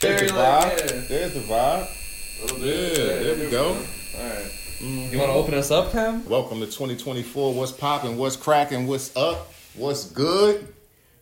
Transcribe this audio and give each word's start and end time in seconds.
There's 0.00 0.30
the 0.30 0.36
vibe. 0.38 0.62
like. 0.96 1.08
There's 1.08 1.34
the 1.34 1.40
vibe. 1.40 1.88
Yeah, 2.58 3.04
there 3.22 3.34
we 3.36 3.50
go. 3.50 3.70
Alright. 4.16 4.44
Mhm. 4.78 5.10
You 5.12 5.18
want 5.18 5.30
to 5.30 5.34
open 5.34 5.54
us 5.54 5.70
up, 5.72 5.90
Kem? 5.92 6.24
Welcome 6.28 6.60
to 6.60 6.66
2024. 6.66 7.52
What's 7.52 7.72
popping? 7.72 8.16
What's 8.16 8.36
cracking? 8.36 8.86
What's 8.86 9.16
up? 9.16 9.52
What's 9.74 10.04
good? 10.04 10.72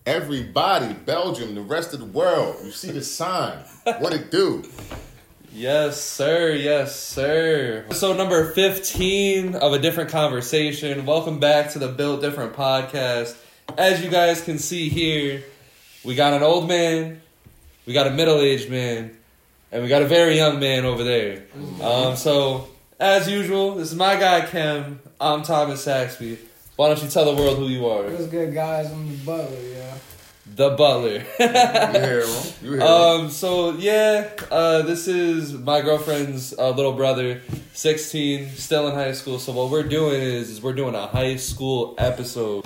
Everybody, 0.05 0.93
Belgium, 0.93 1.55
the 1.55 1.63
rest 1.63 1.95
of 1.95 2.01
the 2.01 2.07
world. 2.07 2.57
You 2.65 2.71
see 2.71 2.91
the 2.91 3.03
sign. 3.03 3.59
What 3.99 4.13
it 4.13 4.31
do? 4.31 4.63
Yes, 5.55 5.99
sir. 6.03 6.51
Yes, 6.53 6.95
sir. 7.01 7.85
Episode 7.87 8.19
number 8.19 8.53
15 8.53 9.55
of 9.55 9.73
A 9.73 9.79
Different 9.79 10.11
Conversation. 10.11 11.07
Welcome 11.07 11.41
back 11.41 11.71
to 11.71 11.79
the 11.79 11.89
Built 11.89 12.21
Different 12.21 12.53
podcast. 12.53 13.35
As 13.79 14.05
you 14.05 14.11
guys 14.11 14.43
can 14.43 14.59
see 14.59 14.91
here, 14.91 15.43
we 16.05 16.15
got 16.15 16.35
an 16.35 16.43
old 16.43 16.69
man, 16.69 17.23
we 17.87 17.93
got 17.93 18.07
a 18.07 18.11
middle 18.11 18.41
aged 18.41 18.69
man, 18.69 19.17
and 19.73 19.83
we 19.83 19.89
got 19.89 20.03
a 20.03 20.07
very 20.07 20.37
young 20.37 20.59
man 20.59 20.85
over 20.85 21.05
there. 21.05 21.45
Um, 21.81 22.17
so, 22.17 22.69
as 22.99 23.29
usual, 23.31 23.77
this 23.77 23.91
is 23.93 23.97
my 23.97 24.17
guy, 24.17 24.45
Kem. 24.45 25.01
I'm 25.21 25.43
Thomas 25.43 25.83
Saxby. 25.83 26.39
Why 26.75 26.89
don't 26.89 27.03
you 27.03 27.09
tell 27.09 27.25
the 27.25 27.41
world 27.41 27.59
who 27.59 27.69
you 27.69 27.87
are? 27.87 28.03
What's 28.03 28.27
good, 28.27 28.53
guys? 28.53 28.91
I'm 28.93 29.09
the 29.09 29.25
butler, 29.25 29.61
yeah. 29.61 29.95
The 30.55 30.71
Butler. 30.71 31.25
You 31.41 31.49
hear 31.49 32.21
him? 32.25 32.29
You 32.63 32.71
hear 32.73 32.77
him? 32.77 32.83
Um. 32.83 33.31
So 33.31 33.73
yeah, 33.73 34.31
uh, 34.51 34.83
this 34.83 35.09
is 35.09 35.53
my 35.53 35.81
girlfriend's 35.81 36.55
uh, 36.57 36.71
little 36.71 36.93
brother, 36.93 37.43
sixteen, 37.73 38.51
still 38.51 38.87
in 38.89 38.95
high 38.95 39.13
school. 39.13 39.39
So 39.41 39.53
what 39.53 39.71
we're 39.71 39.83
doing 39.83 40.23
is, 40.23 40.49
is 40.51 40.63
we're 40.63 40.73
doing 40.73 40.95
a 40.95 41.09
high 41.09 41.37
school 41.37 41.95
episode. 41.99 42.65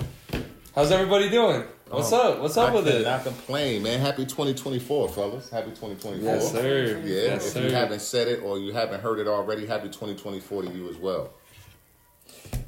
How's 0.75 0.91
everybody 0.91 1.29
doing? 1.29 1.63
What's 1.91 2.13
Um, 2.13 2.19
up? 2.21 2.39
What's 2.39 2.55
up 2.57 2.71
I 2.71 2.75
with 2.75 2.87
it? 2.87 3.03
Not 3.03 3.23
complain, 3.23 3.83
man. 3.83 3.99
Happy 3.99 4.25
2024, 4.25 5.09
fellas. 5.09 5.49
Happy 5.49 5.71
2024. 5.71 6.23
Yes, 6.23 6.51
sir. 6.51 7.01
Yeah, 7.03 7.15
Yes, 7.33 7.47
if 7.47 7.53
sir. 7.53 7.63
you 7.63 7.71
haven't 7.71 7.99
said 8.01 8.27
it 8.29 8.41
or 8.43 8.57
you 8.59 8.71
haven't 8.71 9.01
heard 9.01 9.19
it 9.19 9.27
already, 9.27 9.65
happy 9.65 9.89
2024 9.89 10.63
to 10.63 10.71
you 10.71 10.89
as 10.89 10.95
well. 10.95 11.31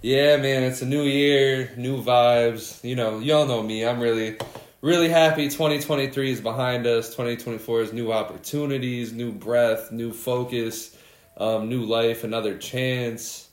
Yeah, 0.01 0.35
man. 0.37 0.63
It's 0.63 0.81
a 0.81 0.85
new 0.85 1.03
year, 1.03 1.71
new 1.77 2.03
vibes. 2.03 2.83
You 2.83 2.95
know, 2.95 3.19
y'all 3.19 3.45
know 3.47 3.63
me. 3.63 3.85
I'm 3.85 4.01
really, 4.01 4.37
really 4.81 5.07
happy. 5.07 5.47
2023 5.47 6.31
is 6.31 6.41
behind 6.41 6.85
us. 6.85 7.07
2024 7.11 7.81
is 7.81 7.93
new 7.93 8.11
opportunities, 8.11 9.13
new 9.13 9.31
breath, 9.31 9.89
new 9.93 10.11
focus, 10.11 10.97
um, 11.37 11.69
new 11.69 11.85
life, 11.85 12.25
another 12.25 12.57
chance. 12.57 13.47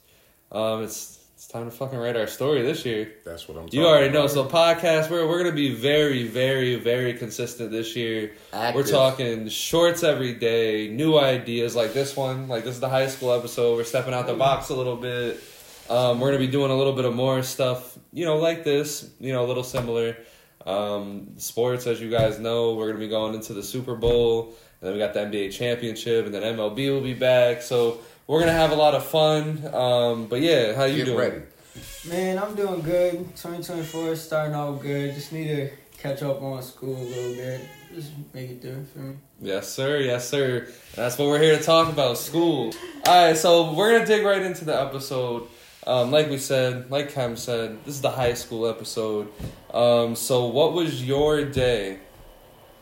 Um, 0.50 0.82
it's 0.82 1.16
it's 1.16 1.19
time 1.50 1.64
to 1.64 1.70
fucking 1.70 1.98
write 1.98 2.16
our 2.16 2.28
story 2.28 2.62
this 2.62 2.84
year. 2.84 3.12
That's 3.24 3.48
what 3.48 3.56
I'm 3.56 3.64
talking 3.64 3.80
You 3.80 3.86
already 3.86 4.10
know. 4.10 4.28
So 4.28 4.44
podcast, 4.44 5.10
we're 5.10 5.26
we're 5.26 5.42
gonna 5.42 5.54
be 5.54 5.74
very, 5.74 6.28
very, 6.28 6.76
very 6.76 7.14
consistent 7.14 7.72
this 7.72 7.96
year. 7.96 8.32
Active. 8.52 8.74
We're 8.74 8.88
talking 8.88 9.48
shorts 9.48 10.04
every 10.04 10.34
day, 10.34 10.88
new 10.88 11.18
ideas 11.18 11.74
like 11.74 11.92
this 11.92 12.16
one. 12.16 12.46
Like 12.46 12.62
this 12.62 12.74
is 12.74 12.80
the 12.80 12.88
high 12.88 13.08
school 13.08 13.32
episode. 13.32 13.76
We're 13.76 13.84
stepping 13.84 14.14
out 14.14 14.26
the 14.26 14.34
box 14.34 14.68
a 14.68 14.76
little 14.76 14.96
bit. 14.96 15.42
Um, 15.88 16.20
we're 16.20 16.28
gonna 16.28 16.38
be 16.38 16.46
doing 16.46 16.70
a 16.70 16.76
little 16.76 16.92
bit 16.92 17.04
of 17.04 17.14
more 17.14 17.42
stuff, 17.42 17.98
you 18.12 18.24
know, 18.24 18.36
like 18.36 18.62
this, 18.62 19.10
you 19.18 19.32
know, 19.32 19.44
a 19.44 19.48
little 19.48 19.64
similar. 19.64 20.16
Um, 20.64 21.32
sports, 21.38 21.86
as 21.88 22.00
you 22.00 22.10
guys 22.10 22.38
know, 22.38 22.74
we're 22.74 22.86
gonna 22.86 23.00
be 23.00 23.08
going 23.08 23.34
into 23.34 23.54
the 23.54 23.62
Super 23.62 23.96
Bowl, 23.96 24.54
and 24.80 24.86
then 24.86 24.92
we 24.92 25.00
got 25.00 25.14
the 25.14 25.20
NBA 25.20 25.52
championship, 25.52 26.26
and 26.26 26.34
then 26.34 26.42
MLB 26.42 26.92
will 26.92 27.00
be 27.00 27.14
back. 27.14 27.60
So 27.62 27.98
we're 28.30 28.38
gonna 28.38 28.52
have 28.52 28.70
a 28.70 28.76
lot 28.76 28.94
of 28.94 29.04
fun. 29.04 29.68
Um, 29.74 30.26
but 30.28 30.40
yeah, 30.40 30.72
how 30.74 30.84
you 30.84 30.98
Get 30.98 31.06
doing? 31.06 31.18
ready. 31.18 31.42
Man, 32.08 32.38
I'm 32.38 32.54
doing 32.54 32.80
good. 32.80 33.12
2024 33.34 34.12
is 34.12 34.22
starting 34.22 34.54
out 34.54 34.80
good. 34.80 35.16
Just 35.16 35.32
need 35.32 35.48
to 35.48 35.70
catch 35.98 36.22
up 36.22 36.40
on 36.40 36.62
school 36.62 36.96
a 36.96 37.02
little 37.02 37.34
bit. 37.34 37.60
Just 37.92 38.12
make 38.32 38.50
it 38.50 38.62
through 38.62 38.84
for 38.92 39.00
me. 39.00 39.16
Yes, 39.40 39.68
sir. 39.68 39.98
Yes, 39.98 40.28
sir. 40.28 40.68
That's 40.94 41.18
what 41.18 41.26
we're 41.26 41.42
here 41.42 41.58
to 41.58 41.62
talk 41.62 41.88
about 41.92 42.18
school. 42.18 42.72
All 43.04 43.26
right, 43.26 43.36
so 43.36 43.72
we're 43.72 43.90
going 43.90 44.02
to 44.02 44.06
dig 44.06 44.24
right 44.24 44.42
into 44.42 44.64
the 44.64 44.80
episode. 44.80 45.48
Um, 45.84 46.12
like 46.12 46.30
we 46.30 46.38
said, 46.38 46.88
like 46.88 47.10
Kem 47.12 47.36
said, 47.36 47.84
this 47.84 47.96
is 47.96 48.00
the 48.00 48.10
high 48.10 48.34
school 48.34 48.68
episode. 48.68 49.32
Um, 49.74 50.14
so, 50.14 50.46
what 50.46 50.72
was 50.72 51.04
your 51.04 51.44
day 51.44 51.98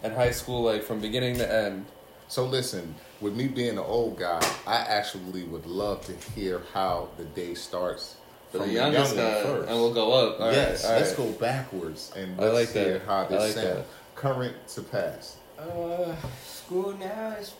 at 0.03 0.13
high 0.13 0.33
school 0.33 0.63
like 0.63 0.83
from 0.83 1.01
beginning 1.01 1.37
to 1.39 1.51
end? 1.51 1.87
So 2.29 2.45
listen, 2.45 2.95
with 3.21 3.35
me 3.35 3.49
being 3.49 3.71
an 3.71 3.79
old 3.79 4.19
guy, 4.19 4.41
I 4.67 4.77
actually 4.77 5.43
would 5.45 5.67
love 5.67 6.05
to 6.07 6.15
hear 6.33 6.63
how 6.73 7.09
the 7.17 7.25
day 7.25 7.55
starts 7.55 8.17
For 8.53 8.59
the 8.59 8.65
from 8.65 8.73
youngest 8.73 9.17
young 9.17 9.25
guy, 9.25 9.43
first. 9.43 9.69
and 9.69 9.79
we'll 9.79 9.95
go 9.95 10.13
up. 10.13 10.41
All 10.41 10.47
right, 10.47 10.55
yes, 10.55 10.85
all 10.85 10.93
let's 10.93 11.09
right. 11.11 11.17
go 11.19 11.33
backwards 11.39 12.13
and 12.17 12.41
I 12.41 12.45
let's 12.51 12.75
like 12.75 12.85
hear 12.85 12.99
that. 12.99 13.07
how 13.07 13.23
I 13.23 13.27
this 13.29 13.41
like 13.43 13.53
sounds. 13.65 13.77
that. 13.77 13.87
Current 14.15 14.69
to 14.69 14.83
past. 14.83 15.37
Uh, 15.59 16.15
school 16.45 16.93
now 16.99 17.31
is 17.39 17.53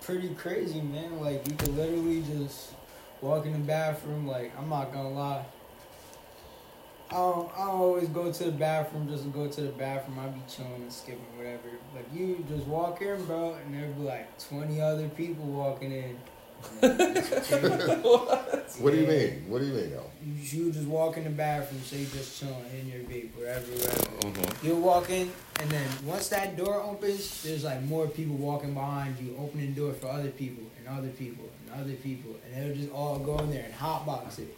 pretty 0.00 0.28
crazy, 0.34 0.80
man. 0.80 1.20
Like, 1.20 1.46
you 1.48 1.54
can 1.54 1.76
literally 1.76 2.22
just 2.22 2.72
walk 3.20 3.46
in 3.46 3.52
the 3.52 3.58
bathroom. 3.58 4.26
Like, 4.26 4.52
I'm 4.58 4.68
not 4.68 4.92
gonna 4.92 5.10
lie. 5.10 5.44
I 7.10 7.14
don't, 7.14 7.50
I 7.56 7.62
always 7.64 8.08
go 8.08 8.32
to 8.32 8.44
the 8.44 8.52
bathroom 8.52 9.08
just 9.08 9.24
to 9.24 9.28
go 9.28 9.46
to 9.46 9.60
the 9.60 9.72
bathroom. 9.72 10.18
I 10.18 10.26
be 10.28 10.40
chilling 10.48 10.74
and 10.76 10.92
skipping 10.92 11.20
whatever. 11.36 11.62
Like 11.94 12.06
you 12.12 12.44
just 12.48 12.66
walk 12.66 13.02
in, 13.02 13.24
bro, 13.26 13.54
and 13.54 13.74
there 13.74 13.88
be 13.88 14.02
like 14.02 14.38
twenty 14.38 14.80
other 14.80 15.08
people 15.10 15.44
walking 15.44 15.92
in. 15.92 16.18
what? 16.80 18.50
What 18.80 18.92
do 18.92 18.96
you 18.98 19.06
mean? 19.06 19.44
What 19.46 19.60
do 19.60 19.66
you 19.66 19.72
mean 19.72 19.90
though? 19.90 20.10
You, 20.24 20.32
you 20.64 20.72
just 20.72 20.88
walk 20.88 21.16
in 21.16 21.24
the 21.24 21.30
bathroom, 21.30 21.80
so 21.84 21.94
you 21.94 22.06
just 22.06 22.40
chilling 22.40 22.64
in 22.76 22.88
your 22.88 23.02
vape, 23.02 23.32
wherever, 23.36 23.64
wherever. 23.66 24.02
Mm-hmm. 24.26 24.66
You'll 24.66 24.80
walk 24.80 25.10
in, 25.10 25.30
and 25.60 25.70
then 25.70 25.86
once 26.04 26.28
that 26.30 26.56
door 26.56 26.82
opens, 26.82 27.42
there's 27.44 27.62
like 27.62 27.82
more 27.82 28.08
people 28.08 28.34
walking 28.34 28.74
behind 28.74 29.16
you, 29.20 29.36
opening 29.38 29.74
the 29.74 29.80
door 29.80 29.92
for 29.92 30.08
other 30.08 30.30
people 30.30 30.64
and 30.78 30.88
other 30.98 31.10
people 31.10 31.44
and 31.60 31.80
other 31.80 31.94
people, 31.94 32.34
and 32.44 32.54
they'll 32.66 32.74
just 32.74 32.90
all 32.90 33.18
go 33.18 33.38
in 33.38 33.50
there 33.50 33.64
and 33.64 33.74
hotbox 33.74 34.40
it, 34.40 34.56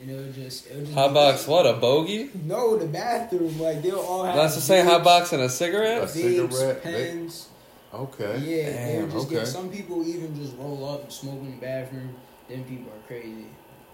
and 0.00 0.10
it'll 0.10 0.32
just 0.32 0.66
it'll 0.70 0.82
just 0.82 0.94
Hot 0.94 1.12
box, 1.14 1.46
what? 1.46 1.66
A 1.66 1.74
bogey? 1.74 2.30
No, 2.44 2.76
the 2.76 2.86
bathroom. 2.86 3.58
Like 3.60 3.82
they'll 3.82 3.98
all 3.98 4.24
have. 4.24 4.34
That's 4.34 4.54
the 4.54 4.60
same 4.60 4.86
hot 4.86 5.04
box 5.04 5.32
and 5.32 5.42
a 5.42 5.48
cigarette? 5.48 6.02
A 6.02 6.06
vapes, 6.06 6.52
cigarette, 6.52 6.82
vape. 6.82 6.82
pens. 6.82 7.48
Okay. 7.92 8.38
Yeah, 8.38 8.70
Damn, 8.70 8.86
they'll 9.08 9.18
just 9.18 9.26
okay. 9.26 9.34
get 9.36 9.46
some 9.48 9.68
people 9.70 10.06
even 10.06 10.34
just 10.40 10.56
roll 10.56 10.88
up 10.88 11.02
and 11.02 11.12
smoke 11.12 11.40
in 11.40 11.50
the 11.52 11.56
bathroom. 11.60 12.14
Then 12.48 12.64
people 12.64 12.92
are 12.92 13.06
crazy. 13.06 13.46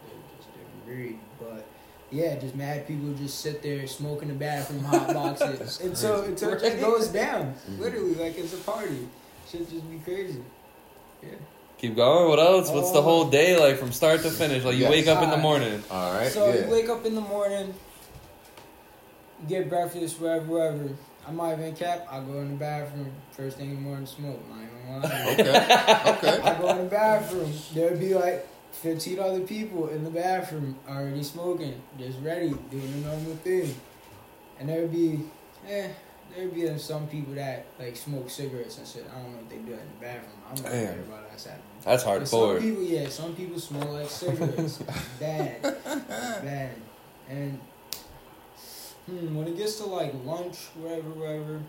They're 0.05 0.37
just 0.37 0.49
different 0.53 0.85
breed. 0.87 1.19
But 1.41 1.67
yeah, 2.11 2.37
just 2.39 2.55
mad 2.55 2.87
people 2.87 3.13
just 3.15 3.41
sit 3.41 3.63
there 3.63 3.87
smoking 3.87 4.29
the 4.29 4.35
bathroom, 4.35 4.85
hot 4.85 5.13
boxes 5.15 5.81
until 5.81 6.23
until 6.23 6.53
it 6.53 6.61
just 6.61 6.81
goes 6.81 7.09
down. 7.09 7.55
Mhm. 7.71 7.79
Literally, 7.81 8.15
like 8.15 8.39
it's 8.39 8.53
a 8.55 8.59
party. 8.59 9.09
Should 9.51 9.69
just 9.71 9.91
be 9.91 9.99
crazy. 9.99 10.43
Yeah. 11.23 11.31
Keep 11.79 11.97
going. 11.97 12.29
What 12.29 12.39
else? 12.39 12.71
What's 12.71 12.91
the 12.93 12.99
Oh. 12.99 13.03
whole 13.03 13.25
day 13.31 13.57
like 13.59 13.77
from 13.77 13.93
start 13.93 14.23
to 14.23 14.31
finish? 14.31 14.65
Like 14.65 14.77
you 14.77 14.83
Yes. 14.83 14.91
wake 14.91 15.07
up 15.09 15.23
in 15.23 15.31
the 15.31 15.37
morning. 15.37 15.83
All 15.91 16.15
right. 16.15 16.33
So 16.33 16.49
yeah. 16.53 16.65
you 16.65 16.71
wake 16.73 16.89
up 16.89 17.05
in 17.05 17.15
the 17.15 17.21
morning, 17.21 17.75
get 19.49 19.69
breakfast, 19.69 20.19
wherever, 20.21 20.45
wherever. 20.47 20.89
I'm 21.29 21.37
not 21.37 21.59
even 21.59 21.75
cap. 21.75 22.07
I 22.11 22.21
go 22.21 22.39
in 22.41 22.51
the 22.51 22.57
bathroom 22.57 23.13
first 23.33 23.59
thing 23.59 23.71
in 23.71 23.75
the 23.77 23.81
morning, 23.83 24.07
smoke. 24.07 24.41
I 24.55 24.63
ain't 24.63 25.03
gonna 25.03 25.15
lie. 25.15 25.33
Okay. 25.33 26.29
Okay. 26.31 26.43
I 26.43 26.59
go 26.61 26.69
in 26.71 26.79
the 26.79 26.85
bathroom. 26.85 27.53
There'd 27.75 27.99
be 28.01 28.15
like 28.15 28.47
15 28.73 29.19
other 29.19 29.41
people 29.41 29.89
in 29.89 30.05
the 30.05 30.11
bathroom 30.11 30.77
already 30.89 31.23
smoking, 31.25 31.75
just 31.99 32.19
ready, 32.21 32.51
doing 32.71 33.03
the 33.03 33.09
normal 33.09 33.35
thing. 33.37 33.75
And 34.61 34.69
there'd 34.69 34.91
be, 34.93 35.21
eh, 35.69 35.89
there'd 36.35 36.55
be 36.55 36.79
some 36.79 37.07
people 37.09 37.35
that 37.35 37.67
like 37.79 37.97
smoke 37.97 38.31
cigarettes 38.31 38.79
and 38.79 38.87
shit. 38.87 39.05
I 39.13 39.21
don't 39.21 39.33
know 39.33 39.41
if 39.41 39.49
they 39.51 39.57
do 39.57 39.73
it 39.73 39.81
in 39.81 39.89
the 39.99 40.07
bathroom. 40.07 40.33
I'm 40.49 40.63
not 40.63 40.73
Damn. 40.73 40.85
worried 40.87 41.09
about 41.09 41.26
that 41.45 41.51
happening. 41.51 41.65
That's 41.85 42.05
But 42.05 42.27
some 42.29 42.41
hardcore. 42.41 42.61
people, 42.61 42.83
yeah, 42.83 43.09
some 43.09 43.35
people 43.35 43.59
smell 43.61 43.87
like 43.93 44.09
cigarettes. 44.09 44.79
bad, 45.21 45.63
bad. 45.63 46.71
And 47.29 47.59
hmm, 49.07 49.35
when 49.37 49.49
it 49.49 49.57
gets 49.57 49.77
to 49.77 49.85
like 49.87 50.13
lunch, 50.25 50.57
wherever, 50.79 51.09
wherever, 51.11 51.61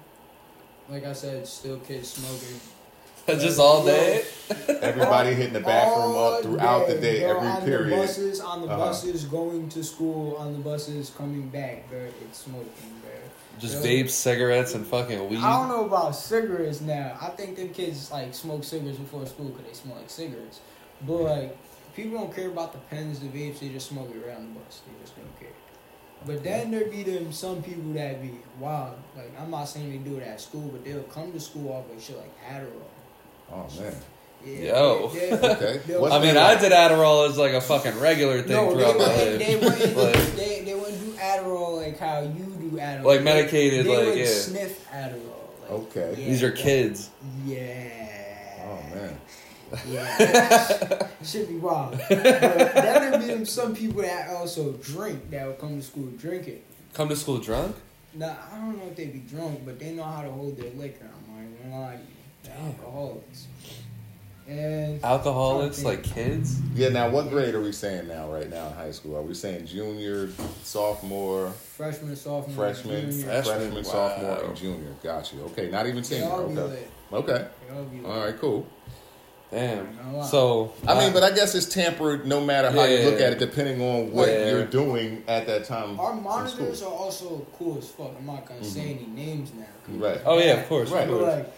like 0.90 1.06
I 1.06 1.14
said, 1.14 1.48
still 1.48 1.78
kids 1.80 2.10
smoking. 2.14 2.60
Just 3.42 3.60
all 3.60 3.84
day? 3.86 4.24
Everybody 4.82 5.34
hitting 5.34 5.52
the 5.52 5.60
bathroom 5.60 6.16
All 6.16 6.36
up 6.36 6.44
throughout 6.44 6.88
the 6.88 6.96
day, 6.96 7.20
bro, 7.20 7.36
every 7.36 7.48
on 7.50 7.62
period. 7.64 7.92
the 7.92 7.98
buses, 7.98 8.40
on 8.40 8.62
the 8.62 8.68
Uh-huh. 8.70 8.86
buses 8.86 9.26
going 9.26 9.68
to 9.70 9.84
school, 9.84 10.38
on 10.38 10.54
the 10.54 10.60
buses 10.60 11.10
coming 11.10 11.50
back, 11.50 11.90
bro. 11.90 12.00
It's 12.22 12.40
smoking, 12.40 12.72
bro. 13.02 13.12
Just 13.60 13.84
Yeah. 13.84 13.90
vapes, 13.90 14.12
cigarettes, 14.12 14.76
and 14.76 14.86
fucking 14.86 15.30
weed. 15.30 15.40
I 15.40 15.58
don't 15.60 15.68
know 15.70 15.86
about 15.86 16.16
cigarettes 16.16 16.82
now. 16.82 17.18
I 17.22 17.30
think 17.30 17.56
them 17.56 17.70
kids 17.70 18.12
like 18.12 18.34
smoke 18.34 18.64
cigarettes 18.64 19.00
before 19.00 19.26
school 19.26 19.48
because 19.50 19.66
they 19.66 19.74
smell 19.74 19.98
like 19.98 20.10
cigarettes. 20.10 20.60
But 21.02 21.22
like, 21.22 21.58
people 21.96 22.18
don't 22.20 22.36
care 22.36 22.48
about 22.50 22.74
the 22.74 22.80
pens, 22.96 23.20
the 23.20 23.28
vapes. 23.28 23.60
They 23.60 23.70
just 23.70 23.90
smoke 23.90 24.10
it 24.16 24.28
around 24.28 24.54
the 24.54 24.60
bus. 24.60 24.82
They 24.86 25.02
just 25.04 25.16
don't 25.16 25.40
care. 25.40 25.50
But 26.26 26.44
then 26.44 26.72
there 26.72 26.86
be 26.86 27.04
them 27.04 27.32
some 27.32 27.62
people 27.62 27.94
that 27.94 28.22
be 28.22 28.32
wild. 28.60 28.96
Like 29.16 29.32
I'm 29.40 29.52
not 29.52 29.66
saying 29.66 29.92
they 29.92 29.98
do 30.10 30.18
it 30.18 30.24
at 30.24 30.42
school, 30.42 30.70
but 30.72 30.84
they'll 30.84 31.04
come 31.04 31.32
to 31.32 31.40
school 31.40 31.72
off 31.72 31.96
of 31.96 32.02
shit 32.02 32.18
like 32.18 32.34
Adderall. 32.44 32.90
Oh 33.52 33.68
man. 33.80 33.96
Yeah, 34.46 34.78
Yo. 34.80 35.08
they- 35.10 35.30
they- 35.88 35.96
Okay. 35.96 36.16
I 36.16 36.20
mean, 36.20 36.36
that 36.36 36.58
I 36.58 36.62
did 36.62 36.72
Adderall 36.72 37.30
as 37.30 37.38
like 37.38 37.54
a 37.54 37.62
fucking 37.62 38.00
regular 38.00 38.42
thing 38.42 38.52
no, 38.56 38.74
they 38.76 38.84
my 38.84 38.94
wouldn't, 38.94 39.40
they, 39.40 39.60
life. 39.60 39.80
wouldn't, 39.80 39.98
Like- 40.16 40.36
they, 40.36 40.62
they 40.64 40.74
wouldn't 40.76 41.00
do 41.02 41.12
Adderall 41.14 41.78
like 41.84 42.00
how 42.00 42.22
you 42.22 42.46
do 42.60 42.78
Adderall. 42.78 43.04
Like 43.04 43.24
medicated, 43.24 43.86
they 43.86 43.98
like, 43.98 44.06
would 44.08 44.18
yeah. 44.18 44.26
sniff 44.26 44.90
Adderall. 44.90 45.62
Like, 45.62 45.72
Okay. 45.72 46.16
yeah, 46.18 46.30
These 46.30 46.44
are 46.44 46.50
that- 46.52 46.58
kids. 46.58 47.10
Yeah. 47.46 48.64
Oh 48.70 48.96
man. 48.96 49.18
Yeah, 49.90 51.08
should 51.26 51.50
be 51.50 51.58
wild. 51.58 52.00
But 52.08 52.24
then 52.24 53.12
there 53.12 53.20
be 53.20 53.26
them 53.26 53.46
some 53.46 53.76
people 53.76 54.02
that 54.02 54.30
also 54.30 54.72
drink 54.74 55.30
that 55.32 55.46
would 55.46 55.60
come 55.60 55.78
to 55.78 55.86
school 55.86 56.08
drinking. 56.18 56.62
Come 56.94 57.10
to 57.10 57.18
school 57.18 57.38
drunk? 57.40 57.76
Now 58.14 58.38
I 58.50 58.56
don't 58.60 58.78
know 58.78 58.86
if 58.88 58.96
they'd 58.96 59.12
be 59.12 59.20
drunk, 59.20 59.66
but 59.66 59.78
they 59.78 59.92
know 59.92 60.04
how 60.04 60.22
to 60.22 60.32
hold 60.32 60.56
their 60.58 60.72
liquor. 60.72 61.06
I'm 61.06 61.36
like, 61.36 61.46
even 61.60 61.70
gonna 61.72 61.82
lie 61.82 61.92
to 61.96 61.98
you. 62.00 62.08
They're 62.44 62.54
Damn. 62.56 62.66
alcoholics. 62.68 63.48
And 64.48 65.04
Alcoholics, 65.04 65.80
Okay. 65.80 65.88
like 65.88 66.04
kids? 66.04 66.58
Yeah. 66.74 66.90
Now, 66.90 67.10
what 67.10 67.30
grade 67.30 67.54
are 67.54 67.62
we 67.62 67.74
saying 67.74 68.08
now? 68.08 68.32
Right 68.32 68.50
now 68.50 68.68
in 68.68 68.74
high 68.74 68.92
school, 68.92 69.18
are 69.18 69.22
we 69.22 69.34
saying 69.34 69.66
junior, 69.66 70.30
sophomore, 70.64 71.50
freshman, 71.52 72.16
sophomore, 72.16 72.56
freshman, 72.56 73.12
junior, 73.12 73.26
Freshman, 73.26 73.44
freshman, 73.58 73.76
wow. 73.76 73.92
sophomore, 73.92 74.44
and 74.46 74.56
junior? 74.56 74.96
Got 75.04 75.34
you. 75.34 75.42
Okay. 75.48 75.70
Not 75.70 75.86
even 75.88 76.04
senior. 76.04 76.28
Okay. 76.32 76.54
lit. 76.62 76.92
Okay. 77.12 77.48
All 77.74 77.84
lit. 77.84 78.06
All 78.06 78.26
right. 78.26 78.40
Cool. 78.40 78.68
Damn. 79.52 79.96
Not 79.96 80.06
a 80.06 80.18
lot. 80.18 80.24
So, 80.24 80.74
I 80.88 80.98
mean, 81.00 81.14
but 81.14 81.24
I 81.24 81.32
guess 81.32 81.56
it's 81.56 81.68
tampered 81.68 82.26
no 82.26 82.40
matter 82.44 82.70
how 82.72 82.84
you 82.84 83.00
look 83.10 83.20
at 83.22 83.34
it, 83.34 83.40
depending 83.40 83.82
on 83.82 84.12
what 84.12 84.28
Yeah. 84.30 84.50
you're 84.50 84.66
doing 84.66 85.24
at 85.28 85.46
that 85.48 85.66
time. 85.66 86.00
Our 86.00 86.14
monitors 86.14 86.82
are 86.84 86.92
also 86.92 87.46
cool 87.58 87.78
as 87.78 87.88
fuck. 87.90 88.12
I'm 88.18 88.26
not 88.26 88.46
gonna 88.46 88.64
say 88.64 88.82
mm-hmm. 88.82 89.20
any 89.20 89.26
names 89.26 89.52
now. 89.54 89.66
Right. 90.06 90.22
oh 90.26 90.38
yeah, 90.40 90.54
of 90.62 90.68
course. 90.68 90.90
Right. 90.90 91.04
Of 91.04 91.12
But 91.12 91.18
course. 91.20 91.36
like, 91.36 91.54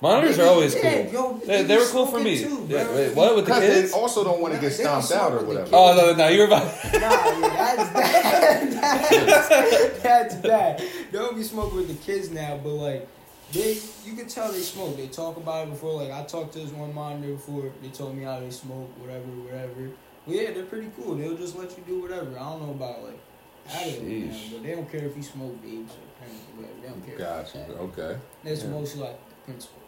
Monitors 0.00 0.38
are 0.38 0.46
always 0.48 0.74
yeah, 0.74 1.04
cool. 1.04 1.12
yo, 1.12 1.38
They, 1.46 1.62
they 1.62 1.76
were 1.78 1.86
cool 1.86 2.04
for 2.06 2.20
me. 2.20 2.38
too, 2.42 2.66
yeah, 2.68 2.90
wait, 2.94 3.14
what 3.14 3.34
with 3.36 3.46
the 3.46 3.52
kids? 3.54 3.92
they 3.92 3.98
also 3.98 4.22
don't 4.22 4.40
want 4.40 4.52
to 4.54 4.60
get 4.60 4.76
they 4.76 4.82
stomped 4.84 5.10
out 5.12 5.32
or 5.32 5.38
smoke 5.38 5.48
with 5.48 5.56
the 5.70 5.76
whatever. 5.76 5.76
Oh 5.76 6.12
no, 6.12 6.14
no, 6.14 6.28
you're 6.28 6.46
about. 6.46 6.64
Nah, 6.92 7.00
yeah, 7.00 7.74
that's 7.76 7.92
that, 7.92 9.48
that's, 9.50 10.02
that's 10.02 10.34
bad. 10.36 10.78
They 11.10 11.18
don't 11.18 11.36
be 11.36 11.42
smoking 11.42 11.76
with 11.78 11.88
the 11.88 11.94
kids 12.04 12.30
now, 12.30 12.58
but 12.62 12.70
like 12.74 13.08
they, 13.52 13.78
you 14.04 14.14
can 14.14 14.26
tell 14.26 14.50
they 14.52 14.60
smoke. 14.60 14.96
They 14.96 15.06
talk 15.08 15.36
about 15.36 15.68
it 15.68 15.70
before. 15.70 16.02
Like 16.02 16.10
I 16.12 16.24
talked 16.24 16.52
to 16.54 16.58
this 16.58 16.70
one 16.72 16.92
monitor 16.94 17.32
before. 17.32 17.70
They 17.82 17.88
told 17.88 18.16
me 18.16 18.24
how 18.24 18.40
they 18.40 18.50
smoke, 18.50 18.90
whatever, 18.98 19.24
whatever. 19.24 19.90
But 20.26 20.34
yeah, 20.34 20.50
they're 20.52 20.64
pretty 20.64 20.90
cool. 21.00 21.14
They'll 21.14 21.36
just 21.36 21.56
let 21.56 21.70
you 21.78 21.84
do 21.86 22.02
whatever. 22.02 22.30
I 22.38 22.50
don't 22.50 22.62
know 22.66 22.70
about 22.72 23.04
like 23.04 23.20
Adderall, 23.68 24.02
now, 24.02 24.34
Sheesh. 24.34 24.52
but 24.52 24.62
they 24.64 24.72
don't 24.74 24.90
care 24.90 25.04
if 25.04 25.16
you 25.16 25.22
smoke 25.22 25.64
vapes 25.64 25.90
or 25.90 26.56
whatever. 26.56 26.74
They 26.82 26.88
don't 26.88 27.06
care. 27.06 27.16
Gotcha. 27.18 27.58
Okay. 27.78 28.18
That's 28.42 28.62
Yeah. 28.64 28.70
mostly 28.70 29.00
like 29.02 29.28
the 29.28 29.34
principals. 29.44 29.80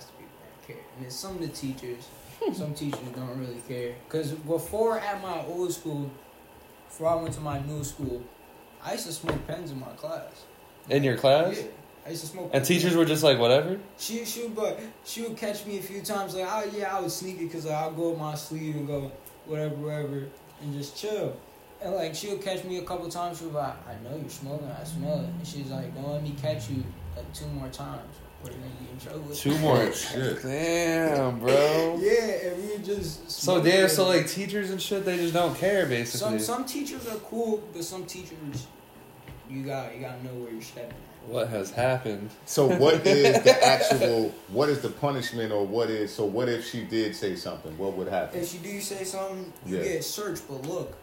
That's 0.00 0.10
it. 0.10 0.10
That's 0.10 0.10
the 0.10 0.12
people 0.12 0.32
that 0.42 0.66
care. 0.66 0.76
And 0.96 1.04
then 1.04 1.10
some 1.10 1.34
of 1.36 1.40
the 1.40 1.48
teachers, 1.48 2.08
some 2.56 2.74
teachers 2.74 3.00
don't 3.14 3.38
really 3.38 3.62
care. 3.68 3.94
Because 4.08 4.32
before 4.32 4.98
at 4.98 5.22
my 5.22 5.44
old 5.46 5.72
school, 5.72 6.10
before 6.88 7.08
I 7.08 7.14
went 7.16 7.34
to 7.34 7.40
my 7.40 7.60
new 7.60 7.84
school, 7.84 8.22
I 8.82 8.92
used 8.92 9.06
to 9.06 9.12
smoke 9.12 9.46
pens 9.46 9.70
in 9.70 9.80
my 9.80 9.88
class. 9.88 10.44
In 10.88 11.04
your 11.04 11.16
class? 11.16 11.56
Yeah. 11.58 11.64
I 12.06 12.10
used 12.10 12.22
to 12.22 12.28
smoke. 12.28 12.50
And 12.54 12.64
teachers 12.64 12.96
were 12.96 13.04
just 13.04 13.22
like, 13.22 13.38
whatever. 13.38 13.78
She 13.98 14.24
she 14.24 14.44
would 14.44 14.56
but 14.56 14.80
she 15.04 15.22
would 15.22 15.36
catch 15.36 15.66
me 15.66 15.78
a 15.78 15.82
few 15.82 16.00
times 16.00 16.34
like 16.34 16.46
oh 16.48 16.70
yeah 16.74 16.96
I 16.96 17.00
would 17.00 17.10
sneak 17.10 17.36
it 17.36 17.44
because 17.44 17.66
like, 17.66 17.74
I'll 17.74 17.92
go 17.92 18.10
with 18.10 18.18
my 18.18 18.34
sleeve 18.34 18.76
and 18.76 18.86
go 18.86 19.12
whatever 19.44 19.74
whatever 19.74 20.26
and 20.62 20.72
just 20.72 20.96
chill. 20.96 21.36
And 21.82 21.94
like 21.94 22.14
she 22.14 22.28
would 22.28 22.42
catch 22.42 22.64
me 22.64 22.78
a 22.78 22.82
couple 22.82 23.08
times. 23.10 23.38
She 23.38 23.44
was 23.44 23.54
like, 23.54 23.74
"I 23.86 23.94
know 24.02 24.16
you're 24.16 24.30
smoking. 24.30 24.70
I 24.70 24.84
smell 24.84 25.20
it." 25.20 25.26
And 25.26 25.46
she's 25.46 25.70
like, 25.70 25.94
"Don't 25.94 26.10
let 26.10 26.22
me 26.22 26.34
catch 26.40 26.70
you 26.70 26.82
like 27.16 27.32
two 27.34 27.46
more 27.48 27.68
times. 27.68 28.14
We're 28.42 28.50
gonna 28.50 28.62
be 28.80 28.90
in 28.92 28.98
trouble." 28.98 29.34
Two 29.34 29.58
more. 29.58 29.92
Shit. 29.92 30.42
Damn, 30.42 31.38
bro. 31.40 31.98
Yeah, 32.00 32.50
and 32.50 32.68
we 32.68 32.78
just. 32.84 33.30
So 33.30 33.54
smoke 33.54 33.64
damn, 33.64 33.88
so 33.88 34.06
like 34.08 34.28
teachers 34.28 34.70
and 34.70 34.80
shit, 34.80 35.04
they 35.04 35.16
just 35.16 35.34
don't 35.34 35.56
care 35.56 35.86
basically. 35.86 36.38
some 36.38 36.58
some 36.58 36.64
teachers 36.64 37.06
are 37.08 37.16
cool, 37.18 37.62
but 37.72 37.84
some 37.84 38.04
teachers, 38.06 38.66
you 39.48 39.62
got 39.64 39.94
you 39.94 40.00
gotta 40.00 40.22
know 40.24 40.34
where 40.34 40.52
you're 40.52 40.62
stepping. 40.62 40.94
what 41.26 41.48
has 41.48 41.70
happened? 41.70 42.30
So 42.46 42.66
what 42.66 42.94
is 43.06 43.42
the 43.42 43.64
actual? 43.66 44.34
What 44.48 44.68
is 44.68 44.80
the 44.80 44.88
punishment, 44.90 45.52
or 45.52 45.66
what 45.66 45.90
is? 45.90 46.12
So 46.14 46.24
what 46.24 46.48
if 46.48 46.66
she 46.68 46.82
did 46.84 47.14
say 47.16 47.36
something? 47.36 47.76
What 47.78 47.94
would 47.96 48.08
happen? 48.08 48.40
If 48.40 48.52
you 48.54 48.60
do 48.60 48.80
say 48.80 49.04
something, 49.04 49.52
you 49.66 49.76
Yeah. 49.78 49.82
get 49.84 50.04
searched. 50.04 50.42
But 50.48 50.66
look, 50.66 50.96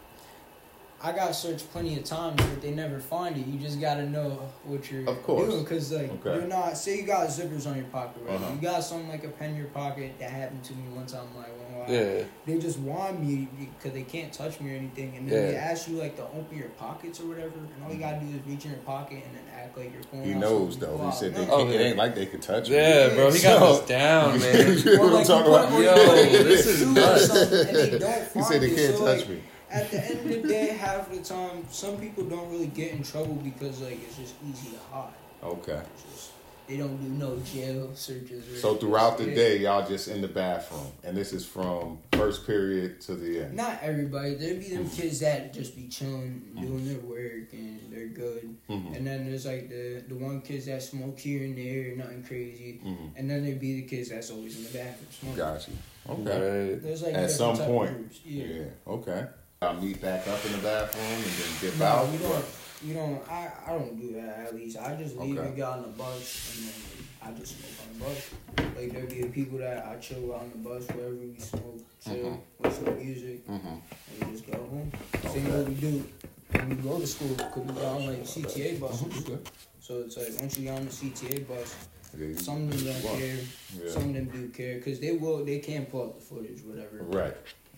I 0.99 1.11
got 1.11 1.35
searched 1.35 1.71
plenty 1.71 1.95
of 1.95 2.05
times, 2.05 2.38
but 2.38 2.59
they 2.59 2.71
never 2.71 2.99
find 2.99 3.38
it. 3.38 3.45
You 3.45 3.59
just 3.59 3.79
gotta 3.79 4.09
know 4.09 4.49
what 4.63 4.91
you're 4.91 5.07
Of 5.07 5.21
course. 5.21 5.47
doing, 5.53 5.63
cause 5.63 5.91
like 5.91 6.09
Okay. 6.25 6.39
you're 6.39 6.47
not. 6.47 6.75
Say 6.75 6.97
you 6.97 7.03
got 7.03 7.27
zippers 7.29 7.67
on 7.67 7.75
your 7.75 7.85
pocket, 7.85 8.23
right? 8.25 8.33
Uh-huh. 8.35 8.51
You 8.55 8.61
got 8.61 8.83
something 8.83 9.07
like 9.07 9.23
a 9.23 9.27
pen 9.27 9.51
in 9.51 9.57
your 9.57 9.67
pocket. 9.67 10.17
That 10.17 10.31
happened 10.31 10.63
to 10.63 10.73
me 10.73 10.81
one 10.95 11.05
time. 11.05 11.27
Like, 11.38 11.49
when 11.55 11.81
I- 11.83 11.91
Yeah. 12.17 12.23
they 12.47 12.57
just 12.57 12.79
want 12.79 13.21
me 13.23 13.47
because 13.59 13.91
they 13.94 14.01
can't 14.01 14.33
touch 14.33 14.59
me 14.59 14.73
or 14.73 14.75
anything, 14.75 15.15
and 15.17 15.29
then 15.29 15.51
they 15.51 15.55
ask 15.55 15.88
you 15.88 15.97
like 15.97 16.15
to 16.15 16.23
open 16.23 16.57
your 16.57 16.69
pockets 16.69 17.19
or 17.19 17.27
whatever, 17.27 17.53
and 17.59 17.83
all 17.85 17.94
you 17.94 17.99
gotta 17.99 18.17
do 18.19 18.25
is 18.35 18.41
reach 18.47 18.65
in 18.65 18.71
your 18.71 18.79
pocket 18.79 19.21
and 19.23 19.35
then 19.35 19.44
act 19.55 19.77
like 19.77 19.94
you're 19.94 20.01
pulling. 20.03 20.25
He 20.25 20.33
out 20.33 20.39
knows 20.39 20.77
though. 20.79 20.95
Wow. 20.95 21.11
He 21.11 21.15
said 21.15 21.35
they, 21.35 21.45
No. 21.45 21.53
Oh, 21.53 21.67
it 21.67 21.73
yeah. 21.75 21.79
ain't 21.81 21.97
like 21.97 22.15
they 22.15 22.25
could 22.25 22.41
touch 22.41 22.69
me. 22.69 22.75
Yeah, 22.75 23.09
bro, 23.09 23.31
he 23.31 23.39
got 23.39 23.61
us 23.61 23.85
down, 23.88 24.39
man. 24.39 24.77
you 24.79 24.83
know 24.83 24.91
Or, 24.94 24.97
what 24.97 25.07
I'm 25.09 25.13
like, 25.13 25.27
talking 25.27 25.53
about? 25.53 25.71
Yo, 25.73 26.44
this 26.44 26.65
is 26.65 26.88
nuts. 26.88 27.27
something 27.27 27.67
and 27.67 27.77
they 27.77 27.99
don't 27.99 28.27
He 28.33 28.41
said 28.41 28.61
they 28.61 28.71
can't 28.73 28.95
So, 28.97 29.05
touch 29.05 29.19
like, 29.19 29.29
me. 29.29 29.41
At 29.69 29.91
the 29.91 30.03
end 30.05 30.19
of 30.31 30.41
the 30.41 30.47
day, 30.47 30.67
half 30.67 31.11
the 31.11 31.21
time, 31.21 31.65
some 31.69 31.97
people 31.97 32.23
don't 32.23 32.49
really 32.51 32.67
get 32.67 32.93
in 32.93 33.03
trouble 33.03 33.35
because 33.35 33.81
like 33.81 33.99
it's 34.03 34.15
just 34.17 34.35
easy 34.49 34.69
to 34.71 34.79
hide. 34.91 35.09
Okay. 35.43 35.81
Just, 36.09 36.31
they 36.67 36.75
don't 36.77 36.97
do 37.01 37.07
no 37.09 37.37
jail 37.39 37.91
searches. 37.95 38.45
Or 38.53 38.59
So 38.59 38.75
throughout 38.75 39.17
the 39.17 39.25
day, 39.25 39.57
y'all 39.59 39.87
just 39.87 40.09
in 40.09 40.21
the 40.21 40.27
bathroom, 40.27 40.87
and 41.03 41.15
this 41.15 41.31
is 41.31 41.45
from 41.45 41.99
first 42.13 42.45
period 42.45 42.99
to 43.01 43.15
the 43.15 43.43
end. 43.45 43.53
Not 43.55 43.79
everybody. 43.81 44.35
There 44.35 44.55
be 44.55 44.75
them 44.75 44.89
kids 44.89 45.19
that 45.21 45.53
just 45.53 45.75
be 45.77 45.87
chilling, 45.87 46.41
doing 46.59 46.85
their 46.85 46.99
work, 46.99 47.53
and 47.53 47.79
they're 47.89 48.07
good. 48.07 48.53
Mhm. 48.69 48.97
And 48.97 49.07
then 49.07 49.29
there's 49.29 49.45
like 49.45 49.69
the 49.69 50.03
the 50.09 50.15
one 50.15 50.41
kids 50.41 50.65
that 50.65 50.83
smoke 50.83 51.17
here 51.19 51.43
and 51.43 51.57
there, 51.57 51.95
nothing 51.95 52.23
crazy. 52.23 52.81
Mhm. 52.85 53.11
And 53.15 53.29
then 53.29 53.45
there 53.45 53.55
be 53.55 53.81
the 53.81 53.87
kids 53.87 54.09
that's 54.09 54.29
always 54.29 54.57
in 54.57 54.63
the 54.65 54.77
bathroom 54.77 55.07
smoking. 55.11 55.37
Got 55.37 55.67
you. 55.69 55.73
Okay. 56.09 56.69
Right. 56.71 56.83
There's 56.83 57.01
like 57.03 57.13
At 57.15 57.31
some 57.31 57.57
point. 57.57 58.11
Yeah. 58.25 58.45
Yeah. 58.45 58.63
Okay. 58.87 59.25
I'll 59.62 59.74
meet 59.81 60.00
back 60.01 60.27
up 60.27 60.45
in 60.45 60.51
the 60.51 60.57
bathroom 60.59 61.04
and 61.06 61.24
then 61.24 61.50
dip 61.62 61.80
No, 61.80 61.86
out. 61.86 62.12
you 62.13 62.19
don't. 62.19 62.45
You 62.86 62.94
don't. 62.94 63.27
I, 63.31 63.51
I 63.65 63.71
don't 63.71 64.00
do 64.00 64.13
that. 64.13 64.39
At 64.48 64.56
least 64.56 64.77
I 64.77 64.95
just 64.95 65.18
leave 65.18 65.36
Okay. 65.38 65.48
and 65.48 65.56
get 65.56 65.65
on 65.68 65.81
the 65.81 65.88
bus, 65.88 66.54
and 66.54 66.68
then 66.68 67.36
I 67.36 67.39
just 67.39 67.57
smoke 67.57 67.88
on 67.88 67.98
the 67.98 68.06
bus. 68.06 68.75
Like 68.77 68.92
there 68.94 69.06
be 69.24 69.27
people 69.30 69.57
that 69.57 69.83
I 69.88 69.95
chill 69.95 70.31
on 70.31 70.51
the 70.51 70.57
bus 70.59 70.86
wherever 70.89 71.15
we 71.15 71.39
smoke, 71.39 71.80
chill, 72.06 72.13
Mhm. 72.13 72.39
listen 72.59 72.86
to 72.86 72.92
music, 72.92 73.48
Mm-hmm. 73.48 73.68
and 73.68 74.30
we 74.30 74.31
just 74.38 74.45
go 74.51 74.57
home. 74.59 74.92
Same 75.24 75.48
Okay. 75.48 75.57
what 75.57 75.68
we 75.69 75.74
do 75.74 76.04
when 76.51 76.69
we 76.69 76.75
go 76.75 77.00
to 77.00 77.07
school. 77.07 77.36
Cause 77.36 77.63
we 77.65 77.74
go 77.74 77.86
on 77.88 78.06
like 78.06 78.27
CDTA 78.27 78.75
Mhm. 78.75 78.80
buses. 78.80 79.18
Okay. 79.27 79.38
So 79.80 80.01
it's 80.01 80.18
like 80.18 80.39
once 80.39 80.59
you 80.59 80.65
get 80.65 80.77
on 80.77 80.86
the 80.86 80.92
CDTA 80.92 81.39
bus, 81.48 81.75
some 82.45 82.69
of 82.69 82.83
them 82.85 83.02
don't 83.02 83.18
care, 83.18 83.37
Yeah. 83.83 83.90
some 83.92 84.04
of 84.09 84.14
them 84.14 84.26
do 84.26 84.49
care, 84.49 84.76
because 84.76 84.99
they 84.99 85.14
will. 85.14 85.44
They 85.44 85.57
can 85.57 85.87
pull 85.87 86.04
up 86.04 86.19
the 86.19 86.21
footage, 86.23 86.61
whatever. 86.61 86.97
Right. 87.02 87.35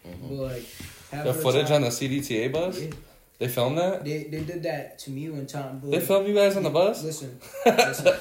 Mm-hmm. 0.07 0.27
But 0.29 0.43
like 0.53 0.65
half 1.11 1.23
The 1.25 1.29
of 1.31 1.41
footage 1.41 1.67
time, 1.67 1.75
on 1.75 1.81
the 1.81 1.87
CDTA 1.89 2.51
bus? 2.51 2.79
Yeah. 2.79 2.89
They 3.37 3.47
filmed 3.47 3.77
that? 3.77 4.03
They 4.03 4.23
they 4.23 4.43
did 4.43 4.63
that 4.63 4.99
to 4.99 5.11
me 5.11 5.29
one 5.29 5.47
time. 5.47 5.79
But 5.79 5.91
They 5.91 5.99
filmed 5.99 6.27
you 6.27 6.35
guys 6.35 6.57
on 6.57 6.63
the 6.63 6.69
bus? 6.69 7.03
Listen, 7.03 7.39
listen. 7.65 8.13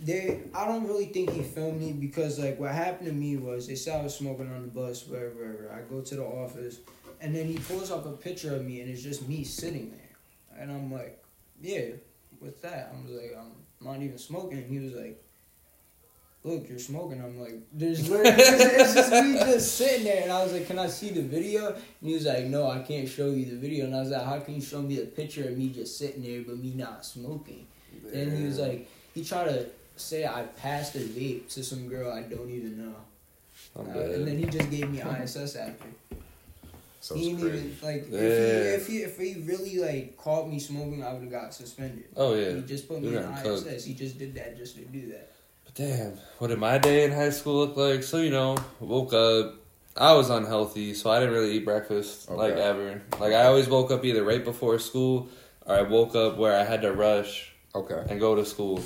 They, 0.00 0.42
I 0.54 0.64
don't 0.64 0.86
really 0.86 1.06
think 1.06 1.30
he 1.30 1.42
filmed 1.42 1.80
me 1.80 1.92
because 1.92 2.38
like 2.38 2.58
what 2.60 2.72
happened 2.72 3.08
to 3.08 3.12
me 3.14 3.36
was 3.36 3.66
they 3.66 3.74
said 3.74 4.00
I 4.00 4.02
was 4.04 4.16
smoking 4.16 4.50
on 4.52 4.62
the 4.62 4.68
bus, 4.68 5.06
wherever, 5.06 5.34
wherever. 5.34 5.72
I 5.72 5.80
go 5.88 6.00
to 6.00 6.14
the 6.14 6.24
office, 6.24 6.78
and 7.20 7.34
then 7.34 7.46
he 7.46 7.58
pulls 7.58 7.90
up 7.90 8.06
a 8.06 8.12
picture 8.12 8.54
of 8.54 8.64
me, 8.64 8.80
and 8.80 8.88
it's 8.90 9.02
just 9.02 9.28
me 9.28 9.42
sitting 9.42 9.90
there, 9.90 10.60
and 10.60 10.70
I'm 10.70 10.92
like, 10.92 11.22
yeah, 11.60 11.86
what's 12.38 12.60
that? 12.60 12.92
I 12.94 13.06
was 13.06 13.20
like, 13.20 13.36
I'm 13.36 13.52
not 13.84 14.00
even 14.02 14.18
smoking. 14.18 14.58
And 14.58 14.70
he 14.70 14.78
was 14.78 14.92
like, 14.94 15.20
look, 16.48 16.68
you're 16.68 16.78
smoking. 16.78 17.20
I'm 17.22 17.38
like, 17.40 17.54
there's 17.72 18.08
literally, 18.10 18.30
it's, 18.42 18.74
it's 18.74 18.94
just 18.94 19.12
me 19.12 19.34
just 19.38 19.76
sitting 19.76 20.04
there, 20.04 20.22
and 20.22 20.32
I 20.32 20.42
was 20.42 20.52
like, 20.52 20.66
can 20.66 20.78
I 20.78 20.86
see 20.88 21.10
the 21.10 21.22
video? 21.22 21.68
And 21.68 22.08
he 22.08 22.14
was 22.14 22.26
like, 22.26 22.44
no, 22.44 22.70
I 22.70 22.80
can't 22.80 23.08
show 23.08 23.30
you 23.30 23.44
the 23.46 23.56
video. 23.56 23.84
And 23.86 23.94
I 23.94 24.00
was 24.00 24.10
like, 24.10 24.24
how 24.24 24.38
can 24.40 24.54
you 24.54 24.60
show 24.60 24.80
me 24.82 24.96
the 24.96 25.06
picture 25.06 25.44
of 25.48 25.56
me 25.56 25.68
just 25.70 25.98
sitting 25.98 26.22
there 26.22 26.42
but 26.46 26.58
me 26.58 26.72
not 26.74 27.04
smoking? 27.04 27.66
And 28.12 28.36
he 28.36 28.44
was 28.44 28.58
like, 28.58 28.88
he 29.14 29.24
tried 29.24 29.44
to 29.48 29.66
say 29.96 30.24
I 30.26 30.42
passed 30.42 30.94
a 30.94 31.00
vape 31.00 31.52
to 31.54 31.64
some 31.64 31.88
girl 31.88 32.12
I 32.12 32.22
don't 32.22 32.48
even 32.50 32.78
know. 32.78 32.94
Uh, 33.76 33.98
and 34.14 34.26
then 34.26 34.38
he 34.38 34.44
just 34.46 34.70
gave 34.70 34.88
me 34.90 35.00
ISS 35.02 35.56
after. 35.56 35.86
So 37.00 37.14
he 37.14 37.30
didn't 37.32 37.40
crazy. 37.40 37.58
even 37.58 37.76
like 37.82 38.06
Yeah. 38.10 38.18
if, 38.20 38.86
he, 38.86 38.98
if 38.98 39.18
he 39.18 39.28
if 39.32 39.36
he 39.36 39.42
really 39.42 39.78
like 39.78 40.16
caught 40.16 40.48
me 40.48 40.58
smoking, 40.58 41.02
I 41.04 41.12
would 41.12 41.22
have 41.22 41.30
got 41.30 41.54
suspended. 41.54 42.04
Oh, 42.16 42.34
yeah. 42.34 42.54
He 42.54 42.62
just 42.62 42.88
put 42.88 43.00
me 43.02 43.10
You're 43.10 43.22
in 43.22 43.34
cooked. 43.42 43.66
ISS. 43.66 43.84
He 43.84 43.94
just 43.94 44.18
did 44.18 44.34
that 44.36 44.56
just 44.56 44.76
to 44.76 44.82
do 44.84 45.08
that. 45.12 45.32
Damn, 45.78 46.18
what 46.38 46.48
did 46.48 46.58
my 46.58 46.76
day 46.78 47.04
in 47.04 47.12
high 47.12 47.30
school 47.30 47.54
look 47.64 47.76
like? 47.76 48.02
So, 48.02 48.16
you 48.18 48.30
know, 48.30 48.56
woke 48.80 49.12
up. 49.12 49.54
I 49.96 50.12
was 50.14 50.28
unhealthy, 50.28 50.92
so 50.94 51.08
I 51.08 51.20
didn't 51.20 51.34
really 51.34 51.52
eat 51.52 51.64
breakfast 51.64 52.28
like 52.28 52.54
ever. 52.54 53.00
Like 53.20 53.32
I 53.32 53.44
always 53.44 53.68
woke 53.68 53.92
up 53.92 54.04
either 54.04 54.24
right 54.24 54.44
before 54.44 54.76
school 54.80 55.28
or 55.66 55.76
I 55.76 55.82
woke 55.82 56.16
up 56.16 56.36
where 56.36 56.58
I 56.58 56.64
had 56.64 56.82
to 56.82 56.92
rush 56.92 57.52
Okay. 57.76 58.02
and 58.10 58.18
go 58.18 58.34
to 58.34 58.44
school. 58.44 58.82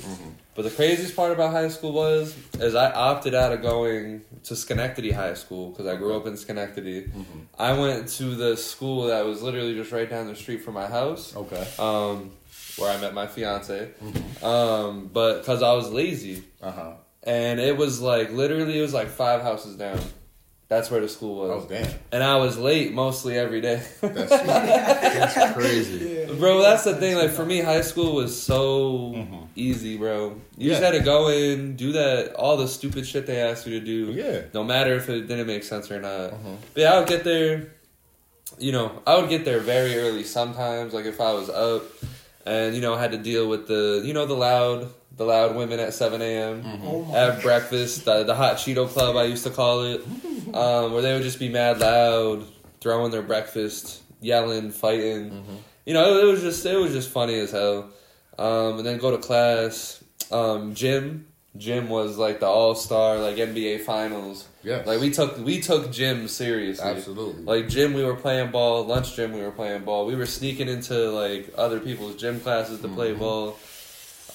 But 0.53 0.63
the 0.65 0.69
craziest 0.69 1.15
part 1.15 1.31
about 1.31 1.51
high 1.51 1.69
school 1.69 1.93
was 1.93 2.35
is 2.59 2.75
I 2.75 2.91
opted 2.91 3.33
out 3.33 3.51
of 3.53 3.63
going 3.63 4.21
to 4.43 4.55
Schenectady 4.55 5.09
High 5.11 5.33
School 5.33 5.71
because 5.71 5.87
I 5.87 5.95
grew 5.95 6.15
up 6.15 6.27
in 6.27 6.37
Schenectady. 6.37 7.09
I 7.57 7.73
went 7.73 8.07
to 8.19 8.35
the 8.35 8.55
school 8.55 9.05
that 9.07 9.25
was 9.25 9.41
literally 9.41 9.73
just 9.73 9.91
right 9.91 10.07
down 10.07 10.27
the 10.27 10.35
street 10.35 10.61
from 10.63 10.75
my 10.75 10.85
house, 10.87 11.35
Okay. 11.35 11.65
um, 11.79 12.31
where 12.77 12.91
I 12.91 12.99
met 12.99 13.13
my 13.13 13.27
fiance. 13.27 13.89
Um, 14.41 15.09
but 15.13 15.39
because 15.39 15.61
I 15.61 15.73
was 15.73 15.91
lazy, 15.91 16.43
Uh 16.61 16.71
huh. 16.71 16.91
and 17.23 17.59
it 17.59 17.77
was 17.77 18.01
like 18.01 18.31
literally 18.31 18.77
it 18.79 18.81
was 18.81 18.93
like 18.93 19.07
five 19.09 19.41
houses 19.41 19.75
down. 19.75 19.99
That's 20.69 20.89
where 20.89 21.01
the 21.01 21.09
school 21.09 21.35
was, 21.47 21.65
Oh 21.65 21.69
damn. 21.69 21.87
and 22.11 22.23
I 22.23 22.37
was 22.37 22.57
late 22.57 22.93
mostly 22.93 23.37
every 23.37 23.61
day. 23.61 23.83
That's, 24.01 24.29
that's 24.31 25.53
crazy. 25.53 26.25
Bro, 26.39 26.61
that's 26.63 26.83
the 26.83 26.95
thing. 26.95 27.15
Like 27.15 27.29
for 27.29 27.45
me, 27.45 27.59
high 27.61 27.81
school 27.81 28.15
was 28.15 28.41
so 28.41 29.11
Mhm. 29.13 29.47
easy, 29.55 29.97
bro. 29.97 30.41
You 30.57 30.69
just 30.71 30.81
had 30.81 30.91
to 30.93 31.01
go 31.01 31.29
in, 31.29 31.75
do 31.75 31.91
that, 31.91 32.33
all 32.33 32.57
the 32.57 32.67
stupid 32.67 33.05
shit 33.05 33.27
they 33.27 33.39
asked 33.39 33.67
you 33.67 33.79
to 33.79 33.85
do. 33.85 34.13
Yeah. 34.13 34.41
No 34.53 34.63
matter 34.63 34.95
if 34.95 35.09
it 35.09 35.27
didn't 35.27 35.45
make 35.47 35.63
sense 35.63 35.91
or 35.91 36.01
not. 36.01 36.31
Mhm. 36.31 36.57
But 36.73 36.81
yeah, 36.81 36.93
I 36.93 36.99
would 36.99 37.09
get 37.09 37.23
there. 37.23 37.67
You 38.57 38.71
know, 38.71 39.01
I 39.05 39.17
would 39.19 39.29
get 39.29 39.45
there 39.45 39.59
very 39.59 39.95
early 39.97 40.23
sometimes. 40.23 40.91
Like 40.93 41.05
if 41.05 41.21
I 41.21 41.33
was 41.33 41.49
up, 41.49 41.83
and 42.45 42.75
you 42.75 42.81
know, 42.81 42.93
I 42.93 43.01
had 43.01 43.11
to 43.11 43.17
deal 43.17 43.47
with 43.47 43.67
the 43.67 44.01
you 44.05 44.13
know 44.13 44.25
the 44.25 44.33
loud 44.35 44.91
the 45.15 45.25
loud 45.25 45.55
women 45.55 45.79
at 45.79 45.93
seven 45.93 46.21
a.m. 46.21 46.63
Oh 46.83 47.15
at 47.15 47.41
breakfast, 47.41 48.05
the, 48.05 48.23
the 48.23 48.35
hot 48.35 48.57
Cheeto 48.57 48.87
Club 48.87 49.15
I 49.15 49.25
used 49.25 49.43
to 49.43 49.51
call 49.51 49.83
it, 49.83 50.01
um, 50.53 50.93
where 50.93 51.01
they 51.01 51.13
would 51.13 51.23
just 51.23 51.39
be 51.39 51.49
mad 51.49 51.79
loud, 51.79 52.45
throwing 52.81 53.11
their 53.11 53.21
breakfast, 53.21 54.01
yelling, 54.21 54.71
fighting. 54.71 55.31
Mm-hmm. 55.31 55.55
You 55.85 55.93
know, 55.93 56.17
it, 56.19 56.25
was 56.25 56.41
just 56.41 56.65
it 56.65 56.77
was 56.77 56.91
just 56.91 57.09
funny 57.09 57.35
as 57.35 57.51
hell. 57.51 57.89
Um, 58.37 58.77
and 58.79 58.85
then 58.85 58.97
go 58.97 59.11
to 59.11 59.17
class. 59.17 60.03
Um, 60.31 60.73
gym, 60.73 61.27
gym 61.57 61.89
was 61.89 62.17
like 62.17 62.39
the 62.39 62.47
all 62.47 62.73
star 62.75 63.19
like 63.19 63.35
NBA 63.35 63.81
finals. 63.81 64.47
Yes. 64.63 64.87
Like 64.87 64.99
we 65.01 65.11
took 65.11 65.37
we 65.37 65.59
took 65.61 65.91
gym 65.91 66.27
seriously. 66.27 66.85
Absolutely. 66.89 67.43
Like 67.43 67.67
gym, 67.69 67.93
we 67.93 68.03
were 68.03 68.15
playing 68.15 68.51
ball. 68.51 68.85
Lunch 68.85 69.15
gym, 69.15 69.33
we 69.33 69.41
were 69.41 69.51
playing 69.51 69.83
ball. 69.83 70.05
We 70.05 70.15
were 70.15 70.25
sneaking 70.25 70.69
into 70.69 71.11
like 71.11 71.53
other 71.57 71.79
people's 71.79 72.15
gym 72.15 72.39
classes 72.39 72.79
to 72.81 72.87
play 72.87 73.13
Mhm. 73.13 73.19
ball. 73.19 73.57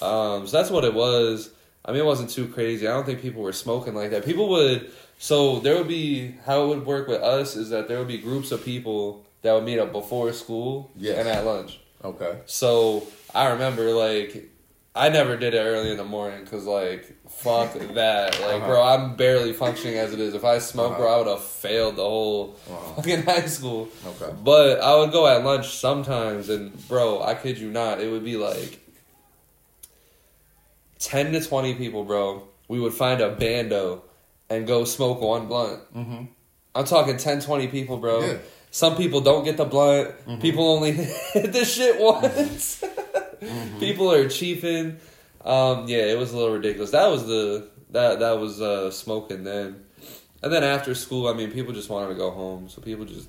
Um, 0.00 0.46
so 0.46 0.56
that's 0.56 0.70
what 0.70 0.84
it 0.84 0.94
was. 0.94 1.50
I 1.84 1.92
mean, 1.92 2.00
it 2.02 2.06
wasn't 2.06 2.30
too 2.30 2.46
crazy. 2.48 2.86
I 2.86 2.92
don't 2.92 3.06
think 3.06 3.22
people 3.22 3.42
were 3.42 3.52
smoking 3.52 3.94
like 3.94 4.10
that. 4.10 4.24
People 4.24 4.48
would. 4.50 4.90
So 5.18 5.58
there 5.60 5.76
would 5.76 5.88
be 5.88 6.34
how 6.44 6.64
it 6.64 6.68
would 6.68 6.86
work 6.86 7.08
with 7.08 7.22
us 7.22 7.56
is 7.56 7.70
that 7.70 7.88
there 7.88 7.98
would 7.98 8.06
be 8.08 8.18
groups 8.18 8.52
of 8.52 8.64
people 8.64 9.24
that 9.42 9.52
would 9.52 9.64
meet 9.64 9.78
up 9.78 9.90
before 9.92 10.32
school 10.32 10.90
Yes. 10.96 11.18
and 11.18 11.28
at 11.28 11.44
lunch. 11.44 11.80
Okay. 12.04 12.38
So 12.46 13.04
I 13.34 13.48
remember 13.48 13.90
like 13.92 14.50
I 14.94 15.08
never 15.08 15.36
did 15.36 15.54
it 15.54 15.58
early 15.58 15.90
in 15.90 15.96
the 15.96 16.04
morning 16.04 16.44
because 16.44 16.64
like 16.66 17.16
fuck 17.42 17.72
that 17.94 18.40
like 18.40 18.56
Uh-huh. 18.56 18.66
bro 18.66 18.82
I'm 18.82 19.14
barely 19.16 19.52
functioning 19.52 19.96
as 19.98 20.12
it 20.12 20.20
is. 20.20 20.34
If 20.34 20.44
I 20.44 20.58
smoked, 20.58 20.96
bro, 20.98 21.06
Uh-huh. 21.06 21.14
I 21.14 21.18
would 21.18 21.26
have 21.28 21.42
failed 21.44 21.96
the 21.96 22.02
whole 22.04 22.56
Uh-huh. 22.70 22.94
fucking 22.96 23.22
high 23.32 23.46
school. 23.46 23.88
Okay. 24.06 24.32
But 24.42 24.80
I 24.80 24.96
would 24.96 25.12
go 25.12 25.26
at 25.26 25.44
lunch 25.44 25.76
sometimes, 25.76 26.48
and 26.48 26.72
bro, 26.88 27.22
I 27.22 27.34
kid 27.34 27.58
you 27.58 27.70
not, 27.70 28.00
it 28.00 28.10
would 28.10 28.24
be 28.24 28.36
like 28.36 28.80
ten 30.98 31.32
to 31.32 31.40
twenty 31.44 31.74
people, 31.74 32.04
bro. 32.04 32.42
We 32.68 32.80
would 32.80 32.92
find 32.94 33.20
a 33.20 33.30
bando 33.30 34.02
and 34.50 34.66
go 34.66 34.84
smoke 34.84 35.20
one 35.20 35.46
blunt. 35.46 35.80
Mm-hmm. 35.94 36.24
I'm 36.74 36.84
talking 36.84 37.16
10, 37.16 37.40
20 37.40 37.66
people, 37.68 37.96
bro. 37.96 38.20
Yeah. 38.20 38.36
Some 38.70 38.96
people 38.96 39.20
don't 39.20 39.42
get 39.44 39.56
the 39.56 39.64
blunt. 39.64 40.14
Mhm. 40.26 40.40
People 40.40 40.68
only 40.68 40.92
hit 41.32 41.52
the 41.52 41.64
shit 41.64 41.98
once. 41.98 42.80
Mm-hmm. 42.82 43.78
People 43.84 44.12
are 44.12 44.26
chiefing. 44.26 44.96
Um, 45.44 45.86
yeah, 45.88 46.04
it 46.06 46.18
was 46.18 46.32
a 46.32 46.36
little 46.36 46.54
ridiculous. 46.54 46.90
That 46.90 47.06
was 47.08 47.26
the 47.26 47.68
that 47.90 48.18
that 48.20 48.38
was 48.38 48.60
uh, 48.60 48.90
smoking 48.90 49.44
then, 49.44 49.84
and 50.42 50.52
then 50.52 50.62
after 50.64 50.94
school, 50.94 51.28
I 51.28 51.32
mean, 51.34 51.50
people 51.52 51.72
just 51.72 51.88
wanted 51.88 52.08
to 52.08 52.14
go 52.14 52.30
home, 52.30 52.68
so 52.68 52.80
people 52.82 53.04
just 53.04 53.28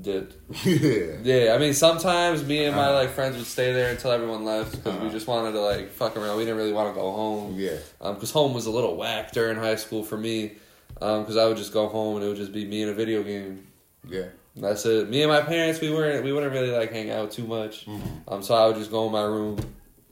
did. 0.00 0.34
yeah. 0.64 1.16
Yeah, 1.22 1.54
I 1.54 1.58
mean, 1.58 1.74
sometimes 1.74 2.42
me 2.44 2.64
and 2.64 2.74
my 2.74 2.84
Uh-huh. 2.84 2.94
like 2.94 3.10
friends 3.10 3.36
would 3.36 3.46
stay 3.46 3.72
there 3.72 3.90
until 3.90 4.10
everyone 4.12 4.44
left 4.44 4.72
because 4.72 4.94
we 4.94 5.00
Uh-huh. 5.00 5.10
just 5.10 5.26
wanted 5.26 5.52
to 5.52 5.60
like 5.60 5.90
fuck 5.90 6.16
around. 6.16 6.36
We 6.38 6.44
didn't 6.44 6.56
really 6.56 6.72
want 6.72 6.94
to 6.94 6.98
go 6.98 7.12
home 7.12 7.54
Yeah. 7.58 7.76
because 8.00 8.30
home 8.30 8.54
was 8.54 8.64
a 8.66 8.70
little 8.70 8.96
whack 8.96 9.32
during 9.32 9.56
high 9.58 9.76
school 9.76 10.02
for 10.02 10.16
me. 10.16 10.52
Because 10.94 11.36
I 11.36 11.46
would 11.46 11.56
just 11.56 11.72
go 11.72 11.88
home 11.88 12.16
and 12.16 12.24
it 12.24 12.28
would 12.28 12.36
just 12.36 12.52
be 12.52 12.64
me 12.64 12.82
and 12.82 12.90
a 12.90 12.94
video 12.94 13.22
game. 13.24 13.66
Yeah. 14.08 14.26
And 14.54 14.64
That's 14.64 14.86
it. 14.86 15.10
Me 15.10 15.22
and 15.22 15.30
my 15.32 15.40
parents, 15.42 15.80
we 15.80 15.90
weren't 15.90 16.22
we 16.24 16.32
wouldn't 16.32 16.52
really 16.52 16.70
like 16.70 16.92
hang 16.92 17.10
out 17.10 17.30
too 17.32 17.44
much. 17.46 17.86
Mhm. 17.86 18.00
Um, 18.28 18.42
so 18.42 18.54
I 18.54 18.66
would 18.68 18.76
just 18.76 18.90
go 18.90 19.06
in 19.06 19.12
my 19.12 19.22
room, 19.24 19.58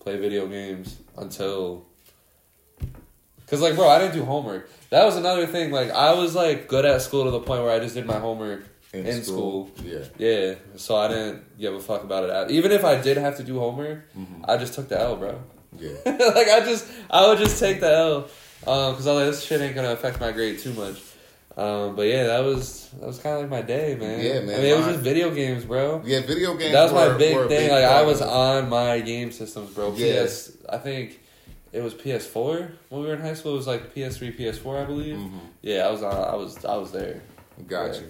play 0.01 0.17
video 0.19 0.47
games 0.47 0.97
until. 1.21 1.85
Cause 3.47 3.61
like, 3.61 3.75
bro, 3.75 3.89
I 3.89 3.99
didn't 3.99 4.15
do 4.15 4.25
homework. 4.25 4.71
That 4.91 5.05
was 5.05 5.17
another 5.17 5.47
thing. 5.47 5.73
Like, 5.73 5.91
I 5.91 6.15
was 6.15 6.35
like 6.37 6.69
good 6.69 6.85
at 6.85 7.03
school 7.03 7.25
to 7.25 7.31
the 7.33 7.41
point 7.41 7.63
where 7.65 7.73
I 7.73 7.81
just 7.81 7.95
did 7.97 8.07
my 8.07 8.19
homework 8.19 8.63
In, 8.93 9.07
In 9.07 9.23
school. 9.25 9.71
Yeah. 9.85 10.05
Yeah, 10.19 10.55
so 10.77 10.97
I 10.97 11.09
didn't 11.09 11.59
give 11.59 11.75
a 11.75 11.81
fuck 11.81 12.05
about 12.05 12.49
it. 12.49 12.51
Even 12.53 12.71
if 12.71 12.85
I 12.85 13.01
did 13.01 13.17
have 13.17 13.37
to 13.39 13.43
do 13.43 13.59
homework, 13.59 14.13
Mhm. 14.17 14.45
I 14.49 14.57
just 14.57 14.75
took 14.75 14.89
the 14.89 15.01
L, 15.01 15.17
bro. 15.17 15.41
Yeah. 15.79 15.91
like 16.07 16.49
I 16.49 16.61
just, 16.65 16.87
I 17.11 17.27
would 17.29 17.39
just 17.39 17.59
take 17.59 17.81
the 17.81 17.91
L, 17.93 18.17
um, 18.67 18.95
cause 18.95 19.07
I 19.09 19.13
was 19.15 19.23
like, 19.25 19.31
this 19.33 19.43
shit 19.45 19.61
ain't 19.61 19.75
gonna 19.75 19.93
affect 19.93 20.21
my 20.21 20.31
grade 20.33 20.59
too 20.61 20.73
much. 20.75 21.01
Um, 21.57 21.97
but 21.97 22.03
yeah, 22.07 22.25
that 22.29 22.45
was 22.45 22.89
that 23.01 23.07
was 23.07 23.19
kind 23.19 23.35
of 23.37 23.41
like 23.43 23.51
my 23.51 23.63
day, 23.63 23.97
man. 23.99 24.21
Yeah, 24.25 24.41
man, 24.41 24.55
I 24.55 24.63
mean, 24.63 24.67
it 24.73 24.77
was 24.77 24.87
just 24.87 25.01
video 25.01 25.35
games, 25.35 25.65
bro. 25.65 26.01
Yeah. 26.05 26.21
Video 26.21 26.55
games. 26.57 26.73
That 26.73 26.85
was 26.85 26.93
my 26.93 27.19
big 27.19 27.37
thing. 27.37 27.49
big 27.49 27.71
Like 27.71 27.85
I 27.85 28.03
was 28.03 28.23
on 28.23 28.69
my 28.69 29.01
game 29.01 29.31
systems, 29.33 29.71
bro. 29.71 29.93
Yeah. 29.95 30.25
PS, 30.27 30.57
I 30.69 30.79
think 30.79 31.21
it 31.73 31.83
was 31.83 31.93
PS4 31.95 32.71
when 32.89 33.03
we 33.03 33.09
were 33.09 33.15
in 33.15 33.21
high 33.21 33.35
school. 33.35 33.55
It 33.55 33.57
was 33.59 33.67
like 33.67 33.95
PS3, 33.95 34.37
PS4, 34.39 34.83
I 34.83 34.85
believe. 34.85 35.17
Mhm. 35.17 35.41
Yeah, 35.63 35.87
I 35.87 35.91
was 35.91 36.03
on. 36.03 36.15
I 36.15 36.37
was. 36.37 36.65
I 36.65 36.77
was 36.77 36.93
there. 36.93 37.21
Got 37.67 37.95
Yeah. 37.95 38.01
you. 38.01 38.07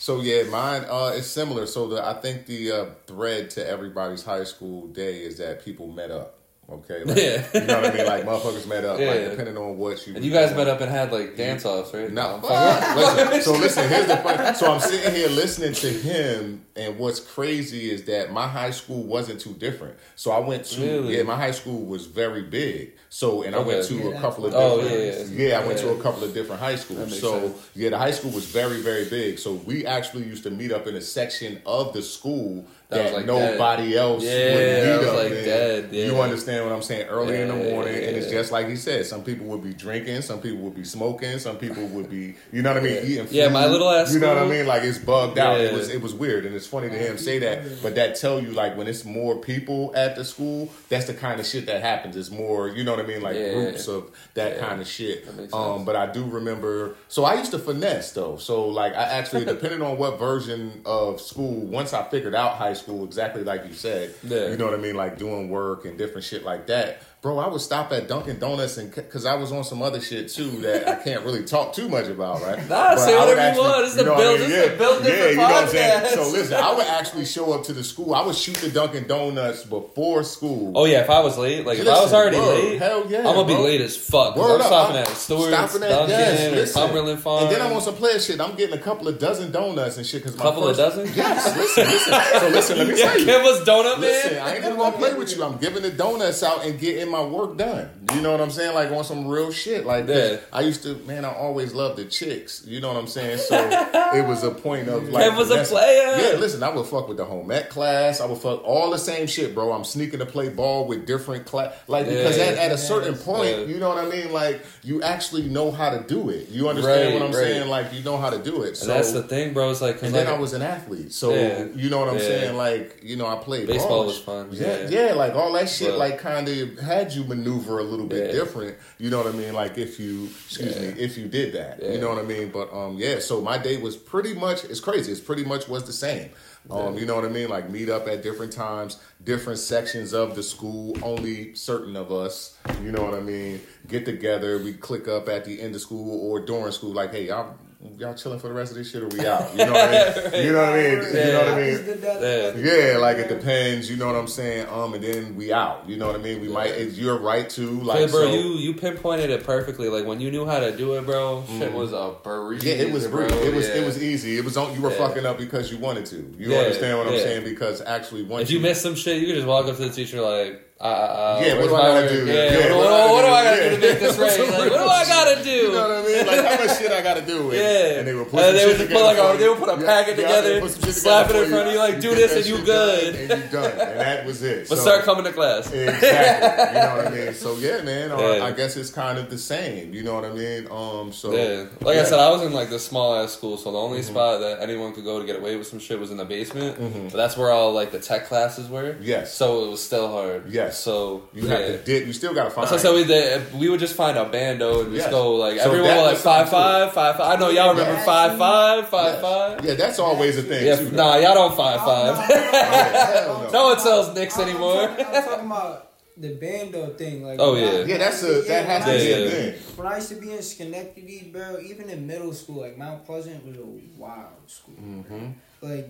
So 0.00 0.20
yeah, 0.22 0.44
mine 0.44 0.84
uh, 0.88 1.12
is 1.14 1.26
similar. 1.28 1.66
So 1.66 1.88
the 1.88 2.04
I 2.04 2.14
think 2.14 2.46
the 2.46 2.72
uh, 2.72 2.84
thread 3.06 3.50
to 3.50 3.66
everybody's 3.68 4.24
high 4.24 4.44
school 4.44 4.86
day 4.86 5.18
is 5.24 5.38
that 5.38 5.64
people 5.64 5.88
met 5.88 6.10
up. 6.10 6.37
Okay, 6.70 7.02
like, 7.04 7.16
Yeah. 7.16 7.46
you 7.54 7.66
know 7.66 7.80
what 7.80 7.92
I 7.92 7.96
mean. 7.96 8.06
Like 8.06 8.24
motherfuckers 8.24 8.66
met 8.66 8.84
up. 8.84 8.98
Like 8.98 9.30
depending 9.30 9.56
on 9.56 9.78
what 9.78 10.06
you. 10.06 10.14
And 10.14 10.22
you 10.24 10.30
guys 10.30 10.54
met 10.54 10.68
up 10.68 10.80
and 10.82 10.90
had 10.90 11.10
like 11.10 11.34
dance 11.36 11.64
offs, 11.64 11.94
right? 11.94 12.10
No, 12.12 12.40
listen, 12.42 13.42
so 13.42 13.52
listen. 13.52 13.88
Here's 13.88 14.06
the 14.06 14.18
fun. 14.18 14.54
So 14.54 14.70
I'm 14.72 14.80
sitting 14.80 15.14
here 15.14 15.28
listening 15.28 15.72
to 15.72 15.88
him, 15.88 16.66
and 16.76 16.98
what's 16.98 17.20
crazy 17.20 17.90
is 17.90 18.04
that 18.04 18.32
my 18.32 18.46
high 18.46 18.70
school 18.70 19.02
wasn't 19.04 19.40
too 19.40 19.54
different. 19.54 19.96
So 20.14 20.30
I 20.30 20.40
went 20.40 20.64
to 20.66 20.80
Really? 20.82 21.16
yeah, 21.16 21.22
my 21.22 21.36
high 21.36 21.52
school 21.52 21.86
was 21.86 22.04
very 22.06 22.42
big. 22.42 22.92
So 23.10 23.42
and 23.42 23.54
I 23.56 23.60
went 23.60 23.84
to 23.86 23.94
Yeah, 23.94 24.18
a 24.18 24.20
couple 24.20 24.44
of 24.46 24.52
Oh, 24.54 24.80
different. 24.82 25.30
yeah, 25.32 25.48
yeah. 25.48 25.60
I 25.60 25.66
went 25.66 25.78
to 25.78 25.90
a 25.90 26.02
couple 26.02 26.24
of 26.24 26.34
different 26.34 26.60
high 26.60 26.76
schools. 26.76 27.18
So 27.20 27.40
sense. 27.40 27.68
yeah, 27.74 27.90
the 27.90 27.98
high 27.98 28.10
school 28.10 28.30
was 28.32 28.44
very 28.44 28.80
very 28.82 29.06
big. 29.06 29.38
So 29.38 29.54
we 29.54 29.86
actually 29.86 30.24
used 30.24 30.42
to 30.44 30.50
meet 30.50 30.72
up 30.72 30.86
in 30.86 30.94
a 30.94 31.00
section 31.00 31.60
of 31.64 31.92
the 31.94 32.02
school 32.02 32.66
That 32.90 32.96
that, 32.96 33.02
was, 33.04 33.12
like, 33.12 33.26
nobody 33.26 33.96
else 33.98 34.24
Yeah, 34.24 34.54
would 34.54 34.64
meet 34.64 34.80
that 34.80 34.98
was, 35.00 35.08
up 35.08 35.16
like, 35.16 35.32
in. 35.32 35.44
dead, 35.44 35.92
You 35.92 36.20
understand 36.20 36.64
what 36.64 36.74
I'm 36.74 36.82
saying? 36.82 37.06
Early 37.08 37.40
in 37.40 37.48
the 37.48 37.54
Yeah, 37.54 37.70
morning, 37.72 37.94
and 37.96 38.16
it's 38.16 38.30
just 38.30 38.50
like 38.52 38.66
he 38.68 38.76
said. 38.76 39.04
Some 39.06 39.22
people 39.24 39.46
would 39.46 39.62
be 39.62 39.74
drinking, 39.74 40.22
some 40.22 40.40
people 40.40 40.58
would 40.64 40.74
be 40.74 40.84
smoking, 40.84 41.38
some 41.38 41.56
people 41.56 41.86
would 41.88 42.08
be, 42.10 42.34
you 42.52 42.62
know 42.62 42.70
what 42.72 42.82
I 42.82 42.86
mean, 42.86 43.04
eating. 43.04 43.26
Food, 43.26 43.34
Yeah, 43.34 43.48
my 43.48 43.66
little 43.66 43.90
ass 43.90 44.12
You 44.12 44.20
know 44.20 44.28
what 44.34 44.38
I 44.42 44.48
mean? 44.48 44.66
Like 44.66 44.82
it's 44.84 44.98
bugged 44.98 45.38
out. 45.38 45.60
It 45.60 45.72
was 45.72 45.88
it 45.90 46.00
was 46.02 46.14
weird, 46.14 46.44
and 46.46 46.54
it's 46.54 46.66
funny 46.66 46.88
to 46.88 46.98
hear 46.98 47.08
him 47.10 47.18
say 47.18 47.38
that. 47.40 47.82
But 47.82 47.94
that 47.96 48.16
tell 48.16 48.40
you 48.40 48.52
like 48.52 48.76
when 48.76 48.86
it's 48.86 49.04
more 49.04 49.36
people 49.36 49.92
at 49.94 50.16
the 50.16 50.24
school, 50.24 50.70
that's 50.88 51.06
the 51.06 51.14
kind 51.14 51.40
of 51.40 51.46
shit 51.46 51.66
that 51.66 51.82
happens. 51.82 52.16
It's 52.16 52.30
more, 52.30 52.68
you 52.68 52.84
know 52.84 52.97
what 52.98 53.04
I 53.04 53.08
mean, 53.08 53.22
like 53.22 53.36
Yeah. 53.36 53.54
groups 53.54 53.88
of 53.88 54.10
that 54.34 54.56
Yeah. 54.56 54.66
kind 54.68 54.80
of 54.80 54.86
shit. 54.88 55.26
Um, 55.52 55.84
but 55.84 55.96
I 55.96 56.06
do 56.06 56.24
remember. 56.24 56.94
So 57.08 57.24
I 57.24 57.34
used 57.34 57.50
to 57.52 57.58
finesse 57.58 58.12
though. 58.12 58.36
So 58.36 58.66
like 58.68 58.92
I 58.94 59.02
actually, 59.02 59.44
depending 59.54 59.82
on 59.82 59.98
what 59.98 60.18
version 60.18 60.82
of 60.84 61.20
school, 61.20 61.54
once 61.66 61.92
I 61.94 62.02
figured 62.04 62.34
out 62.34 62.52
high 62.56 62.74
school, 62.74 63.04
exactly 63.04 63.44
like 63.44 63.66
you 63.66 63.74
said, 63.74 64.14
Yeah. 64.22 64.48
you 64.48 64.56
know 64.56 64.64
what 64.66 64.74
I 64.74 64.78
mean, 64.78 64.96
like 64.96 65.18
doing 65.18 65.48
work 65.48 65.84
and 65.84 65.96
different 65.96 66.24
shit 66.24 66.44
like 66.44 66.66
that. 66.66 67.00
Bro, 67.20 67.40
I 67.40 67.48
would 67.48 67.60
stop 67.60 67.90
at 67.92 68.06
Dunkin' 68.06 68.38
Donuts 68.38 68.76
and 68.78 68.94
because 68.94 69.26
I 69.26 69.34
was 69.34 69.50
on 69.50 69.64
some 69.64 69.82
other 69.82 70.00
shit 70.00 70.28
too 70.28 70.50
that 70.60 70.86
I 70.88 70.94
can't 71.02 71.24
really 71.24 71.42
talk 71.44 71.72
too 71.72 71.88
much 71.88 72.06
about, 72.06 72.40
right? 72.42 72.58
Nah, 72.68 72.94
But 72.94 72.98
say 73.00 73.16
I 73.16 73.26
whatever 73.26 73.54
you 73.56 73.60
want. 73.60 73.82
This 73.84 73.90
is 73.90 73.96
the 73.96 74.04
know 74.04 74.12
what 74.12 74.18
Built- 74.20 74.38
this 74.38 74.48
is 74.50 74.70
the 74.70 74.76
Built 74.76 75.04
yeah, 75.04 75.28
you 75.30 75.36
know 75.36 75.42
what 75.42 75.62
I'm 75.64 75.68
saying. 75.68 76.14
So 76.14 76.22
listen, 76.30 76.54
I 76.54 76.72
would 76.74 76.86
actually 76.98 77.24
show 77.24 77.52
up 77.54 77.64
to 77.64 77.72
the 77.72 77.82
school. 77.82 78.14
I 78.14 78.24
would 78.24 78.36
shoot 78.36 78.54
the 78.58 78.70
Dunkin' 78.70 79.08
Donuts 79.08 79.64
before 79.64 80.22
school. 80.22 80.72
Oh 80.76 80.84
yeah, 80.84 81.00
if 81.00 81.10
I 81.10 81.18
was 81.18 81.36
late, 81.36 81.66
like 81.66 81.80
if 81.80 81.88
I 81.88 82.00
was 82.00 82.12
already 82.12 82.36
word, 82.36 82.54
late, 82.64 82.78
hell 82.78 83.04
yeah, 83.10 83.18
I'm 83.18 83.34
gonna 83.34 83.48
be 83.48 83.56
late 83.56 83.80
as 83.80 83.96
fuck. 83.96 84.36
Word 84.36 84.54
I'm 84.54 84.60
up, 84.60 84.66
stopping 84.68 84.96
I'm 84.98 85.02
at 85.02 85.08
Stewart's, 85.08 85.48
stopping 85.48 85.82
at- 85.82 85.88
Dunkin', 85.88 86.08
yes, 86.10 86.52
listen. 86.52 86.82
Cumberland 86.82 87.18
Farm. 87.18 87.42
And 87.46 87.52
then 87.52 87.62
I'm 87.62 87.72
on 87.72 87.80
some 87.82 87.96
player 87.96 88.20
shit. 88.20 88.40
I'm 88.40 88.54
getting 88.54 88.78
a 88.78 88.80
couple 88.80 89.08
of 89.08 89.18
dozen 89.18 89.50
donuts 89.50 89.96
and 89.96 90.06
shit. 90.06 90.22
Cause 90.22 90.36
my 90.36 90.42
Couple 90.44 90.68
of 90.68 90.76
first, 90.76 90.96
dozen? 90.96 91.12
Yes, 91.16 91.56
listen, 91.56 91.84
listen. 91.84 92.14
So 92.40 92.48
listen, 92.50 92.78
let 92.78 92.86
me 92.86 92.94
yeah, 92.98 93.06
tell 93.06 93.18
you. 93.18 93.24
Kim 93.26 93.42
was 93.42 93.60
donut 93.66 93.84
man. 93.98 94.00
Listen, 94.02 94.38
I 94.38 94.54
ain't 94.54 94.64
even 94.64 94.76
gonna 94.76 94.96
play 94.96 95.14
with 95.14 95.36
you. 95.36 95.42
I'm 95.42 95.58
giving 95.58 95.82
the 95.82 95.90
donuts 95.90 96.44
out 96.44 96.64
and 96.64 96.78
getting 96.78 97.07
get 97.08 97.10
my 97.10 97.24
work 97.24 97.56
done. 97.56 97.90
You 98.14 98.20
know 98.22 98.32
what 98.32 98.40
I'm 98.40 98.50
saying? 98.50 98.74
Like 98.74 98.90
on 98.90 99.04
some 99.04 99.26
real 99.26 99.50
shit. 99.52 99.84
Like 99.86 100.08
Yeah. 100.08 100.36
I 100.52 100.62
used 100.62 100.82
to, 100.84 100.94
man. 101.06 101.24
I 101.24 101.32
always 101.32 101.74
loved 101.74 101.96
the 101.98 102.04
chicks. 102.04 102.64
You 102.66 102.80
know 102.80 102.88
what 102.88 102.96
I'm 102.96 103.06
saying? 103.06 103.38
So 103.38 103.56
it 104.14 104.26
was 104.26 104.42
a 104.44 104.50
point 104.50 104.88
of 104.88 105.08
like. 105.08 105.26
It 105.32 105.36
was 105.36 105.50
a 105.50 105.64
player. 105.64 106.16
Yeah, 106.32 106.38
listen. 106.38 106.62
I 106.62 106.70
would 106.70 106.86
fuck 106.86 107.08
with 107.08 107.16
the 107.18 107.24
home 107.24 107.50
ec 107.50 107.70
class. 107.70 108.20
I 108.20 108.26
would 108.26 108.38
fuck 108.38 108.62
all 108.64 108.90
the 108.90 108.98
same 108.98 109.26
shit, 109.26 109.54
bro. 109.54 109.72
I'm 109.72 109.84
sneaking 109.84 110.20
to 110.20 110.26
play 110.26 110.48
ball 110.48 110.86
with 110.86 111.06
different 111.06 111.46
class. 111.46 111.74
Like 111.86 112.06
because 112.06 112.38
at, 112.38 112.54
at 112.58 112.72
a 112.72 112.78
certain 112.78 113.14
point, 113.14 113.50
Yeah. 113.50 113.64
you 113.64 113.78
know 113.78 113.88
what 113.88 113.98
I 114.04 114.08
mean. 114.08 114.32
Like 114.32 114.64
you 114.82 115.02
actually 115.02 115.48
know 115.48 115.70
how 115.70 115.90
to 115.90 116.00
do 116.06 116.30
it. 116.30 116.48
You 116.48 116.68
understand 116.68 117.06
Right, 117.08 117.12
what 117.14 117.22
I'm 117.22 117.34
right. 117.34 117.44
saying? 117.44 117.68
Like 117.68 117.92
you 117.92 118.02
know 118.02 118.16
how 118.16 118.30
to 118.30 118.38
do 118.38 118.62
it. 118.62 118.76
So 118.76 118.84
And 118.90 118.98
that's 118.98 119.12
the 119.12 119.22
thing, 119.22 119.52
bro. 119.54 119.70
It's 119.70 119.80
like 119.80 120.02
and 120.02 120.14
then 120.14 120.26
I 120.26 120.38
was 120.38 120.52
an 120.54 120.62
athlete, 120.62 121.12
so 121.12 121.34
Yeah. 121.34 121.64
you 121.74 121.90
know 121.90 121.98
what 121.98 122.08
I'm 122.08 122.14
Yeah. 122.16 122.20
saying. 122.20 122.56
Like 122.56 123.00
you 123.02 123.16
know, 123.16 123.26
I 123.26 123.36
played 123.36 123.66
Baseball 123.66 123.88
ball. 123.98 124.06
was 124.06 124.18
fun, 124.18 124.48
Yeah, 124.52 124.88
yeah. 124.88 125.06
yeah, 125.08 125.12
like 125.14 125.34
all 125.34 125.52
that 125.52 125.68
shit, 125.68 125.90
But- 125.90 125.98
like 125.98 126.18
kind 126.18 126.48
of 126.48 126.78
had 126.98 127.12
you 127.14 127.24
maneuver 127.24 127.78
a 127.78 127.82
little 127.82 128.06
bit 128.06 128.26
Yeah. 128.26 128.32
different. 128.40 128.76
You 128.98 129.10
know 129.10 129.18
what 129.18 129.26
I 129.32 129.36
mean? 129.36 129.52
Like 129.52 129.78
if 129.78 129.98
you, 130.00 130.28
excuse 130.46 130.74
Yeah. 130.76 130.82
me, 130.92 131.00
if 131.00 131.16
you 131.16 131.26
did 131.28 131.52
that, 131.54 131.80
Yeah. 131.82 131.92
you 131.92 131.98
know 131.98 132.08
what 132.08 132.18
I 132.18 132.22
mean. 132.22 132.50
But 132.50 132.72
um, 132.72 132.96
yeah. 132.98 133.18
So 133.20 133.40
my 133.40 133.58
day 133.58 133.76
was 133.76 133.96
pretty 133.96 134.34
much. 134.34 134.64
It's 134.64 134.80
crazy. 134.80 135.12
It's 135.12 135.20
pretty 135.20 135.44
much 135.44 135.68
was 135.68 135.84
the 135.84 135.92
same. 135.92 136.30
Um, 136.70 136.98
you 136.98 137.06
know 137.06 137.14
what 137.14 137.24
I 137.24 137.28
mean? 137.28 137.48
Like 137.48 137.70
meet 137.70 137.88
up 137.88 138.06
at 138.08 138.22
different 138.22 138.52
times, 138.52 138.98
different 139.24 139.58
sections 139.58 140.12
of 140.12 140.34
the 140.36 140.42
school. 140.42 140.96
Only 141.02 141.54
certain 141.54 141.96
of 141.96 142.12
us, 142.12 142.56
you 142.82 142.92
know 142.92 143.02
what 143.02 143.14
I 143.14 143.20
mean, 143.20 143.60
get 143.86 144.04
together. 144.04 144.58
We 144.58 144.74
click 144.74 145.08
up 145.08 145.28
at 145.30 145.44
the 145.46 145.60
end 145.62 145.74
of 145.74 145.80
school 145.80 146.20
or 146.30 146.40
during 146.40 146.72
school. 146.72 146.92
Like, 146.92 147.12
hey, 147.12 147.28
y'all, 147.28 147.54
y'all 147.96 148.14
chilling 148.14 148.38
for 148.38 148.48
the 148.48 148.54
rest 148.54 148.72
of 148.72 148.78
this 148.78 148.90
shit, 148.90 149.02
or 149.02 149.08
we 149.08 149.26
out? 149.26 149.50
You 149.52 149.64
know 149.66 149.72
what 149.72 149.88
I 149.88 149.92
mean? 149.92 150.44
You 150.44 150.52
know 150.52 150.60
what 150.60 150.68
I 150.68 150.76
mean? 150.76 150.90
You 150.90 151.12
know 151.32 151.38
what 151.38 151.48
I 151.48 151.56
mean? 151.60 151.70
just 151.70 151.84
did 151.84 152.02
that. 152.02 152.56
Yeah. 152.56 152.92
Yeah, 152.92 152.98
like 152.98 153.16
it 153.18 153.28
depends. 153.28 153.90
You 153.90 153.96
know 153.96 154.06
what 154.06 154.16
I'm 154.16 154.26
saying? 154.28 154.68
Um, 154.68 154.94
and 154.94 155.02
then 155.04 155.36
we 155.36 155.52
out. 155.52 155.88
You 155.88 155.96
know 155.96 156.06
what 156.06 156.16
I 156.16 156.18
mean? 156.18 156.40
We 156.40 156.48
might. 156.48 156.70
If 156.72 156.96
you're 156.96 157.18
right 157.18 157.48
too. 157.48 157.80
Like, 157.80 157.98
Hey, 157.98 158.06
bro, 158.06 158.20
so, 158.22 158.32
you 158.32 158.40
you 158.54 158.74
pinpointed 158.74 159.30
it 159.30 159.44
perfectly. 159.44 159.88
Like 159.88 160.06
when 160.06 160.20
you 160.20 160.30
knew 160.30 160.44
how 160.46 160.60
to 160.60 160.76
do 160.76 160.94
it, 160.94 161.06
bro. 161.06 161.44
Shit 161.46 161.72
was 161.72 161.92
a 161.92 162.14
breeze. 162.22 162.64
Yeah, 162.64 162.74
it 162.74 162.92
was 162.92 163.06
bro. 163.06 163.26
It 163.26 163.54
was 163.54 163.68
yeah. 163.68 163.76
it 163.76 163.86
was 163.86 164.02
easy. 164.02 164.36
It 164.38 164.44
was 164.44 164.56
on. 164.56 164.74
You 164.74 164.82
were 164.82 164.90
Yeah. 164.90 164.98
fucking 164.98 165.26
up 165.26 165.38
because 165.38 165.70
you 165.70 165.78
wanted 165.78 166.06
to. 166.06 166.16
You 166.38 166.50
Yeah, 166.52 166.58
understand 166.58 166.98
what 166.98 167.06
I'm 167.08 167.14
yeah. 167.14 167.20
saying? 167.20 167.44
Because 167.44 167.80
actually, 167.82 168.24
once 168.24 168.44
If 168.44 168.50
you 168.50 168.60
miss 168.60 168.80
some 168.80 168.94
shit, 168.94 169.20
you 169.20 169.26
could 169.26 169.36
just 169.36 169.46
walk 169.46 169.66
up 169.66 169.76
to 169.76 169.82
the 169.84 169.90
teacher 169.90 170.20
like, 170.20 170.64
uh, 170.80 170.84
uh, 170.84 171.42
Yeah, 171.44 171.58
what 171.58 171.68
do 171.68 171.74
I 171.74 171.80
gotta 171.88 172.08
do? 172.08 172.26
Yeah, 172.26 172.76
what, 172.76 173.22
do 173.22 173.28
I 173.28 173.44
gotta 173.44 173.62
do 173.70 173.76
to 173.76 173.80
make 173.80 173.98
this 174.00 174.16
right? 174.18 174.38
Like, 174.38 174.70
what 174.70 174.78
do 174.78 174.88
I 174.88 175.04
gotta 175.06 175.42
do? 175.44 175.50
You 175.50 175.72
know 175.72 175.88
what 175.88 175.98
I 175.98 176.02
mean? 176.06 176.26
Like 176.26 176.44
how 176.46 176.64
much 176.66 176.78
shit 176.78 176.92
I 176.92 177.02
got 177.02 177.14
to 177.14 177.22
do? 177.26 177.50
And, 177.50 177.52
Yeah, 177.58 177.98
and 177.98 178.06
they 178.06 178.14
would 178.14 178.28
put 178.30 178.44
and 178.44 178.56
they 178.56 178.66
would 178.66 178.88
put 178.88 179.02
like 179.02 179.18
a, 179.18 179.38
they 179.38 179.48
would 179.48 179.58
put 179.58 179.68
a 179.68 179.80
Yeah, 179.80 179.86
packet 179.86 180.18
yeah, 180.18 180.26
together, 180.28 180.54
they 180.54 180.60
put 180.60 180.70
some 180.70 180.82
shit 180.82 180.94
slap 180.94 181.30
it 181.30 181.36
in 181.36 181.50
front 181.50 181.66
of 181.66 181.72
you, 181.72 181.78
like 181.80 182.00
do 182.00 182.14
this 182.14 182.32
and 182.36 182.46
you 182.46 182.64
good. 182.64 183.14
and 183.16 183.42
you 183.42 183.48
done, 183.50 183.70
and 183.72 184.00
that 184.00 184.24
was 184.26 184.42
it. 184.42 184.68
But 184.68 184.76
So- 184.78 184.82
start 184.84 185.04
coming 185.04 185.24
to 185.24 185.32
class. 185.32 185.66
Exactly. 185.72 186.78
you 186.78 186.86
know 186.86 186.96
what 186.96 187.06
I 187.06 187.10
mean? 187.10 187.34
So 187.34 187.56
yeah, 187.56 187.82
man. 187.82 188.10
Yeah. 188.10 188.44
I 188.44 188.52
guess 188.52 188.76
it's 188.76 188.90
kind 188.90 189.18
of 189.18 189.30
the 189.30 189.38
same. 189.38 189.92
You 189.94 190.02
know 190.04 190.14
what 190.14 190.24
I 190.24 190.32
mean? 190.32 190.68
Um. 190.70 191.12
So 191.12 191.32
Yeah, 191.32 191.66
like. 191.80 191.98
I 191.98 192.04
said, 192.04 192.18
I 192.20 192.30
was 192.30 192.42
in 192.42 192.52
like 192.52 192.70
this 192.70 192.84
small 192.86 193.14
ass 193.16 193.32
school, 193.32 193.56
so 193.56 193.72
the 193.72 193.78
only 193.78 193.98
Mm-hmm. 193.98 194.10
spot 194.12 194.40
that 194.40 194.60
anyone 194.62 194.92
could 194.92 195.04
go 195.04 195.18
to 195.18 195.26
get 195.26 195.36
away 195.36 195.56
with 195.56 195.66
some 195.66 195.78
shit 195.80 195.98
was 195.98 196.10
in 196.12 196.16
the 196.18 196.24
basement. 196.24 196.78
But 197.10 197.16
that's 197.16 197.36
where 197.36 197.50
all 197.50 197.72
like 197.72 197.90
the 197.90 197.98
tech 197.98 198.26
classes 198.28 198.68
were. 198.68 198.96
Yes. 199.00 199.34
so 199.34 199.64
it 199.66 199.70
was 199.70 199.82
still 199.82 200.08
hard. 200.08 200.50
Yes. 200.52 200.67
So 200.70 201.22
you 201.34 201.42
yeah. 201.48 201.56
have 201.58 201.66
to 201.66 201.78
dip. 201.84 202.06
You 202.06 202.12
still 202.12 202.34
got 202.34 202.44
to 202.44 202.50
find. 202.50 202.68
That's 202.68 202.84
what 202.84 202.94
I 202.96 203.02
said. 203.02 203.08
We 203.08 203.52
did, 203.52 203.54
we 203.60 203.68
would 203.68 203.80
just 203.80 203.94
find 203.94 204.16
a 204.18 204.24
bando 204.24 204.80
and 204.82 204.94
just 204.94 205.06
Yes. 205.06 205.10
go 205.10 205.34
like 205.36 205.58
So 205.58 205.64
everyone 205.66 205.88
that 205.88 205.96
would 205.96 206.02
like 206.04 206.12
was 206.14 206.22
five 206.22 206.48
something, 206.48 206.58
five 206.60 206.92
five 206.94 207.16
five. 207.16 207.36
I 207.38 207.40
know 207.40 207.50
y'all 207.50 207.70
remember 207.70 207.92
Yeah. 207.92 208.04
five 208.04 208.38
five 208.38 208.88
five 208.88 209.12
Yes. 209.14 209.22
five. 209.22 209.64
Yeah, 209.64 209.74
that's 209.74 209.98
always 209.98 210.38
a 210.38 210.42
thing. 210.42 210.66
Yeah, 210.66 210.76
too, 210.76 210.90
nah, 210.92 211.16
y'all 211.16 211.34
don't 211.34 211.56
five 211.56 211.80
five. 211.80 212.16
hell 212.18 213.42
no. 213.44 213.50
no 213.52 213.64
one 213.70 213.78
sells 213.80 214.14
Knicks 214.14 214.38
I'm- 214.38 214.48
anymore. 214.48 214.88
I'm 214.88 214.96
talking, 214.96 215.46
about 215.46 215.84
the 216.16 216.34
bando 216.34 216.94
thing. 216.94 217.22
Like, 217.24 217.38
Oh, 217.40 217.52
when 217.54 217.62
I- 217.64 217.72
yeah. 217.72 217.84
Yeah, 217.84 217.98
that's 217.98 218.24
I 218.24 218.26
a 218.26 218.30
used 218.32 218.42
to- 218.46 218.48
that 218.52 218.66
has 218.66 218.84
to 218.84 218.90
when 218.90 218.96
I 218.98 219.02
be 219.02 219.08
Yeah, 219.08 219.16
a 219.16 219.20
yeah. 219.20 219.30
thing. 219.52 219.54
When 219.76 219.86
I 219.86 219.94
used 219.96 220.08
to 220.08 220.14
be 220.16 220.32
in 220.32 220.42
Schenectady, 220.42 221.30
bro, 221.32 221.58
even 221.60 221.88
in 221.90 222.06
middle 222.06 222.32
school, 222.32 222.60
like 222.62 222.76
Mont 222.76 223.04
Pleasant 223.06 223.46
was 223.46 223.56
a 223.56 223.66
wild 223.96 224.26
school. 224.48 224.74
Mm-hmm. 224.74 225.26
Like, 225.62 225.88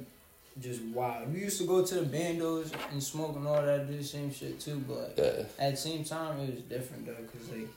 just 0.60 0.82
wild. 0.82 1.32
We 1.32 1.40
used 1.40 1.60
to 1.60 1.66
go 1.66 1.84
to 1.84 1.94
the 1.96 2.16
bandos 2.16 2.72
and 2.90 3.02
smoke 3.02 3.36
and 3.36 3.46
all 3.46 3.62
that, 3.62 3.86
do 3.88 3.96
the 3.96 4.04
same 4.04 4.32
shit 4.32 4.60
too. 4.60 4.82
But 4.88 5.14
Yeah. 5.16 5.44
at 5.64 5.72
the 5.72 5.76
same 5.76 6.04
time, 6.04 6.40
it 6.40 6.54
was 6.54 6.62
different 6.62 7.06
though, 7.06 7.12
cause 7.32 7.48
like 7.50 7.68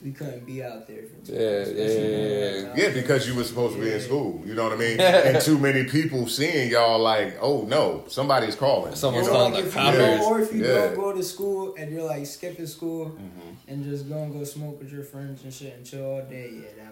we 0.00 0.12
couldn't 0.12 0.46
be 0.46 0.62
out 0.62 0.86
there 0.86 1.02
for 1.02 1.26
too 1.26 1.32
Yeah, 1.32 1.40
long, 1.40 1.48
yeah, 1.48 1.62
yeah, 1.64 1.88
yeah, 1.88 2.48
we 2.50 2.54
was 2.54 2.64
out 2.66 2.78
Yeah, 2.78 2.90
because 2.90 3.26
you 3.28 3.34
were 3.34 3.42
supposed 3.42 3.74
to 3.74 3.80
be 3.80 3.90
in 3.92 4.00
school. 4.00 4.42
You 4.46 4.54
know 4.54 4.64
what 4.64 4.74
I 4.74 4.76
mean? 4.76 5.00
and 5.00 5.40
too 5.40 5.58
many 5.58 5.84
people 5.84 6.28
seeing 6.28 6.70
y'all 6.70 7.00
like, 7.00 7.36
oh 7.40 7.62
no, 7.62 8.04
somebody's 8.06 8.54
calling. 8.54 8.94
Someone's 8.94 9.26
you 9.26 9.32
know? 9.32 9.38
calling 9.38 9.54
like 9.54 9.64
the 9.64 9.68
if 9.68 9.74
you 10.20 10.24
or 10.24 10.40
if 10.40 10.52
you 10.54 10.64
Yeah. 10.64 10.72
don't 10.74 10.94
go 10.94 11.12
to 11.12 11.22
school 11.24 11.74
and 11.76 11.90
you're 11.90 12.04
like 12.04 12.26
skipping 12.26 12.66
school 12.66 13.06
Mm-hmm. 13.06 13.48
and 13.72 13.84
just 13.84 14.08
go 14.08 14.18
and 14.22 14.32
go 14.32 14.44
smoke 14.44 14.78
with 14.78 14.92
your 14.92 15.02
friends 15.02 15.42
and 15.42 15.52
shit 15.52 15.74
and 15.74 15.84
chill 15.84 16.04
all 16.04 16.22
day, 16.22 16.50
yeah, 16.54 16.84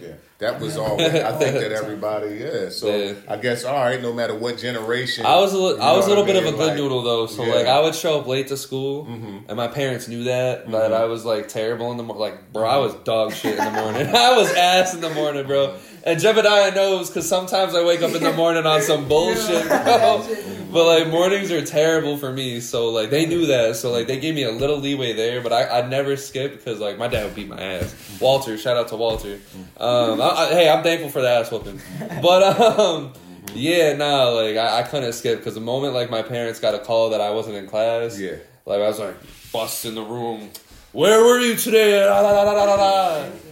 Yeah, 0.00 0.08
that 0.38 0.60
was 0.60 0.76
all. 0.76 0.94
I 1.00 1.32
think 1.32 1.54
that 1.54 1.72
everybody, 1.72 2.36
yeah. 2.36 2.68
So 2.70 2.94
Yeah. 2.94 3.14
I 3.28 3.36
guess 3.36 3.64
all 3.64 3.74
right, 3.74 4.00
no 4.00 4.12
matter 4.12 4.34
what 4.34 4.58
generation. 4.58 5.26
I 5.26 5.36
was 5.40 5.52
a 5.52 5.58
li- 5.58 5.78
I 5.80 5.92
was 5.96 6.06
a 6.06 6.08
little 6.08 6.24
bit 6.24 6.36
of 6.36 6.46
a 6.46 6.52
good 6.52 6.68
Like, 6.68 6.76
noodle 6.76 7.02
though, 7.02 7.26
so 7.26 7.44
yeah. 7.44 7.54
like 7.54 7.66
I 7.66 7.80
would 7.80 7.94
show 7.94 8.18
up 8.20 8.26
late 8.26 8.48
to 8.48 8.56
school, 8.56 9.04
Mhm. 9.06 9.42
and 9.48 9.56
my 9.56 9.68
parents 9.68 10.08
knew 10.08 10.24
that 10.24 10.70
that 10.70 10.90
Mhm. 10.90 10.94
I 10.94 11.04
was 11.04 11.24
like 11.24 11.48
terrible 11.48 11.90
in 11.90 11.96
the 11.96 12.02
morning. 12.02 12.20
Like, 12.22 12.52
bro, 12.52 12.64
I 12.68 12.76
was 12.78 12.94
dog 13.04 13.32
shit 13.34 13.58
in 13.58 13.64
the 13.64 13.70
morning. 13.70 14.06
I 14.14 14.36
was 14.36 14.52
ass 14.54 14.94
in 14.94 15.00
the 15.00 15.10
morning, 15.10 15.46
bro. 15.46 15.74
And 16.04 16.18
Jebediah 16.20 16.74
knows 16.74 17.08
because 17.08 17.28
sometimes 17.28 17.74
I 17.76 17.84
wake 17.84 18.02
up 18.02 18.12
in 18.12 18.22
the 18.24 18.32
morning 18.42 18.66
on 18.66 18.82
some 18.82 19.06
bullshit, 19.06 19.68
bro. 19.68 20.24
But 20.72 20.86
like 20.86 21.08
mornings 21.08 21.50
are 21.52 21.64
terrible 21.64 22.16
for 22.16 22.32
me, 22.32 22.60
so 22.60 22.88
like 22.88 23.10
they 23.10 23.26
knew 23.26 23.46
that, 23.46 23.76
so 23.76 23.90
like 23.92 24.06
they 24.06 24.18
gave 24.18 24.34
me 24.34 24.44
a 24.44 24.50
little 24.50 24.78
leeway 24.78 25.12
there. 25.12 25.42
But 25.42 25.52
I 25.52 25.80
I 25.80 25.86
never 25.88 26.16
skip 26.16 26.52
because 26.56 26.80
like 26.80 26.96
my 26.98 27.08
dad 27.08 27.24
would 27.26 27.34
beat 27.34 27.48
my 27.48 27.60
ass. 27.60 27.94
Walter, 28.20 28.56
shout 28.56 28.76
out 28.78 28.88
to 28.88 28.96
Walter. 28.96 29.38
Um, 29.76 30.20
I, 30.20 30.28
I, 30.28 30.46
hey, 30.54 30.70
I'm 30.70 30.82
thankful 30.82 31.10
for 31.10 31.20
the 31.20 31.28
ass 31.28 31.50
whooping. 31.50 31.78
But 32.22 32.60
um, 32.80 33.12
yeah, 33.54 33.94
nah, 33.96 34.28
like 34.30 34.56
I, 34.56 34.80
I 34.80 34.82
couldn't 34.84 35.12
skip 35.12 35.38
because 35.38 35.54
the 35.54 35.60
moment 35.60 35.92
like 35.92 36.10
my 36.10 36.22
parents 36.22 36.58
got 36.58 36.74
a 36.74 36.78
call 36.78 37.10
that 37.10 37.20
I 37.20 37.30
wasn't 37.32 37.56
in 37.56 37.66
class, 37.66 38.18
Yeah. 38.18 38.36
like 38.64 38.80
I 38.80 38.88
was 38.88 38.98
like 38.98 39.16
bust 39.52 39.84
in 39.84 39.94
the 39.94 40.02
room. 40.02 40.48
Where 40.92 41.22
were 41.24 41.38
you 41.40 41.54
today? 41.56 42.00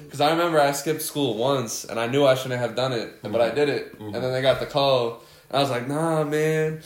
Because 0.05 0.21
I 0.21 0.31
remember 0.31 0.61
I 0.61 0.73
skipped 0.73 1.03
school 1.03 1.37
once 1.37 1.85
and 1.85 1.99
I 2.01 2.07
knew 2.07 2.25
I 2.27 2.35
shouldn't 2.35 2.61
have 2.61 2.75
done 2.75 2.93
it, 2.93 3.23
but 3.23 3.41
I 3.41 3.51
did 3.51 3.69
it. 3.69 3.95
And 3.99 4.15
then 4.15 4.33
they 4.33 4.43
got 4.43 4.59
the 4.61 4.67
call. 4.67 5.23
I 5.51 5.61
was 5.61 5.71
like, 5.71 5.89
nah, 5.89 6.25
man, 6.25 6.81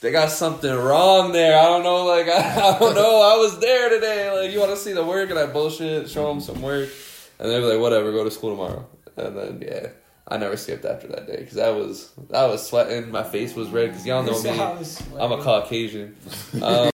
they 0.00 0.12
got 0.12 0.30
something 0.30 0.72
wrong 0.72 1.32
there. 1.32 1.58
I 1.58 1.64
don't 1.64 1.82
know. 1.82 2.04
Like 2.04 2.28
I, 2.28 2.74
I 2.74 2.78
don't 2.78 2.94
know. 2.94 3.22
I 3.22 3.36
was 3.36 3.58
there 3.58 3.88
today. 3.88 4.30
Like 4.38 4.52
you 4.52 4.60
want 4.60 4.72
to 4.72 4.76
see 4.76 4.92
the 4.92 5.04
work 5.04 5.30
and 5.30 5.38
I 5.38 5.46
bullshit. 5.46 6.10
Show 6.10 6.28
them 6.28 6.40
some 6.40 6.60
work, 6.60 6.90
and 7.38 7.50
they 7.50 7.58
were 7.60 7.66
like, 7.66 7.80
whatever, 7.80 8.12
go 8.12 8.24
to 8.24 8.30
school 8.30 8.50
tomorrow. 8.50 8.86
And 9.16 9.36
then 9.36 9.62
yeah. 9.62 9.88
I 10.28 10.36
never 10.38 10.56
skipped 10.56 10.84
after 10.84 11.08
that 11.08 11.26
day 11.26 11.38
because 11.38 11.58
I 11.58 11.70
was 11.70 12.12
I 12.32 12.46
was 12.46 12.66
sweating. 12.66 13.10
My 13.10 13.24
face 13.24 13.54
was 13.54 13.68
red 13.68 13.88
because 13.88 14.06
y'all 14.06 14.22
know 14.22 14.40
me. 14.40 15.18
I'm 15.18 15.32
a 15.32 15.42
Caucasian. 15.42 16.16
Um, 16.62 16.91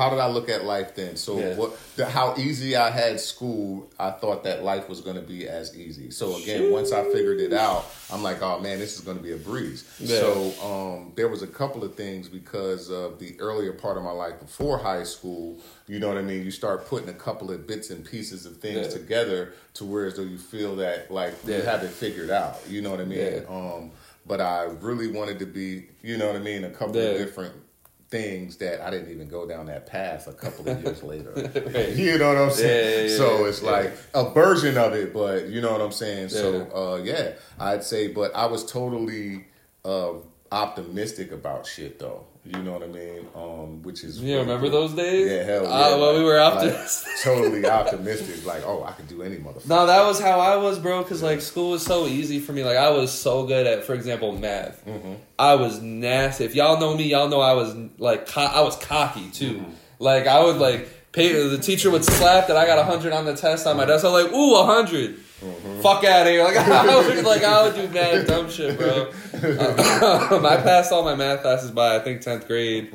how 0.00 0.08
did 0.08 0.18
I 0.18 0.28
look 0.28 0.48
at 0.48 0.64
life 0.64 0.94
then? 0.94 1.16
So 1.16 1.38
Yeah. 1.38 1.56
what? 1.56 1.76
The, 1.96 2.06
how 2.06 2.34
easy 2.38 2.74
I 2.74 2.88
had 2.88 3.20
school, 3.20 3.90
I 3.98 4.10
thought 4.12 4.44
that 4.44 4.64
life 4.64 4.88
was 4.88 5.02
going 5.02 5.16
to 5.16 5.22
be 5.22 5.46
as 5.46 5.76
easy. 5.76 6.10
So 6.10 6.36
again, 6.36 6.72
once 6.72 6.90
I 6.90 7.04
figured 7.04 7.38
it 7.38 7.52
out, 7.52 7.84
I'm 8.10 8.22
like, 8.22 8.40
oh 8.40 8.58
man, 8.60 8.78
this 8.78 8.94
is 8.94 9.02
going 9.02 9.18
to 9.18 9.22
be 9.22 9.32
a 9.32 9.36
breeze. 9.36 9.84
Yeah. 10.00 10.16
So 10.20 10.52
um, 10.64 11.12
there 11.16 11.28
was 11.28 11.42
a 11.42 11.46
couple 11.46 11.84
of 11.84 11.96
things 11.96 12.30
because 12.30 12.90
of 12.90 13.18
the 13.18 13.38
earlier 13.40 13.74
part 13.74 13.98
of 13.98 14.02
my 14.02 14.10
life 14.10 14.40
before 14.40 14.78
high 14.78 15.02
school. 15.04 15.58
You 15.86 15.98
know 15.98 16.08
what 16.08 16.16
I 16.16 16.22
mean? 16.22 16.42
You 16.46 16.50
start 16.50 16.86
putting 16.86 17.10
a 17.10 17.18
couple 17.26 17.50
of 17.50 17.66
bits 17.66 17.90
and 17.90 18.02
pieces 18.02 18.46
of 18.46 18.56
things 18.56 18.86
Yeah. 18.86 18.92
together 19.00 19.52
to 19.74 19.84
where 19.84 20.06
as 20.06 20.16
though 20.16 20.22
you 20.22 20.38
feel 20.38 20.76
that 20.76 21.10
like 21.10 21.34
you 21.46 21.60
have 21.60 21.82
it 21.84 21.90
figured 21.90 22.30
out. 22.30 22.56
You 22.66 22.80
know 22.80 22.90
what 22.90 23.00
I 23.00 23.04
mean? 23.04 23.44
Um, 23.50 23.90
but 24.26 24.40
I 24.40 24.62
really 24.80 25.08
wanted 25.08 25.38
to 25.40 25.46
be, 25.46 25.88
you 26.02 26.16
know 26.16 26.28
what 26.28 26.36
I 26.36 26.38
mean, 26.38 26.64
a 26.64 26.70
couple 26.70 26.96
of 26.96 27.18
different 27.18 27.52
things 28.10 28.56
that 28.56 28.80
I 28.84 28.90
didn't 28.90 29.10
even 29.10 29.28
go 29.28 29.46
down 29.46 29.66
that 29.66 29.86
path 29.86 30.26
a 30.26 30.32
couple 30.32 30.68
of 30.68 30.82
years 30.82 31.02
later. 31.12 31.32
Right. 31.34 31.90
You 31.94 32.18
know 32.18 32.28
what 32.28 32.38
I'm 32.38 32.50
saying? 32.50 32.94
Yeah, 32.94 33.02
yeah, 33.04 33.10
yeah, 33.10 33.16
so 33.16 33.38
yeah. 33.42 33.48
it's 33.48 33.62
like 33.62 33.92
a 34.14 34.30
version 34.34 34.76
of 34.76 34.94
it, 34.94 35.12
but 35.14 35.46
you 35.48 35.60
know 35.60 35.72
what 35.72 35.80
I'm 35.80 35.92
saying? 35.92 36.30
So 36.30 36.52
Yeah. 36.52 36.78
uh 36.80 36.96
yeah, 37.02 37.32
I'd 37.58 37.84
say 37.84 38.08
but 38.08 38.34
I 38.34 38.46
was 38.46 38.64
totally 38.70 39.46
uh 39.84 40.12
optimistic 40.52 41.30
about 41.32 41.66
shit 41.66 41.98
though. 42.00 42.26
You 42.44 42.62
know 42.62 42.72
what 42.72 42.82
I 42.82 42.86
mean? 42.86 43.26
Um 43.34 43.82
which 43.82 44.02
is 44.02 44.18
You 44.20 44.28
really 44.36 44.40
remember 44.46 44.70
cool. 44.70 44.80
those 44.88 44.94
days? 44.94 45.30
Yeah, 45.30 45.42
hell 45.44 45.62
yeah. 45.64 45.68
Ah, 45.70 45.98
well, 45.98 46.14
we 46.18 46.24
were 46.24 46.40
Like, 46.40 46.74
totally 47.22 47.66
optimistic. 47.78 48.46
Like, 48.46 48.62
oh, 48.66 48.82
I 48.82 48.92
could 48.92 49.08
do 49.08 49.22
any 49.22 49.36
motherfucker. 49.36 49.68
No, 49.68 49.86
that 49.86 50.04
was 50.06 50.18
how 50.20 50.40
I 50.40 50.56
was, 50.56 50.78
bro. 50.78 51.02
Because 51.02 51.22
like 51.22 51.40
school 51.42 51.70
was 51.72 51.84
so 51.84 52.06
easy 52.06 52.40
for 52.40 52.52
me. 52.52 52.64
Like 52.64 52.78
I 52.78 52.90
was 52.90 53.12
so 53.12 53.46
good 53.46 53.66
at, 53.66 53.84
for 53.84 53.94
example, 53.94 54.32
math. 54.32 54.84
Mm-hmm. 54.86 55.14
I 55.38 55.54
was 55.56 55.80
nasty. 55.82 56.44
If 56.44 56.54
y'all 56.54 56.80
know 56.80 56.96
me, 56.96 57.04
y'all 57.10 57.28
know 57.28 57.40
I 57.42 57.52
was 57.52 57.74
like 57.98 58.26
co- 58.26 58.40
I 58.40 58.62
was 58.62 58.76
cocky 58.76 59.30
too. 59.30 59.58
Mm-hmm. 59.58 59.70
Like 59.98 60.26
I 60.26 60.42
would 60.42 60.56
like 60.56 61.12
pay. 61.12 61.32
The 61.46 61.58
teacher 61.58 61.90
would 61.90 62.04
slap 62.04 62.46
that 62.48 62.56
I 62.56 62.64
got 62.66 62.78
a 62.78 62.84
hundred 62.84 63.12
on 63.12 63.26
the 63.26 63.36
test 63.36 63.66
on 63.66 63.76
my 63.76 63.84
desk. 63.84 64.04
I'm 64.04 64.12
like, 64.12 64.32
ooh, 64.32 64.56
a 64.56 64.64
hundred. 64.64 65.18
Mm-hmm. 65.40 65.80
Fuck 65.80 66.04
out 66.04 66.26
of 66.26 66.32
here! 66.32 66.44
Like 66.44 66.56
I 66.58 66.96
would 66.96 67.24
like 67.24 67.42
I 67.42 67.62
would 67.62 67.74
do 67.74 67.88
mad 67.88 68.26
dumb 68.26 68.50
shit, 68.50 68.76
bro. 68.78 69.06
Um, 69.08 69.10
I 70.46 70.60
passed 70.62 70.92
all 70.92 71.02
my 71.02 71.14
math 71.14 71.42
classes 71.42 71.70
by 71.70 71.96
I 71.96 72.00
think 72.00 72.20
tenth 72.20 72.46
grade. 72.46 72.92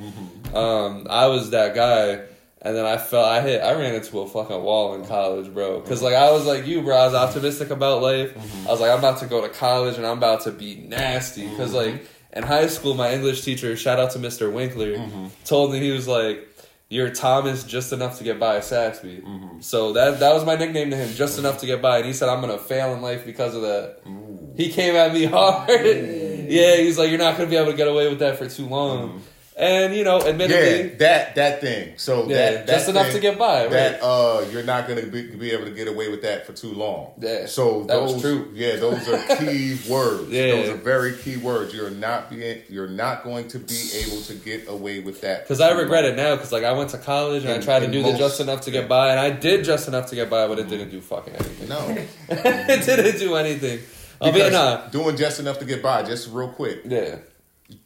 Um, 0.54 1.08
I 1.10 1.26
was 1.28 1.50
that 1.50 1.74
guy, 1.74 2.22
and 2.62 2.76
then 2.76 2.86
I 2.86 2.98
felt 2.98 3.26
I 3.26 3.42
hit 3.42 3.62
I 3.64 3.74
ran 3.74 3.96
into 3.96 4.20
a 4.20 4.28
fucking 4.28 4.62
wall 4.62 4.94
in 4.96 5.06
college, 5.06 5.52
bro. 5.54 5.80
Because 5.80 6.04
like 6.04 6.14
I 6.14 6.32
was 6.32 6.46
like 6.46 6.68
you, 6.68 6.82
bro. 6.84 6.96
I 6.96 7.06
was 7.06 7.16
optimistic 7.16 7.72
about 7.72 8.02
life. 8.04 8.38
I 8.68 8.72
was 8.72 8.80
like 8.80 8.92
I'm 8.92 9.00
about 9.00 9.20
to 9.20 9.26
go 9.26 9.42
to 9.42 9.50
college 9.50 9.98
and 9.98 10.06
I'm 10.06 10.18
about 10.20 10.42
to 10.42 10.52
be 10.52 10.76
nasty. 10.76 11.48
Because 11.50 11.74
like 11.74 12.06
in 12.34 12.44
high 12.44 12.68
school, 12.68 12.94
my 12.94 13.12
English 13.12 13.42
teacher, 13.42 13.76
shout 13.76 14.00
out 14.00 14.12
to 14.12 14.20
Mr. 14.20 14.54
Winkler, 14.54 14.98
told 15.46 15.72
me 15.72 15.80
he 15.80 15.92
was 15.92 16.08
like. 16.08 16.48
You're 16.88 17.10
Thomas 17.10 17.64
just 17.64 17.92
enough 17.94 18.20
to 18.20 18.24
get 18.24 18.40
by 18.40 18.60
Saxby. 18.60 19.24
Mm-hmm. 19.26 19.60
So 19.62 19.94
that 19.94 20.20
that 20.20 20.34
was 20.34 20.46
my 20.46 20.56
nickname 20.56 20.92
to 20.92 20.96
him, 20.96 21.14
just 21.16 21.40
enough 21.40 21.60
to 21.60 21.66
get 21.66 21.82
by. 21.82 21.98
And 21.98 22.06
he 22.06 22.14
said 22.14 22.30
I'm 22.30 22.42
gonna 22.42 22.60
fail 22.60 22.94
in 22.94 23.02
life 23.02 23.26
because 23.26 23.56
of 23.56 23.64
that. 23.64 24.02
Ooh. 24.08 24.54
He 24.56 24.72
came 24.72 24.96
at 24.96 25.12
me 25.14 25.26
hard. 25.38 25.70
yeah, 25.70 26.76
he's 26.78 26.98
like, 26.98 27.10
you're 27.10 27.20
not 27.20 27.38
gonna 27.38 27.50
be 27.50 27.56
able 27.56 27.72
to 27.72 27.78
get 27.78 27.88
away 27.88 28.08
with 28.08 28.20
that 28.20 28.38
for 28.38 28.48
too 28.48 28.68
long. 28.68 29.10
Mm-hmm. 29.10 29.18
And 29.58 29.96
you 29.96 30.04
know, 30.04 30.20
admittedly, 30.22 30.90
Yeah, 30.90 30.96
that 30.98 31.36
that 31.36 31.62
thing. 31.62 31.94
So 31.98 32.28
Yeah, 32.28 32.36
that, 32.36 32.68
that 32.68 32.74
just 32.74 32.90
enough 32.90 33.12
to 33.14 33.20
get 33.22 33.38
by, 33.40 33.64
right? 33.64 33.70
That 33.72 34.04
uh, 34.04 34.46
you're 34.52 34.64
not 34.64 34.86
going 34.86 35.00
to 35.00 35.08
be, 35.10 35.34
be 35.34 35.52
able 35.52 35.64
to 35.64 35.72
get 35.72 35.88
away 35.88 36.10
with 36.10 36.24
that 36.24 36.46
for 36.46 36.52
too 36.52 36.74
long. 36.74 37.14
Yeah, 37.22 37.46
So 37.46 37.84
that 37.86 38.02
was 38.02 38.14
those, 38.14 38.22
true. 38.22 38.52
yeah, 38.54 38.76
those 38.76 39.08
are 39.08 39.38
key 39.38 39.80
words. 39.90 40.30
Yeah. 40.30 40.52
those 40.58 40.70
are 40.70 40.76
very 40.76 41.16
key 41.16 41.38
words. 41.38 41.74
You're 41.74 41.90
not 41.90 42.30
being, 42.30 42.64
you're 42.68 42.90
not 42.90 43.24
going 43.24 43.48
to 43.50 43.60
be 43.60 43.92
able 44.06 44.22
to 44.24 44.34
get 44.34 44.68
away 44.68 45.00
with 45.00 45.22
that. 45.22 45.44
because 45.44 45.62
I 45.62 45.72
regret 45.72 46.04
it 46.04 46.18
now. 46.18 46.36
Because 46.36 46.52
like 46.52 46.66
I 46.66 46.74
went 46.74 46.90
to 46.90 46.98
college 46.98 47.46
and 47.46 47.54
I 47.54 47.60
tried 47.62 47.80
to 47.80 47.88
do 47.88 48.04
the 48.04 48.18
just 48.18 48.42
enough 48.42 48.62
to 48.62 48.72
get 48.72 48.90
by, 48.90 49.12
and 49.12 49.20
I 49.20 49.30
did 49.30 49.64
just 49.64 49.88
enough 49.88 50.08
to 50.10 50.16
get 50.16 50.30
by, 50.30 50.48
but 50.48 50.60
it 50.60 50.68
didn't 50.68 50.90
do 50.90 51.00
fucking 51.00 51.34
anything. 51.34 51.70
No, 51.70 51.80
it 52.30 52.86
didn't 52.86 53.20
do 53.20 53.36
anything. 53.36 53.80
I'll 54.22 54.32
be 54.34 54.40
because 54.40 54.52
nah. 54.52 54.88
doing 54.88 55.16
just 55.18 55.40
enough 55.40 55.60
to 55.60 55.66
get 55.66 55.82
by. 55.82 56.04
Just 56.04 56.30
real 56.32 56.48
quick, 56.50 56.82
Yeah, 56.86 57.18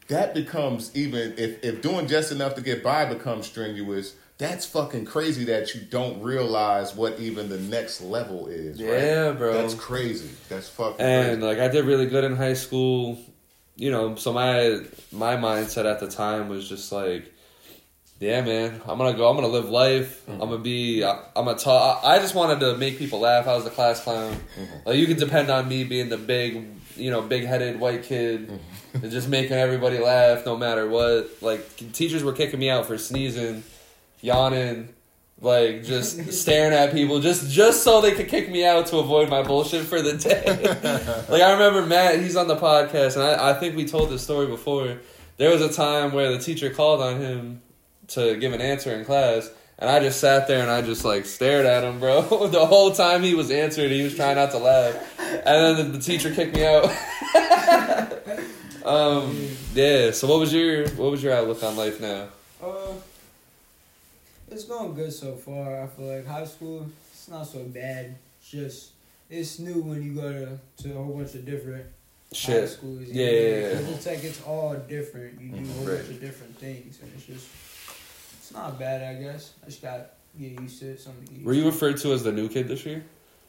that 0.10 0.34
becomes 0.34 0.96
even 0.96 1.34
if 1.38 1.64
if 1.64 1.82
doing 1.82 2.08
just 2.08 2.32
enough 2.32 2.56
to 2.56 2.62
get 2.62 2.84
by 2.84 3.06
becomes 3.06 3.48
strenuous. 3.48 4.16
That's 4.38 4.66
fucking 4.66 5.04
crazy 5.04 5.44
that 5.46 5.76
you 5.76 5.82
don't 5.82 6.22
realize 6.22 6.96
what 6.96 7.20
even 7.20 7.50
the 7.50 7.60
next 7.60 8.00
level 8.00 8.48
is. 8.48 8.82
right? 8.82 8.90
Yeah, 8.90 9.32
bro. 9.34 9.54
That's 9.54 9.74
crazy. 9.74 10.30
That's 10.48 10.70
fucking 10.70 11.02
and 11.02 11.42
crazy. 11.42 11.42
like 11.42 11.60
I 11.60 11.68
did 11.68 11.84
really 11.84 12.06
good 12.06 12.24
in 12.24 12.38
high 12.38 12.54
school. 12.54 13.20
You 13.76 13.92
know, 13.92 14.16
so 14.16 14.32
my 14.32 14.82
my 15.12 15.36
mindset 15.36 15.86
at 15.86 16.00
the 16.00 16.08
time 16.08 16.48
was 16.48 16.70
just 16.70 16.90
like, 16.92 17.34
yeah, 18.20 18.42
man, 18.42 18.82
I'm 18.86 18.98
gonna 18.98 19.16
go. 19.16 19.30
I'm 19.30 19.36
gonna 19.36 19.48
live 19.48 19.70
life. 19.70 20.26
Mm-hmm. 20.26 20.42
I'm 20.42 20.50
gonna 20.50 20.58
be. 20.58 21.04
I, 21.04 21.12
I'm 21.36 21.46
gonna 21.46 21.58
talk. 21.58 22.04
I 22.04 22.20
just 22.20 22.36
wanted 22.36 22.60
to 22.62 22.78
make 22.78 22.98
people 22.98 23.20
laugh. 23.20 23.48
I 23.48 23.56
was 23.56 23.64
the 23.64 23.70
class 23.70 24.02
clown. 24.02 24.34
Mm-hmm. 24.34 24.88
Like 24.88 24.98
you 24.98 25.06
can 25.06 25.18
depend 25.18 25.50
on 25.50 25.68
me 25.68 25.84
being 25.86 26.10
the 26.10 26.18
big, 26.18 26.66
you 26.96 27.12
know, 27.12 27.22
big 27.22 27.46
headed 27.46 27.80
white 27.80 28.04
kid, 28.04 28.48
mm-hmm. 28.48 28.58
and 28.94 29.12
just 29.12 29.28
making 29.30 29.58
everybody 29.58 30.00
laugh 30.00 30.46
no 30.46 30.58
matter 30.58 30.88
what. 30.88 31.30
Like 31.42 31.94
teachers 31.94 32.24
were 32.24 32.34
kicking 32.34 32.60
me 32.60 32.70
out 32.70 32.86
for 32.86 32.98
sneezing, 32.98 33.64
yawning. 34.22 34.90
Like 35.42 35.86
just 35.86 36.34
staring 36.42 36.74
at 36.74 36.92
people, 36.92 37.22
just 37.22 37.50
just 37.50 37.84
so 37.84 38.02
they 38.02 38.12
could 38.12 38.28
kick 38.28 38.52
me 38.52 38.66
out 38.66 38.88
to 38.88 38.98
avoid 38.98 39.30
my 39.30 39.42
bullshit 39.42 39.86
for 39.86 40.02
the 40.02 40.18
day. 40.18 40.44
like 41.30 41.42
I 41.42 41.54
remember 41.54 41.86
Matt, 41.86 42.20
he's 42.20 42.36
on 42.36 42.48
the 42.48 42.58
podcast, 42.58 43.16
and 43.16 43.24
I, 43.24 43.52
I 43.52 43.54
think 43.54 43.76
we 43.76 43.86
told 43.86 44.10
this 44.10 44.22
story 44.22 44.48
before. 44.48 44.98
There 45.38 45.50
was 45.50 45.62
a 45.62 45.72
time 45.72 46.12
where 46.12 46.34
the 46.34 46.40
teacher 46.40 46.70
called 46.70 47.00
on 47.02 47.22
him 47.22 47.62
to 48.10 48.36
give 48.36 48.52
an 48.52 48.60
answer 48.60 48.92
in 48.94 49.06
class, 49.06 49.50
and 49.78 49.90
I 49.90 50.02
just 50.02 50.20
sat 50.20 50.50
there 50.50 50.62
and 50.62 50.70
I 50.70 50.82
just 50.82 51.06
like 51.06 51.26
stared 51.26 51.66
at 51.66 51.86
him, 51.86 52.02
bro. 52.02 52.48
the 52.48 52.66
whole 52.66 52.92
time 52.92 53.24
he 53.24 53.34
was 53.34 53.50
answering, 53.50 53.92
he 53.92 54.04
was 54.04 54.16
trying 54.16 54.36
not 54.36 54.52
to 54.52 54.58
laugh, 54.58 55.20
and 55.20 55.46
then 55.46 55.78
the, 55.78 55.98
the 55.98 56.04
teacher 56.04 56.36
kicked 56.36 56.54
me 56.54 56.66
out. 56.66 56.92
Um, 58.86 59.48
yeah. 59.74 60.12
So 60.12 60.28
what 60.28 60.40
was 60.40 60.54
your 60.54 60.88
what 60.92 61.12
was 61.12 61.22
your 61.24 61.34
outlook 61.34 61.64
on 61.64 61.76
life 61.76 62.00
now? 62.02 62.28
Uh, 62.62 62.94
it's 64.52 64.66
going 64.66 64.94
good 64.96 65.14
so 65.14 65.36
far. 65.36 65.84
I 65.84 65.88
feel 65.88 66.06
like 66.16 66.26
high 66.26 66.46
school, 66.46 66.88
it's 67.12 67.28
not 67.28 67.46
so 67.48 67.64
bad. 67.64 68.16
It's 68.40 68.50
just 68.52 68.92
it's 69.30 69.60
new 69.60 69.82
when 69.82 70.02
you 70.02 70.14
go 70.14 70.32
to, 70.32 70.84
to 70.84 70.92
a 70.92 71.04
whole 71.04 71.14
bunch 71.18 71.36
of 71.36 71.46
different 71.46 71.86
high 72.34 72.66
schools. 72.66 73.04
Yeah, 73.08 73.26
yeah, 73.30 73.40
yeah. 73.60 73.74
'Cause 73.74 73.90
It's 73.92 74.06
like 74.08 74.24
it's 74.24 74.42
all 74.44 74.76
different. 74.76 75.40
You 75.40 75.50
do 75.52 75.70
a 75.70 75.74
whole 75.74 75.86
Right. 75.86 75.98
bunch 75.98 76.10
of 76.10 76.22
different 76.22 76.58
things, 76.58 77.00
and 77.02 77.12
it's 77.16 77.26
just 77.26 77.48
it's 78.40 78.52
not 78.52 78.80
bad. 78.80 79.04
I 79.16 79.22
guess 79.22 79.54
I 79.64 79.68
just 79.68 79.82
got 79.82 79.98
to 79.98 80.40
get 80.40 80.60
used 80.62 80.80
to 80.80 80.92
it. 80.92 81.00
Something. 81.02 81.44
Were 81.44 81.54
you 81.54 81.66
referred 81.66 81.98
to 81.98 82.14
as 82.14 82.24
the 82.24 82.32
new 82.32 82.50
kid 82.50 82.68
this 82.68 82.86
year? 82.86 83.04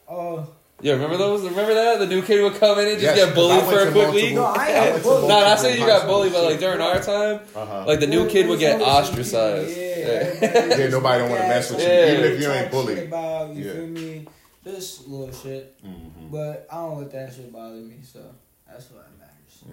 to. 0.07 0.45
Yeah, 0.81 0.93
remember 0.93 1.17
those? 1.17 1.43
Remember 1.43 1.73
that 1.73 1.99
the 1.99 2.07
new 2.07 2.21
kid 2.21 2.41
would 2.41 2.55
come 2.59 2.79
in 2.79 2.87
and 2.87 2.99
just 2.99 3.03
Yes, 3.03 3.15
get 3.15 3.25
'cause 3.27 3.35
bullied 3.35 3.63
for 3.65 3.79
a 3.79 3.83
quick 3.91 3.93
multiple- 3.93 4.13
week. 4.13 4.33
No, 4.35 4.43
I 4.45 4.67
ain't 4.69 4.93
went. 4.93 5.05
No, 5.05 5.11
not 5.11 5.27
multiple 5.29 5.57
saying 5.63 5.79
you 5.81 5.85
got 5.87 6.07
bullied, 6.07 6.33
but 6.33 6.43
like 6.43 6.59
during 6.59 6.81
our 6.81 6.99
time, 6.99 7.39
Uh-huh. 7.55 7.83
like 7.87 7.99
the 7.99 8.07
new 8.07 8.27
kid 8.27 8.47
would 8.47 8.59
get 8.59 8.79
There's 8.79 8.89
always 8.89 9.05
some 9.07 9.13
ostracized. 9.19 9.67
people, 9.75 9.81
Yeah. 10.01 10.77
Yeah, 10.77 10.87
nobody 10.89 11.19
don't 11.21 11.29
wanna 11.29 11.47
mess 11.47 11.69
with 11.69 11.81
you, 11.81 11.87
Yeah. 11.87 12.11
even 12.13 12.23
if 12.33 12.41
you 12.41 12.51
ain't 12.51 12.71
bullied. 12.71 12.97
About 12.99 13.53
you 13.53 13.63
Yeah. 13.65 13.73
feel 13.73 13.87
me? 13.87 14.27
Just 14.63 15.07
little 15.07 15.31
shit, 15.33 15.75
Mhm. 15.83 16.31
but 16.31 16.67
I 16.71 16.75
don't 16.77 16.97
let 16.99 17.11
that 17.11 17.33
shit 17.33 17.51
bother 17.53 17.75
me. 17.75 17.95
So 18.11 18.19
that's 18.67 18.85
what 18.91 19.05
matters. 19.19 19.20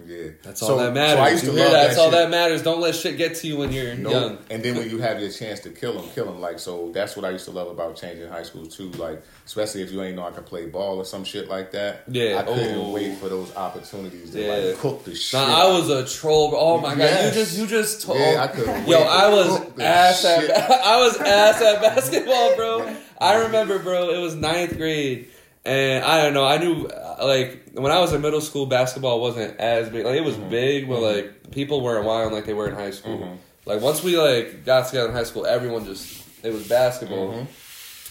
Yeah, 0.05 0.29
That's 0.43 0.59
So- 0.61 0.73
all 0.73 0.77
that 0.77 0.93
matters. 0.93 1.13
so. 1.15 1.19
I 1.21 1.29
used 1.29 1.43
you 1.45 1.49
to 1.51 1.55
hear 1.55 1.63
love 1.65 1.71
that? 1.73 1.79
that 1.81 1.87
That's 1.87 1.99
all 1.99 2.11
that 2.11 2.29
matters. 2.29 2.61
Don't 2.61 2.79
let 2.79 2.93
shit 2.93 3.17
get 3.17 3.33
to 3.37 3.47
you 3.47 3.57
when 3.57 3.71
you're 3.71 3.95
Nope. 3.95 4.11
young. 4.11 4.37
And 4.51 4.61
then 4.61 4.75
when 4.77 4.87
you 4.87 4.99
have 4.99 5.19
your 5.19 5.31
chance 5.31 5.61
to 5.61 5.69
kill 5.71 5.93
them, 5.93 6.05
kill 6.13 6.25
them. 6.25 6.39
Like 6.39 6.59
so, 6.59 6.91
that's 6.93 7.15
what 7.15 7.25
I 7.25 7.31
used 7.31 7.45
to 7.45 7.51
love 7.51 7.67
about 7.69 7.95
changing 7.95 8.29
high 8.29 8.43
school 8.43 8.67
too. 8.67 8.91
Like 8.91 9.23
especially 9.47 9.81
if 9.81 9.91
you 9.91 10.01
ain't 10.03 10.15
know 10.15 10.27
I 10.27 10.31
could 10.31 10.45
play 10.45 10.67
ball 10.67 10.97
or 10.97 11.05
some 11.05 11.23
shit 11.23 11.49
like 11.49 11.71
that. 11.71 12.03
Yeah. 12.07 12.37
I 12.39 12.43
couldn't 12.43 12.77
Oh. 12.77 12.91
wait 12.91 13.17
for 13.17 13.29
those 13.29 13.55
opportunities 13.55 14.29
to 14.31 14.41
Yeah. 14.41 14.53
like 14.53 14.77
cook 14.77 15.03
the 15.05 15.15
shit. 15.15 15.39
Nah, 15.39 15.65
I 15.65 15.67
was 15.71 15.89
a 15.89 16.05
troll. 16.05 16.51
bro. 16.51 16.59
Oh 16.59 16.77
my 16.79 16.93
god, 16.93 17.25
you 17.25 17.31
just 17.31 17.57
you 17.57 17.65
just 17.65 18.03
told. 18.03 18.19
Yeah, 18.19 18.43
I 18.43 18.47
couldn't 18.47 18.87
Yo, 18.87 18.99
I 18.99 19.27
was 19.29 19.59
ass 19.79 20.21
shit. 20.21 20.49
at 20.51 20.71
I 20.85 20.99
was 20.99 21.17
ass 21.17 21.61
at 21.63 21.81
basketball, 21.81 22.55
bro. 22.55 22.95
I 23.19 23.35
remember, 23.41 23.79
bro. 23.79 24.11
It 24.11 24.19
was 24.19 24.35
ninth 24.35 24.77
grade, 24.77 25.27
and 25.65 26.03
I 26.05 26.21
don't 26.23 26.33
know. 26.35 26.45
I 26.45 26.57
knew 26.59 26.87
like 27.21 27.69
when 27.73 27.91
I 27.91 27.99
was 27.99 28.13
in 28.13 28.21
middle 28.21 28.41
school, 28.41 28.65
basketball 28.65 29.19
wasn't 29.21 29.57
as 29.59 29.89
big. 29.89 30.05
Like 30.05 30.15
it 30.15 30.23
was 30.23 30.35
Mm-hmm. 30.35 30.49
big, 30.49 30.87
but 30.89 31.01
like 31.01 31.51
people 31.51 31.81
weren't 31.81 32.05
wild 32.05 32.33
like 32.33 32.45
they 32.45 32.53
were 32.53 32.67
in 32.69 32.75
high 32.75 32.91
school. 32.91 33.17
Mhm. 33.19 33.37
Like 33.65 33.81
once 33.81 34.03
we 34.03 34.17
like 34.17 34.65
got 34.65 34.87
together 34.87 35.09
in 35.09 35.15
high 35.15 35.23
school, 35.23 35.45
everyone 35.45 35.85
just 35.85 36.23
it 36.43 36.51
was 36.53 36.67
basketball. 36.67 37.33
Mhm. 37.33 37.47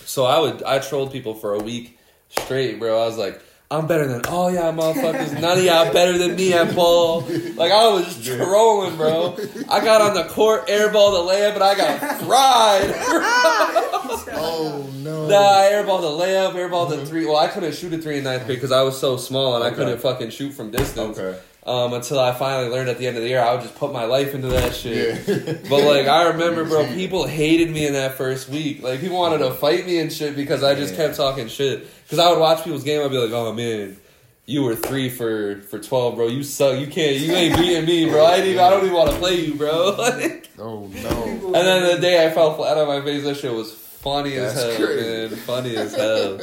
So 0.07 0.25
I 0.25 0.38
would 0.40 0.62
I 0.62 0.79
trolled 0.79 1.12
people 1.12 1.35
for 1.35 1.55
a 1.55 1.59
week 1.59 1.99
straight, 2.29 2.79
bro. 2.79 3.03
I 3.03 3.07
was 3.07 3.16
like, 3.18 3.40
I'm 3.71 3.87
better 3.87 4.07
than 4.07 4.25
all 4.27 4.51
y'all 4.51 4.73
motherfuckers. 4.73 5.39
None 5.39 5.59
of 5.59 5.65
y'all 5.65 5.93
better 5.93 6.17
than 6.17 6.37
me 6.37 6.55
at 6.55 6.75
ball. 6.75 7.21
Like 7.55 7.71
I 7.71 7.89
was 7.89 8.17
just 8.17 8.39
trolling, 8.39 8.97
bro. 8.97 9.37
I 9.69 9.85
got 9.85 10.01
on 10.01 10.15
the 10.15 10.25
court, 10.25 10.69
airball 10.69 11.13
the 11.27 11.33
layup, 11.33 11.55
and 11.55 11.63
I 11.63 11.75
got 11.77 12.21
fried. 12.23 13.85
Oh 14.41 14.89
no. 14.99 15.27
nah, 15.29 15.37
I 15.37 15.71
airballed 15.73 16.01
the 16.03 16.25
layup, 16.25 16.53
airballed 16.53 16.91
the 16.91 17.05
three. 17.07 17.27
Well, 17.27 17.37
I 17.37 17.49
couldn't 17.49 17.75
shoot 17.75 17.93
a 17.93 17.99
three 17.99 18.19
in 18.19 18.25
ninth 18.25 18.47
grade 18.47 18.57
because 18.59 18.73
I 18.73 18.83
was 18.83 18.99
so 18.99 19.17
small 19.17 19.55
and 19.57 19.65
I 19.65 19.69
Okay. 19.69 19.77
couldn't 19.77 19.99
fucking 19.99 20.31
shoot 20.31 20.53
from 20.53 20.71
distance. 20.71 21.19
Okay. 21.19 21.39
Um, 21.69 21.93
until 21.93 22.19
I 22.19 22.33
finally 22.33 22.71
learned 22.71 22.89
at 22.89 22.97
the 22.99 23.07
end 23.07 23.17
of 23.19 23.23
the 23.23 23.29
year, 23.29 23.41
I 23.41 23.53
would 23.53 23.61
just 23.63 23.75
put 23.77 23.93
my 23.93 24.05
life 24.05 24.35
into 24.35 24.49
that 24.49 24.75
shit. 24.75 25.29
Yeah. 25.29 25.53
But 25.69 25.85
like 25.85 26.07
I 26.07 26.29
remember, 26.29 26.65
bro, 26.65 26.87
people 26.95 27.27
hated 27.27 27.71
me 27.71 27.87
in 27.87 27.93
that 27.93 28.15
first 28.15 28.49
week. 28.49 28.83
Like 28.83 29.01
people 29.01 29.19
wanted 29.19 29.39
to 29.39 29.51
fight 29.53 29.85
me 29.87 29.99
and 29.99 30.11
shit 30.13 30.35
because 30.35 30.63
I 30.65 30.75
just 30.75 30.93
Yeah. 30.95 31.07
kept 31.09 31.17
talking 31.17 31.47
shit. 31.49 31.87
Because 32.05 32.19
I 32.19 32.31
would 32.31 32.41
watch 32.41 32.65
people's 32.65 32.85
game, 32.85 33.03
I'd 33.05 33.11
be 33.11 33.19
like, 33.19 33.33
"Oh 33.33 33.53
man, 33.53 33.99
you 34.47 34.63
were 34.63 34.75
three 34.77 35.11
for 35.11 35.61
for 35.69 35.79
twelve, 35.79 36.17
bro. 36.17 36.29
You 36.29 36.43
suck. 36.43 36.81
You 36.81 36.87
can't. 36.87 37.17
You 37.17 37.33
ain't 37.35 37.57
beating 37.59 37.85
me, 37.85 38.09
bro. 38.09 38.25
I 38.25 38.35
ain't 38.37 38.47
even. 38.47 38.61
I 38.61 38.71
don't 38.71 38.85
even 38.85 38.95
want 38.97 39.11
to 39.11 39.17
play 39.19 39.35
you, 39.41 39.55
bro." 39.55 39.95
Like, 39.99 40.49
oh 40.59 40.87
no. 40.87 41.25
And 41.49 41.55
then 41.55 41.97
the 41.97 42.01
day 42.01 42.27
I 42.27 42.31
fell 42.31 42.55
flat 42.57 42.79
on 42.79 42.89
my 42.89 43.03
face, 43.03 43.25
that 43.25 43.37
shit 43.37 43.53
was 43.53 43.73
funny 43.75 44.35
as 44.37 44.55
hell, 44.55 44.75
crazy. 44.77 45.29
man. 45.29 45.37
Funny 45.41 45.77
as 45.77 45.95
hell. 45.95 46.41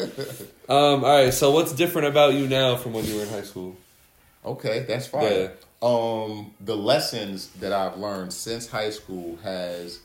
Um, 0.70 1.04
all 1.04 1.24
right. 1.24 1.34
So 1.34 1.50
what's 1.50 1.74
different 1.74 2.10
about 2.10 2.34
you 2.36 2.48
now 2.48 2.76
from 2.76 2.94
when 2.94 3.06
you 3.06 3.16
were 3.16 3.24
in 3.24 3.30
high 3.30 3.42
school? 3.42 3.76
Okay, 4.46 4.86
that's 4.88 5.08
fine. 5.08 5.50
Um, 5.82 6.52
the 6.62 6.76
lessons 6.78 7.50
that 7.60 7.74
I've 7.74 7.98
learned 7.98 8.32
since 8.34 8.68
high 8.68 8.90
school 8.92 9.38
has 9.44 10.00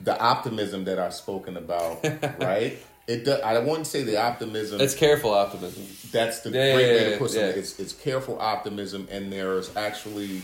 the 0.00 0.18
optimism 0.20 0.84
that 0.84 0.98
I've 0.98 1.14
spoken 1.14 1.56
about, 1.56 2.04
right? 2.38 2.78
It 3.08 3.24
do, 3.24 3.32
I 3.32 3.58
wouldn't 3.58 3.86
say 3.86 4.02
the 4.02 4.20
optimism. 4.20 4.80
It's 4.80 4.94
careful 4.94 5.32
optimism. 5.32 5.86
that's 6.12 6.40
the 6.40 6.50
Yeah, 6.50 6.74
great 6.74 6.86
yeah, 6.86 6.92
way 6.94 7.10
to 7.12 7.18
put 7.18 7.34
yeah. 7.34 7.46
It's 7.46 7.78
it's 7.80 7.92
careful 7.92 8.38
optimism, 8.40 9.08
and 9.10 9.32
there's 9.32 9.74
actually 9.76 10.42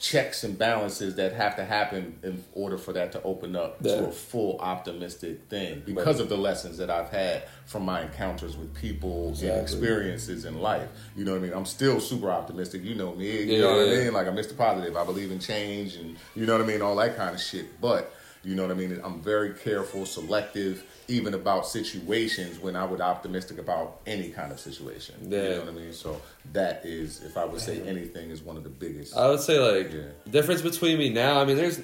checks 0.00 0.44
and 0.44 0.58
balances 0.58 1.16
that 1.16 1.34
have 1.34 1.54
to 1.56 1.64
happen 1.64 2.18
in 2.22 2.42
order 2.54 2.78
for 2.78 2.94
that 2.94 3.12
to 3.12 3.22
open 3.22 3.54
up 3.54 3.76
Yeah. 3.82 3.96
to 3.96 4.06
a 4.06 4.10
full 4.10 4.58
optimistic 4.58 5.42
thing 5.50 5.82
because 5.84 6.16
Right. 6.16 6.22
of 6.22 6.28
the 6.30 6.38
lessons 6.38 6.78
that 6.78 6.88
I've 6.90 7.10
had 7.10 7.42
from 7.66 7.84
my 7.84 8.00
encounters 8.02 8.56
with 8.56 8.72
people 8.74 9.28
Exactly. 9.28 9.50
and 9.50 9.60
experiences 9.60 10.46
in 10.46 10.58
life. 10.62 10.88
You 11.14 11.26
know 11.26 11.32
what 11.32 11.38
I 11.38 11.42
mean? 11.42 11.52
I'm 11.52 11.66
still 11.66 12.00
super 12.00 12.30
optimistic. 12.30 12.82
You 12.82 12.94
know 12.94 13.14
me. 13.14 13.26
You 13.42 13.44
Yeah, 13.44 13.58
know 13.60 13.76
what 13.76 13.88
yeah. 13.88 13.92
I 13.92 14.04
mean? 14.04 14.12
Like 14.14 14.26
I'm 14.26 14.36
Mr. 14.36 14.56
Positive. 14.56 14.96
I 14.96 15.04
believe 15.04 15.30
in 15.30 15.38
change 15.38 15.96
and 15.96 16.16
you 16.34 16.46
know 16.46 16.54
what 16.54 16.62
I 16.62 16.66
mean? 16.66 16.80
All 16.80 16.96
that 16.96 17.14
kind 17.18 17.34
of 17.34 17.40
shit. 17.40 17.78
But 17.78 18.10
you 18.42 18.54
know 18.54 18.62
what 18.62 18.70
I 18.72 18.74
mean? 18.74 18.98
I'm 19.04 19.20
very 19.20 19.50
careful, 19.52 20.06
selective, 20.06 20.82
even 21.10 21.34
about 21.34 21.66
situations 21.66 22.58
when 22.58 22.76
I 22.76 22.84
would 22.84 23.00
optimistic 23.00 23.58
about 23.58 24.00
any 24.06 24.30
kind 24.30 24.52
of 24.52 24.60
situation. 24.60 25.16
Yeah. 25.28 25.42
You 25.42 25.48
know 25.50 25.58
what 25.60 25.68
I 25.68 25.72
mean? 25.72 25.92
So 25.92 26.20
that 26.52 26.82
is, 26.84 27.22
if 27.22 27.36
I 27.36 27.44
would 27.44 27.60
say 27.60 27.80
anything, 27.82 28.30
is 28.30 28.40
one 28.42 28.56
of 28.56 28.62
the 28.62 28.70
biggest. 28.70 29.16
I 29.16 29.28
would 29.28 29.40
say 29.40 29.58
like 29.58 29.92
Yeah. 29.92 30.02
difference 30.30 30.62
between 30.62 30.98
me 30.98 31.10
now. 31.10 31.40
I 31.40 31.44
mean, 31.44 31.56
there's 31.56 31.80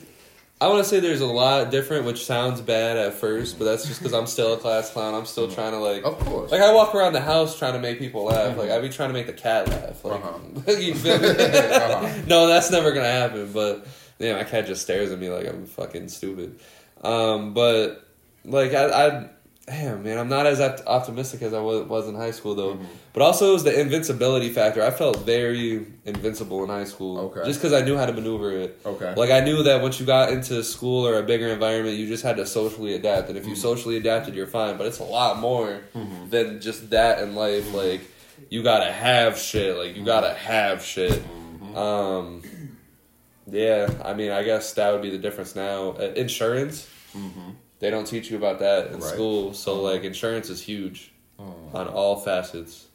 I 0.59 0.69
want 0.69 0.83
to 0.83 0.89
say 0.89 1.01
there's 1.01 1.21
a 1.21 1.27
lot 1.27 1.71
different, 1.71 2.07
which 2.07 2.25
sounds 2.25 2.63
bad 2.63 2.97
at 2.97 3.13
first, 3.13 3.59
but 3.59 3.67
that's 3.67 3.87
just 3.87 4.01
because 4.01 4.15
I'm 4.15 4.27
still 4.27 4.55
a 4.55 4.57
class 4.57 4.91
clown. 4.91 5.13
I'm 5.13 5.27
still 5.27 5.51
trying 5.51 5.73
to 5.73 5.79
like, 5.79 6.03
Of 6.03 6.19
course. 6.21 6.51
like 6.51 6.63
I 6.63 6.73
walk 6.73 6.95
around 6.95 7.13
the 7.13 7.21
house 7.21 7.59
trying 7.59 7.75
to 7.75 7.79
make 7.79 7.99
people 7.99 8.25
laugh. 8.25 8.57
Like 8.57 8.71
I 8.71 8.81
be 8.81 8.89
trying 8.89 9.11
to 9.11 9.13
make 9.13 9.27
the 9.27 9.35
cat 9.35 9.69
laugh. 9.69 10.03
Like, 10.03 10.25
Uh-huh. 10.25 10.73
you 10.79 10.95
feel 10.95 11.19
me? 11.21 11.29
Uh-huh. 11.31 12.23
no, 12.27 12.47
that's 12.47 12.71
never 12.71 12.93
gonna 12.93 13.07
happen. 13.07 13.53
But 13.53 13.87
yeah, 14.19 14.35
my 14.37 14.45
cat 14.45 14.67
just 14.67 14.81
stares 14.81 15.13
at 15.13 15.19
me 15.19 15.29
like 15.29 15.47
I'm 15.47 15.67
fucking 15.67 16.09
stupid. 16.09 16.59
Um, 17.03 17.53
but 17.53 18.06
like 18.47 18.73
I, 18.73 18.87
I, 19.07 19.29
damn 19.67 20.03
man, 20.05 20.19
I'm 20.19 20.29
not 20.29 20.47
as 20.47 20.61
optimistic 20.87 21.43
as 21.43 21.53
I 21.53 21.61
was, 21.61 22.09
in 22.09 22.15
high 22.15 22.31
school 22.31 22.55
though. 22.55 22.75
Mm-hmm. 22.75 22.85
But 23.13 23.23
also 23.23 23.51
it 23.51 23.53
was 23.55 23.65
the 23.65 23.79
invincibility 23.81 24.51
factor. 24.51 24.83
I 24.85 24.91
felt 24.91 25.21
very 25.25 25.87
invincible 26.05 26.63
in 26.63 26.69
high 26.71 26.85
school. 26.85 27.19
Okay. 27.19 27.45
Just 27.45 27.61
because 27.61 27.73
I 27.73 27.85
knew 27.85 27.97
how 27.97 28.07
to 28.07 28.13
maneuver 28.13 28.53
it. 28.53 28.79
Okay. 28.87 29.15
Like 29.17 29.31
I 29.31 29.41
knew 29.41 29.63
that 29.65 29.83
once 29.83 29.99
you 29.99 30.07
got 30.07 30.31
into 30.31 30.63
school 30.63 31.07
or 31.07 31.19
a 31.19 31.23
bigger 31.23 31.49
environment, 31.49 31.97
you 31.97 32.07
just 32.07 32.23
had 32.23 32.37
to 32.37 32.47
socially 32.47 32.95
adapt. 32.95 33.29
And 33.29 33.37
if 33.39 33.45
you 33.45 33.53
Mm-hmm. 33.53 33.61
socially 33.63 33.97
adapted, 33.97 34.35
you're 34.35 34.47
fine. 34.47 34.77
But 34.77 34.87
it's 34.87 34.99
a 34.99 35.05
lot 35.05 35.39
more 35.39 35.81
than 36.31 36.61
just 36.61 36.91
that 36.91 37.21
in 37.21 37.35
life. 37.35 37.65
Mm-hmm. 37.65 37.77
Like 37.77 38.01
you 38.51 38.63
gotta 38.63 38.93
have 38.93 39.39
shit. 39.39 39.77
Like 39.77 39.97
you 39.97 40.05
gotta 40.05 40.35
have 40.35 40.85
shit. 40.85 41.13
Mm-hmm. 41.13 41.77
Um, 41.77 42.43
yeah. 43.51 43.89
I 44.05 44.13
mean, 44.15 44.31
I 44.31 44.43
guess 44.43 44.75
that 44.75 44.93
would 44.93 45.03
be 45.03 45.11
the 45.11 45.19
difference 45.19 45.57
now. 45.57 45.91
Uh, 45.93 46.13
insurance. 46.17 46.87
They 47.79 47.91
don't 47.91 48.07
teach 48.07 48.31
you 48.31 48.37
about 48.37 48.59
that 48.61 48.87
in 48.89 48.95
Right. 49.01 49.03
school. 49.03 49.53
So 49.55 49.81
like 49.83 50.03
insurance 50.05 50.49
is 50.51 50.63
huge 50.63 51.13
Mm. 51.39 51.75
on 51.75 51.89
all 51.89 52.17
facets. 52.21 52.87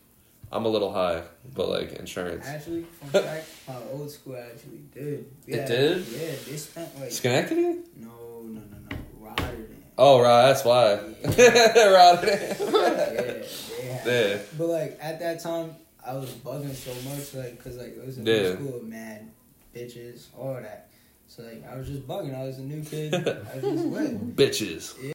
I'm 0.51 0.65
a 0.65 0.69
little 0.69 0.91
high, 0.91 1.21
but 1.55 1.69
like 1.69 1.93
insurance. 1.93 2.45
Actually, 2.47 2.83
fun 3.11 3.23
fact, 3.23 3.47
my 3.67 3.75
old 3.93 4.09
school 4.11 4.35
actually 4.35 4.79
did. 4.93 5.25
We 5.47 5.53
It 5.53 5.67
did? 5.67 6.05
Yeah, 6.07 6.31
they 6.47 6.57
spent 6.57 6.99
like 6.99 7.11
Schenectady? 7.11 7.61
no, 7.95 8.41
no, 8.43 8.59
no, 8.61 8.77
no, 8.89 8.97
Rotterdam. 9.19 9.83
Oh, 9.97 10.19
right. 10.19 10.47
That's 10.47 10.65
why. 10.65 10.95
Rotterdam. 11.23 12.55
yeah, 12.59 13.45
they 13.75 13.91
had. 13.91 14.05
Yeah. 14.05 14.37
But 14.57 14.67
like 14.67 14.97
at 15.01 15.19
that 15.19 15.39
time, 15.41 15.75
I 16.05 16.15
was 16.15 16.31
bugging 16.31 16.73
so 16.73 16.91
much, 17.09 17.33
like, 17.35 17.63
cause 17.63 17.77
like 17.77 17.95
it 17.95 18.05
was 18.05 18.17
a 18.17 18.21
Yeah. 18.21 18.41
new 18.41 18.53
school, 18.55 18.81
mad 18.83 19.29
bitches, 19.75 20.25
all 20.37 20.55
that. 20.55 20.89
So 21.31 21.43
like 21.43 21.63
I 21.65 21.77
was 21.77 21.87
just 21.87 22.05
bugging. 22.05 22.37
I 22.37 22.43
was 22.43 22.57
a 22.57 22.61
new 22.61 22.83
kid. 22.83 23.13
I 23.15 23.55
was 23.55 23.63
just 23.63 23.85
lit. 23.85 24.35
Bitches. 24.35 25.13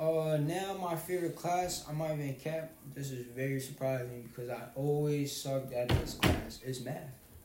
Uh, 0.00 0.36
now 0.38 0.76
my 0.80 0.96
favorite 0.96 1.36
class, 1.36 1.84
I'm 1.88 1.98
not 1.98 2.10
even 2.12 2.34
cap. 2.34 2.72
This 2.92 3.12
is 3.12 3.24
very 3.36 3.60
surprising 3.60 4.22
because 4.28 4.50
I 4.50 4.62
always 4.74 5.36
sucked 5.40 5.72
at 5.72 5.90
this 5.90 6.14
class. 6.14 6.58
It's 6.64 6.80
math. 6.80 6.96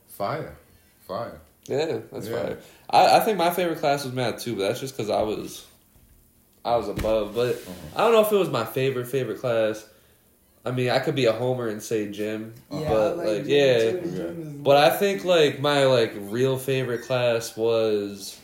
Fire. 0.08 0.56
Fire. 1.02 1.40
Yeah, 1.68 2.00
that's 2.12 2.28
Yeah. 2.28 2.42
fine. 2.44 2.58
I, 2.90 3.18
I 3.18 3.20
think 3.20 3.38
my 3.38 3.52
favorite 3.52 3.78
class 3.80 4.06
was 4.06 4.14
math 4.14 4.42
too, 4.42 4.56
but 4.56 4.70
that's 4.70 4.80
just 4.80 4.98
because 4.98 5.12
I 5.12 5.22
was, 5.22 5.68
I 6.64 6.78
was 6.78 6.88
above. 6.88 7.36
But 7.36 7.58
Uh-huh. 7.58 7.74
I 7.96 7.98
don't 8.06 8.14
know 8.14 8.22
if 8.22 8.32
it 8.32 8.38
was 8.38 8.50
my 8.50 8.66
favorite 8.66 9.08
favorite 9.08 9.40
class. 9.40 9.86
I 10.66 10.72
mean, 10.72 10.90
I 10.90 11.00
could 11.00 11.16
be 11.16 11.26
a 11.26 11.32
homer 11.32 11.68
and 11.68 11.82
say 11.82 12.10
gym, 12.10 12.54
Yeah, 12.72 12.90
but 12.90 13.20
I 13.20 13.24
like, 13.24 13.44
yeah. 13.46 13.78
too. 13.78 14.00
The 14.04 14.18
gym 14.18 14.42
is 14.42 14.54
But 14.64 14.78
I 14.78 14.98
think 14.98 15.24
like 15.24 15.60
my 15.60 15.86
like 15.86 16.14
real 16.18 16.58
favorite 16.58 17.04
class 17.04 17.56
was, 17.56 18.40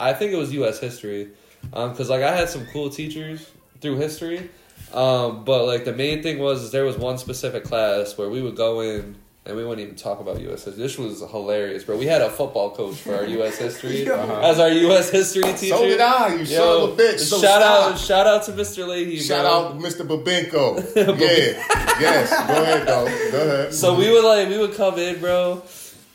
I 0.00 0.14
think 0.14 0.32
it 0.32 0.36
was 0.36 0.52
U.S. 0.54 0.78
history, 0.80 1.30
um, 1.72 1.90
because 1.90 2.08
like 2.08 2.22
I 2.22 2.34
had 2.34 2.48
some 2.48 2.66
cool 2.72 2.88
teachers 2.88 3.50
through 3.80 3.96
history, 3.96 4.48
um, 4.94 5.44
but 5.44 5.66
like 5.66 5.84
the 5.84 5.92
main 5.92 6.22
thing 6.22 6.38
was 6.38 6.62
is 6.62 6.70
there 6.72 6.84
was 6.84 6.96
one 6.96 7.18
specific 7.18 7.64
class 7.64 8.16
where 8.16 8.30
we 8.30 8.40
would 8.40 8.56
go 8.56 8.80
in 8.80 9.16
and 9.48 9.56
we 9.56 9.64
wouldn't 9.64 9.82
even 9.82 9.96
talk 9.96 10.20
about 10.20 10.40
U.S. 10.40 10.64
history. 10.64 10.82
This 10.82 10.98
was 10.98 11.20
hilarious, 11.30 11.82
bro. 11.82 11.96
We 11.96 12.04
had 12.04 12.20
a 12.20 12.28
football 12.28 12.70
coach 12.70 12.96
for 12.96 13.14
our 13.14 13.24
U.S. 13.38 13.56
history 13.56 14.04
Yo. 14.04 14.40
as 14.42 14.60
our 14.60 14.68
U.S. 14.68 15.10
history 15.10 15.42
teacher. 15.54 15.74
So 15.74 15.86
did 15.86 16.00
I, 16.00 16.34
you 16.34 16.44
son 16.44 16.82
of 16.90 16.98
a 16.98 17.02
bitch. 17.02 17.18
So 17.20 17.40
shout 17.40 17.62
stop. 17.62 17.92
out, 17.92 17.98
shout 17.98 18.26
out 18.26 18.42
to 18.44 18.52
Mr. 18.52 18.86
Leahy. 18.86 19.18
Shout 19.18 19.44
bro. 19.44 19.68
out 19.70 19.78
Mr. 19.78 20.06
Babenko. 20.06 20.94
yeah. 20.96 21.98
yes. 21.98 22.30
Go 22.30 22.62
ahead, 22.62 22.86
though. 22.86 23.30
Go 23.32 23.42
ahead. 23.42 23.74
So 23.74 23.94
we 23.96 24.10
would 24.10 24.24
like 24.24 24.48
we 24.48 24.58
would 24.58 24.74
come 24.74 24.98
in, 24.98 25.18
bro, 25.18 25.62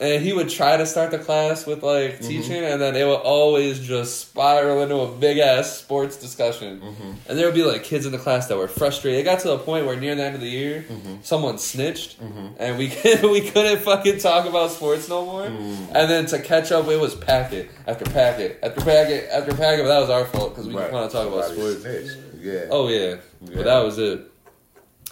and 0.03 0.21
he 0.23 0.33
would 0.33 0.49
try 0.49 0.75
to 0.75 0.85
start 0.85 1.11
the 1.11 1.19
class 1.19 1.65
with 1.65 1.81
like 1.83 2.19
Mm-hmm. 2.19 2.27
teaching, 2.27 2.63
and 2.63 2.81
then 2.81 2.95
it 2.95 3.05
would 3.05 3.21
always 3.37 3.79
just 3.79 4.19
spiral 4.27 4.81
into 4.83 4.97
a 4.97 5.07
big 5.25 5.37
ass 5.37 5.77
sports 5.77 6.17
discussion. 6.17 6.81
Mm-hmm. 6.81 7.11
And 7.29 7.37
there 7.37 7.45
would 7.47 7.55
be 7.55 7.63
like 7.63 7.83
kids 7.83 8.05
in 8.05 8.11
the 8.11 8.17
class 8.17 8.47
that 8.47 8.57
were 8.57 8.67
frustrated. 8.67 9.19
It 9.21 9.23
got 9.23 9.39
to 9.41 9.47
the 9.49 9.57
point 9.59 9.85
where 9.85 9.95
near 9.95 10.13
the 10.15 10.23
end 10.23 10.35
of 10.35 10.41
the 10.41 10.49
year, 10.49 10.85
Mm-hmm. 10.89 11.15
someone 11.23 11.57
snitched, 11.57 12.17
and 12.59 12.77
we 12.77 12.89
couldn't, 12.95 13.31
we 13.31 13.41
couldn't 13.49 13.79
fucking 13.83 14.17
talk 14.19 14.45
about 14.45 14.71
sports 14.71 15.07
no 15.09 15.25
more. 15.25 15.47
Mm-hmm. 15.47 15.95
And 15.95 16.09
then 16.11 16.25
to 16.27 16.39
catch 16.39 16.71
up, 16.71 16.87
it 16.87 16.99
was 16.99 17.15
packet 17.15 17.69
after 17.87 18.05
packet 18.05 18.59
after 18.61 18.81
packet 18.81 19.29
after 19.31 19.51
packet. 19.55 19.83
But 19.85 19.89
that 19.93 19.99
was 20.01 20.09
our 20.09 20.25
fault 20.25 20.49
because 20.53 20.67
we 20.67 20.75
Right. 20.75 20.91
just 20.91 20.93
want 20.93 21.11
to 21.11 21.17
talk 21.17 21.27
about 21.31 21.45
sports. 21.45 21.81
snitched. 21.81 22.17
Yeah. 22.41 22.65
Oh 22.71 22.87
yeah, 22.89 22.99
Yeah. 23.41 23.55
but 23.55 23.63
that 23.65 23.79
was 23.83 23.97
it. 23.99 24.19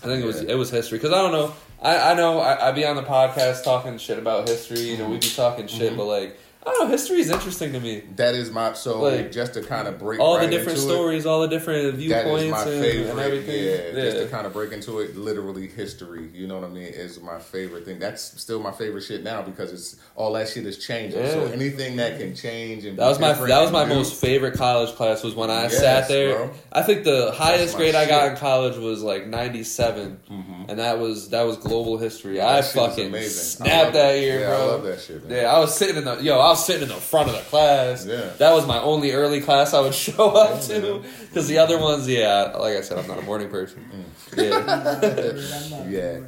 I 0.04 0.06
think 0.08 0.24
it 0.24 0.28
was 0.28 0.42
it 0.42 0.56
was 0.56 0.70
history 0.70 0.98
because 0.98 1.14
I 1.14 1.22
don't 1.22 1.32
know. 1.32 1.54
I 1.82 2.12
I 2.12 2.14
know 2.14 2.40
I, 2.40 2.70
I 2.70 2.72
be 2.72 2.86
on 2.86 2.96
the 2.96 3.04
podcast 3.04 3.64
talking 3.64 3.98
shit 3.98 4.20
about 4.20 4.48
history. 4.48 4.80
You 4.82 4.98
know, 4.98 5.10
we 5.10 5.18
be 5.18 5.28
talking 5.28 5.66
Mm-hmm. 5.66 5.78
shit, 5.78 5.98
but 5.98 6.06
like 6.06 6.38
I 6.64 6.70
don't 6.70 6.86
know, 6.86 6.92
history 6.92 7.20
is 7.22 7.32
interesting 7.32 7.74
to 7.74 7.80
me. 7.80 8.04
That 8.18 8.36
is 8.36 8.52
my 8.52 8.74
so 8.74 9.02
Like, 9.02 9.32
just 9.32 9.56
to 9.56 9.64
kind 9.64 9.88
of 9.88 9.98
break 9.98 10.20
All 10.20 10.38
right 10.38 10.46
the 10.46 10.52
different 10.52 10.78
into 10.78 10.92
it, 10.92 10.96
stories, 10.96 11.26
all 11.26 11.42
the 11.42 11.48
different 11.48 11.96
viewpoints, 11.96 12.44
is 12.44 12.52
my 12.52 12.62
and, 12.62 12.82
favorite. 12.84 13.10
and 13.10 13.20
everything. 13.20 13.64
Yeah, 13.96 14.02
just 14.04 14.18
to 14.18 14.28
kind 14.28 14.46
of 14.46 14.54
break 14.54 14.72
into 14.72 15.00
it, 15.00 15.18
literally 15.18 15.68
history. 15.68 16.30
You 16.36 16.46
know 16.46 16.60
what 16.60 16.66
I 16.70 16.72
mean? 16.72 16.84
Is 16.84 17.20
my 17.20 17.40
favorite 17.40 17.86
thing. 17.86 17.98
That's 17.98 18.22
still 18.40 18.60
my 18.60 18.72
favorite 18.72 19.02
shit 19.02 19.24
now 19.24 19.42
because 19.42 19.74
it's 19.74 19.96
all 20.16 20.34
that 20.34 20.50
shit 20.50 20.68
is 20.68 20.78
changing. 20.78 21.26
So 21.26 21.46
anything 21.46 21.96
that 21.96 22.20
can 22.20 22.36
change 22.36 22.86
and 22.86 22.96
That 22.98 23.08
was 23.08 23.20
my 23.20 23.34
that 23.34 23.62
was 23.62 23.72
my 23.72 23.86
new- 23.86 23.96
most 23.96 24.22
favorite 24.22 24.54
college 24.56 24.94
class 24.96 25.24
was 25.24 25.34
when 25.34 25.50
I 25.50 25.64
Yes, 25.64 25.80
sat 25.80 26.08
there. 26.10 26.36
bro. 26.36 26.52
I 26.72 26.84
think 26.84 27.06
the 27.06 27.32
highest 27.32 27.76
grade 27.76 27.96
I 27.96 28.06
got 28.08 28.32
in 28.32 28.38
college 28.38 28.78
was 28.78 29.02
like 29.02 29.26
ninety 29.26 29.62
mm-hmm. 29.62 30.70
and 30.70 30.80
that 30.80 31.00
was 31.00 31.30
that 31.30 31.44
was 31.44 31.58
global 31.58 31.98
history. 31.98 32.40
I 32.40 32.62
That 32.62 32.66
shit 32.66 32.66
is 32.68 32.74
fucking 32.74 33.08
amazing. 33.08 33.66
I 33.66 33.70
snapped 33.70 33.94
that 33.94 34.20
year, 34.20 34.40
yeah, 34.42 34.48
bro. 34.48 34.56
I 34.62 34.66
love 34.66 34.84
that 34.84 35.02
shit. 35.02 35.28
Man. 35.28 35.38
Yeah, 35.38 35.54
I 35.56 35.60
was 35.60 35.76
sitting 35.76 35.98
in 35.98 36.06
the 36.06 36.22
yo. 36.22 36.40
I 36.40 36.51
was 36.52 36.66
sitting 36.66 36.84
in 36.84 36.90
the 36.90 36.96
front 36.96 37.28
of 37.30 37.36
the 37.36 37.42
class. 37.42 38.06
Yeah. 38.06 38.32
that 38.38 38.54
was 38.54 38.66
my 38.68 38.80
only 38.80 39.12
early 39.12 39.42
class 39.42 39.74
I 39.74 39.82
would 39.82 39.94
show 40.08 40.30
up 40.32 40.62
Yeah, 40.70 40.80
to. 40.80 41.04
Because 41.28 41.48
the 41.48 41.58
other 41.58 41.78
ones, 41.80 42.08
yeah, 42.08 42.54
like 42.58 42.78
I 42.78 42.82
said, 42.82 42.98
I'm 43.00 43.08
not 43.08 43.20
a 43.20 43.24
morning 43.24 43.50
person. 43.50 43.84
Mm. 44.32 44.44
Yeah. 44.50 44.58
I'm 44.60 44.66
not 44.66 45.04
a 45.04 45.08
bird, 45.08 45.52
I'm 45.54 45.70
not 45.72 45.88
a 45.88 45.90
Yeah. 45.90 46.20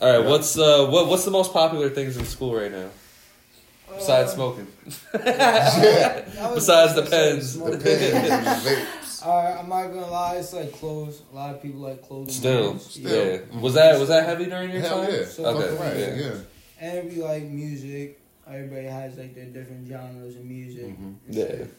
All 0.00 0.18
right, 0.18 0.26
what's 0.26 0.56
uh 0.58 0.86
what 0.88 1.08
what's 1.08 1.24
the 1.26 1.30
most 1.30 1.52
popular 1.52 1.90
things 1.90 2.16
in 2.16 2.24
school 2.24 2.54
right 2.54 2.72
now 2.72 2.88
besides 3.94 4.30
Uh, 4.30 4.34
smoking? 4.34 4.66
I 5.14 6.22
was 6.46 6.54
Besides 6.54 6.94
the 6.94 7.02
pens. 7.02 7.58
The 7.58 7.70
pens 7.76 7.86
and 7.86 8.46
the 8.46 8.70
vapes. 8.70 9.26
Alright, 9.26 9.58
I'm 9.58 9.68
not 9.68 9.88
gonna 9.88 10.06
lie, 10.10 10.36
it's 10.36 10.52
like 10.54 10.72
clothes. 10.72 11.20
A 11.32 11.36
lot 11.36 11.54
of 11.54 11.60
people 11.62 11.80
like 11.80 12.00
clothing. 12.02 12.32
Still, 12.32 12.68
brands. 12.70 12.96
yeah. 12.98 13.38
Was 13.60 13.74
that 13.74 13.98
was 13.98 14.08
that 14.08 14.24
heavy 14.24 14.46
during 14.46 14.70
your 14.70 14.80
Hell 14.80 15.02
time? 15.04 15.12
yeah. 15.12 15.24
So- 15.26 15.44
Okay, 15.44 15.76
right. 15.76 15.96
yeah. 15.98 16.14
Yeah. 16.24 16.34
And 16.80 17.10
we 17.12 17.22
like 17.22 17.42
music. 17.42 18.19
Everybody 18.52 18.86
has 18.86 19.16
like 19.16 19.34
their 19.34 19.46
different 19.46 19.88
genres 19.88 20.36
of 20.36 20.44
music. 20.44 20.86
Mhm. 20.98 21.14
Yeah. 21.28 21.44
shit. 21.46 21.70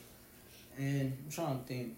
And 0.80 1.14
I'm 1.26 1.32
trying 1.32 1.60
to 1.60 1.66
think. 1.66 1.96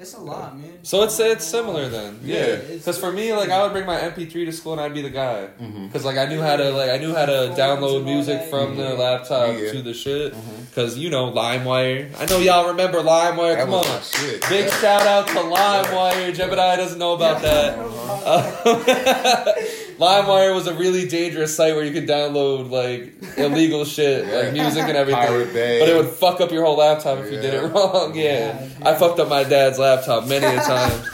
It's 0.00 0.14
a 0.14 0.20
lot, 0.20 0.58
man. 0.58 0.78
So 0.82 1.02
it's 1.04 1.20
it's 1.20 1.44
similar 1.44 1.88
then, 1.88 2.18
Yeah. 2.24 2.46
yeah. 2.46 2.56
Because 2.72 2.98
for 2.98 3.12
me, 3.12 3.32
like 3.34 3.50
I 3.50 3.62
would 3.62 3.70
bring 3.72 3.86
my 3.86 4.00
MP3 4.00 4.46
to 4.46 4.52
school 4.52 4.72
and 4.72 4.80
I'd 4.80 4.92
be 4.94 5.02
the 5.02 5.10
guy. 5.10 5.48
Mm-hmm. 5.60 5.86
Because 5.86 6.04
like 6.04 6.16
I 6.18 6.26
knew 6.26 6.40
how 6.40 6.56
to 6.56 6.70
like 6.70 6.90
I 6.90 6.98
knew 6.98 7.14
how 7.14 7.24
to 7.24 7.54
download 7.56 8.04
music 8.04 8.50
from 8.50 8.76
the 8.76 8.82
mm-hmm. 8.82 9.00
laptop 9.00 9.56
Yeah. 9.56 9.70
to 9.72 9.82
the 9.82 9.94
shit. 9.94 10.32
Mm-hmm. 10.34 10.62
Because 10.64 10.98
you 10.98 11.08
know 11.10 11.30
LimeWire. 11.30 12.08
I 12.18 12.24
know 12.26 12.38
y'all 12.38 12.66
remember 12.68 12.98
LimeWire. 12.98 13.54
That 13.54 13.64
Come 13.66 13.74
on. 13.74 14.02
shit. 14.02 14.40
Big 14.48 14.64
Yeah. 14.66 14.80
shout 14.80 15.06
out 15.06 15.28
to 15.28 15.34
LimeWire. 15.34 16.34
Jebediah 16.34 16.76
doesn't 16.78 16.98
know 16.98 17.12
about 17.12 17.40
that. 17.42 17.78
LimeWire 19.98 20.54
was 20.54 20.66
a 20.66 20.74
really 20.74 21.06
dangerous 21.08 21.54
site 21.56 21.74
where 21.74 21.84
you 21.84 21.92
could 21.92 22.08
download 22.08 22.70
like 22.70 23.38
illegal 23.38 23.84
shit, 23.84 24.26
like 24.26 24.52
music 24.52 24.82
and 24.82 24.96
everything. 24.96 25.22
Pirate 25.26 25.52
Bay. 25.52 25.80
But 25.80 25.88
it 25.88 25.96
would 25.96 26.08
fuck 26.08 26.40
up 26.40 26.50
your 26.50 26.64
whole 26.64 26.76
laptop 26.76 27.18
if 27.18 27.26
you 27.32 27.40
did 27.40 27.54
it 27.54 27.62
wrong. 27.72 28.14
Yeah, 28.14 28.68
I 28.82 28.94
fucked 28.94 29.18
up 29.20 29.28
my 29.28 29.44
dad's 29.44 29.78
laptop 29.78 30.26
many 30.26 30.46
a 30.46 30.60
time. 30.60 31.02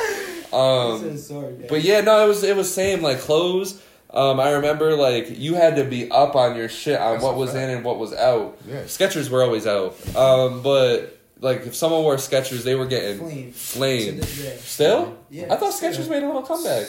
Um, 0.51 1.19
sorry, 1.19 1.67
but 1.69 1.83
yeah, 1.83 2.01
no, 2.01 2.25
it 2.25 2.29
was 2.29 2.43
it 2.43 2.57
was 2.57 2.73
same 2.73 3.03
like 3.03 3.19
clothes. 3.21 3.83
Um, 4.09 4.41
I 4.41 4.53
remember 4.53 4.97
like 4.97 5.39
you 5.39 5.55
had 5.55 5.77
to 5.77 5.85
be 5.85 6.11
up 6.11 6.35
on 6.37 6.57
your 6.57 6.71
shit 6.71 6.99
on 6.99 7.13
That's 7.13 7.23
what 7.25 7.37
was 7.37 7.51
fact. 7.53 7.65
in 7.65 7.71
and 7.77 7.85
what 7.85 7.99
was 7.99 8.15
out. 8.15 8.57
Yeah. 8.67 8.85
Skechers 8.85 9.29
were 9.29 9.43
always 9.43 9.67
out. 9.67 9.95
Um, 10.17 10.63
but 10.63 11.19
like 11.41 11.67
if 11.67 11.75
someone 11.75 12.03
wore 12.03 12.17
Skechers, 12.17 12.65
they 12.65 12.75
were 12.75 12.87
getting 12.87 13.19
Flame. 13.19 13.53
flamed. 13.53 14.23
To 14.23 14.27
this 14.27 14.39
day. 14.43 14.57
Still? 14.63 15.19
Yeah. 15.29 15.53
I 15.53 15.57
thought 15.57 15.75
Skechers 15.75 16.09
made 16.09 16.23
a 16.23 16.27
little 16.27 16.41
comeback. 16.43 16.87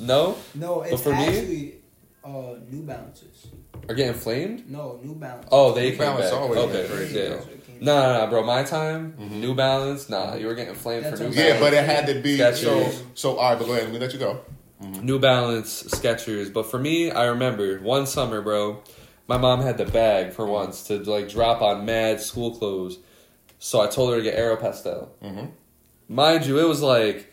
No, 0.00 0.36
No, 0.54 0.82
it's 0.82 1.02
for 1.02 1.10
me- 1.10 1.26
actually 1.26 1.74
uh, 2.24 2.54
New 2.70 2.82
Balances. 2.82 3.46
are 3.88 3.94
getting 3.94 4.14
flamed. 4.14 4.68
No, 4.70 4.98
New 5.02 5.14
Balance. 5.14 5.48
Oh, 5.50 5.72
they 5.72 5.84
New 5.84 5.90
came 5.90 5.98
Balance 5.98 6.30
back. 6.30 6.40
always 6.40 6.58
Okay, 6.58 6.82
been 6.82 6.90
crazy, 6.90 7.18
yeah. 7.18 7.40
No, 7.80 7.94
no, 8.12 8.24
no, 8.24 8.30
bro. 8.30 8.42
My 8.44 8.64
time, 8.64 9.14
New 9.18 9.54
Balance. 9.54 10.08
Nah, 10.08 10.34
you 10.34 10.46
were 10.46 10.54
getting 10.54 10.74
flamed 10.74 11.04
That's 11.04 11.18
for 11.20 11.28
New 11.28 11.34
Balance. 11.34 11.54
Yeah, 11.54 11.60
but 11.60 11.74
it 11.74 11.84
had 11.84 12.06
to 12.08 12.20
be 12.20 12.36
Skechers. 12.38 12.90
so. 12.92 12.92
So 13.14 13.36
all 13.36 13.50
right, 13.50 13.58
but 13.58 13.66
go 13.66 13.72
ahead. 13.72 13.84
Let 13.84 13.92
me 13.92 13.98
let 14.00 14.12
you 14.12 14.18
go. 14.18 14.40
New 14.80 15.18
Balance, 15.18 15.84
Skechers. 15.84 16.52
But 16.52 16.64
for 16.70 16.78
me, 16.78 17.10
I 17.10 17.26
remember 17.26 17.78
one 17.78 18.06
summer, 18.06 18.42
bro. 18.42 18.82
my 19.28 19.36
mom 19.38 19.60
had 19.60 19.78
the 19.78 19.84
bag 19.86 20.32
for 20.32 20.44
once 20.46 20.84
to 20.88 20.98
like 20.98 21.28
drop 21.28 21.62
on 21.62 21.84
mad 21.84 22.20
school 22.20 22.56
clothes. 22.56 22.98
So 23.60 23.80
I 23.80 23.86
told 23.88 24.10
her 24.12 24.16
to 24.18 24.22
get 24.22 24.36
Aeropostale. 24.36 25.08
Mm-hmm. 25.22 25.46
Mind 26.08 26.46
you, 26.46 26.58
it 26.58 26.66
was 26.68 26.80
like 26.82 27.30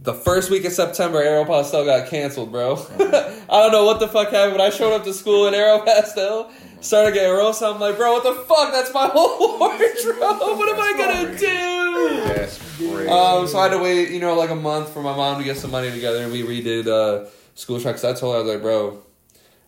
the 0.00 0.14
first 0.14 0.50
week 0.50 0.64
of 0.64 0.72
September, 0.72 1.22
Aeropostale 1.22 1.84
got 1.84 2.08
canceled, 2.08 2.52
bro. 2.52 2.74
I 2.98 3.62
don't 3.62 3.72
know 3.72 3.84
what 3.84 4.00
the 4.00 4.08
fuck 4.08 4.30
happened. 4.30 4.62
I 4.62 4.70
showed 4.70 4.94
up 4.94 5.04
to 5.04 5.12
school 5.12 5.48
in 5.48 5.54
Aeropostale, 5.54 6.50
started 6.80 7.14
getting 7.14 7.32
roast. 7.32 7.62
I'm 7.62 7.80
like, 7.80 7.96
bro, 7.96 8.12
what 8.12 8.22
the 8.22 8.34
fuck? 8.44 8.72
That's 8.72 8.94
my 8.94 9.08
whole 9.08 9.38
wardrobe. 9.58 9.78
What 10.20 10.68
am 10.68 10.80
I 10.80 10.94
gonna 10.96 11.38
do? 11.38 12.22
That's 12.34 12.58
crazy. 12.76 13.08
Um, 13.08 13.46
so 13.48 13.58
I 13.58 13.64
had 13.64 13.72
to 13.72 13.78
wait, 13.78 14.10
you 14.10 14.20
know, 14.20 14.34
like 14.34 14.50
a 14.50 14.54
month 14.54 14.90
for 14.90 15.02
my 15.02 15.16
mom 15.16 15.38
to 15.38 15.44
get 15.44 15.56
some 15.56 15.72
money 15.72 15.90
together, 15.90 16.22
and 16.22 16.32
we 16.32 16.42
redid 16.42 16.86
uh, 16.86 17.28
school 17.54 17.80
trucks. 17.80 18.04
I 18.04 18.12
told 18.12 18.34
her, 18.34 18.40
I 18.40 18.42
was 18.42 18.52
like, 18.54 18.62
bro, 18.62 19.02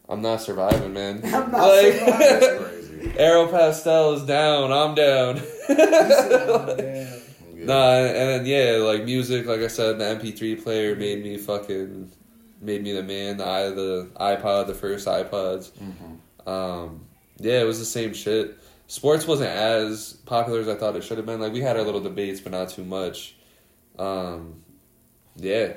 I'm 0.08 0.22
not 0.22 0.40
surviving, 0.40 0.92
man. 0.92 1.22
I'm 1.24 1.50
not 1.50 1.68
like, 1.68 1.92
surviving. 1.94 2.18
That's 2.18 2.58
crazy. 2.58 3.12
Aeropostale 3.18 4.16
is 4.16 4.22
down. 4.24 4.72
I'm 4.72 4.94
down. 4.94 5.40
Oh, 5.70 6.74
damn. 6.78 7.19
Yeah. 7.60 7.66
Nah, 7.66 7.94
and 7.96 8.14
then 8.16 8.46
yeah, 8.46 8.76
like 8.82 9.04
music, 9.04 9.46
like 9.46 9.60
I 9.60 9.66
said, 9.68 9.98
the 9.98 10.04
MP3 10.04 10.62
player 10.62 10.96
made 10.96 11.22
me 11.22 11.36
fucking 11.36 12.10
made 12.60 12.82
me 12.82 12.92
the 12.92 13.02
man. 13.02 13.36
The 13.38 13.44
i 13.46 13.62
the 13.70 14.08
iPod, 14.18 14.66
the 14.66 14.74
first 14.74 15.06
iPods. 15.06 15.70
Mhm. 15.72 16.48
Um, 16.48 17.06
yeah, 17.38 17.60
it 17.60 17.64
was 17.66 17.78
the 17.78 17.84
same 17.84 18.14
shit. 18.14 18.56
Sports 18.86 19.26
wasn't 19.26 19.50
as 19.50 20.14
popular 20.26 20.60
as 20.60 20.68
I 20.68 20.74
thought 20.74 20.96
it 20.96 21.04
should 21.04 21.16
have 21.18 21.26
been. 21.26 21.40
Like 21.40 21.52
we 21.52 21.60
had 21.60 21.76
our 21.76 21.82
little 21.82 22.00
debates, 22.00 22.40
but 22.40 22.52
not 22.52 22.70
too 22.70 22.84
much. 22.84 23.36
Um, 23.98 24.62
yeah, 25.36 25.74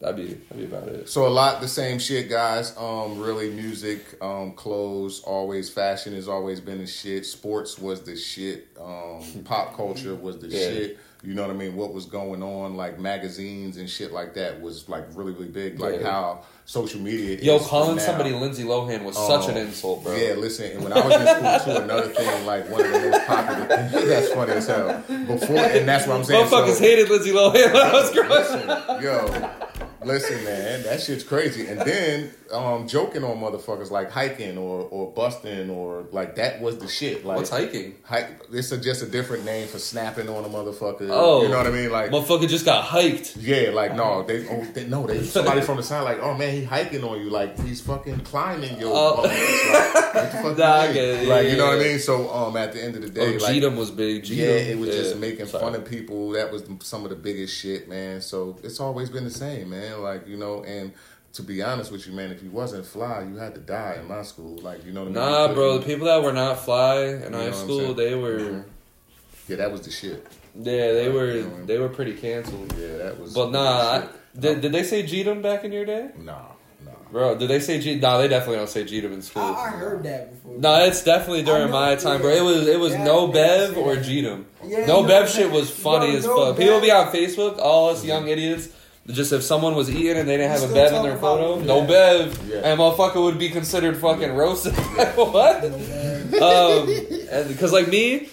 that'd 0.00 0.16
be 0.16 0.34
that'd 0.34 0.56
be 0.56 0.64
about 0.64 0.88
it. 0.88 1.08
So 1.08 1.26
a 1.26 1.28
lot 1.28 1.60
the 1.60 1.68
same 1.68 1.98
shit, 1.98 2.28
guys. 2.28 2.74
Um, 2.76 3.18
really, 3.20 3.50
music, 3.50 4.02
um, 4.22 4.52
clothes, 4.52 5.20
always 5.20 5.70
fashion 5.70 6.12
has 6.14 6.28
always 6.28 6.60
been 6.60 6.78
the 6.78 6.86
shit. 6.86 7.24
Sports 7.26 7.78
was 7.78 8.02
the 8.02 8.16
shit. 8.16 8.68
Um, 8.80 9.22
pop 9.44 9.76
culture 9.76 10.14
was 10.14 10.38
the 10.38 10.48
Yeah. 10.48 10.58
shit. 10.58 10.98
You 11.26 11.34
know 11.34 11.42
what 11.42 11.50
I 11.50 11.54
mean? 11.54 11.74
What 11.74 11.92
was 11.92 12.06
going 12.06 12.40
on, 12.40 12.76
like 12.76 13.00
magazines 13.00 13.78
and 13.78 13.90
shit 13.90 14.12
like 14.12 14.34
that, 14.34 14.60
was 14.60 14.88
like 14.88 15.06
really, 15.16 15.32
really 15.32 15.48
big. 15.48 15.80
Like 15.80 16.00
Yeah. 16.00 16.10
how 16.12 16.42
social 16.66 17.00
media. 17.00 17.36
Yo, 17.42 17.58
calling 17.58 17.98
somebody 17.98 18.30
Lindsay 18.30 18.62
Lohan 18.62 19.02
was 19.02 19.16
such 19.16 19.48
an 19.48 19.56
Oh, 19.56 19.60
insult, 19.62 20.04
bro. 20.04 20.14
Yeah, 20.14 20.34
listen, 20.34 20.70
and 20.70 20.84
when 20.84 20.92
I 20.92 21.04
was 21.04 21.14
in 21.14 21.60
school 21.64 21.74
too, 21.74 21.82
another 21.82 22.08
thing, 22.10 22.46
like 22.46 22.70
one 22.70 22.80
of 22.86 22.92
the 22.92 23.10
most 23.10 23.26
popular 23.26 23.66
that's 24.06 24.32
funny 24.32 24.52
as 24.52 24.66
hell. 24.68 25.02
Before 25.08 25.56
and 25.58 25.88
that's 25.88 26.06
what 26.06 26.16
I'm 26.16 26.22
saying. 26.24 26.46
Motherfuckers 26.46 26.74
so- 26.74 26.80
hated 26.84 27.10
Lindsay 27.10 27.32
Lohan 27.32 27.72
when 27.72 27.76
I 27.76 27.92
was 27.92 28.10
growing 28.12 28.30
up. 28.30 28.88
listen, 28.88 29.02
yo, 29.02 29.50
listen, 30.04 30.44
man, 30.44 30.82
that 30.84 31.00
shit's 31.00 31.24
crazy. 31.24 31.66
And 31.66 31.80
then 31.80 32.30
um, 32.52 32.86
joking 32.86 33.24
on 33.24 33.38
motherfuckers 33.38 33.90
like 33.90 34.10
hiking 34.10 34.56
or 34.58 34.82
or 34.90 35.12
busting 35.12 35.68
or 35.70 36.06
like 36.12 36.36
that 36.36 36.60
was 36.60 36.78
the 36.78 36.88
shit. 36.88 37.24
Like 37.24 37.36
What's 37.38 37.50
hiking? 37.50 37.94
hike? 38.02 38.28
It's 38.52 38.70
a, 38.72 38.78
just 38.78 39.02
a 39.02 39.06
different 39.06 39.44
name 39.44 39.68
for 39.68 39.78
snapping 39.78 40.28
on 40.28 40.44
a 40.44 40.48
motherfucker. 40.48 41.08
Oh. 41.10 41.42
you 41.42 41.48
know 41.48 41.58
what 41.58 41.66
I 41.66 41.70
mean? 41.70 41.90
Like. 41.90 42.10
Motherfucker 42.10 42.48
just 42.48 42.64
got 42.64 42.84
hiked. 42.84 43.36
Yeah, 43.36 43.70
like 43.70 43.94
no, 43.94 44.22
they, 44.22 44.48
oh, 44.48 44.64
they 44.74 44.86
no, 44.86 45.06
they 45.06 45.22
somebody 45.24 45.60
from 45.60 45.76
the 45.78 45.82
side 45.82 46.02
like, 46.02 46.20
oh 46.20 46.34
man, 46.34 46.52
he 46.54 46.64
hiking 46.64 47.02
on 47.04 47.20
you, 47.20 47.30
like 47.30 47.58
he's 47.60 47.80
fucking 47.80 48.20
climbing 48.20 48.78
your. 48.78 48.92
Oh. 48.94 49.22
Like, 49.22 50.44
what 50.44 50.56
Nah, 50.58 50.64
I 50.64 50.86
you 50.88 50.94
get 50.94 51.04
it. 51.04 51.28
Like 51.28 51.44
Yeah, 51.44 51.50
you 51.52 51.56
know 51.58 51.66
what 51.66 51.78
I 51.78 51.82
mean? 51.82 51.98
So 51.98 52.30
um, 52.32 52.56
at 52.56 52.72
the 52.72 52.82
end 52.82 52.96
of 52.96 53.02
the 53.02 53.20
Oh, 53.20 53.24
day, 53.32 53.38
like 53.38 53.54
Jeetum 53.54 53.76
was 53.76 53.90
big. 53.90 54.22
Jeetum. 54.22 54.36
yeah, 54.36 54.44
it 54.46 54.78
was 54.78 54.88
Yeah. 54.90 55.02
just 55.02 55.16
making 55.18 55.46
Sorry. 55.46 55.62
fun 55.64 55.74
of 55.74 55.84
people. 55.84 56.30
That 56.30 56.50
was 56.52 56.64
some 56.80 57.04
of 57.04 57.10
the 57.10 57.16
biggest 57.16 57.56
shit, 57.56 57.88
man. 57.88 58.20
So 58.20 58.58
it's 58.62 58.80
always 58.80 59.10
been 59.10 59.24
the 59.24 59.30
same, 59.30 59.70
man. 59.70 60.02
Like 60.02 60.26
you 60.26 60.36
know, 60.36 60.62
and 60.64 60.92
to 61.36 61.42
be 61.42 61.62
honest 61.62 61.92
with 61.92 62.06
you, 62.06 62.12
man, 62.12 62.30
if 62.30 62.42
you 62.42 62.50
wasn't 62.50 62.84
fly, 62.86 63.22
you 63.22 63.36
had 63.36 63.54
to 63.54 63.60
die 63.60 63.96
in 64.00 64.08
my 64.08 64.22
school. 64.22 64.58
Like 64.58 64.84
you 64.84 64.92
know 64.92 65.04
what 65.04 65.16
I 65.18 65.20
mean? 65.20 65.48
Nah, 65.48 65.54
bro. 65.54 65.78
The 65.78 65.86
people 65.86 66.06
that 66.06 66.22
were 66.22 66.32
not 66.32 66.64
fly 66.64 67.04
in 67.04 67.32
You 67.32 67.38
high 67.38 67.50
school, 67.52 67.94
they 67.94 68.14
were, 68.14 68.38
Mhm. 68.38 68.64
Yeah, 69.48 69.56
that 69.56 69.70
was 69.70 69.82
the 69.82 69.90
shit. 69.90 70.26
yeah, 70.58 70.92
they 70.92 71.06
Right, 71.06 71.14
were, 71.14 71.30
you 71.32 71.42
know 71.42 71.46
I 71.54 71.58
mean? 71.58 71.66
they 71.66 71.78
were 71.78 71.88
pretty 71.88 72.14
canceled. 72.14 72.74
Yeah, 72.80 72.96
that 72.98 73.20
was. 73.20 73.32
But 73.34 73.50
nah, 73.52 73.60
I, 74.02 74.08
did, 74.38 74.60
did 74.60 74.72
they 74.72 74.82
say 74.82 75.02
Jeetum 75.04 75.40
back 75.42 75.62
in 75.64 75.70
your 75.72 75.84
day, 75.84 76.08
Nah, 76.18 76.32
nah. 76.84 76.90
bro? 77.12 77.36
Did 77.38 77.48
they 77.48 77.60
say 77.60 77.78
Jeetum? 77.78 78.00
Nah, 78.00 78.18
they 78.18 78.28
definitely 78.28 78.56
don't 78.56 78.68
say 78.68 78.84
Jeetum 78.84 79.12
in 79.12 79.22
school. 79.22 79.42
I, 79.42 79.66
I 79.66 79.70
heard 79.70 80.02
that 80.04 80.32
before. 80.32 80.58
No, 80.58 80.84
it's 80.84 81.04
definitely 81.04 81.42
during 81.44 81.62
I 81.62 81.66
know- 81.66 81.72
my 81.72 81.94
time, 81.96 82.20
bro. 82.22 82.30
It 82.30 82.42
was 82.42 82.66
it 82.66 82.80
was 82.80 82.92
Yeah, 82.94 83.04
no 83.04 83.28
Bev 83.28 83.76
or 83.78 83.94
Jeetum. 83.96 84.44
Yeah, 84.64 84.86
no 84.86 85.02
no 85.02 85.08
Bev 85.08 85.26
Bev. 85.26 85.30
shit 85.30 85.50
was 85.52 85.70
funny 85.70 86.08
Bro, 86.08 86.16
as 86.16 86.24
no 86.24 86.46
fuck. 86.46 86.56
People 86.58 86.80
be 86.80 86.90
on 86.90 87.12
Facebook, 87.12 87.58
all 87.60 87.90
us 87.90 88.04
young 88.04 88.26
idiots. 88.28 88.68
Just 89.06 89.32
if 89.32 89.42
someone 89.44 89.76
was 89.76 89.88
eating 89.88 90.16
and 90.16 90.28
they 90.28 90.36
didn't 90.36 90.50
have 90.58 90.68
a 90.68 90.74
Bev 90.74 90.92
in 90.92 91.02
their 91.04 91.16
photo, 91.16 91.60
it, 91.60 91.64
no. 91.66 91.86
Bev, 91.86 92.48
Yeah. 92.48 92.56
and 92.64 92.80
motherfucker 92.80 93.22
would 93.22 93.38
be 93.38 93.50
considered 93.50 93.96
fucking 93.98 94.32
roasted. 94.32 94.74
what? 95.14 95.62
No 95.62 95.78
Bev. 95.78 96.42
um, 96.42 97.48
because 97.48 97.72
like 97.72 97.86
me, 97.88 98.28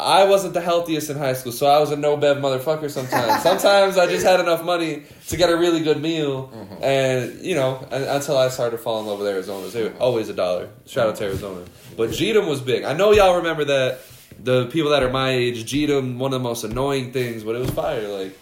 I 0.00 0.24
wasn't 0.24 0.54
the 0.54 0.60
healthiest 0.60 1.10
in 1.10 1.18
high 1.18 1.32
school, 1.32 1.50
so 1.52 1.66
I 1.66 1.80
was 1.80 1.90
a 1.90 1.96
no 1.96 2.16
bev 2.16 2.36
motherfucker. 2.38 2.88
Sometimes, 2.88 3.42
sometimes 3.48 3.98
I 3.98 4.06
just 4.06 4.24
had 4.24 4.38
enough 4.40 4.64
money 4.64 5.02
to 5.26 5.36
get 5.36 5.50
a 5.50 5.56
really 5.56 5.80
good 5.82 6.00
meal, 6.00 6.50
and 6.80 7.40
you 7.44 7.54
know, 7.56 7.84
un- 7.90 8.04
until 8.04 8.38
I 8.38 8.48
started 8.48 8.76
to 8.76 8.82
fall 8.82 9.00
in 9.00 9.06
love 9.06 9.18
with 9.18 9.26
Arizona, 9.28 9.66
they 9.68 9.82
were 9.88 9.94
always 9.98 10.28
a 10.28 10.34
dollar. 10.34 10.68
Shout 10.86 11.08
out 11.08 11.16
to 11.16 11.24
Arizona, 11.24 11.64
but 11.96 12.10
Jeetum 12.10 12.48
was 12.48 12.60
big. 12.60 12.84
I 12.84 12.92
know 12.94 13.12
y'all 13.12 13.36
remember 13.38 13.64
that. 13.66 14.00
The 14.40 14.66
people 14.66 14.90
that 14.92 15.02
are 15.02 15.10
my 15.10 15.30
age, 15.30 15.64
Jeetum, 15.70 16.16
one 16.18 16.32
of 16.32 16.40
the 16.40 16.48
most 16.48 16.62
annoying 16.62 17.12
things, 17.12 17.42
but 17.42 17.56
it 17.56 17.58
was 17.58 17.70
fire. 17.70 18.06
Like 18.06 18.38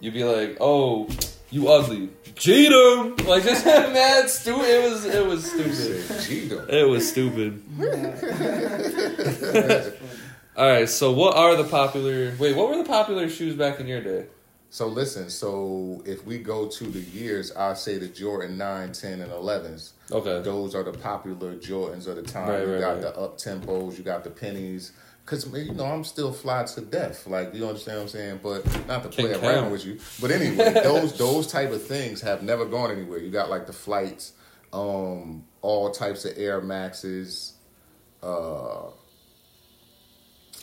you'd 0.00 0.14
be 0.14 0.24
like, 0.24 0.56
"Oh, 0.60 1.08
you 1.50 1.68
ugly." 1.68 2.10
Jeetum, 2.34 3.26
like 3.26 3.44
just 3.44 3.64
mad 3.66 4.28
stupid. 4.28 4.66
It 4.66 4.90
was 4.90 5.04
it 5.04 5.26
was 5.26 5.50
stupid. 5.50 5.74
Said 5.74 6.20
Cheeto. 6.20 6.68
It 6.68 6.86
was 6.86 7.08
stupid. 7.08 7.62
All 10.56 10.66
right, 10.66 10.88
so 10.88 11.12
what 11.12 11.36
are 11.36 11.56
the 11.56 11.64
popular? 11.64 12.34
Wait, 12.38 12.56
what 12.56 12.68
were 12.68 12.76
the 12.76 12.84
popular 12.84 13.28
shoes 13.28 13.54
back 13.54 13.80
in 13.80 13.86
your 13.86 14.02
day? 14.02 14.26
So 14.70 14.88
listen, 14.88 15.30
so 15.30 16.02
if 16.04 16.26
we 16.26 16.38
go 16.38 16.68
to 16.68 16.84
the 16.84 17.00
years, 17.00 17.52
I 17.52 17.74
say 17.74 17.98
the 17.98 18.08
Jordan 18.08 18.58
9, 18.58 18.92
10, 18.92 19.22
and 19.22 19.30
11s. 19.30 19.92
Okay. 20.10 20.42
Those 20.42 20.74
are 20.74 20.82
the 20.82 20.92
popular 20.92 21.54
Jordans 21.54 22.06
of 22.06 22.16
the 22.16 22.22
time. 22.22 22.48
Right, 22.48 22.62
you 22.62 22.72
right, 22.72 22.80
got 22.80 22.92
right. 22.94 23.02
the 23.02 23.18
up 23.18 23.38
tempos, 23.38 23.96
you 23.96 24.04
got 24.04 24.24
the 24.24 24.30
pennies. 24.30 24.92
Cause 25.26 25.52
you 25.52 25.72
know 25.72 25.84
I'm 25.84 26.04
still 26.04 26.32
fly 26.32 26.62
to 26.62 26.80
death, 26.80 27.26
like 27.26 27.52
you 27.52 27.66
understand 27.66 27.98
what 27.98 28.02
I'm 28.04 28.08
saying. 28.08 28.40
But 28.42 28.64
not 28.86 29.02
to 29.02 29.08
play 29.08 29.32
King 29.32 29.44
around 29.44 29.62
Cam. 29.64 29.70
with 29.72 29.84
you. 29.84 29.98
But 30.20 30.30
anyway, 30.30 30.72
those 30.84 31.18
those 31.18 31.48
type 31.48 31.72
of 31.72 31.82
things 31.82 32.20
have 32.20 32.42
never 32.44 32.64
gone 32.64 32.92
anywhere. 32.92 33.18
You 33.18 33.30
got 33.30 33.50
like 33.50 33.66
the 33.66 33.72
flights, 33.72 34.32
um, 34.72 35.44
all 35.62 35.90
types 35.90 36.24
of 36.24 36.34
Air 36.38 36.60
Maxes. 36.60 37.54
Uh, 38.22 38.90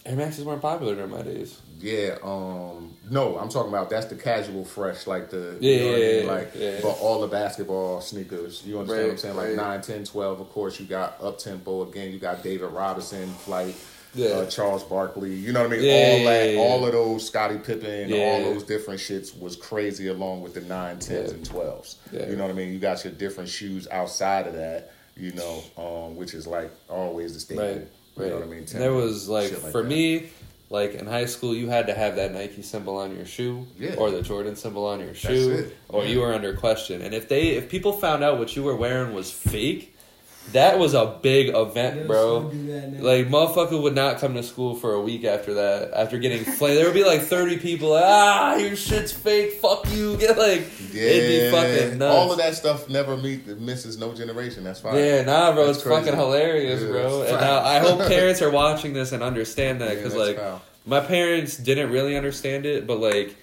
Air 0.05 0.15
Maxes 0.17 0.43
weren't 0.43 0.61
popular 0.61 0.95
during 0.95 1.11
my 1.11 1.21
days. 1.21 1.59
Yeah, 1.79 2.17
um 2.23 2.95
no, 3.09 3.37
I'm 3.37 3.49
talking 3.49 3.69
about 3.69 3.89
that's 3.89 4.05
the 4.07 4.15
casual 4.15 4.65
fresh, 4.65 5.07
like 5.07 5.29
the 5.29 5.57
Yeah, 5.59 5.71
you 5.75 5.79
know 5.79 5.85
what 5.91 5.95
I 5.95 5.99
mean? 5.99 6.25
yeah, 6.25 6.31
like 6.31 6.51
yeah. 6.55 6.79
but 6.81 6.89
all 7.01 7.21
the 7.21 7.27
basketball 7.27 8.01
sneakers. 8.01 8.63
You 8.65 8.79
understand 8.79 8.87
what 9.01 9.03
I'm 9.05 9.09
Right, 9.11 9.19
saying? 9.19 9.35
Like 9.35 9.47
right. 9.47 9.79
9, 9.79 9.81
10, 9.81 10.03
12, 10.05 10.39
of 10.41 10.49
course 10.49 10.79
you 10.79 10.85
got 10.85 11.21
up 11.21 11.37
tempo 11.37 11.83
again, 11.89 12.11
you 12.11 12.19
got 12.19 12.43
David 12.43 12.69
Robinson, 12.71 13.27
flight, 13.29 13.75
Yeah. 14.15 14.27
uh, 14.29 14.45
Charles 14.45 14.83
Barkley, 14.83 15.33
you 15.33 15.51
know 15.51 15.61
what 15.63 15.73
I 15.73 15.75
mean? 15.77 15.85
Yeah, 15.85 15.93
all 15.93 16.19
yeah, 16.19 16.47
that 16.53 16.57
all 16.57 16.85
of 16.85 16.91
those 16.91 17.25
Scottie 17.27 17.57
Pippen, 17.57 18.13
all 18.13 18.53
those 18.53 18.63
different 18.63 18.99
shits 18.99 19.37
was 19.39 19.55
crazy 19.55 20.07
along 20.07 20.41
with 20.41 20.53
the 20.53 20.61
9, 20.61 20.97
10s 20.97 21.09
Yeah. 21.09 21.33
and 21.33 21.43
12s. 21.49 21.95
Yeah. 22.11 22.29
You 22.29 22.35
know 22.35 22.43
what 22.43 22.51
I 22.51 22.53
mean? 22.53 22.71
You 22.73 22.79
got 22.79 23.03
your 23.03 23.13
different 23.13 23.49
shoes 23.49 23.87
outside 23.91 24.45
of 24.47 24.53
that, 24.53 24.91
you 25.17 25.31
know, 25.33 25.63
um, 25.77 26.15
which 26.15 26.33
is 26.33 26.45
like 26.45 26.71
always 26.89 27.33
the 27.33 27.39
staple. 27.39 27.63
Right. 27.65 27.75
You 27.77 27.87
Right. 28.23 28.29
know 28.29 28.35
what 28.39 28.45
I 28.45 28.49
mean? 28.51 28.65
There 28.71 28.93
was 28.93 29.27
like, 29.27 29.51
like 29.51 29.71
for 29.71 29.81
that. 29.81 29.89
me, 29.89 30.29
like 30.69 30.93
in 30.93 31.05
high 31.07 31.25
school, 31.25 31.55
you 31.55 31.69
had 31.69 31.87
to 31.87 31.93
have 31.93 32.15
that 32.17 32.33
Nike 32.33 32.61
symbol 32.61 32.97
on 32.97 33.15
your 33.15 33.25
shoe, 33.25 33.65
Yeah. 33.79 33.95
or 33.95 34.11
the 34.11 34.21
Jordan 34.21 34.55
symbol 34.55 34.85
on 34.85 34.99
your 34.99 35.13
shoe, 35.15 35.71
or 35.89 36.03
Yeah. 36.03 36.09
you 36.11 36.19
were 36.19 36.33
under 36.33 36.53
question. 36.53 37.01
And 37.01 37.13
if 37.15 37.27
they, 37.29 37.49
if 37.49 37.69
people 37.69 37.93
found 37.93 38.23
out 38.23 38.37
what 38.39 38.55
you 38.55 38.61
were 38.63 38.75
wearing 38.75 39.13
was 39.15 39.31
fake, 39.31 39.92
that 40.51 40.77
was 40.77 40.93
a 40.93 41.17
big 41.21 41.55
event, 41.55 42.05
bro. 42.05 42.49
still 42.49 42.49
do 42.51 42.67
that 42.67 42.93
now. 42.93 43.01
Like 43.01 43.27
motherfucker 43.27 43.81
would 43.81 43.95
not 43.95 44.19
come 44.19 44.35
to 44.35 44.43
school 44.43 44.75
for 44.75 44.93
a 44.93 45.01
week 45.01 45.23
after 45.23 45.55
that. 45.55 45.91
After 45.93 46.19
getting 46.19 46.43
flamed, 46.43 46.77
there 46.77 46.85
would 46.85 46.93
be 46.93 47.03
like 47.03 47.21
thirty 47.21 47.57
people. 47.57 47.89
Like, 47.91 48.03
ah, 48.05 48.55
your 48.57 48.75
shit's 48.75 49.11
fake. 49.11 49.53
Fuck 49.53 49.89
you. 49.91 50.17
Get 50.23 50.37
like 50.37 50.67
it'd 50.93 50.93
be 50.93 51.49
fucking 51.49 51.97
nuts. 51.97 52.15
All 52.15 52.31
of 52.31 52.37
that 52.37 52.55
stuff 52.55 52.89
never 52.89 53.17
meet 53.17 53.47
misses 53.57 53.97
no 53.97 54.13
generation. 54.13 54.63
That's 54.63 54.81
fine. 54.81 54.95
Yeah, 54.97 55.23
nah, 55.23 55.53
bro, 55.53 55.65
That's 55.65 55.77
it's 55.79 55.87
crazy. 55.87 56.03
fucking 56.05 56.19
hilarious, 56.19 56.81
Yeah, 56.81 56.87
bro. 56.89 57.21
And 57.23 57.39
now 57.39 57.59
I 57.63 57.79
hope 57.79 57.99
parents 58.07 58.41
are 58.41 58.51
watching 58.51 58.93
this 58.93 59.11
and 59.11 59.23
understand 59.23 59.81
that 59.81 59.95
because 59.95 60.13
that's 60.13 60.27
like 60.27 60.37
foul. 60.37 60.61
my 60.85 60.99
parents 60.99 61.57
didn't 61.57 61.89
really 61.91 62.15
understand 62.17 62.65
it, 62.65 62.85
but 62.85 62.99
like. 62.99 63.37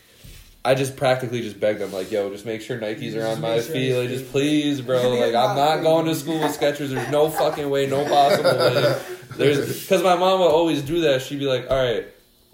I 0.65 0.75
just 0.75 0.97
practically 0.97 1.41
just 1.41 1.59
begged 1.59 1.81
them, 1.81 1.93
like, 1.93 2.11
yo, 2.11 2.31
just 2.31 2.45
make 2.45 2.61
sure 2.61 2.79
Nikes 2.79 3.17
are 3.17 3.27
on 3.27 3.41
my 3.41 3.61
sure 3.61 3.73
feet. 3.73 3.97
Like, 3.97 4.09
just 4.11 4.31
please, 4.31 4.81
bro. 4.83 5.01
Like, 5.21 5.35
I'm 5.35 5.57
not 5.57 5.83
going 5.83 6.05
to 6.07 6.15
school 6.15 6.39
with 6.39 6.59
Skechers. 6.59 6.89
There's 6.89 7.11
no 7.11 7.31
fucking 7.31 7.69
way, 7.71 7.87
no 7.87 8.05
possible 8.05 8.59
way. 8.59 9.01
There's 9.37 9.81
because 9.83 10.03
my 10.03 10.17
mom 10.17 10.41
would 10.41 10.51
always 10.51 10.83
do 10.83 11.01
that. 11.03 11.23
She'd 11.23 11.39
be 11.39 11.47
like, 11.47 11.71
all 11.71 11.77
right, 11.77 12.07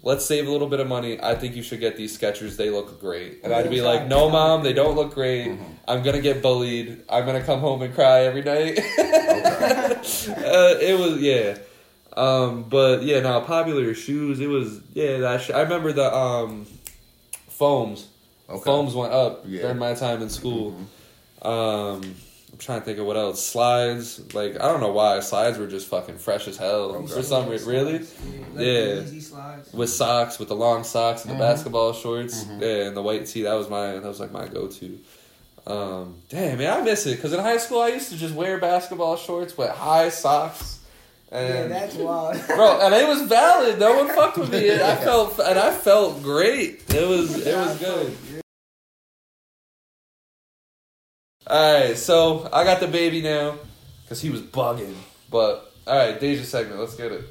let's 0.03 0.25
save 0.25 0.47
a 0.47 0.51
little 0.51 0.69
bit 0.69 0.79
of 0.79 0.87
money. 0.87 1.21
I 1.21 1.35
think 1.35 1.57
you 1.57 1.65
should 1.65 1.81
get 1.81 1.97
these 1.97 2.17
Skechers. 2.17 2.57
They 2.57 2.71
look 2.71 3.01
great. 3.01 3.41
And 3.43 3.53
I'd 3.53 3.69
be 3.69 3.83
like, 3.83 4.07
no, 4.07 4.31
mom, 4.31 4.63
they 4.63 4.73
don't 4.73 4.95
look 4.95 5.13
great. 5.15 5.59
I'm 5.89 6.03
gonna 6.03 6.21
get 6.21 6.43
bullied. 6.43 7.03
I'm 7.09 7.27
gonna 7.27 7.43
come 7.43 7.59
home 7.59 7.83
and 7.83 7.93
cry 7.93 8.21
every 8.21 8.43
night. 8.43 8.79
uh, 8.99 10.77
it 10.81 10.99
was 10.99 11.21
yeah. 11.21 11.59
Um, 12.17 12.63
but 12.69 13.03
yeah, 13.03 13.21
now 13.21 13.41
popular 13.41 13.93
shoes. 13.95 14.39
It 14.39 14.49
was 14.49 14.81
yeah. 14.95 15.19
That 15.19 15.43
sh- 15.43 15.51
I 15.51 15.63
remember 15.63 15.93
the 15.93 16.15
um, 16.15 16.67
foams. 17.59 18.07
Okay. 18.49 18.63
Foams 18.65 18.95
went 18.95 19.13
up 19.13 19.45
Yeah. 19.47 19.63
during 19.63 19.79
my 19.79 19.95
time 19.95 20.23
in 20.23 20.31
school. 20.31 20.75
Um, 21.43 22.03
I'm 22.53 22.59
trying 22.59 22.81
to 22.81 22.85
think 22.87 22.99
of 22.99 23.07
what 23.07 23.17
else. 23.17 23.45
Slides. 23.45 24.35
Like 24.35 24.55
I 24.61 24.69
don't 24.69 24.81
know 24.81 24.93
why 24.93 25.21
slides 25.21 25.59
were 25.59 25.67
just 25.67 25.89
fucking 25.89 26.19
fresh 26.19 26.47
as 26.49 26.57
hell 26.57 26.93
Okay. 26.97 27.13
for 27.13 27.23
some 27.23 27.49
reason. 27.49 27.69
Really 27.73 27.93
Yeah, 27.95 27.99
like 28.55 28.65
Yeah. 28.67 29.03
Yeezy 29.03 29.23
slides. 29.23 29.73
with 29.73 29.91
socks, 29.91 30.39
with 30.39 30.49
the 30.49 30.57
long 30.57 30.85
socks 30.85 31.23
and 31.25 31.31
the 31.33 31.37
Mhm. 31.37 31.41
basketball 31.41 31.93
shorts, 31.93 32.45
Mhm. 32.45 32.61
yeah, 32.61 32.87
and 32.87 32.97
the 32.97 33.03
white 33.03 33.27
tee. 33.27 33.43
That 33.43 33.55
was 33.55 33.69
my 33.69 33.93
that 33.93 34.05
was 34.05 34.21
like 34.21 34.33
my 34.33 34.47
go 34.47 34.69
to. 34.69 34.99
Um, 35.67 36.15
damn 36.29 36.59
man, 36.59 36.81
I 36.81 36.83
miss 36.83 37.07
it 37.07 37.17
because 37.17 37.33
in 37.33 37.41
high 37.41 37.57
school 37.59 37.81
I 37.81 37.89
used 37.89 38.11
to 38.11 38.17
just 38.17 38.35
wear 38.35 38.59
basketball 38.59 39.17
shorts 39.17 39.59
with 39.59 39.69
high 39.71 40.09
socks, 40.11 40.76
Yeah, 41.33 41.39
and 41.39 41.73
that's 41.73 41.95
wild. 41.97 42.41
bro, 42.47 42.81
and 42.81 42.95
it 42.95 43.09
was 43.09 43.23
valid. 43.23 43.79
No 43.79 43.97
one 44.05 44.15
fucked 44.15 44.39
with 44.39 44.53
me. 44.53 44.69
And 44.71 44.81
I 44.81 44.97
felt 45.05 45.39
and 45.39 45.59
I 45.59 45.73
felt 45.73 46.23
great. 46.23 46.85
It 46.95 47.07
was 47.07 47.47
it 47.47 47.57
was 47.57 47.79
good. 47.79 48.17
All 51.49 51.81
right, 51.81 51.97
so 51.97 52.49
I 52.53 52.65
got 52.65 52.81
the 52.81 52.89
baby 52.89 53.23
now 53.23 53.57
because 54.03 54.21
he 54.21 54.31
was 54.31 54.41
bugging. 54.41 54.95
But 55.31 55.73
all 55.87 55.97
right, 55.97 56.19
Deja 56.19 56.45
segment. 56.45 56.81
Let's 56.81 56.95
get 56.95 57.13
it. 57.13 57.25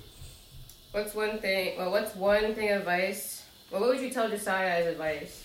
What's 0.92 1.14
one 1.14 1.40
thing? 1.40 1.78
Well, 1.78 1.92
what's 1.92 2.16
one 2.16 2.56
thing 2.56 2.72
of 2.72 2.80
advice? 2.80 3.44
Well, 3.72 3.82
what 3.82 3.90
would 3.90 4.02
you 4.02 4.10
tell 4.10 4.30
Josiah 4.30 4.82
as 4.82 4.88
advice? 4.88 5.44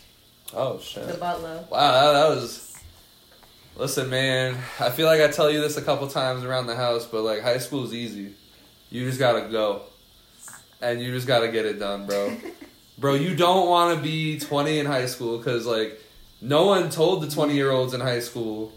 Oh 0.55 0.79
shit. 0.81 1.07
The 1.07 1.15
butler. 1.15 1.65
Wow, 1.71 1.93
that, 1.93 2.13
that 2.13 2.29
was. 2.29 2.77
Listen, 3.77 4.11
man. 4.11 4.57
I 4.79 4.91
feel 4.91 5.07
like 5.07 5.21
I 5.21 5.29
tell 5.29 5.51
you 5.51 5.61
this 5.61 5.77
a 5.77 5.83
couple 5.83 6.07
times 6.09 6.45
around 6.45 6.67
the 6.67 6.77
house, 6.77 7.07
but 7.07 7.23
like 7.23 7.43
high 7.43 7.59
school 7.59 7.85
is 7.85 7.95
easy. 7.95 8.35
You 8.91 9.07
just 9.07 9.18
gotta 9.18 9.49
go, 9.49 9.82
and 10.80 11.01
you 11.01 11.12
just 11.12 11.26
gotta 11.26 11.49
get 11.49 11.64
it 11.64 11.78
done, 11.78 12.07
bro. 12.07 12.36
bro, 12.99 13.14
you 13.14 13.34
don't 13.36 13.68
want 13.68 13.97
to 13.97 14.03
be 14.03 14.38
twenty 14.38 14.78
in 14.78 14.86
high 14.86 15.07
school 15.07 15.38
because 15.38 15.66
like 15.66 16.01
no 16.41 16.66
one 16.66 16.91
told 16.91 17.22
the 17.22 17.30
twenty 17.30 17.55
year 17.55 17.70
olds 17.70 17.95
in 17.95 18.01
high 18.01 18.20
school 18.20 18.72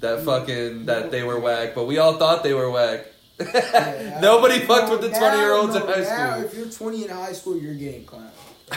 that 0.00 0.22
fucking 0.22 0.86
that 0.86 1.10
they 1.10 1.22
were 1.22 1.40
whack, 1.40 1.74
but 1.74 1.84
we 1.86 1.98
all 1.98 2.14
thought 2.14 2.42
they 2.42 2.54
were 2.54 2.70
whack. 2.70 3.06
Yeah, 3.40 4.18
Nobody 4.22 4.54
I- 4.54 4.66
fucked 4.66 4.90
with 4.90 5.00
the 5.00 5.10
twenty 5.10 5.38
year 5.38 5.52
olds 5.52 5.74
in 5.74 5.82
high 5.82 6.00
now 6.00 6.34
school. 6.36 6.44
If 6.44 6.54
you're 6.54 6.70
20 6.70 7.04
in 7.04 7.10
high 7.10 7.32
school, 7.32 7.58
you're 7.58 7.74
getting 7.74 8.04
clowned. 8.04 8.30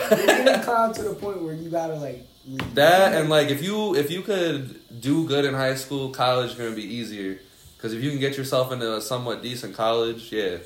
You're 0.09 0.25
getting 0.27 0.61
clowned 0.61 0.95
to 0.95 1.03
the 1.03 1.15
point 1.15 1.41
where 1.41 1.53
you 1.53 1.69
gotta 1.69 1.95
like 1.95 2.25
leave. 2.47 2.75
That 2.75 3.13
and 3.13 3.29
like 3.29 3.49
if 3.49 3.63
you 3.63 3.95
if 3.95 4.09
you 4.11 4.21
could 4.21 4.79
do 4.99 5.27
good 5.27 5.45
in 5.45 5.53
high 5.53 5.75
school, 5.75 6.09
college 6.09 6.51
is 6.51 6.55
gonna 6.57 6.75
be 6.75 6.83
easier. 6.83 7.39
Because 7.77 7.93
if 7.93 8.03
you 8.03 8.09
can 8.09 8.19
get 8.19 8.35
yourself 8.35 8.73
into 8.73 8.97
a 8.97 9.01
somewhat 9.01 9.41
decent 9.41 9.73
college, 9.73 10.33
yeah, 10.33 10.57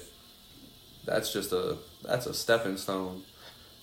that's 1.05 1.31
just 1.33 1.51
a 1.51 1.77
that's 2.03 2.25
a 2.25 2.33
stepping 2.33 2.77
stone. 2.77 3.23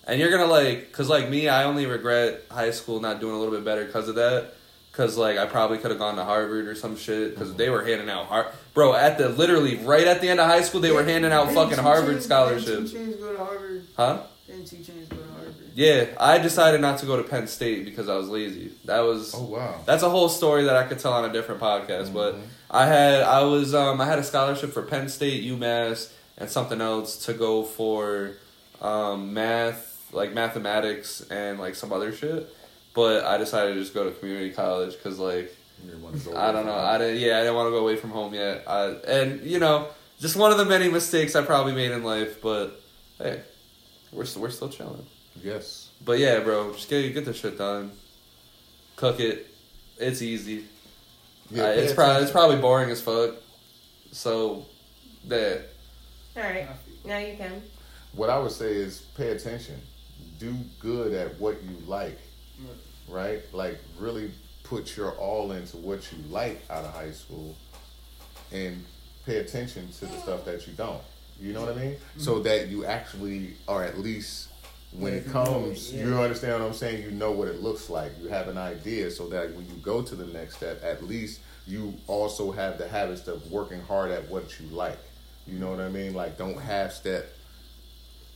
And 0.07 0.19
you're 0.21 0.31
gonna 0.31 0.47
like, 0.47 0.93
cause 0.93 1.09
like 1.09 1.29
me, 1.29 1.49
I 1.49 1.65
only 1.65 1.87
regret 1.87 2.43
high 2.51 2.71
school 2.71 3.01
not 3.01 3.21
doing 3.21 3.35
a 3.35 3.39
little 3.39 3.55
bit 3.55 3.65
better 3.65 3.85
because 3.85 4.09
of 4.09 4.15
that. 4.17 4.55
Cause 4.93 5.17
like 5.17 5.39
I 5.39 5.47
probably 5.47 5.79
could 5.79 5.91
have 5.93 6.01
gone 6.01 6.17
to 6.17 6.25
Harvard 6.25 6.67
or 6.67 6.75
some 6.75 6.97
shit. 6.97 7.37
Cause 7.37 7.55
they 7.55 7.71
were 7.71 7.85
handing 7.85 8.11
out 8.11 8.27
Har- 8.27 8.53
bro 8.75 8.95
at 8.95 9.19
the 9.19 9.29
literally 9.29 9.77
right 9.77 10.07
at 10.07 10.21
the 10.21 10.29
end 10.29 10.41
of 10.41 10.47
high 10.49 10.63
school 10.63 10.81
they 10.81 10.91
were 10.91 11.05
handing 11.05 11.31
out 11.33 11.53
fucking 11.53 11.79
Harvard 11.79 12.23
scholarships. 12.23 12.91
Didn't 12.93 13.13
Two 13.13 13.17
Chainz 13.17 13.21
go 13.21 13.33
to 13.33 13.39
Harvard? 13.45 13.87
Huh? 13.97 14.23
Didn't 14.49 14.67
Two 14.67 14.77
Chainz 14.77 15.09
go 15.09 15.17
to 15.17 15.23
Harvard? 15.33 15.55
Yeah, 15.77 16.07
I 16.19 16.39
decided 16.39 16.81
not 16.81 16.99
to 16.99 17.07
go 17.07 17.17
to 17.17 17.23
Penn 17.23 17.47
State 17.47 17.85
because 17.85 18.09
I 18.09 18.17
was 18.17 18.29
lazy. 18.29 18.73
That 18.87 19.01
was 19.01 19.33
Oh 19.35 19.45
wow. 19.45 19.77
that's 19.87 20.03
a 20.03 20.11
whole 20.11 20.29
story 20.29 20.65
that 20.65 20.77
I 20.77 20.83
could 20.85 20.99
tell 20.99 21.13
on 21.13 21.25
a 21.25 21.33
different 21.33 21.61
podcast. 21.61 22.13
But 22.13 22.35
Mhm. 22.35 22.43
I 22.71 22.87
had 22.87 23.23
I 23.23 23.43
was 23.45 23.75
um 23.75 24.01
I 24.01 24.07
had 24.07 24.19
a 24.19 24.25
scholarship 24.25 24.73
for 24.73 24.83
Penn 24.83 25.09
State, 25.09 25.45
UMass, 25.45 26.11
and 26.41 26.51
something 26.51 26.81
else 26.81 27.27
to 27.27 27.35
go 27.35 27.63
for 27.63 28.33
um 28.81 29.33
math, 29.35 30.09
like 30.13 30.33
mathematics 30.33 31.21
and 31.31 31.59
like 31.61 31.75
some 31.77 31.93
other 31.93 32.13
shit. 32.13 32.49
But 32.95 33.25
I 33.25 33.39
decided 33.39 33.75
to 33.75 33.81
just 33.81 33.95
go 33.95 34.05
to 34.05 34.11
community 34.11 34.51
college 34.51 34.95
because 34.97 35.19
like 35.19 35.55
You 35.87 35.97
wanna 35.99 36.19
go 36.19 36.37
I 36.37 36.51
don't 36.51 36.67
know 36.67 36.75
I 36.75 36.99
didn't 36.99 37.19
yeah 37.21 37.37
I 37.39 37.41
didn't 37.43 37.55
want 37.55 37.67
to 37.69 37.71
go 37.71 37.79
away 37.79 37.97
from 37.97 38.11
home 38.11 38.35
yet. 38.35 38.65
I, 38.67 38.87
and 39.07 39.43
you 39.43 39.59
know 39.61 39.89
just 40.19 40.37
one 40.37 40.51
of 40.53 40.59
the 40.59 40.65
many 40.65 40.89
mistakes 40.91 41.35
I 41.37 41.43
probably 41.43 41.75
made 41.75 41.93
in 41.93 42.03
life. 42.03 42.41
But 42.43 42.81
hey, 43.19 43.43
we're 44.13 44.25
still, 44.25 44.43
we're 44.43 44.51
still 44.51 44.69
chilling. 44.69 45.07
Yes. 45.43 45.89
But 46.05 46.19
yeah, 46.19 46.41
bro, 46.41 46.73
just 46.73 46.89
get 46.91 47.13
get 47.15 47.25
the 47.25 47.33
shit 47.33 47.57
done. 47.59 47.93
Cook 48.97 49.21
it. 49.21 49.47
It's 49.99 50.21
easy. 50.23 50.65
Yeah, 51.51 51.65
Uh, 51.65 51.69
it's 51.69 51.93
probably 51.95 52.23
it's 52.23 52.33
probably 52.33 52.57
boring 52.57 52.91
as 52.91 53.01
fuck. 53.01 53.35
So, 54.13 54.67
there. 55.25 55.67
All 56.37 56.43
right, 56.43 56.69
now 57.05 57.19
you 57.19 57.37
can. 57.37 57.63
What 58.13 58.31
I 58.31 58.39
would 58.39 58.53
say 58.53 58.73
is 58.73 59.01
pay 59.17 59.31
attention. 59.31 59.81
Do 60.39 60.55
good 60.79 61.13
at 61.13 61.39
what 61.41 61.63
you 61.63 61.77
like. 61.87 62.19
Right? 63.09 63.43
Like 63.53 63.79
really 63.99 64.31
put 64.63 64.97
your 64.97 65.13
all 65.13 65.53
into 65.53 65.77
what 65.77 66.11
you 66.13 66.19
like 66.29 66.63
out 66.71 66.85
of 66.85 66.95
high 66.95 67.11
school 67.11 67.57
and 68.53 68.85
pay 69.27 69.39
attention 69.39 69.91
to 69.93 70.07
the 70.07 70.17
stuff 70.19 70.45
that 70.45 70.67
you 70.67 70.73
don't. 70.75 71.03
You 71.41 71.53
know 71.53 71.63
what 71.63 71.77
I 71.77 71.81
mean? 71.81 71.97
So 72.19 72.41
that 72.41 72.69
you 72.69 72.85
actually 72.85 73.55
are 73.67 73.83
at 73.83 73.99
least 73.99 74.49
when 74.93 75.15
it 75.15 75.27
it, 75.27 75.33
comes, 75.33 75.93
yeah. 75.93 76.05
you 76.05 76.19
understand 76.19 76.61
what 76.61 76.69
I'm 76.69 76.75
saying? 76.75 77.03
You 77.03 77.11
know 77.13 77.33
what 77.33 77.49
it 77.49 77.63
looks 77.63 77.89
like. 77.89 78.13
You 78.21 78.29
have 78.29 78.49
an 78.49 78.59
idea 78.59 79.11
so 79.11 79.29
that 79.29 79.55
when 79.55 79.67
you 79.67 79.75
go 79.83 80.03
to 80.03 80.15
the 80.15 80.27
next 80.27 80.57
step, 80.57 80.83
at 80.85 81.05
least 81.05 81.41
you 81.67 81.95
also 82.07 82.51
have 82.51 82.79
the 82.79 82.89
habits 82.89 83.27
of 83.29 83.51
working 83.51 83.81
hard 83.83 84.11
at 84.11 84.29
what 84.29 84.59
you 84.61 84.67
like. 84.69 84.99
You 85.51 85.59
know 85.59 85.71
what 85.71 85.81
I 85.81 85.89
mean? 85.89 86.15
Like 86.15 86.39
don't 86.39 86.59
half 86.61 86.93
step. 86.93 87.27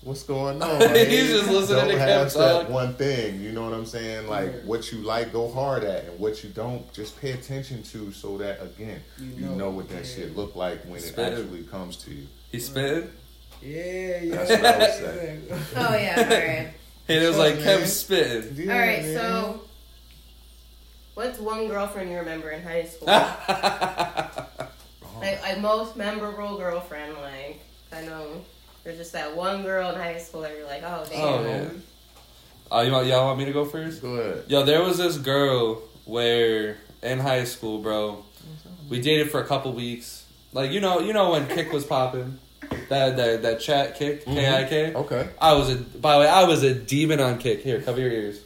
What's 0.02 0.22
going 0.22 0.60
on? 0.62 0.80
He's 0.80 0.88
man? 0.90 1.08
just 1.08 1.50
listening 1.50 1.78
don't 1.78 1.88
to 1.88 1.94
Kev 1.94 1.98
half 1.98 2.30
step 2.30 2.68
one 2.68 2.94
thing. 2.94 3.40
You 3.40 3.52
know 3.52 3.64
what 3.64 3.72
I'm 3.72 3.86
saying? 3.86 4.26
Like 4.28 4.52
Yeah. 4.52 4.58
what 4.66 4.92
you 4.92 4.98
like, 4.98 5.32
go 5.32 5.50
hard 5.50 5.82
at, 5.84 6.04
and 6.04 6.18
what 6.18 6.44
you 6.44 6.50
don't, 6.50 6.92
just 6.92 7.18
pay 7.20 7.30
attention 7.32 7.82
to, 7.84 8.12
so 8.12 8.36
that 8.38 8.60
again, 8.62 9.02
You 9.18 9.26
you 9.26 9.46
know. 9.46 9.54
know, 9.54 9.70
what 9.70 9.88
that 9.90 10.04
Yeah. 10.06 10.14
shit 10.14 10.36
look 10.36 10.54
like 10.56 10.82
when 10.84 10.98
it 10.98 11.06
it. 11.16 11.18
actually 11.18 11.62
comes 11.64 11.96
to 12.04 12.10
you. 12.10 12.26
He 12.52 12.58
spit. 12.60 13.10
Yeah, 13.62 14.20
yeah. 14.20 14.34
That's 14.36 14.50
what 14.50 14.64
I 14.66 14.78
would 14.78 14.90
say. 14.90 15.38
Oh 15.76 15.96
yeah, 15.96 16.14
all 16.18 16.24
right. 16.28 16.74
And 17.08 17.22
it 17.22 17.26
was 17.28 17.38
like 17.38 17.54
up, 17.54 17.64
man? 17.64 17.80
Kev 17.80 17.86
spitting. 17.86 18.70
All 18.70 18.78
right, 18.78 19.04
so 19.04 19.60
what's 21.14 21.38
one 21.38 21.68
girlfriend 21.68 22.10
you 22.10 22.18
remember 22.18 22.50
in 22.50 22.62
high 22.62 22.84
school? 22.84 23.08
Like, 25.20 25.42
like 25.42 25.60
most 25.60 25.96
memorable 25.96 26.58
girlfriend. 26.58 27.14
Like 27.14 27.60
I 27.92 28.02
know 28.02 28.44
there's 28.82 28.98
just 28.98 29.12
that 29.12 29.34
one 29.36 29.62
girl 29.62 29.90
in 29.90 29.96
high 29.96 30.18
school 30.18 30.42
that 30.42 30.56
you're 30.56 30.66
like, 30.66 30.82
oh 30.84 31.06
damn. 31.08 31.20
Oh 31.20 31.44
yeah. 31.44 31.68
Oh, 32.70 32.80
you 32.80 32.92
want 32.92 33.06
y'all 33.06 33.26
want 33.26 33.38
me 33.38 33.44
to 33.44 33.52
go 33.52 33.64
first? 33.64 34.02
Go 34.02 34.14
ahead. 34.14 34.44
Yo, 34.48 34.64
there 34.64 34.82
was 34.82 34.98
this 34.98 35.18
girl 35.18 35.82
where 36.04 36.78
in 37.02 37.18
high 37.18 37.44
school, 37.44 37.78
bro, 37.78 38.24
we 38.88 39.00
dated 39.00 39.30
for 39.30 39.40
a 39.40 39.46
couple 39.46 39.72
weeks. 39.72 40.26
Like 40.52 40.70
you 40.70 40.80
know, 40.80 41.00
you 41.00 41.12
know 41.12 41.30
when 41.30 41.46
Kik 41.48 41.72
was 41.72 41.84
popping, 41.84 42.38
that 42.88 43.16
that 43.16 43.42
that 43.42 43.60
chat 43.60 43.96
Kik 43.96 44.24
K 44.24 44.54
I 44.54 44.64
K. 44.64 44.94
Okay. 44.94 45.28
I 45.40 45.54
was 45.54 45.70
a 45.70 45.76
by 45.76 46.14
the 46.14 46.20
way, 46.20 46.28
I 46.28 46.44
was 46.44 46.62
a 46.62 46.74
demon 46.74 47.20
on 47.20 47.38
Kik. 47.38 47.62
Here, 47.62 47.80
cover 47.80 48.00
your 48.00 48.10
ears. 48.10 48.40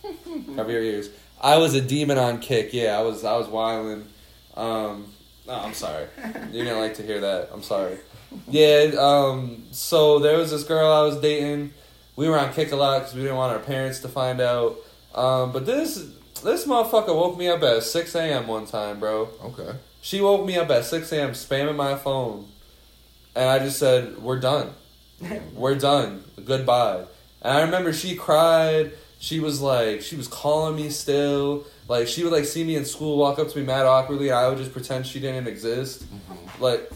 cover 0.56 0.70
your 0.70 0.82
ears. 0.82 1.10
I 1.40 1.58
was 1.58 1.74
a 1.74 1.80
demon 1.80 2.18
on 2.18 2.38
Kik. 2.38 2.72
Yeah, 2.72 2.98
I 2.98 3.02
was 3.02 3.24
I 3.24 3.36
was 3.36 3.48
wilding. 3.48 4.06
Um, 4.54 5.11
no, 5.46 5.54
I'm 5.54 5.74
sorry. 5.74 6.06
You 6.52 6.64
didn't 6.64 6.78
like 6.78 6.94
to 6.94 7.02
hear 7.02 7.20
that. 7.20 7.50
I'm 7.52 7.62
sorry. 7.62 7.98
Yeah. 8.48 8.92
Um. 8.98 9.64
So 9.72 10.18
there 10.18 10.38
was 10.38 10.50
this 10.50 10.64
girl 10.64 10.90
I 10.90 11.02
was 11.02 11.18
dating. 11.20 11.72
We 12.16 12.28
were 12.28 12.38
on 12.38 12.52
Kik 12.52 12.72
a 12.72 12.76
lot 12.76 13.00
because 13.00 13.14
we 13.14 13.22
didn't 13.22 13.36
want 13.36 13.52
our 13.52 13.58
parents 13.58 14.00
to 14.00 14.08
find 14.08 14.40
out. 14.40 14.76
Um. 15.14 15.52
But 15.52 15.66
this 15.66 16.06
this 16.42 16.66
motherfucker 16.66 17.14
woke 17.14 17.38
me 17.38 17.48
up 17.48 17.62
at 17.62 17.82
six 17.82 18.14
a.m. 18.14 18.46
one 18.46 18.66
time, 18.66 19.00
bro. 19.00 19.28
Okay. 19.44 19.72
She 20.02 20.20
woke 20.20 20.44
me 20.44 20.56
up 20.56 20.68
at 20.68 20.84
6 20.84 21.12
a.m. 21.12 21.30
spamming 21.30 21.76
my 21.76 21.94
phone. 21.94 22.48
And 23.36 23.48
I 23.48 23.60
just 23.60 23.78
said, 23.78 24.18
We're 24.18 24.40
done. 24.40 24.70
We're 25.54 25.76
done. 25.76 26.24
Goodbye. 26.44 27.04
And 27.40 27.58
I 27.58 27.62
remember 27.62 27.92
she 27.92 28.16
cried. 28.16 28.92
She 29.20 29.38
was 29.38 29.60
like, 29.60 30.02
she 30.02 30.16
was 30.16 30.26
calling 30.26 30.74
me 30.74 30.90
still. 30.90 31.64
Like, 31.88 32.06
she 32.08 32.22
would 32.24 32.32
like 32.32 32.44
see 32.44 32.64
me 32.64 32.76
in 32.76 32.84
school, 32.84 33.16
walk 33.18 33.38
up 33.38 33.48
to 33.50 33.58
me 33.58 33.64
mad 33.64 33.86
awkwardly, 33.86 34.28
and 34.28 34.38
I 34.38 34.48
would 34.48 34.58
just 34.58 34.72
pretend 34.72 35.06
she 35.06 35.20
didn't 35.20 35.46
exist. 35.46 36.04
Like, 36.60 36.90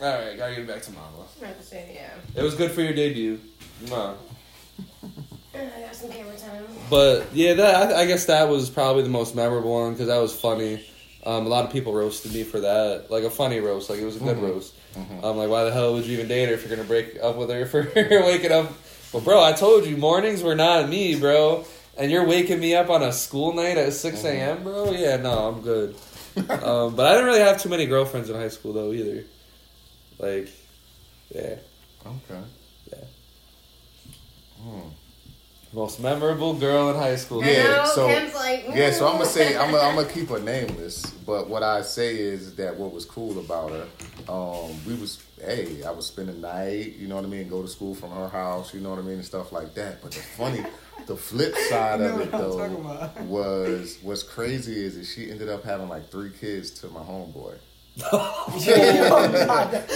alright, 0.00 0.36
gotta 0.36 0.54
get 0.54 0.66
back 0.66 0.82
to 0.82 0.92
mama. 0.92 1.08
I 1.42 1.46
have 1.46 1.68
to 1.68 1.76
yeah. 1.76 2.10
It 2.34 2.42
was 2.42 2.54
good 2.54 2.70
for 2.70 2.80
your 2.82 2.94
debut. 2.94 3.40
Mwah. 3.84 4.14
I 5.54 5.80
got 5.80 5.94
some 5.94 6.10
camera 6.10 6.36
time. 6.36 6.64
But 6.90 7.26
yeah, 7.32 7.54
that 7.54 7.92
I, 7.92 8.02
I 8.02 8.06
guess 8.06 8.24
that 8.26 8.48
was 8.48 8.70
probably 8.70 9.02
the 9.02 9.08
most 9.08 9.34
memorable 9.36 9.72
one 9.72 9.92
because 9.92 10.08
that 10.08 10.18
was 10.18 10.34
funny. 10.34 10.84
Um, 11.24 11.46
a 11.46 11.48
lot 11.48 11.64
of 11.64 11.72
people 11.72 11.92
roasted 11.94 12.34
me 12.34 12.42
for 12.42 12.60
that, 12.60 13.06
like 13.10 13.24
a 13.24 13.30
funny 13.30 13.60
roast, 13.60 13.88
like 13.88 13.98
it 13.98 14.04
was 14.04 14.16
a 14.16 14.20
good 14.20 14.36
Mhm. 14.36 14.42
roast. 14.42 14.74
Mm-hmm. 14.94 15.24
I'm 15.24 15.36
like, 15.36 15.48
why 15.48 15.64
the 15.64 15.72
hell 15.72 15.94
would 15.94 16.04
you 16.06 16.12
even 16.14 16.28
date 16.28 16.48
her 16.48 16.54
if 16.54 16.66
you're 16.66 16.74
gonna 16.76 16.86
break 16.86 17.16
up 17.22 17.36
with 17.36 17.50
her 17.50 17.64
for 17.66 17.82
waking 17.96 18.52
up? 18.52 18.72
Well, 19.12 19.22
bro, 19.22 19.42
I 19.42 19.52
told 19.52 19.86
you 19.86 19.96
mornings 19.96 20.42
were 20.42 20.54
not 20.56 20.88
me, 20.88 21.18
bro. 21.18 21.64
And 21.96 22.10
you're 22.10 22.26
waking 22.26 22.58
me 22.60 22.74
up 22.74 22.90
on 22.90 23.02
a 23.02 23.12
school 23.12 23.52
night 23.54 23.76
at 23.78 23.92
6 23.92 24.18
Mm-hmm. 24.18 24.26
a.m., 24.26 24.62
bro? 24.64 24.90
Yeah, 24.92 25.16
no, 25.16 25.48
I'm 25.48 25.60
good. 25.62 25.94
um, 26.36 26.96
but 26.96 27.06
I 27.06 27.12
didn't 27.12 27.26
really 27.26 27.40
have 27.40 27.62
too 27.62 27.68
many 27.68 27.86
girlfriends 27.86 28.28
in 28.28 28.34
high 28.36 28.48
school, 28.48 28.72
though, 28.72 28.92
either. 28.92 29.24
Like, 30.18 30.48
yeah. 31.34 31.56
Okay. 32.04 32.40
Yeah. 32.92 33.04
Hmm. 34.60 34.88
Most 35.72 36.00
memorable 36.00 36.54
girl 36.54 36.90
in 36.90 36.96
high 36.96 37.16
school. 37.16 37.42
I 37.42 37.50
Yeah, 37.50 37.84
so- 37.84 38.06
like, 38.06 38.64
Yeah, 38.74 38.92
so 38.92 39.06
I'm 39.08 39.14
gonna 39.14 39.26
say. 39.26 39.56
I'm 39.56 39.72
gonna, 39.72 39.82
I'm 39.82 39.96
gonna 39.96 40.08
keep 40.12 40.28
her 40.28 40.38
nameless, 40.38 41.04
but 41.26 41.48
what 41.48 41.64
I 41.64 41.82
say 41.82 42.16
is 42.16 42.54
that 42.56 42.76
what 42.76 42.92
was 42.92 43.04
cool 43.04 43.40
about 43.40 43.70
her, 43.70 43.86
um, 44.32 44.70
we 44.86 44.94
was 44.94 45.20
hey, 45.40 45.82
I 45.82 45.90
was 45.90 46.06
spend 46.06 46.28
the 46.28 46.32
night, 46.34 46.94
you 46.96 47.08
know 47.08 47.16
what 47.16 47.24
I 47.24 47.28
mean, 47.28 47.48
go 47.48 47.60
to 47.60 47.66
school 47.68 47.94
from 47.94 48.10
her 48.12 48.28
house, 48.28 48.72
you 48.72 48.80
know 48.80 48.90
what 48.90 49.00
I 49.00 49.02
mean, 49.02 49.14
and 49.16 49.24
stuff 49.24 49.50
like 49.52 49.74
that. 49.74 50.00
But 50.00 50.12
the 50.12 50.20
funny, 50.20 50.64
the 51.06 51.16
flip 51.16 51.54
side 51.68 52.00
You 52.00 52.06
of 52.06 52.20
it 52.20 52.30
though 52.32 53.14
was 53.26 53.98
what's 54.02 54.22
crazy 54.22 54.84
is 54.84 54.96
that 54.96 55.04
she 55.06 55.30
ended 55.30 55.48
up 55.48 55.64
having 55.64 55.88
like 55.88 56.10
three 56.10 56.30
kids 56.30 56.70
to 56.80 56.88
my 56.88 57.00
homeboy. 57.00 57.54
Oh, 58.12 58.52
God, 59.46 59.70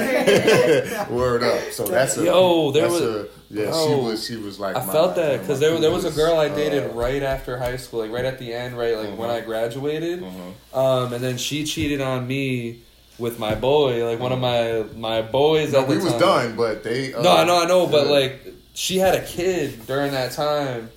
that- 0.00 1.10
Word 1.10 1.42
up. 1.42 1.72
So 1.72 1.86
that's 1.86 2.16
a 2.18 2.24
Yo, 2.24 2.70
there 2.72 2.88
that's 2.88 3.00
was- 3.00 3.02
a, 3.02 3.28
yeah. 3.50 3.72
she 3.72 3.94
was 3.94 4.26
she 4.26 4.36
was 4.36 4.60
like 4.60 4.76
I 4.76 4.84
my- 4.84 4.92
felt 4.92 5.16
that 5.16 5.40
because 5.40 5.60
there, 5.60 5.78
there 5.80 5.90
was 5.90 6.04
a 6.04 6.10
girl 6.10 6.38
I 6.38 6.48
dated 6.48 6.84
uh, 6.90 6.94
right 6.94 7.22
after 7.22 7.58
high 7.58 7.76
school, 7.76 8.00
like 8.00 8.10
right 8.12 8.24
at 8.24 8.38
the 8.38 8.52
end, 8.52 8.76
right 8.76 8.96
like 8.96 9.16
when 9.18 9.28
Mhm. 9.30 9.36
I 9.36 9.40
graduated. 9.40 10.22
mhm. 10.22 10.52
Um, 10.76 11.12
and 11.12 11.22
then 11.24 11.36
she 11.38 11.64
cheated 11.64 12.00
on 12.00 12.26
me 12.26 12.80
with 13.18 13.38
my 13.38 13.54
boy, 13.54 14.06
like 14.06 14.18
one 14.20 14.32
of 14.32 14.38
my 14.38 14.84
my 14.96 15.22
boys. 15.22 15.72
No, 15.72 15.80
at 15.80 15.88
the 15.88 15.96
we 15.96 16.02
was 16.02 16.12
time. 16.12 16.20
done, 16.20 16.56
but 16.56 16.84
they. 16.84 17.12
Uh, 17.14 17.22
No, 17.22 17.36
I 17.36 17.44
know, 17.44 17.62
I 17.62 17.66
know, 17.66 17.86
but 17.86 18.06
like 18.08 18.49
she 18.74 18.98
had 18.98 19.14
a 19.14 19.24
kid 19.24 19.86
during 19.86 20.12
that 20.12 20.32
time, 20.32 20.90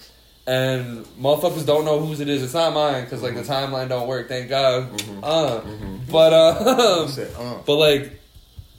and 0.47 1.05
motherfuckers 1.19 1.65
don't 1.65 1.85
know 1.85 1.99
whose 1.99 2.19
it 2.19 2.27
is. 2.29 2.43
It's 2.43 2.53
not 2.53 2.73
mine 2.73 3.03
because 3.03 3.21
like 3.23 3.35
the 3.35 3.41
timeline 3.41 3.89
don't 3.89 4.07
work. 4.07 4.27
Thank 4.27 4.49
God. 4.49 4.91
Mhm. 4.97 5.19
Uh, 5.23 5.61
Mhm. 5.61 6.11
but 6.11 6.33
um, 6.33 7.07
He 7.07 7.13
said, 7.13 7.31
uh, 7.37 7.55
but 7.65 7.75
like 7.75 8.19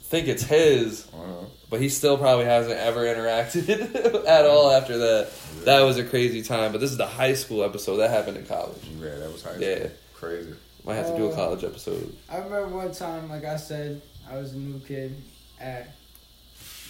think 0.03 0.27
it's 0.27 0.43
his. 0.43 1.07
uh, 1.13 1.45
But 1.69 1.81
he 1.81 1.89
still 1.89 2.17
probably 2.17 2.45
hasn't 2.45 2.77
ever 2.77 3.01
interacted 3.05 4.25
at 4.27 4.45
all 4.45 4.69
after 4.71 4.97
that. 4.99 5.31
That 5.65 5.81
was 5.81 5.97
a 5.97 6.03
crazy 6.03 6.43
time. 6.43 6.71
But 6.71 6.79
this 6.79 6.91
is 6.91 6.97
the 6.97 7.07
high 7.07 7.33
school 7.33 7.63
episode. 7.63 7.97
That 7.97 8.11
happened 8.11 8.37
in 8.37 8.45
college. 8.45 8.77
yeah, 9.01 9.15
that 9.15 9.31
was 9.33 9.41
high 9.41 9.57
Yeah. 9.57 9.87
Crazy. 10.13 10.53
Might 10.85 10.95
have 10.95 11.07
to 11.07 11.17
do 11.17 11.25
a 11.25 11.29
Uh, 11.31 11.35
college 11.35 11.63
episode. 11.63 12.15
I 12.29 12.37
remember 12.37 12.67
one 12.67 12.93
time, 12.93 13.27
like 13.31 13.43
I 13.45 13.57
said, 13.57 13.99
I 14.31 14.37
was 14.37 14.53
a 14.53 14.57
new 14.57 14.79
kid 14.87 15.15
at 15.59 15.89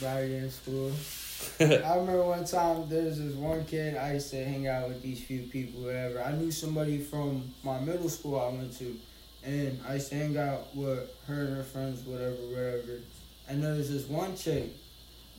Brighton 0.02 0.52
School. 0.52 0.92
I 1.60 1.96
remember 1.96 2.24
one 2.24 2.46
time 2.46 2.88
there 2.90 3.04
was 3.04 3.20
this 3.20 3.34
one 3.34 3.64
kid 3.66 3.96
I 3.96 4.14
used 4.14 4.30
to 4.32 4.44
hang 4.44 4.68
out 4.68 4.90
with 4.90 5.02
these 5.02 5.24
few 5.24 5.44
people, 5.44 5.84
whatever. 5.84 6.22
I 6.22 6.34
knew 6.34 6.52
somebody 6.52 7.00
from 7.00 7.54
my 7.64 7.80
middle 7.80 8.10
school 8.10 8.40
I 8.40 8.50
went 8.50 8.78
to, 8.80 8.96
and 9.44 9.80
I 9.88 9.96
used 9.96 10.10
to 10.10 10.16
hang 10.16 10.38
out 10.38 10.76
with 10.76 11.10
her 11.28 11.46
and 11.46 11.56
her 11.56 11.64
friends, 11.64 12.04
whatever, 12.04 12.36
whatever. 12.36 13.00
And 13.48 13.64
there 13.64 13.74
was 13.74 13.90
this 13.90 14.08
one 14.08 14.36
chick 14.36 14.70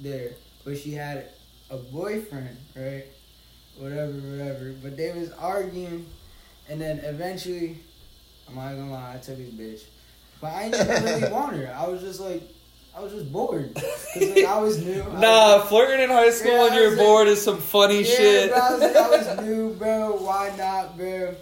there, 0.00 0.32
but 0.64 0.78
she 0.78 0.92
had 0.92 1.30
a 1.70 1.76
boyfriend, 1.76 2.56
right? 2.74 3.04
Whatever, 3.78 4.12
whatever. 4.12 4.74
But 4.82 4.96
they 4.96 5.12
was 5.12 5.32
arguing, 5.32 6.06
and 6.68 6.80
then 6.80 6.98
eventually, 7.00 7.78
I'm 8.48 8.54
not 8.54 8.70
gonna 8.70 8.92
lie, 8.92 9.14
I 9.14 9.18
took 9.18 9.38
his 9.38 9.50
bitch. 9.50 9.82
But 10.40 10.52
I 10.52 10.70
didn't 10.70 11.04
really 11.04 11.32
want 11.32 11.56
her. 11.56 11.74
I 11.78 11.86
was 11.88 12.00
just 12.00 12.20
like, 12.20 12.42
I 12.96 13.00
was 13.00 13.12
just 13.12 13.30
bored. 13.32 13.74
'Cause, 13.76 14.16
like, 14.16 14.44
I 14.46 14.58
was 14.58 14.82
new. 14.82 15.02
I 15.02 15.20
Nah, 15.20 15.56
was- 15.58 15.68
flirting 15.68 16.00
in 16.04 16.08
high 16.10 16.30
school 16.30 16.52
Yeah, 16.52 16.62
when 16.62 16.72
I 16.72 16.76
you're 16.76 16.88
was 16.90 16.98
like- 16.98 17.06
bored 17.06 17.28
is 17.28 17.42
some 17.44 17.58
funny 17.58 17.98
yeah, 18.02 18.16
shit. 18.16 18.50
Bro, 18.50 18.58
I, 18.60 18.70
was 18.72 18.80
like, 18.80 18.96
I 18.96 19.08
was 19.36 19.40
new, 19.46 19.74
bro. 19.74 20.12
Why 20.16 20.54
not, 20.56 20.96
bro? 20.96 21.34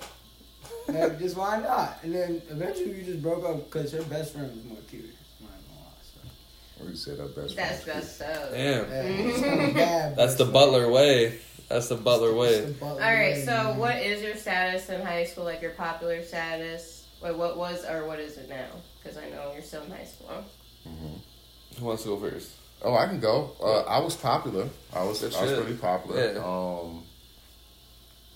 Like, 0.89 1.19
just 1.19 1.37
why 1.37 1.61
not? 1.61 1.99
And 2.03 2.15
then 2.15 2.43
eventually 2.51 2.93
we 2.95 3.03
just 3.03 3.23
broke 3.23 3.45
up 3.45 3.65
because 3.71 3.93
her 3.93 4.03
best 4.03 4.33
friend 4.35 4.55
was 4.55 4.65
more 4.65 4.79
cute. 4.91 5.05
I'm 5.41 5.47
not 5.47 5.55
gonna 5.69 6.91
lie, 6.91 6.95
so. 6.95 7.11
Said 7.13 7.21
our 7.21 7.29
best. 7.29 7.57
That's 7.57 7.83
friend. 7.85 7.99
messed 8.01 8.21
up. 8.23 8.51
Damn. 8.51 8.91
Yeah, 8.91 9.03
it's 9.31 9.41
kinda 9.41 9.75
bad, 9.75 10.17
That's 10.17 10.35
the 10.35 10.45
Butler 10.47 10.91
way. 10.91 11.39
That's 11.69 11.89
the 11.89 11.97
Butler 11.97 12.35
way. 12.35 12.61
the 12.61 12.73
Butler 12.73 13.03
All 13.03 13.15
right, 13.15 13.35
way, 13.37 13.45
so 13.45 13.53
man. 13.53 13.79
what 13.79 13.97
is 13.97 14.23
your 14.23 14.35
status 14.37 14.89
in 14.91 15.01
high 15.01 15.25
school? 15.25 15.45
Like 15.45 15.63
your 15.63 15.71
popular 15.71 16.23
status? 16.23 17.05
Wait, 17.23 17.35
what 17.37 17.57
was 17.57 17.85
or 17.87 18.07
what 18.07 18.19
is 18.21 18.37
it 18.37 18.49
now? 18.51 18.67
Because 19.03 19.17
I 19.17 19.31
know 19.31 19.53
you're 19.55 19.63
still 19.63 19.83
in 19.85 19.91
high 19.93 20.05
school. 20.05 20.45
Mhm. 20.87 21.21
Who 21.79 21.85
wants 21.87 22.03
to 22.05 22.11
go 22.11 22.17
first? 22.19 22.51
Oh, 22.83 22.95
I 22.95 23.07
can 23.07 23.19
go. 23.21 23.53
Uh, 23.63 23.81
I 23.83 23.99
was 24.01 24.15
popular. 24.17 24.69
I 24.93 25.03
was. 25.05 25.21
Good 25.21 25.35
I 25.35 25.43
was 25.43 25.51
shit. 25.51 25.61
pretty 25.65 25.79
popular. 25.79 26.33
Yeah. 26.35 26.39
Um, 26.45 27.03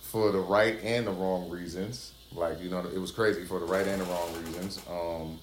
for 0.02 0.32
the 0.32 0.38
right 0.40 0.78
and 0.82 1.06
the 1.06 1.10
wrong 1.12 1.50
reasons. 1.50 2.12
Like 2.32 2.60
you 2.60 2.70
know, 2.70 2.80
it 2.80 2.98
was 2.98 3.10
crazy 3.10 3.44
for 3.44 3.58
the 3.60 3.66
right 3.66 3.86
and 3.86 4.00
the 4.00 4.04
wrong 4.06 4.32
reasons. 4.44 4.80
Um, 4.90 5.38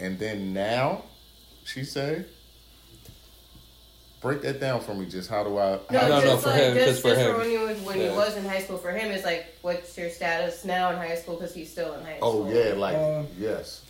and 0.00 0.18
then 0.18 0.52
now, 0.52 1.02
she 1.64 1.84
say, 1.84 2.24
break 4.20 4.42
that 4.42 4.60
down 4.60 4.80
for 4.80 4.94
me. 4.94 5.06
Just 5.06 5.28
how 5.30 5.44
do 5.44 5.58
I? 5.58 5.78
No, 5.90 5.98
how- 5.98 6.08
no, 6.08 6.20
just 6.20 6.42
for 6.42 6.50
like, 6.50 6.60
him, 6.60 6.74
Just, 6.74 6.86
just 6.88 7.02
for 7.02 7.08
just 7.08 7.20
him. 7.20 7.36
when 7.38 7.50
you 7.50 7.60
was 7.60 7.80
when 7.82 7.98
Yeah. 7.98 8.10
you 8.10 8.16
was 8.16 8.36
in 8.36 8.44
high 8.44 8.60
school. 8.60 8.78
For 8.78 8.90
him, 8.92 9.10
it's 9.12 9.24
like, 9.24 9.46
what's 9.62 9.96
your 9.96 10.10
status 10.10 10.64
now 10.64 10.90
in 10.90 10.96
high 10.96 11.14
school? 11.16 11.36
Because 11.36 11.54
he's 11.54 11.70
still 11.70 11.94
in 11.94 12.04
high 12.04 12.16
school. 12.18 12.46
Oh 12.48 12.52
yeah, 12.52 12.74
like 12.74 12.96
Uh, 12.96 13.22
yes. 13.38 13.82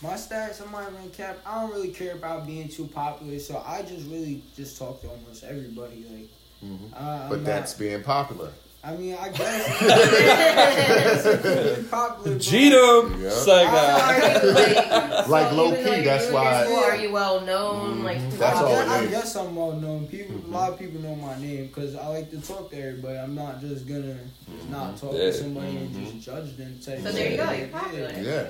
My 0.00 0.10
stats, 0.14 0.64
I'm 0.64 0.70
not 0.70 0.92
even 0.92 1.10
cap. 1.10 1.38
I 1.44 1.60
don't 1.60 1.72
really 1.72 1.90
care 1.90 2.14
about 2.14 2.46
being 2.46 2.68
too 2.68 2.86
popular, 2.86 3.38
so 3.40 3.60
I 3.66 3.82
just 3.82 4.06
really 4.08 4.42
just 4.56 4.78
talk 4.78 5.00
to 5.02 5.08
almost 5.08 5.42
everybody. 5.42 6.04
Like, 6.08 6.28
Mhm. 6.70 6.92
uh, 6.94 7.28
But 7.28 7.36
not- 7.38 7.44
that's 7.44 7.74
being 7.74 8.02
popular. 8.04 8.52
I 8.82 8.94
mean, 8.96 9.16
I 9.20 9.28
guess 9.30 11.26
it's 11.26 11.88
popular. 11.88 12.38
bro. 12.38 13.18
Yeah. 13.18 13.30
Psych 13.30 13.68
So 13.68 13.76
out. 13.76 14.00
are 14.00 14.46
you, 14.46 14.52
like, 14.52 15.28
Like 15.28 15.48
so 15.50 15.54
low 15.56 15.70
key, 15.74 15.82
you're 15.82 16.04
that's 16.04 16.30
why- 16.30 16.64
School, 16.64 16.76
are 16.76 16.96
you 16.96 17.12
well 17.12 17.40
known? 17.40 17.98
Mhm. 17.98 18.04
Like 18.04 18.30
That's 18.38 18.58
I, 18.60 18.68
guess, 18.70 18.88
I 18.88 19.06
guess 19.06 19.36
I'm 19.36 19.56
well 19.56 19.72
known. 19.72 20.06
People, 20.06 20.36
a 20.36 20.48
lot 20.48 20.68
of 20.72 20.76
mm-hmm. 20.78 20.84
people 20.86 21.00
know 21.02 21.16
my 21.16 21.36
name 21.40 21.66
because 21.66 21.96
I 21.96 22.06
like 22.06 22.30
to 22.30 22.40
talk 22.40 22.70
to 22.70 22.76
everybody. 22.80 23.18
I'm 23.18 23.34
not 23.34 23.60
just 23.60 23.86
gonna 23.88 24.16
just 24.56 24.68
not 24.70 24.96
talk 24.96 25.12
Yeah. 25.12 25.18
to 25.18 25.32
somebody 25.32 25.76
and 25.76 25.92
just 25.92 26.12
mm-hmm. 26.12 26.18
judge 26.20 26.56
them. 26.56 26.80
Say, 26.80 27.00
So 27.02 27.10
there 27.12 27.30
you 27.32 27.36
go. 27.36 27.44
yeah, 27.44 27.54
You're 27.56 27.68
popular. 27.68 28.12
Yeah. 28.20 28.46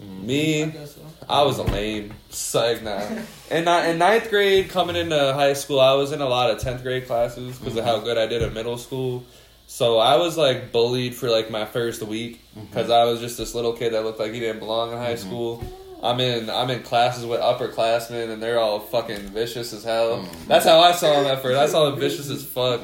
I 0.00 0.04
Me, 0.24 0.66
guess 0.66 0.94
so. 0.94 1.00
I 1.28 1.42
was 1.42 1.58
a 1.58 1.64
lame. 1.64 2.14
Psych 2.30 2.82
now. 2.82 3.06
And 3.50 3.64
ni- 3.66 3.90
in 3.90 3.98
ninth 3.98 4.30
grade, 4.30 4.68
coming 4.70 4.96
into 4.96 5.16
high 5.34 5.52
school, 5.52 5.80
I 5.80 5.94
was 5.94 6.12
in 6.12 6.20
a 6.20 6.28
lot 6.28 6.50
of 6.50 6.58
tenth 6.60 6.82
grade 6.82 7.06
classes 7.06 7.58
because 7.58 7.76
of 7.76 7.84
how 7.84 7.98
good 7.98 8.16
I 8.16 8.26
did 8.26 8.42
at 8.42 8.52
middle 8.52 8.78
school. 8.78 9.24
So 9.72 9.96
I 9.96 10.16
was 10.16 10.36
like 10.36 10.70
bullied 10.70 11.14
for 11.14 11.30
like 11.30 11.50
my 11.50 11.64
first 11.64 12.02
week 12.02 12.42
mm-hmm. 12.50 12.66
because 12.66 12.90
I 12.90 13.04
was 13.04 13.20
just 13.20 13.38
this 13.38 13.54
little 13.54 13.72
kid 13.72 13.94
that 13.94 14.04
looked 14.04 14.20
like 14.20 14.34
he 14.34 14.38
didn't 14.38 14.58
belong 14.58 14.92
in 14.92 14.98
high 14.98 15.14
mm-hmm. 15.14 15.26
school. 15.26 15.64
I'm 16.02 16.20
in 16.20 16.50
I'm 16.50 16.68
in 16.68 16.82
classes 16.82 17.24
with 17.24 17.40
upperclassmen 17.40 18.28
and 18.30 18.42
they're 18.42 18.58
all 18.58 18.80
fucking 18.80 19.30
vicious 19.30 19.72
as 19.72 19.82
hell. 19.82 20.18
Mm-hmm. 20.18 20.46
That's 20.46 20.66
how 20.66 20.80
I 20.80 20.92
saw 20.92 21.22
them 21.22 21.26
at 21.26 21.40
first. 21.40 21.58
I 21.58 21.66
saw 21.68 21.88
them 21.88 21.98
vicious 21.98 22.28
as 22.28 22.44
fuck. 22.44 22.82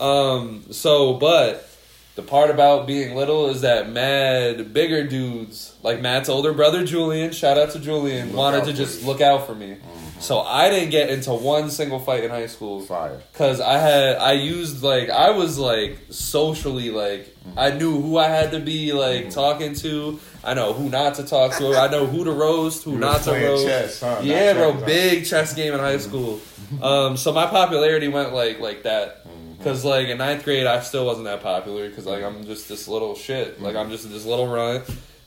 Um. 0.00 0.64
So, 0.70 1.12
but 1.12 1.68
the 2.14 2.22
part 2.22 2.48
about 2.48 2.86
being 2.86 3.14
little 3.14 3.50
is 3.50 3.60
that 3.60 3.90
mad 3.90 4.72
bigger 4.72 5.06
dudes, 5.06 5.76
like 5.82 6.00
Matt's 6.00 6.30
older 6.30 6.54
brother 6.54 6.86
Julian, 6.86 7.32
shout 7.32 7.58
out 7.58 7.72
to 7.72 7.80
Julian, 7.80 8.28
Look 8.28 8.36
wanted 8.38 8.64
to 8.64 8.72
just 8.72 9.02
you. 9.02 9.08
look 9.08 9.20
out 9.20 9.46
for 9.46 9.54
me. 9.54 9.76
So 10.24 10.40
I 10.40 10.70
didn't 10.70 10.90
get 10.90 11.10
into 11.10 11.32
one 11.32 11.70
single 11.70 11.98
fight 11.98 12.24
in 12.24 12.30
high 12.30 12.46
school 12.46 12.80
Fire. 12.80 13.20
because 13.32 13.60
I 13.60 13.78
had 13.78 14.16
I 14.16 14.32
used 14.32 14.82
like 14.82 15.10
I 15.10 15.30
was 15.30 15.58
like 15.58 15.98
socially 16.10 16.90
like 16.90 17.26
mm-hmm. 17.26 17.58
I 17.58 17.70
knew 17.70 18.00
who 18.00 18.16
I 18.16 18.28
had 18.28 18.52
to 18.52 18.60
be 18.60 18.92
like 18.92 19.22
mm-hmm. 19.22 19.30
talking 19.30 19.74
to. 19.76 20.18
I 20.42 20.54
know 20.54 20.72
who 20.72 20.88
not 20.88 21.16
to 21.16 21.24
talk 21.24 21.56
to. 21.58 21.76
I 21.76 21.88
know 21.88 22.06
who 22.06 22.24
to 22.24 22.32
roast, 22.32 22.84
who 22.84 22.92
You 22.92 22.98
not 22.98 23.22
to 23.22 23.32
roast. 23.32 23.66
chess, 23.66 24.00
huh? 24.00 24.14
Not 24.14 24.24
Yeah, 24.24 24.54
bro, 24.54 24.72
checkers, 24.72 24.80
huh? 24.80 24.86
big 24.86 25.26
chess 25.26 25.54
game 25.54 25.74
in 25.74 25.80
high 25.80 25.96
mm-hmm. 25.96 26.08
school. 26.08 26.40
Um, 26.82 27.16
so 27.16 27.32
my 27.32 27.46
popularity 27.46 28.08
went 28.08 28.32
like 28.32 28.60
like 28.60 28.82
that. 28.84 29.26
Cause 29.62 29.82
like 29.82 30.08
in 30.08 30.18
ninth 30.18 30.44
grade, 30.44 30.66
I 30.66 30.80
still 30.80 31.06
wasn't 31.06 31.24
that 31.24 31.42
popular. 31.42 31.90
Cause 31.90 32.04
like 32.04 32.22
I'm 32.22 32.44
just 32.44 32.68
this 32.68 32.86
little 32.86 33.14
shit. 33.14 33.62
Like 33.62 33.76
I'm 33.76 33.90
just 33.90 34.10
this 34.10 34.26
little 34.26 34.46
runt. 34.46 34.84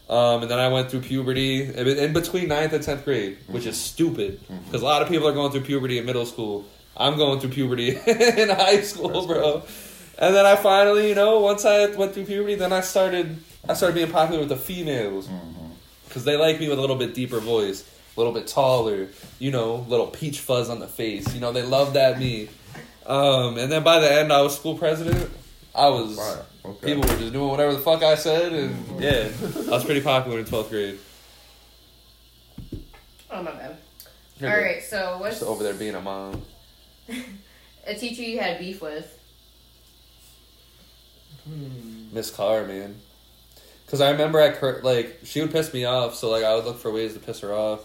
Um, 0.09 0.43
and 0.43 0.51
then 0.51 0.57
I 0.57 0.69
went 0.69 0.89
through 0.89 1.01
puberty 1.01 1.63
in 1.63 1.87
in 1.87 2.13
between 2.13 2.47
ninth 2.47 2.73
and 2.73 2.83
tenth 2.83 3.03
grade, 3.03 3.37
which 3.47 3.65
is 3.65 3.79
stupid. 3.79 4.39
Cause 4.71 4.81
a 4.81 4.85
lot 4.85 5.01
of 5.01 5.09
people 5.09 5.27
are 5.27 5.33
going 5.33 5.51
through 5.51 5.61
puberty 5.61 5.97
in 5.97 6.05
middle 6.05 6.25
school. 6.25 6.65
I'm 6.95 7.17
going 7.17 7.39
through 7.39 7.51
puberty 7.51 7.89
in 8.07 8.49
high 8.49 8.81
school, 8.81 9.09
That's 9.09 9.25
bro. 9.25 9.63
And 10.19 10.33
then 10.33 10.45
I 10.45 10.55
finally, 10.55 11.09
you 11.09 11.15
know, 11.15 11.39
once 11.41 11.65
I 11.65 11.87
went 11.87 12.13
through 12.13 12.25
puberty, 12.25 12.55
then 12.55 12.71
I 12.73 12.81
started 12.81 13.37
I 13.67 13.73
started 13.73 13.95
being 13.95 14.11
popular 14.11 14.39
with 14.39 14.49
the 14.49 14.57
females 14.57 15.29
because 16.07 16.23
they 16.23 16.37
like 16.37 16.59
me 16.59 16.69
with 16.69 16.77
a 16.77 16.81
little 16.81 16.95
bit 16.95 17.13
deeper 17.13 17.39
voice, 17.39 17.83
a 18.15 18.19
little 18.19 18.33
bit 18.33 18.47
taller, 18.47 19.09
you 19.39 19.51
know, 19.51 19.85
little 19.89 20.07
peach 20.07 20.39
fuzz 20.39 20.69
on 20.69 20.79
the 20.79 20.87
face. 20.87 21.33
You 21.33 21.41
know, 21.41 21.51
they 21.51 21.63
love 21.63 21.93
that 21.93 22.17
me. 22.17 22.49
Um, 23.05 23.57
and 23.57 23.71
then 23.71 23.83
by 23.83 23.99
the 23.99 24.11
end, 24.11 24.31
I 24.31 24.41
was 24.41 24.55
school 24.55 24.77
president. 24.77 25.29
I 25.75 25.89
was. 25.89 26.17
Okay. 26.67 26.95
people 26.95 27.09
were 27.09 27.17
just 27.19 27.31
doing 27.33 27.49
whatever 27.49 27.73
the 27.73 27.79
fuck 27.79 28.03
I 28.03 28.15
said, 28.15 28.51
and 28.53 29.01
yeah, 29.01 29.29
I 29.41 29.69
was 29.71 29.85
pretty 29.85 30.01
popular 30.01 30.39
in 30.39 30.45
twelfth 30.45 30.69
grade. 30.69 30.99
Oh 33.31 33.43
my 33.43 33.51
bad. 33.51 33.77
You're 34.39 34.49
All 34.49 34.55
good. 34.57 34.61
right, 34.63 34.83
so 34.83 35.17
what's 35.19 35.39
Just 35.39 35.49
over 35.49 35.63
there 35.63 35.73
being 35.73 35.95
a 35.95 36.01
mom. 36.01 36.43
a 37.87 37.93
teacher 37.95 38.21
you 38.21 38.39
had 38.39 38.59
beef 38.59 38.81
with? 38.81 39.13
Hmm. 41.47 42.13
Miss 42.13 42.29
Carr, 42.31 42.65
man. 42.65 42.95
Because 43.85 44.01
I 44.01 44.11
remember 44.11 44.41
I 44.41 44.51
cor- 44.51 44.81
like 44.83 45.21
she 45.23 45.41
would 45.41 45.51
piss 45.51 45.73
me 45.73 45.85
off, 45.85 46.15
so 46.15 46.29
like 46.29 46.43
I 46.43 46.53
would 46.55 46.65
look 46.65 46.79
for 46.79 46.91
ways 46.91 47.13
to 47.13 47.19
piss 47.19 47.39
her 47.39 47.53
off, 47.53 47.81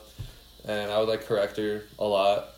and 0.65 0.91
I 0.91 0.99
would 0.99 1.09
like 1.09 1.27
correct 1.27 1.57
her 1.59 1.85
a 1.99 2.05
lot 2.05 2.49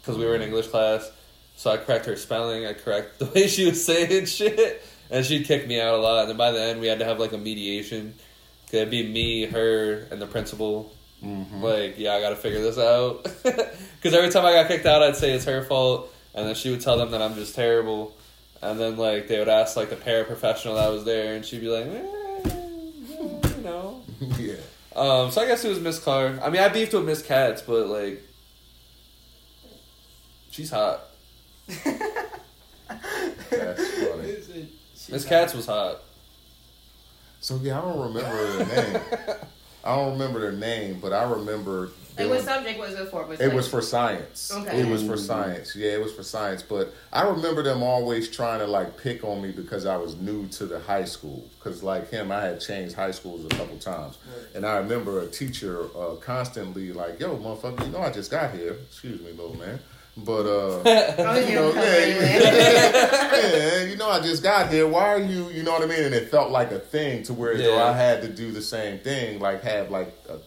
because 0.00 0.18
we 0.18 0.26
were 0.26 0.34
in 0.34 0.42
English 0.42 0.68
class. 0.68 1.10
So 1.56 1.70
I 1.70 1.76
correct 1.76 2.06
her 2.06 2.16
spelling, 2.16 2.66
I 2.66 2.72
correct 2.74 3.18
the 3.18 3.26
way 3.26 3.46
she 3.46 3.66
was 3.66 3.84
saying 3.84 4.26
shit, 4.26 4.82
and 5.10 5.24
she'd 5.24 5.46
kick 5.46 5.66
me 5.66 5.80
out 5.80 5.94
a 5.94 5.98
lot. 5.98 6.20
And 6.20 6.30
then 6.30 6.36
by 6.36 6.52
the 6.52 6.60
end, 6.60 6.80
we 6.80 6.86
had 6.86 6.98
to 7.00 7.04
have 7.04 7.18
like 7.18 7.32
a 7.32 7.38
mediation. 7.38 8.14
'Cause 8.66 8.74
It'd 8.74 8.90
be 8.90 9.02
me, 9.06 9.46
her, 9.46 10.06
and 10.12 10.22
the 10.22 10.26
principal. 10.26 10.92
Mm-hmm. 11.24 11.62
Like, 11.62 11.98
yeah, 11.98 12.14
I 12.14 12.20
got 12.20 12.30
to 12.30 12.36
figure 12.36 12.60
this 12.60 12.78
out. 12.78 13.26
Because 14.00 14.16
every 14.16 14.30
time 14.30 14.46
I 14.46 14.52
got 14.54 14.68
kicked 14.68 14.86
out, 14.86 15.02
I'd 15.02 15.16
say 15.16 15.32
it's 15.32 15.44
her 15.44 15.62
fault, 15.62 16.10
and 16.34 16.46
then 16.48 16.54
she 16.54 16.70
would 16.70 16.80
tell 16.80 16.96
them 16.96 17.10
that 17.10 17.20
I'm 17.20 17.34
just 17.34 17.54
terrible. 17.54 18.16
And 18.62 18.80
then 18.80 18.96
like 18.96 19.28
they 19.28 19.38
would 19.38 19.48
ask 19.48 19.76
like 19.76 19.90
the 19.90 19.96
paraprofessional 19.96 20.76
that 20.76 20.88
was 20.90 21.04
there, 21.04 21.34
and 21.34 21.44
she'd 21.44 21.60
be 21.60 21.68
like, 21.68 21.84
eh, 21.84 22.50
yeah, 23.10 23.56
you 23.56 23.62
know. 23.62 24.02
yeah. 24.38 24.54
Um, 24.96 25.30
so 25.30 25.42
I 25.42 25.46
guess 25.46 25.62
it 25.64 25.68
was 25.68 25.80
Miss 25.80 25.98
Carr. 25.98 26.38
I 26.42 26.48
mean, 26.48 26.62
I 26.62 26.68
beefed 26.68 26.94
with 26.94 27.04
Miss 27.04 27.20
Katz, 27.22 27.60
but 27.60 27.88
like, 27.88 28.22
she's 30.50 30.70
hot. 30.70 31.02
That's 31.68 31.84
funny. 33.50 34.68
It's 35.10 35.12
a- 35.12 35.14
Miss 35.14 35.24
Katz 35.26 35.54
was 35.54 35.66
hot. 35.66 36.00
So 37.40 37.58
yeah, 37.62 37.78
I 37.78 37.82
don't 37.82 38.00
remember 38.14 38.64
their 38.64 38.92
name. 38.92 39.02
I 39.84 39.96
don't 39.96 40.12
remember 40.12 40.40
their 40.40 40.52
name, 40.52 40.98
but 41.00 41.12
I 41.14 41.22
remember. 41.22 41.90
Like, 42.18 42.28
what 42.28 42.42
subject 42.42 42.78
was 42.78 42.92
it 42.92 43.08
for? 43.08 43.24
Was 43.24 43.40
It 43.40 43.50
was 43.50 43.66
for 43.66 43.80
science. 43.80 44.52
Okay. 44.52 44.80
It 44.80 44.86
was 44.86 45.02
for 45.06 45.16
science. 45.16 45.74
Yeah, 45.74 45.92
it 45.92 46.02
was 46.02 46.12
for 46.12 46.22
science. 46.22 46.62
But 46.62 46.92
I 47.10 47.22
remember 47.26 47.62
them 47.62 47.82
always 47.82 48.28
trying 48.28 48.58
to 48.58 48.66
like 48.66 48.98
pick 49.02 49.24
on 49.24 49.40
me 49.40 49.52
because 49.52 49.86
I 49.86 49.96
was 49.96 50.16
new 50.16 50.46
to 50.48 50.66
the 50.66 50.80
high 50.80 51.06
school. 51.06 51.48
Because 51.58 51.82
like 51.82 52.10
him, 52.10 52.30
I 52.30 52.42
had 52.42 52.60
changed 52.60 52.94
high 52.94 53.12
schools 53.12 53.46
a 53.46 53.48
couple 53.48 53.78
times, 53.78 54.18
and 54.54 54.66
I 54.66 54.76
remember 54.78 55.20
a 55.22 55.28
teacher 55.28 55.84
uh, 55.96 56.16
constantly 56.16 56.92
like, 56.92 57.18
"Yo, 57.18 57.38
motherfucker, 57.38 57.86
you 57.86 57.92
know 57.92 58.00
I 58.02 58.10
just 58.10 58.30
got 58.30 58.52
here." 58.52 58.72
Excuse 58.90 59.18
me, 59.22 59.30
little 59.32 59.56
man. 59.56 59.80
But 60.16 60.44
uh, 60.46 60.82
I 60.82 61.38
you 61.48 61.54
know, 61.54 61.72
come 61.72 61.82
yeah, 61.82 61.88
anyway. 61.98 62.40
yeah, 62.42 63.84
you 63.84 63.96
know, 63.96 64.10
I 64.10 64.20
just 64.20 64.42
got 64.42 64.70
here. 64.70 64.86
Why 64.86 65.14
are 65.14 65.18
you, 65.20 65.48
you 65.50 65.62
know 65.62 65.72
what 65.72 65.82
I 65.82 65.86
mean? 65.86 66.02
And 66.04 66.14
it 66.14 66.30
felt 66.30 66.50
like 66.50 66.72
a 66.72 66.78
thing 66.78 67.22
to 67.24 67.34
where 67.34 67.54
Yeah. 67.54 67.82
I 67.84 67.92
had 67.92 68.22
to 68.22 68.28
do 68.28 68.50
the 68.52 68.62
same 68.62 68.98
thing, 68.98 69.38
like 69.40 69.62
have 69.62 69.90
like 69.90 70.14
a 70.28 70.38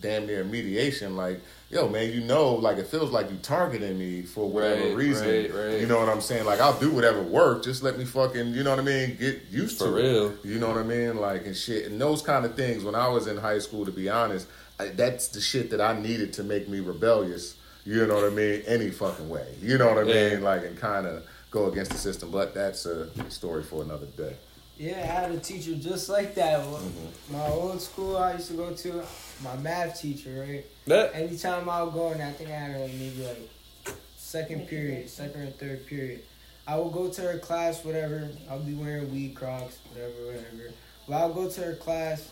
damn 0.00 0.26
near 0.26 0.44
mediation. 0.44 1.16
Like, 1.16 1.40
yo, 1.70 1.88
man, 1.88 2.12
you 2.12 2.20
know, 2.20 2.54
like 2.54 2.76
it 2.78 2.88
feels 2.88 3.10
like 3.10 3.30
you 3.30 3.36
targeting 3.38 3.98
me 3.98 4.22
for 4.22 4.50
whatever 4.50 4.88
Right, 4.88 4.96
reason. 4.96 5.28
right, 5.28 5.54
right. 5.54 5.80
You 5.80 5.86
know 5.86 5.98
what 6.00 6.08
I'm 6.08 6.20
saying? 6.20 6.44
Like, 6.44 6.60
I'll 6.60 6.78
do 6.78 6.90
whatever 6.90 7.22
work. 7.22 7.62
Just 7.64 7.82
let 7.82 7.96
me 7.98 8.04
fucking, 8.04 8.48
you 8.52 8.64
know 8.64 8.70
what 8.70 8.80
I 8.80 8.82
mean? 8.82 9.16
Get 9.18 9.42
used 9.50 9.78
For 9.78 9.84
to 9.86 9.90
real. 9.92 10.26
it. 10.32 10.38
You 10.44 10.58
know 10.58 10.68
what 10.68 10.78
I 10.78 10.82
mean? 10.82 11.16
Like 11.16 11.46
and 11.46 11.56
shit 11.56 11.86
and 11.90 11.98
those 12.00 12.20
kind 12.22 12.44
of 12.44 12.54
things. 12.56 12.84
When 12.84 12.94
I 12.96 13.08
was 13.08 13.28
in 13.28 13.36
high 13.38 13.60
school, 13.60 13.86
to 13.86 13.92
be 13.92 14.10
honest, 14.10 14.46
I, 14.78 14.88
that's 14.88 15.28
the 15.28 15.40
shit 15.40 15.70
that 15.70 15.80
I 15.80 15.98
needed 15.98 16.32
to 16.34 16.42
make 16.44 16.68
me 16.68 16.80
rebellious. 16.80 17.54
You 17.84 18.06
know 18.06 18.14
what 18.14 18.24
I 18.24 18.30
mean? 18.30 18.62
Any 18.66 18.90
fucking 18.90 19.28
way. 19.28 19.46
You 19.60 19.78
know 19.78 19.88
what 19.92 19.98
I 19.98 20.02
Yeah. 20.10 20.30
mean? 20.30 20.42
Like 20.42 20.62
and 20.64 20.78
kind 20.78 21.06
of 21.06 21.24
go 21.50 21.66
against 21.70 21.90
the 21.90 21.98
system. 21.98 22.30
But 22.30 22.54
that's 22.54 22.86
a 22.86 23.08
story 23.30 23.62
for 23.62 23.82
another 23.82 24.06
day. 24.06 24.36
Yeah, 24.78 24.94
I 24.94 25.06
had 25.06 25.30
a 25.32 25.38
teacher 25.38 25.74
just 25.74 26.08
like 26.08 26.34
that. 26.36 26.60
Mm-hmm. 26.60 27.32
My 27.36 27.46
old 27.48 27.80
school 27.80 28.16
I 28.16 28.34
used 28.34 28.48
to 28.48 28.54
go 28.54 28.72
to, 28.72 29.02
my 29.44 29.56
math 29.56 30.00
teacher, 30.00 30.44
right? 30.48 30.64
That 30.86 31.14
Anytime 31.14 31.68
I 31.68 31.82
would 31.82 31.92
go 31.92 32.10
in, 32.12 32.20
I 32.20 32.32
think 32.32 32.50
I 32.50 32.54
had 32.54 32.80
like 32.80 32.92
maybe 32.94 33.24
like 33.24 33.96
second 34.16 34.66
period, 34.68 35.08
second 35.10 35.42
or 35.42 35.50
third 35.50 35.86
period. 35.86 36.22
I 36.66 36.78
would 36.78 36.92
go 36.92 37.08
to 37.08 37.20
her 37.22 37.38
class, 37.38 37.84
whatever. 37.84 38.28
I'll 38.48 38.60
be 38.60 38.74
wearing 38.74 39.12
weed 39.12 39.34
crocs, 39.34 39.78
whatever, 39.92 40.12
whatever. 40.26 40.72
But 41.08 41.16
I'll 41.16 41.32
go 41.34 41.48
to 41.48 41.60
her 41.60 41.74
class, 41.74 42.30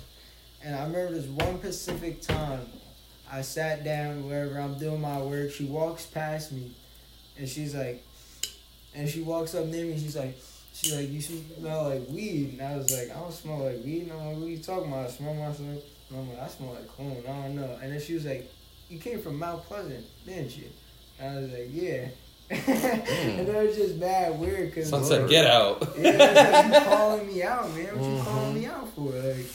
and 0.62 0.74
I 0.74 0.84
remember 0.84 1.14
this 1.14 1.26
one 1.26 1.58
specific 1.58 2.22
time. 2.22 2.60
I 3.32 3.42
sat 3.42 3.84
down, 3.84 4.26
wherever 4.26 4.58
I'm 4.58 4.78
doing 4.78 5.00
my 5.00 5.20
work. 5.22 5.50
She 5.50 5.64
walks 5.64 6.06
past 6.06 6.52
me, 6.52 6.72
and 7.38 7.48
she's 7.48 7.74
like, 7.74 8.04
and 8.94 9.08
she 9.08 9.22
walks 9.22 9.54
up 9.54 9.66
near 9.66 9.86
me. 9.86 9.98
She's 9.98 10.16
like, 10.16 10.36
she's 10.72 10.94
like, 10.94 11.10
you 11.10 11.20
smell 11.20 11.84
like 11.84 12.08
weed. 12.08 12.58
And 12.58 12.62
I 12.62 12.76
was 12.76 12.90
like, 12.90 13.16
I 13.16 13.20
don't 13.20 13.32
smell 13.32 13.58
like 13.58 13.84
weed. 13.84 14.02
And 14.02 14.12
I'm 14.12 14.26
like, 14.26 14.36
what 14.36 14.46
are 14.46 14.50
you 14.50 14.58
talking 14.58 14.92
about? 14.92 15.06
I 15.06 15.10
smell 15.10 15.34
myself. 15.34 15.60
And 15.60 15.82
I'm 16.12 16.28
like, 16.28 16.40
I 16.40 16.48
smell 16.48 16.70
like 16.70 16.96
cologne. 16.96 17.22
I 17.26 17.42
don't 17.42 17.56
know. 17.56 17.78
And 17.82 17.92
then 17.92 18.00
she 18.00 18.14
was 18.14 18.24
like, 18.24 18.50
you 18.88 18.98
came 18.98 19.20
from 19.20 19.38
Mont 19.38 19.62
Pleasant, 19.64 20.04
didn't 20.26 20.56
you? 20.56 20.66
And 21.20 21.38
I 21.38 21.40
was 21.40 21.50
like, 21.52 21.68
yeah. 21.70 22.08
and 22.50 22.60
hmm. 22.60 23.44
that 23.44 23.64
was 23.64 23.76
just 23.76 24.00
bad 24.00 24.36
weird 24.40 24.70
because 24.70 24.88
son 24.88 25.04
said, 25.04 25.28
"Get 25.28 25.46
out." 25.46 25.88
yeah, 25.96 26.10
like 26.10 26.82
you 26.82 26.90
calling 26.90 27.26
me 27.28 27.42
out, 27.44 27.72
man. 27.72 27.96
What 27.96 28.10
you 28.10 28.22
calling 28.24 28.54
me 28.54 28.66
out 28.66 28.92
for? 28.92 29.12
Like, 29.12 29.46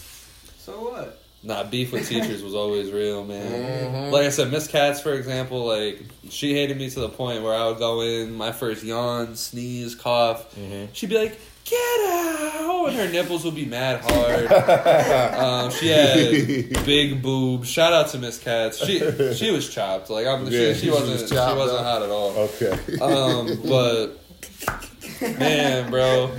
so 0.59 0.71
what? 0.91 1.24
Nah, 1.45 1.63
beef 1.63 1.91
with 1.93 2.09
teachers 2.09 2.41
was 2.41 2.55
always 2.55 2.91
real, 2.91 3.23
man. 3.23 4.09
Mhm. 4.09 4.11
Like 4.11 4.25
I 4.25 4.29
said, 4.29 4.51
Miss 4.51 4.67
Katz, 4.67 4.99
for 4.99 5.13
example, 5.13 5.63
like 5.65 6.01
she 6.29 6.53
hated 6.53 6.77
me 6.77 6.89
to 6.89 6.99
the 7.01 7.09
point 7.09 7.43
where 7.43 7.53
I 7.53 7.67
would 7.67 7.77
go 7.77 8.01
in, 8.01 8.33
my 8.33 8.51
first 8.51 8.83
yawn, 8.83 9.35
sneeze, 9.35 9.93
cough. 9.93 10.45
She'd 10.93 11.09
be 11.09 11.17
like, 11.19 11.39
"Get 11.65 12.09
out!" 12.09 12.85
and 12.89 12.97
her 12.97 13.07
nipples 13.09 13.45
would 13.45 13.53
be 13.55 13.65
mad 13.65 14.01
hard. 14.03 14.51
um, 15.37 15.71
she 15.71 15.87
had 15.89 16.85
big 16.85 17.21
boobs. 17.21 17.69
Shout 17.69 17.93
out 17.93 18.07
to 18.09 18.17
Miss 18.17 18.39
Katz. 18.39 18.83
She 18.83 18.99
she 19.35 19.51
was 19.51 19.69
chopped. 19.69 20.09
Like 20.09 20.25
I'm, 20.25 20.45
Yeah, 20.47 20.73
she, 20.73 20.73
she 20.73 20.79
she 20.85 20.89
was 20.89 21.01
wasn't 21.01 21.31
chopped 21.31 21.51
she 21.53 21.57
wasn't 21.57 21.81
hot 21.81 22.01
at 22.01 22.09
all. 22.09 22.31
Okay. 22.31 22.97
Um, 22.99 23.59
but 23.67 25.39
man, 25.39 25.91
bro, 25.91 26.35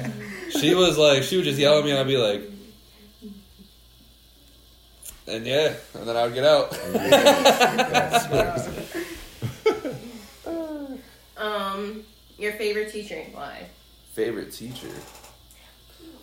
she 0.58 0.74
was 0.74 0.98
like, 0.98 1.22
she 1.22 1.36
would 1.36 1.44
just 1.44 1.58
yell 1.58 1.78
at 1.78 1.84
me, 1.84 1.90
and 1.92 2.00
I'd 2.00 2.06
be 2.08 2.16
like, 2.16 2.42
and 5.28 5.46
yeah, 5.46 5.74
and 5.94 6.08
then 6.08 6.16
I 6.16 6.24
would 6.24 6.34
get 6.34 6.44
out. 6.44 6.72
Um, 11.38 12.02
your 12.38 12.52
favorite 12.52 12.90
teacher 12.90 13.22
why? 13.32 13.66
favorite 14.14 14.52
teacher. 14.52 14.88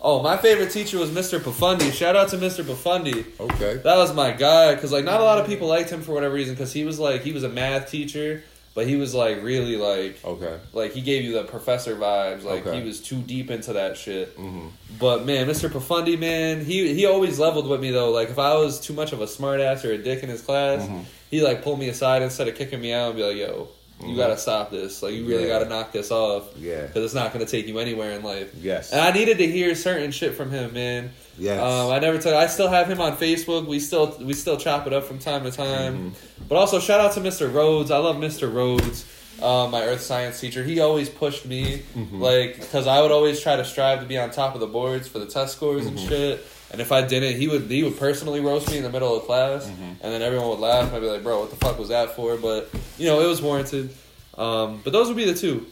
Oh, 0.02 0.22
my 0.22 0.36
favorite 0.36 0.70
teacher 0.70 0.98
was 0.98 1.10
Mr. 1.10 1.38
Pafundi. 1.38 1.90
Shout 1.92 2.16
out 2.16 2.28
to 2.30 2.36
Mr. 2.36 2.62
Pafundi. 2.64 3.24
okay. 3.40 3.76
That 3.76 3.96
was 3.96 4.12
my 4.12 4.32
guy 4.32 4.74
because 4.74 4.90
like 4.92 5.04
not 5.04 5.20
a 5.20 5.24
lot 5.24 5.38
of 5.38 5.46
people 5.46 5.68
liked 5.68 5.90
him 5.90 6.02
for 6.02 6.12
whatever 6.12 6.34
reason 6.34 6.54
because 6.54 6.72
he 6.72 6.84
was 6.84 6.98
like 6.98 7.22
he 7.22 7.32
was 7.32 7.44
a 7.44 7.48
math 7.48 7.90
teacher, 7.90 8.42
but 8.74 8.86
he 8.86 8.96
was 8.96 9.14
like 9.14 9.42
really 9.42 9.76
like 9.76 10.18
Okay. 10.24 10.58
like 10.72 10.92
he 10.92 11.00
gave 11.00 11.22
you 11.24 11.32
the 11.34 11.44
professor 11.44 11.94
vibes. 11.96 12.42
Like 12.44 12.66
Okay. 12.66 12.80
he 12.80 12.86
was 12.86 13.00
too 13.00 13.16
deep 13.22 13.50
into 13.50 13.72
that 13.74 13.96
shit. 13.96 14.30
hmm 14.36 14.66
But 14.98 15.24
man, 15.24 15.46
Mr. 15.46 15.68
Pafundi, 15.70 16.18
man, 16.18 16.64
he 16.64 16.92
he 16.94 17.06
always 17.06 17.38
leveled 17.38 17.66
with 17.68 17.80
me 17.80 17.90
though. 17.90 18.10
Like 18.10 18.30
if 18.30 18.38
I 18.38 18.54
was 18.54 18.80
too 18.80 18.92
much 18.92 19.12
of 19.12 19.20
a 19.20 19.26
smartass 19.26 19.84
or 19.84 19.92
a 19.92 19.98
dick 19.98 20.22
in 20.22 20.28
his 20.28 20.42
class, 20.42 20.82
Mhm. 20.82 21.04
he 21.30 21.40
like 21.42 21.62
pulled 21.62 21.78
me 21.78 21.88
aside 21.88 22.22
instead 22.22 22.48
of 22.48 22.54
kicking 22.56 22.80
me 22.80 22.92
out 22.92 23.08
and 23.10 23.16
be 23.16 23.22
like, 23.24 23.36
"Yo, 23.36 23.68
you 24.06 24.14
Mhm. 24.14 24.16
gotta 24.16 24.36
stop 24.38 24.70
this. 24.70 25.02
Like 25.02 25.14
you 25.14 25.24
really 25.24 25.42
Yeah. 25.44 25.58
gotta 25.58 25.68
knock 25.68 25.92
this 25.92 26.10
off 26.10 26.44
Yeah. 26.58 26.82
because 26.82 27.04
it's 27.04 27.14
not 27.14 27.32
gonna 27.32 27.46
take 27.46 27.66
you 27.66 27.78
anywhere 27.78 28.12
in 28.12 28.22
life." 28.22 28.48
Yes. 28.60 28.92
And 28.92 29.00
I 29.00 29.10
needed 29.12 29.38
to 29.38 29.46
hear 29.46 29.74
certain 29.74 30.10
shit 30.10 30.34
from 30.34 30.50
him, 30.50 30.72
man. 30.74 31.10
yes. 31.38 31.60
Um, 31.60 31.90
I 31.90 31.98
never 31.98 32.18
took. 32.18 32.34
I 32.34 32.46
still 32.46 32.68
have 32.68 32.88
him 32.88 33.00
on 33.00 33.16
Facebook. 33.16 33.66
We 33.66 33.80
still 33.80 34.16
we 34.20 34.32
still 34.34 34.56
chop 34.56 34.86
it 34.86 34.92
up 34.92 35.04
from 35.04 35.18
time 35.18 35.44
to 35.44 35.50
time. 35.50 35.94
Mm-hmm. 35.94 36.44
But 36.48 36.56
also 36.56 36.78
shout 36.80 37.00
out 37.00 37.12
to 37.14 37.20
Mr. 37.20 37.52
Rhodes. 37.52 37.90
I 37.90 37.98
love 37.98 38.16
Mr. 38.16 38.52
Rhodes, 38.52 39.04
uh, 39.42 39.66
my 39.70 39.82
earth 39.82 40.02
science 40.02 40.38
teacher. 40.40 40.62
He 40.62 40.78
always 40.80 41.08
pushed 41.08 41.44
me, 41.46 41.82
Mm-hmm. 41.96 42.20
like 42.22 42.60
because 42.60 42.86
I 42.86 43.00
would 43.02 43.10
always 43.10 43.40
try 43.40 43.56
to 43.56 43.64
strive 43.64 44.00
to 44.00 44.06
be 44.06 44.16
on 44.18 44.30
top 44.30 44.54
of 44.54 44.60
the 44.60 44.66
boards 44.66 45.08
for 45.08 45.18
the 45.18 45.26
test 45.26 45.56
scores 45.56 45.84
Mm-hmm. 45.86 45.98
and 45.98 46.08
shit. 46.08 46.46
And 46.70 46.80
if 46.80 46.90
I 46.90 47.02
didn't, 47.02 47.36
he 47.36 47.46
would 47.46 47.70
he 47.70 47.82
would 47.84 47.96
personally 47.98 48.40
roast 48.40 48.68
me 48.70 48.78
in 48.78 48.82
the 48.82 48.90
middle 48.90 49.16
of 49.16 49.24
class, 49.26 49.64
Mm-hmm. 49.64 49.82
and 50.02 50.12
then 50.12 50.22
everyone 50.22 50.48
would 50.50 50.58
laugh. 50.60 50.92
I'd 50.92 51.00
be 51.00 51.06
like, 51.06 51.22
"Bro, 51.22 51.40
what 51.40 51.50
the 51.50 51.56
fuck 51.56 51.78
was 51.78 51.88
that 51.88 52.16
for?" 52.16 52.36
But 52.36 52.68
you 52.98 53.06
know, 53.06 53.20
it 53.20 53.26
was 53.26 53.42
warranted. 53.42 53.94
Um, 54.36 54.80
but 54.82 54.92
those 54.92 55.08
would 55.08 55.16
be 55.16 55.24
the 55.24 55.34
two. 55.34 55.66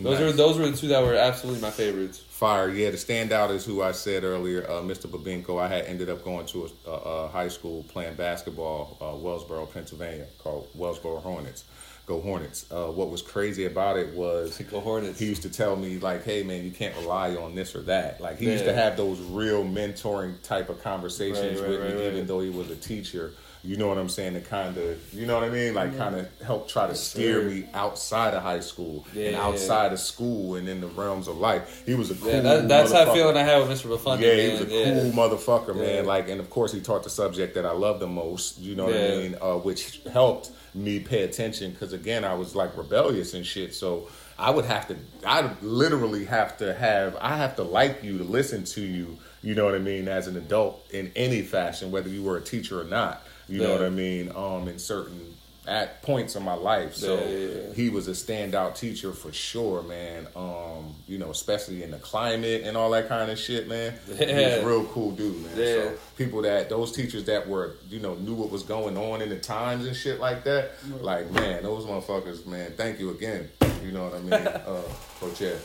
Those 0.00 0.18
Nice. 0.18 0.20
were 0.20 0.32
those 0.32 0.58
were 0.58 0.68
the 0.68 0.76
two 0.76 0.88
that 0.88 1.02
were 1.04 1.14
absolutely 1.14 1.60
my 1.62 1.70
favorites. 1.70 2.18
Fire, 2.18 2.68
yeah. 2.68 2.90
The 2.90 2.96
standout 2.96 3.50
is 3.50 3.64
who 3.64 3.82
I 3.82 3.92
said 3.92 4.24
earlier, 4.24 4.68
uh, 4.68 4.82
Mr. 4.82 5.06
Babinko. 5.06 5.60
I 5.60 5.68
had 5.68 5.84
ended 5.84 6.10
up 6.10 6.24
going 6.24 6.44
to 6.46 6.68
a, 6.86 6.90
a, 6.90 7.28
high 7.28 7.48
school 7.48 7.84
playing 7.84 8.14
basketball, 8.14 8.96
uh, 9.00 9.04
Wellsboro, 9.04 9.72
Pennsylvania, 9.72 10.26
called 10.38 10.68
Wellsboro 10.76 11.22
Hornets. 11.22 11.64
Go 12.04 12.20
Hornets. 12.20 12.66
Uh, 12.68 12.86
what 12.86 13.10
was 13.10 13.22
crazy 13.22 13.66
about 13.66 13.96
it 13.96 14.12
was 14.14 14.58
Go 14.70 14.80
Hornets. 14.80 15.20
he 15.20 15.26
used 15.26 15.42
to 15.42 15.50
tell 15.50 15.76
me 15.76 15.98
like, 15.98 16.24
"Hey 16.24 16.42
man, 16.42 16.64
you 16.64 16.72
can't 16.72 16.96
rely 16.96 17.36
on 17.36 17.54
this 17.54 17.76
or 17.76 17.82
that." 17.82 18.20
Like 18.20 18.38
he 18.38 18.50
used 18.50 18.64
to 18.64 18.74
have 18.74 18.96
those 18.96 19.20
real 19.20 19.62
mentoring 19.64 20.42
type 20.42 20.68
of 20.68 20.82
conversations 20.82 21.60
Right, 21.60 21.70
right, 21.70 21.78
with 21.78 21.80
right, 21.80 21.96
me, 21.96 22.06
even 22.08 22.26
though 22.26 22.40
he 22.40 22.50
was 22.50 22.70
a 22.70 22.76
teacher. 22.76 23.32
You 23.64 23.76
know 23.76 23.86
what 23.86 23.96
I'm 23.96 24.08
saying? 24.08 24.34
To 24.34 24.40
kind 24.40 24.76
of, 24.76 25.14
you 25.14 25.24
know 25.24 25.34
what 25.34 25.44
I 25.44 25.48
mean? 25.48 25.72
Like 25.74 25.96
kind 25.96 26.16
of 26.16 26.28
help 26.44 26.68
try 26.68 26.88
to 26.88 26.96
steer 26.96 27.42
me 27.42 27.64
outside 27.74 28.34
of 28.34 28.42
high 28.42 28.58
school 28.58 29.04
and 29.12 29.20
Yeah. 29.20 29.40
outside 29.42 29.92
of 29.92 30.00
school 30.00 30.56
and 30.56 30.68
in 30.68 30.80
the 30.80 30.88
realms 30.88 31.28
of 31.28 31.36
life. 31.38 31.84
He 31.86 31.94
was 31.94 32.10
a 32.10 32.16
cool. 32.16 32.28
Yeah, 32.32 32.40
that, 32.40 32.68
that's 32.68 32.90
how 32.90 33.04
motherfucker. 33.04 33.12
feeling 33.14 33.36
I 33.36 33.42
had 33.44 33.58
with 33.68 33.70
Mr. 33.78 33.88
Buffoni. 33.88 34.22
Yeah, 34.22 34.34
man. 34.34 34.44
he 34.46 34.50
was 34.52 34.60
a 34.62 34.74
yeah. 34.74 34.84
cool 35.00 35.10
motherfucker, 35.12 35.76
Yeah. 35.76 35.82
man. 35.82 36.06
Like, 36.06 36.28
and 36.28 36.40
of 36.40 36.50
course, 36.50 36.72
he 36.72 36.80
taught 36.80 37.04
the 37.04 37.10
subject 37.10 37.54
that 37.54 37.64
I 37.64 37.70
love 37.70 38.00
the 38.00 38.08
most. 38.08 38.58
You 38.58 38.74
know 38.74 38.86
what 38.86 38.94
Yeah. 38.94 39.04
I 39.06 39.08
mean? 39.18 39.36
Uh, 39.40 39.54
which 39.58 40.00
helped 40.12 40.50
me 40.74 40.98
pay 40.98 41.22
attention 41.22 41.70
because 41.70 41.92
again, 41.92 42.24
I 42.24 42.34
was 42.34 42.56
like 42.56 42.76
rebellious 42.76 43.32
and 43.34 43.46
shit. 43.46 43.74
So 43.74 44.08
I 44.40 44.50
would 44.50 44.64
have 44.64 44.88
to, 44.88 44.96
I 45.24 45.50
literally 45.62 46.24
have 46.24 46.56
to 46.58 46.74
have, 46.74 47.16
I 47.20 47.36
have 47.36 47.54
to 47.56 47.62
like 47.62 48.02
you 48.02 48.18
to 48.18 48.24
listen 48.24 48.64
to 48.64 48.80
you. 48.80 49.18
You 49.40 49.54
know 49.54 49.64
what 49.66 49.74
I 49.76 49.78
mean? 49.78 50.08
As 50.08 50.26
an 50.26 50.36
adult 50.36 50.84
in 50.90 51.12
any 51.14 51.42
fashion, 51.42 51.92
whether 51.92 52.08
you 52.08 52.24
were 52.24 52.36
a 52.36 52.40
teacher 52.40 52.80
or 52.80 52.84
not. 52.84 53.22
You 53.52 53.62
know 53.62 53.72
what 53.72 53.82
I 53.82 53.90
mean? 53.90 54.32
Um, 54.34 54.68
in 54.68 54.78
certain 54.78 55.32
at 55.66 56.02
points 56.02 56.34
in 56.34 56.42
my 56.42 56.54
life. 56.54 56.94
So 56.94 57.14
Yeah, 57.14 57.28
yeah, 57.28 57.48
yeah. 57.68 57.74
he 57.74 57.88
was 57.88 58.08
a 58.08 58.12
standout 58.12 58.76
teacher 58.76 59.12
for 59.12 59.32
sure, 59.32 59.82
man. 59.82 60.26
Um, 60.34 60.94
you 61.06 61.18
know, 61.18 61.30
especially 61.30 61.84
in 61.84 61.92
the 61.92 61.98
climate 61.98 62.62
and 62.64 62.76
all 62.76 62.90
that 62.90 63.08
kind 63.08 63.30
of 63.30 63.38
shit, 63.38 63.68
man. 63.68 63.94
He 64.06 64.12
was 64.12 64.20
a 64.20 64.66
real 64.66 64.84
cool 64.86 65.12
dude, 65.12 65.40
man. 65.42 65.56
Yeah. 65.56 65.64
So 65.64 65.92
people 66.16 66.42
that 66.42 66.68
those 66.68 66.92
teachers 66.92 67.24
that 67.26 67.48
were, 67.48 67.76
you 67.88 68.00
know, 68.00 68.14
knew 68.14 68.34
what 68.34 68.50
was 68.50 68.64
going 68.64 68.96
on 68.96 69.22
in 69.22 69.28
the 69.28 69.38
times 69.38 69.86
and 69.86 69.94
shit 69.94 70.18
like 70.18 70.42
that, 70.44 70.72
like 71.00 71.30
man, 71.30 71.62
those 71.62 71.84
motherfuckers, 71.84 72.44
man. 72.46 72.72
Thank 72.76 72.98
you 72.98 73.10
again. 73.10 73.48
You 73.84 73.92
know 73.92 74.04
what 74.04 74.14
I 74.14 74.18
mean, 74.18 74.32
uh, 74.32 74.82
Coach 75.20 75.42
Ed. 75.42 75.58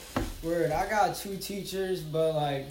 Word, 0.44 0.72
I 0.72 0.88
got 0.88 1.16
two 1.16 1.38
teachers, 1.38 2.02
but 2.02 2.36
like, 2.36 2.68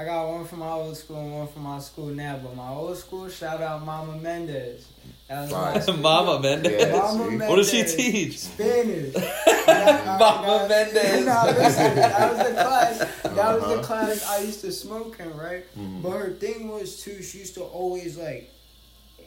I 0.00 0.04
got 0.06 0.28
one 0.32 0.46
from 0.46 0.60
my 0.60 0.70
old 0.70 0.96
school 0.96 1.18
and 1.18 1.34
one 1.34 1.46
from 1.48 1.62
my 1.64 1.78
school 1.78 2.06
now. 2.06 2.40
But 2.42 2.56
my 2.56 2.70
old 2.70 2.96
school, 2.96 3.28
shout 3.28 3.60
out 3.60 3.84
Mama 3.84 4.16
Mendez. 4.16 4.86
That 5.28 5.42
was 5.42 5.50
my 5.52 5.72
Fire. 5.74 5.82
school. 5.82 5.96
Mama 5.98 6.40
Mendez. 6.40 6.80
Yeah, 6.86 6.92
Mama? 6.96 7.24
Mendez. 7.30 7.48
What 7.50 7.56
does 7.56 7.70
she 7.70 7.82
teach? 7.84 8.38
Spanish. 8.38 9.14
Mama 9.66 10.66
Mendez. 10.70 11.26
No, 11.26 11.44
listen, 11.48 11.94
that 11.96 12.30
was 12.32 12.38
the 12.48 12.54
class. 12.54 12.98
That 12.98 13.34
was 13.34 13.62
Uh-huh. 13.62 13.76
the 13.76 13.82
class 13.82 14.26
I 14.26 14.38
used 14.40 14.62
to 14.62 14.72
smoke 14.72 15.20
in, 15.20 15.36
right? 15.36 15.66
Mhm. 15.78 16.00
But 16.02 16.10
her 16.12 16.30
thing 16.30 16.68
was 16.68 17.02
too. 17.02 17.22
She 17.22 17.38
used 17.38 17.54
to 17.56 17.62
always 17.64 18.16
like, 18.16 18.50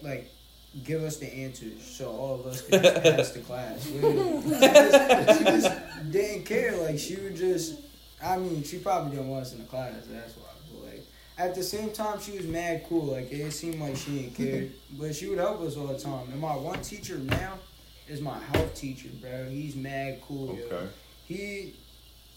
like, 0.01 0.31
give 0.83 1.03
us 1.03 1.17
the 1.17 1.31
answers 1.31 1.83
so 1.85 2.09
all 2.09 2.39
of 2.39 2.47
us 2.47 2.61
could 2.63 2.81
just 2.81 3.03
pass 3.03 3.29
the 3.31 3.39
class. 3.41 3.87
Literally. 3.91 4.41
She 4.41 4.49
just, 4.49 5.37
she 5.37 5.43
just 5.45 6.11
didn't 6.11 6.45
care. 6.45 6.75
Like 6.77 6.97
she 6.97 7.15
would 7.17 7.35
just. 7.35 7.75
I 8.23 8.37
mean, 8.37 8.63
she 8.63 8.79
probably 8.79 9.11
didn't 9.11 9.29
want 9.29 9.43
us 9.45 9.51
in 9.53 9.59
the 9.59 9.65
class. 9.65 9.93
That's 10.09 10.33
why. 10.37 10.42
But 11.35 11.41
like, 11.41 11.49
at 11.49 11.55
the 11.55 11.63
same 11.63 11.91
time, 11.91 12.19
she 12.19 12.31
was 12.37 12.45
mad 12.45 12.85
cool. 12.87 13.13
Like 13.13 13.31
it 13.31 13.51
seemed 13.51 13.79
like 13.79 13.95
she 13.95 14.11
didn't 14.11 14.35
care, 14.35 14.67
but 14.99 15.15
she 15.15 15.27
would 15.27 15.39
help 15.39 15.61
us 15.61 15.77
all 15.77 15.87
the 15.87 15.99
time. 15.99 16.31
And 16.31 16.39
my 16.39 16.55
one 16.55 16.81
teacher 16.81 17.17
now 17.17 17.59
is 18.07 18.21
my 18.21 18.37
health 18.51 18.75
teacher, 18.75 19.09
bro. 19.21 19.49
He's 19.49 19.75
mad 19.75 20.21
cool. 20.27 20.57
yo. 20.57 20.65
Okay. 20.65 20.87
He, 21.25 21.73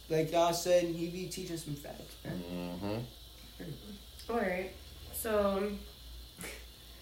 like 0.09 0.31
y'all 0.33 0.53
said, 0.53 0.85
he 0.85 1.09
be 1.09 1.27
teaching 1.27 1.57
some 1.57 1.75
facts, 1.75 2.15
man. 2.25 2.43
Mm-hmm. 2.53 4.33
All 4.33 4.39
right. 4.39 4.71
So, 5.13 5.71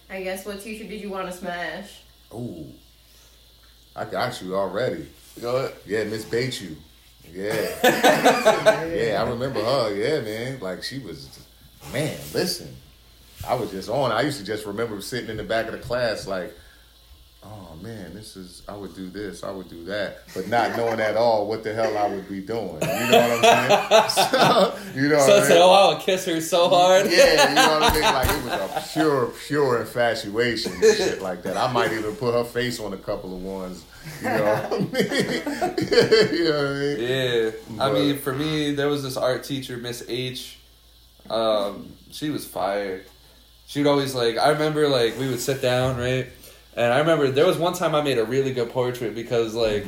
I 0.08 0.22
guess 0.22 0.46
what 0.46 0.60
teacher 0.62 0.84
did 0.84 1.00
you 1.00 1.10
want 1.10 1.26
to 1.30 1.32
smash? 1.36 2.02
Ooh, 2.32 2.66
I 3.94 4.04
got 4.06 4.40
you 4.42 4.56
already. 4.56 5.08
Go 5.40 5.56
ahead. 5.56 5.74
Yeah, 5.86 6.04
Miss 6.04 6.24
Bachu. 6.24 6.74
Yeah. 7.32 7.54
Yeah, 8.94 9.22
I 9.22 9.28
remember 9.28 9.60
her. 9.62 9.94
Yeah, 9.94 10.20
man. 10.20 10.60
Like 10.60 10.82
she 10.82 10.98
was, 10.98 11.43
man. 11.92 12.16
Listen, 12.32 12.74
I 13.46 13.54
was 13.54 13.70
just 13.70 13.88
on. 13.88 14.12
I 14.12 14.22
used 14.22 14.38
to 14.38 14.44
just 14.44 14.66
remember 14.66 15.00
sitting 15.00 15.30
in 15.30 15.36
the 15.36 15.44
back 15.44 15.66
of 15.66 15.72
the 15.72 15.78
class, 15.78 16.26
like, 16.26 16.54
oh 17.44 17.76
man, 17.82 18.14
this 18.14 18.36
is. 18.36 18.62
I 18.68 18.76
would 18.76 18.94
do 18.94 19.08
this. 19.10 19.44
I 19.44 19.50
would 19.50 19.68
do 19.68 19.84
that, 19.84 20.20
but 20.34 20.48
not 20.48 20.76
knowing 20.76 21.00
at 21.00 21.16
all 21.16 21.46
what 21.46 21.62
the 21.62 21.74
hell 21.74 21.96
I 21.98 22.08
would 22.08 22.28
be 22.28 22.40
doing. 22.40 22.74
You 22.74 22.80
know 22.80 23.38
what 23.40 23.44
I'm 23.44 24.08
saying? 24.08 24.30
So, 24.30 24.78
you 24.94 25.08
know 25.08 25.18
So 25.18 25.28
what 25.34 25.42
I 25.42 25.44
I 25.44 25.48
said, 25.48 25.58
oh, 25.60 25.72
I 25.72 25.94
would 25.94 26.02
kiss 26.02 26.24
her 26.24 26.40
so 26.40 26.68
hard. 26.68 27.06
Yeah, 27.10 27.48
you 27.50 27.54
know 27.54 27.80
what 27.80 27.82
I 27.82 27.94
mean? 27.94 28.02
Like 28.14 28.28
it 28.30 28.44
was 28.44 28.84
a 28.84 28.88
pure, 28.92 29.26
pure 29.46 29.80
infatuation 29.80 30.72
and 30.72 30.82
shit 30.96 31.20
like 31.20 31.42
that. 31.42 31.56
I 31.56 31.70
might 31.72 31.92
even 31.92 32.14
put 32.16 32.34
her 32.34 32.44
face 32.44 32.80
on 32.80 32.92
a 32.94 32.98
couple 32.98 33.34
of 33.36 33.42
ones. 33.42 33.84
You 34.20 34.28
know 34.28 34.44
what 34.44 34.72
I 34.72 34.78
mean? 34.78 34.88
you 36.32 36.44
know 36.44 36.56
what 36.56 36.66
I 36.66 36.78
mean? 36.78 37.00
Yeah, 37.00 37.82
I 37.82 37.92
mean, 37.92 38.18
for 38.18 38.32
me, 38.32 38.74
there 38.74 38.88
was 38.88 39.02
this 39.02 39.16
art 39.16 39.44
teacher, 39.44 39.76
Miss 39.76 40.04
H. 40.08 40.58
Um, 41.30 41.88
she 42.10 42.30
was 42.30 42.46
fire. 42.46 43.02
She 43.66 43.80
would 43.80 43.88
always 43.88 44.14
like. 44.14 44.36
I 44.38 44.50
remember 44.50 44.88
like 44.88 45.18
we 45.18 45.28
would 45.28 45.40
sit 45.40 45.62
down, 45.62 45.96
right? 45.96 46.26
And 46.76 46.92
I 46.92 46.98
remember 46.98 47.30
there 47.30 47.46
was 47.46 47.56
one 47.56 47.72
time 47.74 47.94
I 47.94 48.02
made 48.02 48.18
a 48.18 48.24
really 48.24 48.52
good 48.52 48.70
portrait 48.70 49.14
because 49.14 49.54
like, 49.54 49.86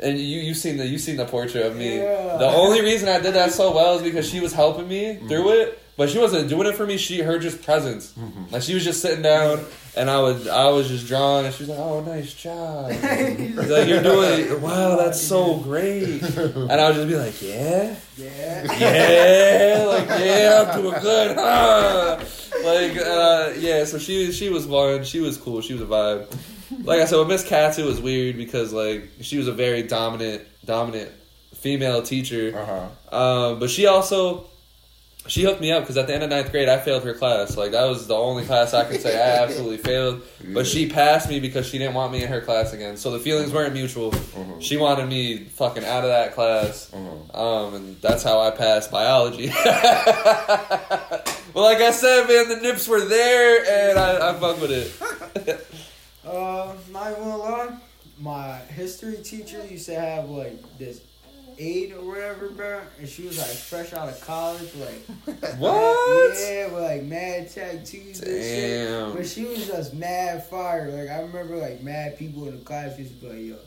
and 0.00 0.18
you 0.18 0.40
you 0.40 0.54
seen 0.54 0.76
the 0.76 0.86
you 0.86 0.98
seen 0.98 1.16
the 1.16 1.24
portrait 1.24 1.64
of 1.66 1.76
me. 1.76 1.98
Yeah. 1.98 2.36
The 2.36 2.46
only 2.46 2.80
reason 2.82 3.08
I 3.08 3.20
did 3.20 3.34
that 3.34 3.52
so 3.52 3.74
well 3.74 3.96
is 3.96 4.02
because 4.02 4.28
she 4.28 4.40
was 4.40 4.52
helping 4.52 4.86
me 4.88 5.14
Mm-hmm. 5.14 5.28
through 5.28 5.50
it. 5.60 5.82
But 5.98 6.08
she 6.10 6.18
wasn't 6.18 6.48
doing 6.48 6.68
it 6.68 6.76
for 6.76 6.86
me. 6.86 6.96
She 6.96 7.20
her 7.22 7.40
just 7.40 7.60
presence. 7.64 8.12
Mm-hmm. 8.12 8.52
Like 8.54 8.62
she 8.62 8.72
was 8.72 8.84
just 8.84 9.02
sitting 9.02 9.20
down, 9.20 9.64
and 9.96 10.08
I 10.08 10.20
would 10.22 10.46
I 10.46 10.70
was 10.70 10.86
just 10.86 11.08
drawing, 11.08 11.44
and 11.46 11.52
she 11.52 11.64
was 11.64 11.70
like, 11.70 11.78
"Oh, 11.80 12.00
nice 12.02 12.32
job." 12.34 12.92
He's 12.92 13.56
like, 13.56 13.88
"You're 13.88 14.02
doing 14.04 14.62
wow, 14.62 14.96
that's 14.96 15.20
so 15.20 15.56
great." 15.58 16.22
And 16.38 16.70
I 16.72 16.86
would 16.86 16.94
just 16.94 17.08
be 17.08 17.16
like, 17.16 17.42
"Yeah, 17.42 17.96
Yeah. 18.16 18.78
yeah, 18.78 19.84
like 19.86 20.08
yeah, 20.20 20.64
I'm 20.72 20.80
doing 20.82 21.00
good." 21.02 21.36
huh?" 21.36 22.24
Like 22.64 22.96
uh, 22.96 23.52
yeah, 23.58 23.84
so 23.84 23.98
she 23.98 24.30
she 24.30 24.50
was 24.50 24.66
fun. 24.66 25.02
She 25.02 25.18
was 25.18 25.36
cool. 25.36 25.60
She 25.62 25.72
was 25.72 25.82
a 25.82 25.86
vibe. 25.86 26.32
Like 26.84 27.00
I 27.00 27.06
said, 27.06 27.18
with 27.18 27.26
Miss 27.28 27.44
Katz, 27.44 27.78
it 27.80 27.84
was 27.84 28.00
weird 28.00 28.36
because 28.36 28.72
like 28.72 29.10
she 29.20 29.36
was 29.36 29.48
a 29.48 29.52
very 29.52 29.82
dominant 29.82 30.46
dominant 30.64 31.10
female 31.56 32.02
teacher. 32.02 32.56
Uh 32.56 32.66
huh. 33.10 33.16
Um, 33.52 33.58
but 33.58 33.68
she 33.68 33.86
also 33.86 34.44
she 35.28 35.42
hooked 35.44 35.60
me 35.60 35.70
up 35.70 35.82
because 35.84 35.96
at 35.96 36.06
the 36.08 36.14
end 36.14 36.22
of 36.24 36.30
ninth 36.30 36.50
grade 36.50 36.68
I 36.68 36.78
failed 36.78 37.04
her 37.04 37.14
class. 37.14 37.56
Like 37.56 37.72
that 37.72 37.84
was 37.84 38.06
the 38.06 38.14
only 38.16 38.44
class 38.44 38.74
I 38.74 38.84
could 38.84 39.00
say 39.00 39.16
I 39.16 39.42
absolutely 39.44 39.76
failed. 39.78 40.22
But 40.52 40.66
she 40.66 40.88
passed 40.88 41.28
me 41.28 41.38
because 41.40 41.66
she 41.68 41.78
didn't 41.78 41.94
want 41.94 42.12
me 42.12 42.22
in 42.22 42.28
her 42.28 42.40
class 42.40 42.72
again. 42.72 42.96
So 42.96 43.10
the 43.10 43.18
feelings 43.20 43.52
weren't 43.52 43.74
mutual. 43.74 44.10
Mhm. 44.12 44.60
She 44.62 44.76
wanted 44.76 45.08
me 45.08 45.44
fucking 45.44 45.84
out 45.84 46.02
of 46.04 46.10
that 46.10 46.34
class. 46.34 46.90
Mhm. 46.92 47.34
Um, 47.38 47.74
and 47.74 48.00
that's 48.00 48.22
how 48.22 48.40
I 48.40 48.50
passed 48.50 48.90
biology. 48.90 49.48
well, 51.54 51.64
like 51.64 51.78
I 51.78 51.90
said, 51.90 52.26
man, 52.28 52.48
the 52.48 52.56
nips 52.62 52.88
were 52.88 53.04
there, 53.04 53.90
and 53.90 53.98
I, 53.98 54.30
I 54.30 54.34
fuck 54.34 54.60
with 54.60 54.70
it. 54.72 55.66
Uh, 56.26 56.74
not 56.92 57.10
even 57.12 57.22
gonna 57.22 57.36
lie, 57.38 57.76
my 58.20 58.58
history 58.58 59.16
teacher 59.24 59.64
used 59.64 59.86
to 59.86 59.98
have 59.98 60.28
like 60.28 60.58
this 60.78 61.00
aide 61.58 61.92
or 61.92 62.04
whatever, 62.04 62.48
bro, 62.50 62.80
and 62.98 63.08
she 63.08 63.26
was 63.26 63.38
like 63.38 63.48
fresh 63.48 63.92
out 63.92 64.08
of 64.08 64.20
college, 64.20 64.74
like 64.76 65.36
What? 65.58 66.36
Yeah, 66.38 66.72
with 66.72 66.82
like 66.82 67.02
mad 67.04 67.50
tattoos 67.50 68.20
and 68.20 68.42
shit. 68.42 68.88
Damn. 68.88 69.14
But 69.14 69.26
she 69.26 69.44
was 69.44 69.66
just 69.66 69.94
mad 69.94 70.46
fire. 70.46 70.90
Like 70.90 71.10
I 71.10 71.20
remember, 71.20 71.56
like 71.56 71.82
mad 71.82 72.18
people 72.18 72.46
in 72.48 72.58
the 72.58 72.64
class 72.64 72.98
used 72.98 73.20
to 73.20 73.26
be 73.26 73.32
like, 73.32 73.60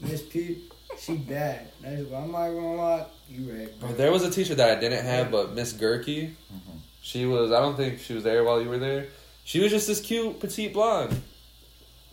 "Yo, 0.00 0.08
Miss 0.08 0.22
P, 0.22 0.58
she 0.98 1.16
bad." 1.16 1.68
That's 1.80 2.02
what 2.02 2.22
I'm 2.22 2.32
not 2.32 2.48
gonna 2.48 2.74
lie. 2.74 3.06
You 3.28 3.52
right, 3.52 3.80
bro. 3.80 3.88
Bro, 3.88 3.96
There 3.96 4.12
was 4.12 4.24
a 4.24 4.30
teacher 4.30 4.54
that 4.56 4.76
I 4.76 4.80
didn't 4.80 5.04
have, 5.04 5.30
but 5.30 5.54
Miss 5.54 5.72
Gerke. 5.72 6.04
Mm-hmm. 6.04 6.76
She 7.02 7.26
was. 7.26 7.52
I 7.52 7.60
don't 7.60 7.76
think 7.76 8.00
she 8.00 8.14
was 8.14 8.24
there 8.24 8.42
while 8.44 8.60
you 8.60 8.68
were 8.68 8.78
there. 8.78 9.06
She 9.44 9.60
was 9.60 9.70
just 9.70 9.86
this 9.86 10.00
cute 10.00 10.38
petite 10.40 10.72
blonde, 10.72 11.20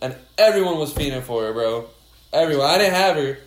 and 0.00 0.16
everyone 0.36 0.78
was 0.78 0.92
fiending 0.94 1.22
for 1.22 1.42
her, 1.44 1.52
bro. 1.52 1.88
Everyone. 2.32 2.66
I 2.66 2.78
didn't 2.78 2.94
have 2.94 3.16
her, 3.16 3.38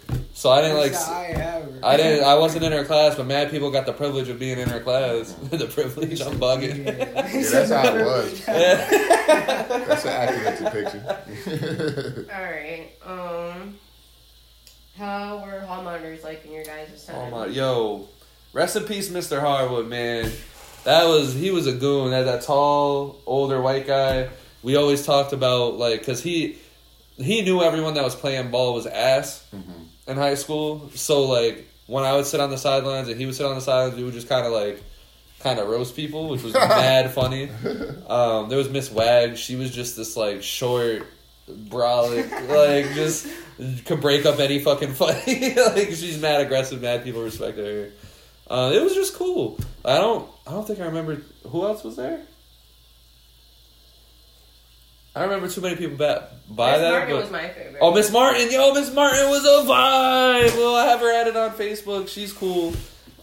so 0.42 0.50
I 0.50 0.62
didn't 0.64 0.78
like. 0.78 0.96
I. 0.96 1.62
I 1.84 1.98
didn't. 1.98 2.24
I 2.24 2.34
wasn't 2.34 2.64
in 2.64 2.72
her 2.72 2.84
class, 2.84 3.14
but 3.14 3.28
mad 3.28 3.52
people 3.52 3.70
got 3.70 3.86
the 3.86 3.94
privilege 3.94 4.28
of 4.28 4.39
being 4.39 4.58
in 4.58 4.68
her 4.70 4.80
class. 4.80 5.34
the 5.52 5.68
privilege. 5.68 6.20
I'm 6.20 6.39
bugging. 6.39 6.84
Yeah, 6.84 7.30
Yeah, 7.32 7.50
that's 7.50 7.70
how 7.70 7.96
it 7.96 8.04
was. 8.04 8.48
Yeah. 8.48 9.66
That's 9.68 10.04
an 10.04 10.10
accurate 10.10 10.74
picture. 10.74 12.28
All 12.34 12.42
right. 12.42 12.89
Um, 13.06 13.76
how 14.98 15.46
were 15.46 15.60
hall 15.60 15.84
monitors 15.84 16.24
like 16.24 16.44
in 16.44 16.54
your 16.54 16.64
guys' 16.64 17.06
time? 17.06 17.18
Oh 17.18 17.30
my, 17.30 17.46
yo, 17.46 18.08
rest 18.52 18.76
in 18.76 18.86
peace, 18.86 19.10
Mr. 19.10 19.39
Harwood, 19.42 19.88
man. 19.88 20.32
That 20.86 21.04
was 21.06 21.36
he 21.36 21.52
was 21.52 21.68
a 21.68 21.74
goon. 21.74 22.10
That 22.10 22.24
that 22.24 22.42
tall, 22.42 23.22
older 23.28 23.62
white 23.62 23.86
guy. 23.86 24.30
We 24.64 24.76
always 24.76 25.06
talked 25.06 25.34
about 25.34 25.76
like 25.78 26.00
because 26.00 26.24
he 26.24 26.58
he 27.16 27.44
knew 27.44 27.62
everyone 27.62 27.94
that 27.94 28.04
was 28.04 28.16
playing 28.16 28.50
ball 28.50 28.74
was 28.74 28.88
ass 28.88 29.48
in 30.12 30.18
high 30.18 30.36
school. 30.36 30.91
So 30.95 31.24
like 31.24 31.68
when 31.88 32.03
I 32.03 32.16
would 32.16 32.26
sit 32.26 32.39
on 32.39 32.49
the 32.49 32.57
sidelines 32.57 33.07
and 33.07 33.20
he 33.20 33.26
would 33.26 33.36
sit 33.36 33.45
on 33.45 33.55
the 33.55 33.62
sidelines, 33.62 33.97
we 33.97 34.03
would 34.03 34.14
just 34.14 34.30
kind 34.30 34.45
of 34.45 34.51
like 34.51 34.82
kind 35.39 35.59
of 35.59 35.68
roast 35.68 35.95
people, 35.95 36.30
which 36.30 36.43
was 36.43 36.53
mad 36.53 37.12
funny. 37.12 37.49
Um, 38.07 38.49
there 38.49 38.57
was 38.57 38.70
Miss 38.70 38.91
Wag. 38.91 39.38
She 39.38 39.55
was 39.55 39.72
just 39.72 39.97
this 39.97 40.16
like 40.16 40.43
short, 40.43 41.07
brolic, 41.49 42.30
like 42.47 42.93
just 42.93 43.28
could 43.86 44.01
break 44.01 44.26
up 44.26 44.39
any 44.39 44.59
fucking 44.59 44.93
fight. 44.93 45.28
like 45.76 45.88
she's 45.89 46.22
mad 46.22 46.41
aggressive, 46.41 46.82
mad 46.82 47.03
people 47.03 47.24
respected 47.24 47.66
her. 47.66 47.91
Uh, 48.53 48.72
it 48.74 48.84
was 48.84 48.93
just 48.93 49.16
cool. 49.16 49.57
I 49.86 49.97
don't. 49.97 50.30
I 50.45 50.51
don't 50.51 50.68
think 50.68 50.80
I 50.80 50.86
remember 50.86 51.22
who 51.47 51.66
else 51.66 51.84
was 51.84 51.95
there. 51.95 52.22
I 55.14 55.24
remember 55.24 55.49
too 55.49 55.62
many 55.62 55.76
people 55.76 55.97
ba- 55.97 56.30
buy 56.49 56.72
Miss 56.72 56.82
that. 56.82 56.91
Martin 56.91 57.09
but- 57.09 57.22
was 57.22 57.32
my 57.32 57.47
favorite. 57.49 57.80
Oh, 57.82 57.93
Miss 57.93 58.12
Martin, 58.12 58.51
yo, 58.51 58.74
Miss 58.74 58.93
Martin 58.93 59.30
was 59.30 59.43
a 59.43 59.68
vibe. 59.68 60.55
Well, 60.55 60.76
I 60.76 60.86
have 60.86 60.99
her 61.01 61.14
added 61.14 61.36
on 61.36 61.51
Facebook. 61.51 62.07
She's 62.07 62.32
cool. 62.32 62.74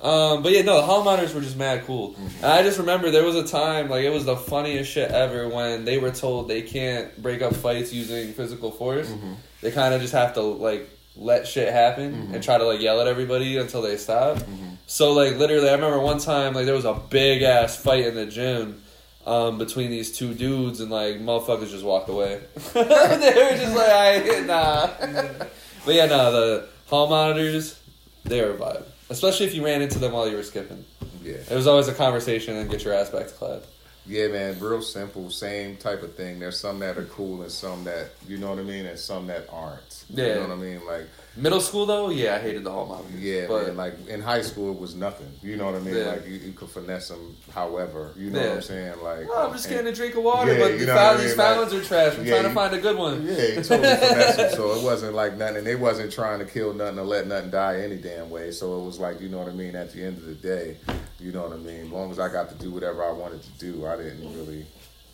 Um, 0.01 0.45
but 0.45 0.53
yeah, 0.53 0.63
no, 0.63 0.77
the 0.77 0.83
hall 0.83 1.03
monitors 1.03 1.35
were 1.35 1.41
just 1.41 1.57
mad 1.57 1.85
cool. 1.85 2.13
Mm-hmm. 2.13 2.45
And 2.45 2.47
I 2.47 2.63
just 2.63 2.79
remember 2.79 3.11
there 3.11 3.25
was 3.25 3.35
a 3.35 3.45
time, 3.45 3.89
like, 3.89 4.05
it 4.05 4.11
was 4.11 4.25
the 4.25 4.37
funniest 4.37 4.93
shit 4.93 5.11
ever 5.11 5.49
when 5.49 5.85
they 5.85 5.99
were 5.99 6.13
told 6.13 6.47
they 6.47 6.63
can't 6.63 7.21
break 7.21 7.43
up 7.43 7.55
fights 7.55 7.93
using 7.93 8.33
physical 8.33 8.71
force. 8.71 9.09
Mm-hmm. 9.09 9.33
They 9.61 9.73
kind 9.73 9.95
of 9.95 10.01
just 10.01 10.13
have 10.13 10.35
to, 10.35 10.43
like, 10.43 10.89
let 11.17 11.49
shit 11.49 11.73
happen 11.73 12.13
mm-hmm. 12.13 12.35
and 12.35 12.45
try 12.45 12.59
to, 12.59 12.65
like, 12.65 12.81
yell 12.81 13.01
at 13.01 13.09
everybody 13.09 13.57
until 13.57 13.83
they 13.83 13.97
stop. 13.97 14.39
So, 14.87 15.15
like, 15.15 15.37
literally, 15.37 15.69
I 15.69 15.73
remember 15.73 15.99
one 15.99 16.19
time, 16.19 16.55
like, 16.55 16.67
there 16.67 16.77
was 16.77 16.85
a 16.85 16.95
big 16.95 17.43
ass 17.43 17.77
fight 17.77 18.07
in 18.07 18.15
the 18.15 18.27
gym 18.27 18.81
um, 19.29 19.59
between 19.59 19.91
these 19.91 20.11
two 20.11 20.33
dudes, 20.33 20.81
and 20.81 20.91
like 20.91 21.21
motherfuckers 21.21 21.71
just 21.71 21.85
walked 21.85 22.09
away. 22.09 22.41
they 22.73 22.81
were 22.81 23.57
just 23.57 23.77
like, 23.77 23.91
I 23.91 24.41
nah. 24.47 24.91
but 25.85 25.95
yeah, 25.95 26.07
no, 26.07 26.33
the 26.33 26.69
hall 26.87 27.09
monitors, 27.09 27.79
they 28.25 28.41
were 28.41 28.53
a 28.53 28.57
vibe. 28.57 28.85
Especially 29.11 29.45
if 29.47 29.55
you 29.55 29.65
ran 29.65 29.83
into 29.83 29.99
them 29.99 30.13
while 30.13 30.29
you 30.29 30.37
were 30.37 30.43
skipping. 30.43 30.83
Yeah. 31.23 31.35
It 31.35 31.55
was 31.55 31.67
always 31.67 31.89
a 31.89 31.95
conversation 31.95 32.57
and 32.57 32.71
get 32.71 32.85
your 32.85 32.95
ass 32.95 33.11
back 33.11 33.27
to 33.27 33.33
class. 33.35 33.61
Yeah, 34.09 34.29
man, 34.29 34.59
real 34.59 34.81
simple, 34.81 35.31
same 35.31 35.77
type 35.77 36.03
of 36.03 36.15
thing. 36.15 36.39
There's 36.39 36.59
some 36.59 36.79
that 36.79 36.97
are 36.97 37.05
cool 37.05 37.43
and 37.43 37.53
some 37.53 37.85
that 37.85 38.11
you 38.27 38.39
know 38.39 38.49
what 38.51 38.59
I 38.59 38.63
mean, 38.63 38.87
and 38.87 38.99
some 38.99 39.27
that 39.27 39.47
aren't. 39.53 40.05
Yeah, 40.09 40.25
You 40.25 40.29
Yeah. 40.31 40.35
know 40.37 40.41
what 40.49 40.51
I 40.51 40.57
mean? 40.57 40.87
Like 40.87 41.07
Middle 41.37 41.61
school 41.61 41.87
though, 41.87 42.09
yeah, 42.11 42.35
I 42.35 42.39
hated 42.41 42.65
the 42.65 42.73
hall 42.73 42.87
monitors. 42.87 43.21
yeah, 43.21 43.47
but 43.47 43.67
man, 43.69 43.77
like 43.77 44.09
in 44.09 44.21
high 44.21 44.41
school 44.43 44.73
it 44.73 44.81
was 44.81 44.95
nothing. 44.97 45.31
You 45.41 45.57
know 45.57 45.67
what 45.67 45.77
I 45.77 45.79
mean? 45.81 45.95
Yeah. 45.95 46.07
Like 46.13 46.27
you, 46.27 46.35
you 46.37 46.53
could 46.53 46.69
finesse 46.71 47.09
them 47.09 47.37
however. 47.55 48.13
You 48.17 48.31
know 48.31 48.41
what 48.41 48.57
I'm 48.57 48.63
saying? 48.63 48.95
Like 49.05 49.27
oh, 49.31 49.47
I'm 49.47 49.53
just 49.53 49.69
getting 49.69 49.87
a 49.87 49.93
drink 49.93 50.17
of 50.17 50.25
water, 50.25 50.53
Yeah, 50.53 50.59
but 50.59 50.81
you 50.81 50.87
know 50.87 50.95
what 50.95 51.03
I 51.03 51.17
these 51.19 51.37
mean, 51.37 51.47
like- 51.47 51.73
are 51.73 51.81
trash. 51.85 52.19
I'm 52.19 52.25
Yeah, 52.25 52.31
trying 52.31 52.43
to 52.45 52.49
you- 52.49 52.55
find 52.55 52.75
a 52.75 52.81
good 52.81 52.97
one. 52.99 53.27
Yeah, 53.27 53.35
he 53.35 53.55
totally 53.63 53.79
finessed 54.09 54.39
him. 54.41 54.51
So 54.53 54.75
it 54.75 54.83
wasn't 54.83 55.15
like 55.15 55.37
nothing. 55.37 55.63
They 55.65 55.77
wasn't 55.77 56.11
trying 56.13 56.39
to 56.41 56.45
kill 56.47 56.73
nothing 56.75 56.99
or 56.99 57.05
let 57.05 57.27
nothing 57.29 57.51
die 57.51 57.81
any 57.83 57.99
damn 57.99 58.31
way. 58.31 58.51
So 58.51 58.81
it 58.81 58.85
was 58.87 58.99
like, 58.99 59.21
you 59.21 59.29
know 59.29 59.39
what 59.39 59.49
I 59.49 59.53
mean. 59.53 59.77
At 59.77 59.93
the 59.93 60.03
end 60.03 60.17
of 60.19 60.25
the 60.25 60.35
day, 60.35 60.77
you 61.19 61.33
know 61.33 61.43
what 61.43 61.53
I 61.53 61.57
mean. 61.57 61.87
As 61.87 61.91
long 61.91 62.11
as 62.11 62.19
I 62.19 62.29
got 62.31 62.49
to 62.51 62.55
do 62.57 62.71
whatever 62.71 63.05
I 63.05 63.13
wanted 63.13 63.43
to 63.43 63.51
do, 63.59 63.87
I 63.87 63.97
didn't 63.97 64.35
really. 64.37 64.67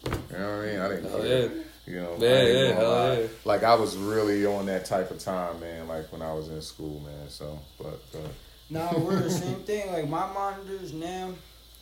You 0.04 0.38
know 0.38 0.56
what 0.58 0.64
I 0.64 0.66
mean? 0.66 0.80
I 0.80 0.88
didn't 0.88 1.10
Hell 1.10 1.22
care. 1.22 1.42
yeah. 1.42 1.48
You 1.86 2.00
know, 2.00 2.16
Yeah, 2.18 2.42
yeah, 2.42 2.72
hell 2.74 3.18
yeah. 3.20 3.26
Like 3.44 3.62
I 3.62 3.74
was 3.74 3.96
really 3.96 4.46
on 4.46 4.66
that 4.66 4.86
type 4.86 5.10
of 5.10 5.18
time, 5.18 5.60
man. 5.60 5.86
Like 5.88 6.10
when 6.12 6.22
I 6.22 6.32
was 6.32 6.48
in 6.48 6.60
school, 6.62 7.00
man. 7.00 7.28
So, 7.28 7.58
but 7.78 8.00
uh, 8.14 8.28
Nah, 8.70 8.98
we're 8.98 9.20
the 9.20 9.30
same 9.30 9.56
thing. 9.68 9.92
Like 9.92 10.08
my 10.08 10.30
monitors 10.32 10.92
now, 10.94 11.32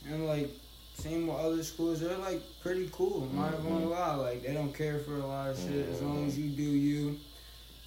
and 0.09 0.27
like 0.27 0.51
same 0.95 1.27
with 1.29 1.37
other 1.37 1.62
schools, 1.62 2.01
they're 2.01 2.18
like 2.18 2.43
pretty 2.62 2.89
cool. 2.93 3.29
I'm 3.31 3.37
not 3.37 3.62
gonna 3.62 3.87
lie. 3.87 4.14
Like 4.16 4.43
they 4.45 4.53
don't 4.55 4.73
care 4.75 4.99
for 5.01 5.16
a 5.16 5.27
lot 5.27 5.51
of 5.51 5.59
shit. 5.59 5.89
As 5.89 6.03
long 6.03 6.27
as 6.27 6.37
you 6.37 6.51
do 6.51 6.62
you, 6.62 7.18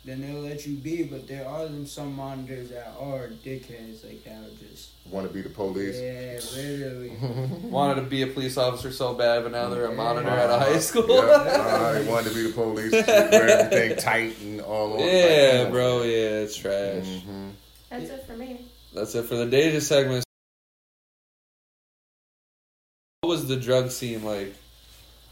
then 0.06 0.22
they'll 0.22 0.42
let 0.42 0.66
you 0.68 0.76
be. 0.76 1.04
But 1.04 1.28
there 1.28 1.48
are 1.48 1.66
them 1.66 1.86
some 1.86 2.16
monitors 2.16 2.70
that 2.70 2.94
are 3.00 3.30
dickheads. 3.44 4.04
Like 4.06 4.24
that 4.24 4.36
are 4.44 4.68
just 4.72 4.90
want 5.10 5.28
to 5.28 5.34
be 5.34 5.42
the 5.42 5.50
police. 5.50 5.96
yeah, 6.00 6.40
literally. 6.62 7.10
Wanted 7.70 7.96
to 7.96 8.02
be 8.08 8.22
a 8.24 8.28
police 8.28 8.58
officer 8.58 8.92
so 8.92 9.14
bad, 9.14 9.44
but 9.44 9.52
now 9.52 9.70
they're 9.70 9.86
a 9.86 9.90
Yeah. 9.90 9.96
monitor 9.96 10.30
at 10.30 10.50
a 10.50 10.58
high 10.60 10.80
school. 10.80 11.06
Yeah, 11.10 11.92
they 12.04 12.08
wanted 12.08 12.30
to 12.30 12.36
be 12.36 12.44
the 12.48 12.54
police, 12.54 12.92
wear 12.92 13.48
everything 13.50 13.98
tight 13.98 14.40
and 14.42 14.62
all 14.62 14.94
over. 14.94 15.04
Yeah, 15.06 15.62
like, 15.64 15.72
bro. 15.72 16.04
Yeah, 16.04 16.44
it's 16.46 16.56
trash. 16.56 17.06
Mhm. 17.06 17.52
That's 17.90 18.10
it 18.10 18.26
for 18.26 18.36
me. 18.36 18.66
That's 18.94 19.14
it 19.16 19.26
for 19.26 19.36
the 19.36 19.46
Deja 19.46 19.80
segment. 19.82 20.24
What 23.22 23.30
was 23.30 23.48
the 23.48 23.58
drug 23.58 23.92
scene 23.92 24.24
like? 24.24 24.56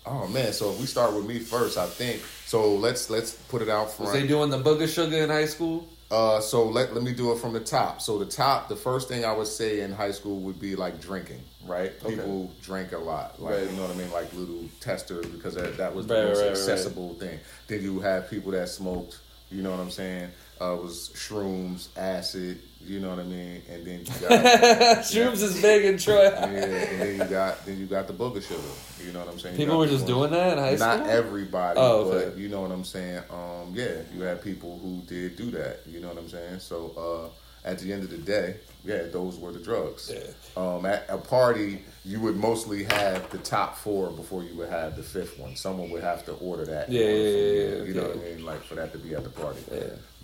Oh 0.06 0.28
man, 0.28 0.52
so 0.54 0.72
if 0.72 0.80
we 0.80 0.86
start 0.86 1.14
with 1.16 1.26
me 1.26 1.40
first, 1.40 1.78
I 1.78 1.86
think. 1.88 2.22
So 2.46 2.76
let's 2.76 3.10
let's 3.10 3.32
put 3.34 3.62
it 3.62 3.70
out 3.70 3.86
Was 3.86 3.94
front. 3.96 4.14
they 4.14 4.28
doing 4.28 4.50
the 4.50 4.60
booger 4.62 4.94
sugar 4.94 5.18
in 5.18 5.30
high 5.30 5.46
school? 5.46 5.88
Uh, 6.12 6.40
so 6.42 6.66
let 6.66 6.94
let 6.94 7.04
me 7.04 7.14
do 7.14 7.32
it 7.32 7.40
from 7.40 7.54
the 7.54 7.60
top. 7.60 8.02
So 8.02 8.20
the 8.20 8.26
top, 8.26 8.68
the 8.68 8.76
first 8.76 9.08
thing 9.08 9.26
I 9.26 9.32
would 9.32 9.48
say 9.48 9.80
in 9.80 9.92
high 9.94 10.12
school 10.12 10.40
would 10.42 10.60
be 10.60 10.76
like 10.76 11.02
drinking, 11.02 11.42
right? 11.66 11.94
Okay. 12.04 12.16
People 12.16 12.52
drink 12.62 12.92
a 12.92 12.98
lot, 12.98 13.42
like 13.42 13.56
Right. 13.56 13.70
you 13.70 13.76
know 13.78 13.84
what 13.84 13.92
I 13.92 13.96
mean, 13.96 14.12
like 14.12 14.32
little 14.34 14.66
testers 14.80 15.26
because 15.26 15.56
that, 15.56 15.78
that 15.78 15.96
was 15.96 16.06
the 16.06 16.14
Right, 16.16 16.26
most 16.26 16.42
right. 16.42 16.50
accessible 16.52 17.16
thing. 17.16 17.40
Then 17.68 17.82
you 17.82 18.00
have 18.02 18.30
people 18.30 18.52
that 18.52 18.70
smoked, 18.70 19.18
you 19.50 19.64
know 19.64 19.72
what 19.72 19.80
I'm 19.80 19.90
saying? 19.90 20.30
Uh, 20.64 20.76
was 20.78 21.10
shrooms, 21.14 21.88
acid, 21.98 22.60
you 22.86 23.00
know 23.02 23.10
what 23.10 23.20
I 23.20 23.24
mean, 23.24 23.62
and 23.70 23.86
then 23.86 24.00
you 24.00 24.06
got 24.06 24.30
Shrooms 25.04 25.42
is 25.42 25.62
big 25.62 25.84
in 25.86 25.98
Troy. 25.98 26.24
yeah, 26.24 26.46
and 26.46 27.02
then 27.02 27.18
you 27.18 27.26
got 27.26 27.66
then 27.66 27.78
you 27.80 27.86
got 27.86 28.08
the 28.08 28.14
booger 28.14 28.42
sugar, 28.42 28.62
you 29.06 29.12
know 29.12 29.20
what 29.20 29.30
I'm 29.30 29.40
saying? 29.40 29.56
You 29.60 29.66
People 29.66 29.78
were 29.80 29.88
just 29.88 30.06
doing 30.08 30.32
that 30.32 30.54
in 30.54 30.58
high 30.64 30.76
school. 30.78 30.88
not 31.00 31.08
everybody, 31.08 31.80
Oh, 31.80 32.02
okay. 32.06 32.30
but 32.30 32.38
you 32.38 32.48
know 32.50 32.62
what 32.62 32.72
I'm 32.72 32.84
saying. 32.86 33.24
Um, 33.30 33.74
yeah, 33.74 33.96
you 34.16 34.22
had 34.24 34.42
people 34.42 34.80
who 34.82 35.02
did 35.08 35.36
do 35.36 35.52
that. 35.52 35.82
You 35.86 36.00
know 36.00 36.08
what 36.10 36.18
I'm 36.18 36.30
saying. 36.30 36.60
So 36.60 37.32
uh, 37.66 37.68
at 37.70 37.80
the 37.80 37.92
end 37.92 38.04
of 38.04 38.10
the 38.10 38.18
day, 38.18 38.56
yeah, 38.86 39.04
those 39.12 39.38
were 39.38 39.52
the 39.52 39.60
drugs. 39.60 40.12
Yeah. 40.14 40.62
Um, 40.62 40.86
at 40.86 41.06
a 41.10 41.18
party, 41.18 41.82
you 42.06 42.20
would 42.22 42.36
mostly 42.38 42.84
have 42.86 43.30
the 43.32 43.38
top 43.40 43.78
four 43.78 44.12
before 44.12 44.44
you 44.44 44.56
would 44.58 44.70
have 44.70 44.96
the 44.98 45.04
fifth 45.04 45.40
one. 45.40 45.56
Someone 45.56 45.90
would 45.92 46.04
have 46.04 46.26
to 46.26 46.34
order 46.34 46.66
that. 46.66 46.90
Yeah, 46.90 47.02
yeah, 47.02 47.08
yeah, 47.10 47.14
you- 47.18 47.84
yeah, 47.86 48.02
know 48.02 48.08
what 48.10 48.18
I 48.18 48.20
mean? 48.36 48.46
Like 48.46 48.64
for 48.64 48.76
that 48.76 48.92
to 48.94 48.98
be 48.98 49.14
at 49.16 49.24
the 49.24 49.30
party. 49.30 49.60
Yeah. 49.72 49.84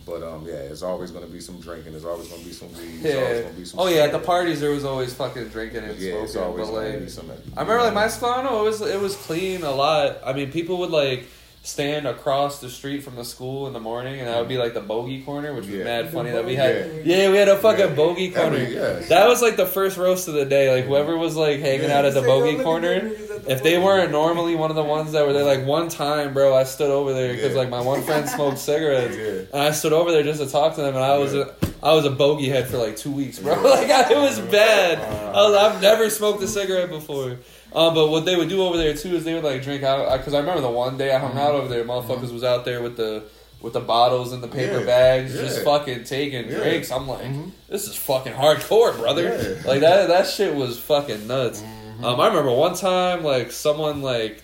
But 0.10 0.24
um, 0.24 0.46
yeah, 0.48 0.54
it's 0.56 0.82
always 0.82 1.12
going 1.12 1.26
to 1.26 1.32
be 1.32 1.40
some 1.40 1.60
drinking. 1.60 1.92
There's 1.92 2.06
always 2.06 2.28
going 2.28 2.42
to 2.42 2.48
be 2.48 2.54
some 2.54 2.70
weed. 2.74 3.00
Yeah. 3.02 3.14
going 3.42 3.48
to 3.54 3.60
be 3.60 3.66
some. 3.66 3.80
Oh 3.80 3.88
yeah, 3.88 4.02
at 4.04 4.12
the 4.12 4.20
parties 4.20 4.60
there 4.60 4.72
was 4.72 4.86
always 4.86 5.14
fucking 5.14 5.50
drinking 5.50 5.84
and 5.84 5.98
Yeah, 6.00 6.14
it's 6.24 6.34
smoking. 6.34 6.50
always 6.50 6.68
But 6.70 6.74
like, 6.92 7.00
be 7.02 7.10
some. 7.10 7.32
I 7.56 7.62
remember 7.62 7.84
like 7.84 7.94
my 7.94 8.08
school. 8.08 8.30
I. 8.30 8.42
It 8.46 8.64
was 8.64 8.82
it 8.82 9.00
was 9.00 9.16
clean 9.16 9.64
a 9.64 9.72
lot. 9.72 10.20
I 10.26 10.34
mean, 10.34 10.52
people 10.52 10.78
would 10.80 10.92
like 10.92 11.26
stand 11.62 12.08
across 12.08 12.62
the 12.62 12.70
street 12.70 13.04
from 13.04 13.16
the 13.18 13.26
school 13.26 13.68
in 13.68 13.74
the 13.74 13.80
morning, 13.82 14.18
and 14.20 14.28
that 14.30 14.40
would 14.40 14.48
be 14.48 14.58
like 14.58 14.74
the 14.74 14.80
bogey 14.82 15.22
corner, 15.24 15.54
which 15.54 15.66
was 15.66 15.76
Yeah. 15.76 15.84
mad 15.84 16.10
funny 16.10 16.32
that 16.32 16.46
we 16.46 16.56
had. 16.56 16.86
corner. 16.86 17.02
Yeah, 17.04 17.30
we 17.32 17.38
had 17.38 17.50
a 17.50 17.58
fucking 17.58 17.90
Yeah. 17.90 17.96
bogey 17.96 18.32
corner. 18.32 18.56
Every- 18.58 18.74
yes. 18.74 19.10
That 19.10 19.28
was 19.28 19.42
like 19.42 19.58
the 19.58 19.66
first 19.66 19.98
roast 19.98 20.28
of 20.30 20.36
the 20.36 20.46
day. 20.46 20.74
Like 20.74 20.86
whoever 20.86 21.18
was 21.18 21.36
like 21.36 21.60
hanging 21.60 21.90
Yeah. 21.90 22.00
out 22.00 22.06
at 22.06 22.14
the 22.14 22.22
"Oh, 22.22 22.26
bogey 22.26 22.52
look 22.52 22.60
at 22.60 22.64
corner. 22.64 23.12
Them 23.50 23.58
niggas 23.58 23.60
at 23.60 23.64
the 23.64 23.70
If 23.70 23.74
they 23.74 23.78
weren't 23.78 24.12
normally 24.12 24.56
one 24.56 24.70
of 24.70 24.76
the 24.76 24.84
ones 24.84 25.12
that 25.14 25.26
were 25.26 25.34
there, 25.34 25.44
like 25.44 25.66
one 25.66 25.90
time, 25.90 26.34
bro, 26.34 26.56
I 26.56 26.64
stood 26.64 26.92
over 26.92 27.14
there 27.14 27.34
because 27.34 27.54
Yeah. 27.54 27.60
like 27.60 27.70
my 27.70 27.82
one 27.82 28.02
friend 28.04 28.28
smoked 28.30 28.60
cigarettes, 28.60 29.16
Yeah. 29.18 29.42
and 29.54 29.64
I 29.64 29.72
stood 29.72 29.94
over 29.94 30.12
there 30.12 30.24
just 30.24 30.40
to 30.42 30.48
talk 30.50 30.76
to 30.76 30.82
them, 30.82 30.96
and 30.96 31.04
I 31.04 31.18
was 31.18 31.34
Yeah. 31.34 31.46
a, 31.62 31.86
I 31.86 31.94
was 31.94 32.06
a 32.06 32.12
bogey 32.12 32.50
head 32.50 32.68
for 32.68 32.78
like 32.78 32.98
two 32.98 33.12
weeks, 33.12 33.40
bro. 33.40 33.54
like 33.64 33.90
I, 33.90 34.12
it 34.12 34.18
was 34.18 34.40
bad. 34.40 35.00
I 35.00 35.48
was, 35.48 35.56
I've 35.56 35.82
never 35.82 36.10
smoked 36.10 36.42
a 36.44 36.48
cigarette 36.48 36.90
before. 36.90 37.38
Um, 37.72 37.94
but 37.94 38.08
what 38.10 38.26
they 38.26 38.36
would 38.36 38.50
do 38.50 38.64
over 38.64 38.78
there 38.78 38.96
too 38.96 39.16
is 39.16 39.24
they 39.24 39.34
would 39.36 39.44
like 39.44 39.62
drink 39.62 39.84
out 39.84 40.18
because 40.18 40.34
I 40.34 40.40
remember 40.40 40.62
the 40.62 40.70
one 40.72 40.98
day 40.98 41.14
I 41.14 41.20
hung 41.20 41.38
out 41.38 41.54
over 41.54 41.68
there, 41.68 41.84
motherfuckers 41.84 42.32
was 42.34 42.44
out 42.44 42.66
there 42.66 42.82
with 42.82 42.98
the 42.98 43.24
with 43.62 43.74
the 43.74 43.80
bottles 43.82 44.32
and 44.32 44.42
the 44.42 44.48
paper 44.48 44.80
Yeah. 44.80 44.86
bags, 44.86 45.36
Yeah. 45.36 45.42
just 45.42 45.64
fucking 45.64 46.06
taking 46.06 46.50
Yeah. 46.50 46.58
drinks. 46.60 46.92
I'm 46.92 47.08
like, 47.10 47.26
Mhm. 47.26 47.52
this 47.70 47.88
is 47.88 47.96
fucking 47.96 48.32
hardcore, 48.34 48.98
brother. 48.98 49.60
Like 49.66 49.82
that 49.82 50.08
that 50.08 50.28
shit 50.28 50.56
was 50.56 50.80
fucking 50.80 51.28
nuts. 51.28 51.60
Mm-hmm. 51.62 51.79
Um, 52.04 52.20
I 52.20 52.28
remember 52.28 52.52
one 52.52 52.76
time 52.76 53.24
like 53.24 53.52
someone 53.52 54.02
like 54.02 54.42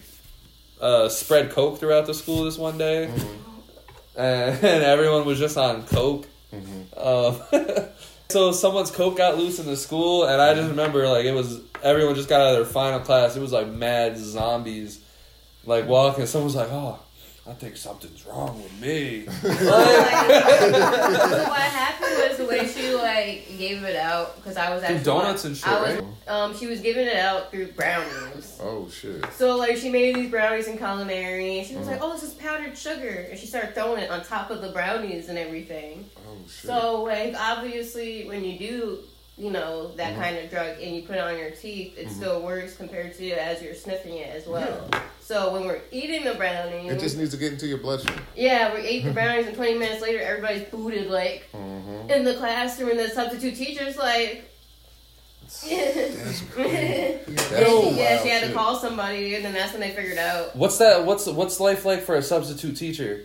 uh, 0.82 1.10
spread 1.10 1.52
coke 1.52 1.80
throughout 1.80 2.06
the 2.06 2.14
school 2.14 2.44
this 2.46 2.58
one 2.58 2.78
day, 2.78 3.10
Mm-hmm. 3.12 4.20
and, 4.20 4.56
and 4.64 4.84
everyone 4.84 5.26
was 5.26 5.40
just 5.40 5.58
on 5.58 5.84
coke. 5.84 6.28
Um, 6.98 7.42
so 8.30 8.52
someone's 8.52 8.92
coke 8.92 9.18
got 9.18 9.38
loose 9.38 9.60
in 9.60 9.66
the 9.66 9.76
school, 9.78 10.26
and 10.26 10.42
I 10.42 10.54
just 10.54 10.70
remember 10.70 11.08
like 11.08 11.26
it 11.26 11.34
was 11.34 11.60
everyone 11.84 12.16
just 12.16 12.30
got 12.30 12.42
out 12.42 12.52
of 12.52 12.56
their 12.58 12.66
final 12.66 13.00
class. 13.00 13.36
It 13.36 13.42
was 13.42 13.52
like 13.52 13.68
mad 13.68 14.18
zombies, 14.18 15.00
like 15.66 15.88
walking. 15.88 16.26
Someone 16.26 16.46
was 16.46 16.56
like, 16.56 16.70
"Oh, 16.72 17.00
I 17.48 17.54
think 17.54 17.78
something's 17.78 18.26
wrong 18.26 18.62
with 18.64 18.82
me." 18.82 19.26
so 19.42 19.60
what 21.48 21.62
happened 21.62 22.30
was 22.30 22.38
the 22.38 22.46
way 22.46 22.68
she 22.68 22.94
like 22.96 23.48
gave 23.58 23.84
it 23.84 23.96
out 23.96 24.36
because 24.38 24.58
I 24.58 24.74
was 24.74 24.84
Through 24.84 24.96
actually 24.98 25.06
donuts 25.12 25.46
and 25.46 25.56
shit, 25.56 25.68
I 25.68 25.82
was, 25.82 25.96
right? 25.96 26.06
Um, 26.28 26.58
she 26.58 26.68
was 26.68 26.80
giving 26.82 27.06
it 27.06 27.16
out 27.18 27.52
through 27.52 27.68
brownies. 27.74 28.58
Oh 28.62 28.90
shit. 28.90 29.24
So 29.34 29.58
like 29.58 29.78
she 29.78 29.90
made 29.90 30.16
these 30.16 30.30
brownies 30.32 30.68
in 30.68 30.78
culinary, 30.78 31.60
and 31.60 31.68
she 31.68 31.74
Mm. 31.76 31.80
was 31.80 31.88
like, 31.88 32.00
"Oh, 32.02 32.14
this 32.14 32.24
is 32.24 32.34
powdered 32.34 32.78
sugar," 32.78 33.28
and 33.30 33.38
she 33.40 33.46
started 33.48 33.74
throwing 33.76 34.02
it 34.02 34.10
on 34.10 34.24
top 34.24 34.50
of 34.50 34.62
the 34.62 34.70
brownies 34.70 35.30
and 35.30 35.38
everything. 35.38 36.10
Oh 36.28 36.38
shit. 36.48 36.66
So 36.70 37.04
like 37.04 37.36
obviously 37.40 38.28
when 38.28 38.44
you 38.44 38.58
do 38.58 39.00
you 39.38 39.52
know 39.52 39.94
that 39.96 40.14
Mm-hmm. 40.14 40.22
kind 40.22 40.38
of 40.38 40.50
drug 40.50 40.78
and 40.82 40.96
you 40.96 41.02
put 41.04 41.18
it 41.18 41.22
on 41.22 41.38
your 41.38 41.52
teeth, 41.52 41.98
it 41.98 42.10
still 42.10 42.42
works 42.42 42.76
compared 42.78 43.14
to 43.18 43.30
as 43.32 43.62
you're 43.62 43.76
sniffing 43.76 44.14
it 44.18 44.34
as 44.34 44.48
well. 44.48 44.90
So 45.26 45.52
when 45.54 45.66
we're 45.66 45.82
eating 45.92 46.24
the 46.24 46.36
brownies, 46.36 46.92
it 46.92 47.00
just 47.00 47.18
needs 47.18 47.32
to 47.32 47.38
get 47.38 47.52
into 47.52 47.66
your 47.66 47.80
bloodstream. 47.80 48.20
yeah, 48.36 48.76
we 48.76 48.82
ate 48.82 49.04
the 49.06 49.12
brownies, 49.12 49.48
and 49.48 49.56
20 49.56 49.74
minutes 49.74 50.00
later, 50.00 50.22
everybody's 50.22 50.66
booted 50.70 51.10
like 51.10 51.48
Mm-hmm. 51.52 52.12
in 52.12 52.24
the 52.24 52.36
classroom, 52.36 52.92
and 52.92 53.00
the 53.00 53.10
substitute 53.10 53.56
teacher's 53.56 53.98
like. 53.98 54.52
That's 55.42 55.66
yeah, 55.72 55.94
That's 55.94 56.40
she, 56.40 57.98
yeah, 57.98 58.22
she 58.22 58.30
had 58.30 58.42
to 58.42 58.48
shit. 58.48 58.54
call 58.56 58.76
somebody, 58.76 59.34
and 59.36 59.44
then 59.44 59.54
that's 59.54 59.72
when 59.72 59.82
they 59.82 59.92
figured 59.92 60.20
out. 60.20 60.56
What's 60.56 60.78
that? 60.78 61.06
What's 61.08 61.26
what's 61.28 61.60
life 61.60 61.86
like 61.86 62.02
for 62.04 62.14
a 62.16 62.22
substitute 62.22 62.78
teacher? 62.78 63.24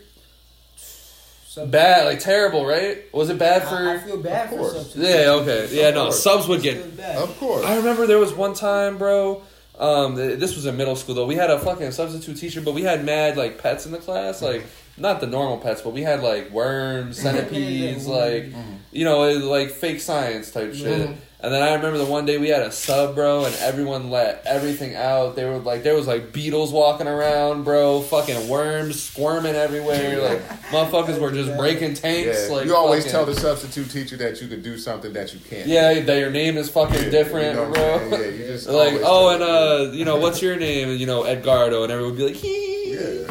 So- 0.76 1.66
Bad, 1.66 2.06
like 2.06 2.20
terrible, 2.20 2.64
right? 2.64 3.12
Was 3.12 3.28
it 3.28 3.38
bad 3.38 3.64
for? 3.64 3.74
I, 3.74 3.94
I 3.96 3.98
feel 3.98 4.16
bad 4.22 4.44
Of 4.44 4.50
for 4.52 4.56
course. 4.56 4.72
substitutes. 4.72 5.08
yeah, 5.10 5.30
okay, 5.32 5.68
yeah, 5.72 5.88
Of 5.88 5.94
no. 5.96 6.02
course. 6.04 6.22
Subs 6.22 6.48
would 6.48 6.62
get. 6.62 6.78
Of 7.16 7.36
course. 7.38 7.64
I 7.66 7.76
remember 7.76 8.06
there 8.06 8.18
was 8.18 8.32
one 8.32 8.54
time, 8.54 8.96
bro. 8.96 9.42
Um, 9.80 10.14
this 10.14 10.54
was 10.56 10.66
in 10.66 10.76
middle 10.76 10.94
school 10.94 11.14
though. 11.14 11.26
We 11.26 11.36
had 11.36 11.48
a 11.48 11.58
fucking 11.58 11.90
substitute 11.92 12.36
teacher, 12.36 12.60
but 12.60 12.74
we 12.74 12.82
had 12.82 13.02
mad 13.02 13.38
like 13.38 13.56
pets 13.56 13.86
in 13.86 13.92
the 13.92 13.98
class, 13.98 14.42
like 14.42 14.66
not 14.98 15.20
the 15.20 15.26
normal 15.26 15.56
pets, 15.56 15.80
but 15.80 15.94
we 15.94 16.02
had 16.02 16.22
like 16.22 16.50
worms, 16.50 17.18
centipedes, 17.22 18.02
mm-hmm. 18.02 18.12
like 18.12 18.44
mm-hmm. 18.44 18.74
you 18.92 19.06
know, 19.06 19.30
like 19.30 19.70
fake 19.70 20.00
science 20.00 20.50
type 20.50 20.74
shit. 20.74 21.08
Mm-hmm. 21.08 21.14
And 21.42 21.50
then 21.54 21.62
I 21.62 21.72
remember 21.74 21.96
the 21.96 22.04
one 22.04 22.26
day 22.26 22.36
we 22.36 22.48
had 22.50 22.60
a 22.62 22.70
sub, 22.70 23.14
bro, 23.14 23.46
and 23.46 23.54
everyone 23.56 24.10
let 24.10 24.42
everything 24.44 24.94
out. 24.94 25.36
They 25.36 25.46
were 25.46 25.56
like, 25.58 25.82
there 25.82 25.94
was 25.94 26.06
like 26.06 26.32
beetles 26.32 26.70
walking 26.70 27.06
around, 27.08 27.64
bro, 27.64 28.02
fucking 28.02 28.46
worms 28.46 29.02
squirming 29.02 29.54
everywhere. 29.54 30.20
Like 30.20 30.46
motherfuckers 30.70 31.18
were 31.18 31.30
just 31.32 31.56
breaking 31.56 31.94
tanks. 31.94 32.46
Yeah, 32.48 32.54
Like 32.54 32.66
you 32.66 32.76
always 32.76 33.04
fucking- 33.04 33.12
tell 33.12 33.24
the 33.26 33.34
substitute 33.34 33.90
teacher 33.90 34.18
that 34.18 34.42
you 34.42 34.48
could 34.48 34.62
do 34.62 34.76
something 34.76 35.14
that 35.14 35.32
you 35.32 35.40
can't. 35.40 35.66
yeah, 35.66 36.00
that 36.00 36.18
your 36.18 36.30
name 36.30 36.58
is 36.58 36.68
fucking 36.68 37.04
Yeah, 37.04 37.10
different, 37.10 37.56
you 37.58 37.64
know 37.64 37.72
bro. 37.72 38.08
Yeah, 38.20 38.26
you 38.28 38.46
just 38.46 38.68
like, 38.82 39.00
oh, 39.02 39.30
and 39.30 39.42
uh, 39.42 39.92
you 39.96 40.04
know, 40.04 40.16
what's 40.16 40.42
your 40.42 40.56
name? 40.56 40.90
And 40.90 41.00
you 41.00 41.06
know, 41.06 41.22
Edgardo, 41.22 41.84
and 41.84 41.90
everyone 41.90 42.16
would 42.16 42.18
be 42.18 42.26
like, 42.26 42.36
hee. 42.36 42.68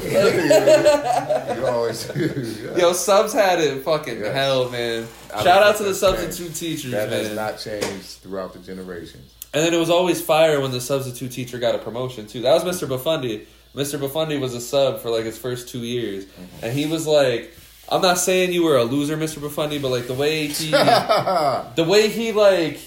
Yeah. 0.09 1.55
you 1.59 1.65
always. 1.67 2.09
Yo, 2.77 2.93
subs 2.93 3.33
had 3.33 3.59
it 3.59 3.83
fucking 3.83 4.19
Yeah. 4.19 4.31
hell, 4.33 4.69
man. 4.69 5.05
Shout 5.31 5.47
out 5.63 5.77
to 5.77 5.83
the 5.83 5.93
substitute 5.93 6.55
teachers, 6.55 6.91
That 6.91 7.09
man. 7.09 7.23
has 7.25 7.35
not 7.35 7.59
changed 7.59 8.05
throughout 8.21 8.53
the 8.53 8.59
generations. 8.59 9.33
And 9.53 9.63
then 9.63 9.73
it 9.73 9.77
was 9.77 9.89
always 9.89 10.21
fire 10.21 10.59
when 10.61 10.71
the 10.71 10.81
substitute 10.81 11.31
teacher 11.31 11.57
got 11.59 11.75
a 11.75 11.79
promotion 11.79 12.27
too. 12.27 12.41
That 12.41 12.63
was 12.63 12.81
Mr. 12.81 12.87
Bafundi. 12.87 13.45
Mr. 13.75 13.99
Bafundi 13.99 14.39
was 14.39 14.53
a 14.55 14.61
sub 14.61 14.99
for 15.01 15.09
like 15.09 15.25
his 15.25 15.37
first 15.37 15.69
two 15.69 15.79
years, 15.79 16.25
and 16.63 16.73
he 16.77 16.85
was 16.87 17.05
like, 17.05 17.53
"I'm 17.87 18.01
not 18.01 18.17
saying 18.17 18.51
you 18.53 18.63
were 18.63 18.77
a 18.77 18.83
loser, 18.83 19.15
Mr. 19.17 19.37
Bafundi, 19.39 19.79
but 19.81 19.89
like 19.89 20.07
the 20.07 20.13
way 20.15 20.47
he, 20.47 20.71
the 21.75 21.85
way 21.87 22.09
he 22.09 22.31
like 22.31 22.79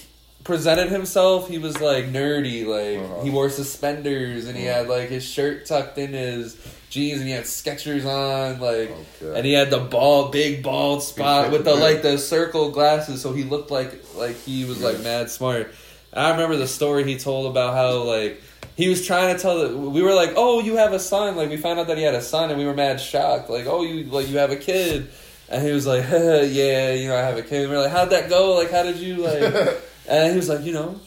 presented 0.43 0.89
himself, 0.89 1.47
he 1.47 1.57
was 1.57 1.79
like 1.79 2.05
nerdy. 2.11 2.65
Like 2.65 2.99
Uh-huh. 3.05 3.23
he 3.23 3.29
wore 3.29 3.49
suspenders 3.49 4.45
and 4.47 4.57
he 4.57 4.65
had 4.65 4.87
like 4.89 5.07
his 5.09 5.23
shirt 5.23 5.65
tucked 5.65 5.97
in 5.97 6.11
his 6.13 6.55
jeans 6.93 7.19
and 7.19 7.27
he 7.27 7.33
had 7.33 7.45
Skechers 7.45 8.05
on, 8.05 8.59
like, 8.59 8.91
Okay. 9.21 9.37
and 9.37 9.45
he 9.45 9.53
had 9.53 9.69
the 9.71 9.79
bald, 9.79 10.31
big 10.31 10.61
bald 10.63 11.01
spot 11.03 11.51
with 11.51 11.65
the 11.65 11.73
like 11.75 12.01
the 12.03 12.17
circle 12.17 12.69
glasses, 12.71 13.21
so 13.21 13.33
he 13.33 13.43
looked 13.43 13.71
like 13.71 13.91
like 14.15 14.35
he 14.41 14.63
was 14.65 14.81
like 14.81 14.99
mad 15.01 15.29
smart. 15.31 15.73
And 16.13 16.25
I 16.27 16.31
remember 16.31 16.55
the 16.57 16.67
story 16.67 17.03
he 17.03 17.17
told 17.17 17.47
about 17.51 17.73
how 17.73 18.03
like 18.03 18.41
he 18.75 18.87
was 18.89 19.05
trying 19.05 19.35
to 19.35 19.41
tell 19.41 19.59
that 19.59 19.75
we 19.77 20.01
were 20.01 20.13
like, 20.13 20.33
oh, 20.35 20.59
you 20.59 20.77
have 20.77 20.93
a 20.93 20.99
son. 20.99 21.35
Like 21.35 21.49
we 21.49 21.57
found 21.57 21.79
out 21.79 21.87
that 21.87 21.97
he 21.97 22.03
had 22.03 22.15
a 22.15 22.21
son, 22.21 22.49
and 22.51 22.59
we 22.59 22.65
were 22.65 22.73
mad 22.75 23.01
shocked. 23.01 23.49
Like, 23.49 23.65
oh, 23.65 23.81
you 23.83 24.03
like 24.05 24.29
you 24.29 24.37
have 24.37 24.51
a 24.51 24.55
kid, 24.55 25.09
and 25.49 25.65
he 25.65 25.71
was 25.71 25.87
like, 25.87 26.03
yeah, 26.11 26.93
you 26.93 27.07
know, 27.07 27.15
I 27.17 27.21
have 27.21 27.37
a 27.37 27.41
kid. 27.43 27.61
And 27.63 27.71
we 27.71 27.75
are 27.77 27.81
like, 27.81 27.91
how'd 27.91 28.11
that 28.11 28.29
go? 28.29 28.53
Like, 28.55 28.69
how 28.71 28.83
did 28.83 28.97
you 28.97 29.17
like? 29.17 29.41
and 30.07 30.31
he 30.31 30.37
was 30.37 30.47
like, 30.49 30.61
you 30.63 30.73
know, 30.73 30.99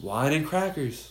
wine 0.00 0.32
and 0.34 0.46
crackers. 0.46 1.10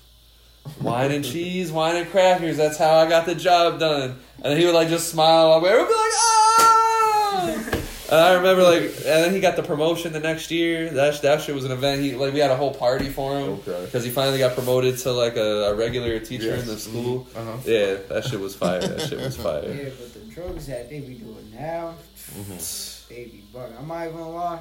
Wine 0.82 1.12
and 1.12 1.26
cheese, 1.26 1.72
wine 1.72 1.96
and 1.98 2.10
crackers. 2.10 2.58
That's 2.58 2.78
how 2.78 2.96
I 2.96 3.08
got 3.10 3.26
the 3.26 3.36
job 3.36 3.80
done. 3.80 4.20
And 4.44 4.58
he 4.58 4.66
would 4.66 4.76
like 4.76 4.90
just 4.90 5.10
smile 5.10 5.50
while 5.50 5.62
we 5.62 5.70
would 5.70 5.88
be 5.88 5.94
like, 5.94 6.14
ah! 6.20 7.70
And 8.12 8.20
I 8.22 8.34
remember 8.36 8.64
like, 8.64 8.82
and 8.84 9.24
then 9.24 9.34
he 9.34 9.40
got 9.40 9.56
the 9.56 9.64
promotion 9.64 10.14
the 10.14 10.20
next 10.20 10.52
year. 10.52 10.90
That 10.90 11.22
that 11.24 11.42
shit 11.42 11.56
was 11.56 11.66
an 11.66 11.72
event. 11.72 12.02
He 12.02 12.16
like 12.16 12.34
we 12.34 12.40
had 12.40 12.52
a 12.52 12.56
whole 12.58 12.74
party 12.74 13.10
for 13.10 13.38
him 13.40 13.50
Okay. 13.68 13.86
because 13.86 14.04
he 14.04 14.12
finally 14.12 14.38
got 14.38 14.54
promoted 14.56 14.98
to 15.00 15.12
like 15.12 15.36
a, 15.36 15.72
a 15.72 15.76
regular 15.76 16.20
teacher 16.20 16.48
Yes. 16.48 16.62
in 16.62 16.68
the 16.68 16.78
school. 16.78 17.28
Uh-huh. 17.36 17.58
Yeah, 17.66 17.96
that 18.10 18.26
shit 18.26 18.40
was 18.40 18.56
fire. 18.56 18.82
That 18.82 19.02
shit 19.02 19.20
was 19.20 19.36
fire. 19.48 19.64
Yeah, 19.68 19.90
but 20.00 20.14
the 20.14 20.20
drugs 20.34 20.68
that 20.68 20.90
they 20.90 21.00
be 21.00 21.16
doing 21.16 21.52
now, 21.58 21.96
Mm-hmm. 22.34 23.14
they 23.14 23.26
be 23.26 23.44
bugging. 23.54 23.80
I'm 23.80 23.88
not 23.88 24.04
even 24.06 24.18
gonna 24.18 24.30
lie. 24.32 24.60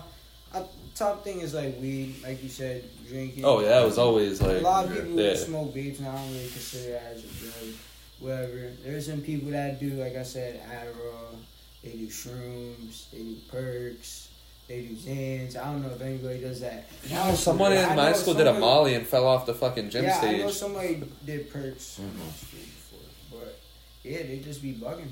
I, 0.55 0.63
top 0.95 1.25
thing 1.25 1.41
is 1.41 1.55
like 1.55 1.81
weed, 1.81 2.17
like 2.23 2.43
you 2.43 2.49
said, 2.49 2.85
drinking. 3.09 3.45
Oh 3.45 3.61
yeah, 3.61 3.69
that 3.69 3.85
was 3.85 3.99
always 3.99 4.41
like 4.41 4.59
A 4.59 4.61
lot 4.61 4.87
of 4.87 4.93
people 4.95 5.21
yeah. 5.21 5.35
smoke 5.35 5.75
vapes 5.75 6.01
now. 6.01 6.13
I 6.13 6.17
don't 6.17 6.33
really 6.33 6.49
consider 6.49 6.93
that 6.93 7.13
as 7.15 7.25
a 7.25 7.29
drug. 7.29 7.75
Whatever. 8.21 8.73
There's 8.85 9.07
some 9.07 9.21
people 9.21 9.51
that 9.51 9.81
do, 9.81 9.91
like 9.91 10.17
I 10.17 10.23
said, 10.23 10.61
Adderall. 10.71 11.37
They 11.83 11.91
do 11.93 12.07
shrooms. 12.07 13.11
They 13.11 13.19
do 13.19 13.37
perks. 13.51 14.29
They 14.69 14.83
do 14.83 14.95
Xans. 14.95 15.57
I 15.57 15.65
don't 15.65 15.83
know 15.83 15.91
if 15.91 16.01
anybody 16.01 16.39
does 16.41 16.61
that. 16.61 16.89
Yo, 17.09 17.35
someone 17.35 17.73
in 17.73 17.97
my 17.97 18.13
school 18.13 18.35
did 18.35 18.47
a 18.47 18.55
molly 18.55 18.95
and 18.95 19.05
fell 19.05 19.27
off 19.27 19.45
the 19.45 19.55
fucking 19.55 19.91
gym 19.91 20.05
yeah, 20.05 20.21
I 20.23 20.33
know 20.37 20.47
stage. 20.49 20.53
somebody 20.55 21.03
did 21.27 21.51
perks 21.53 21.99
Mhm. 22.01 22.33
street 22.47 22.67
before, 22.67 23.41
but 23.41 23.59
yeah, 24.05 24.23
they 24.23 24.39
just 24.39 24.63
be 24.63 24.75
bugging. 24.75 25.09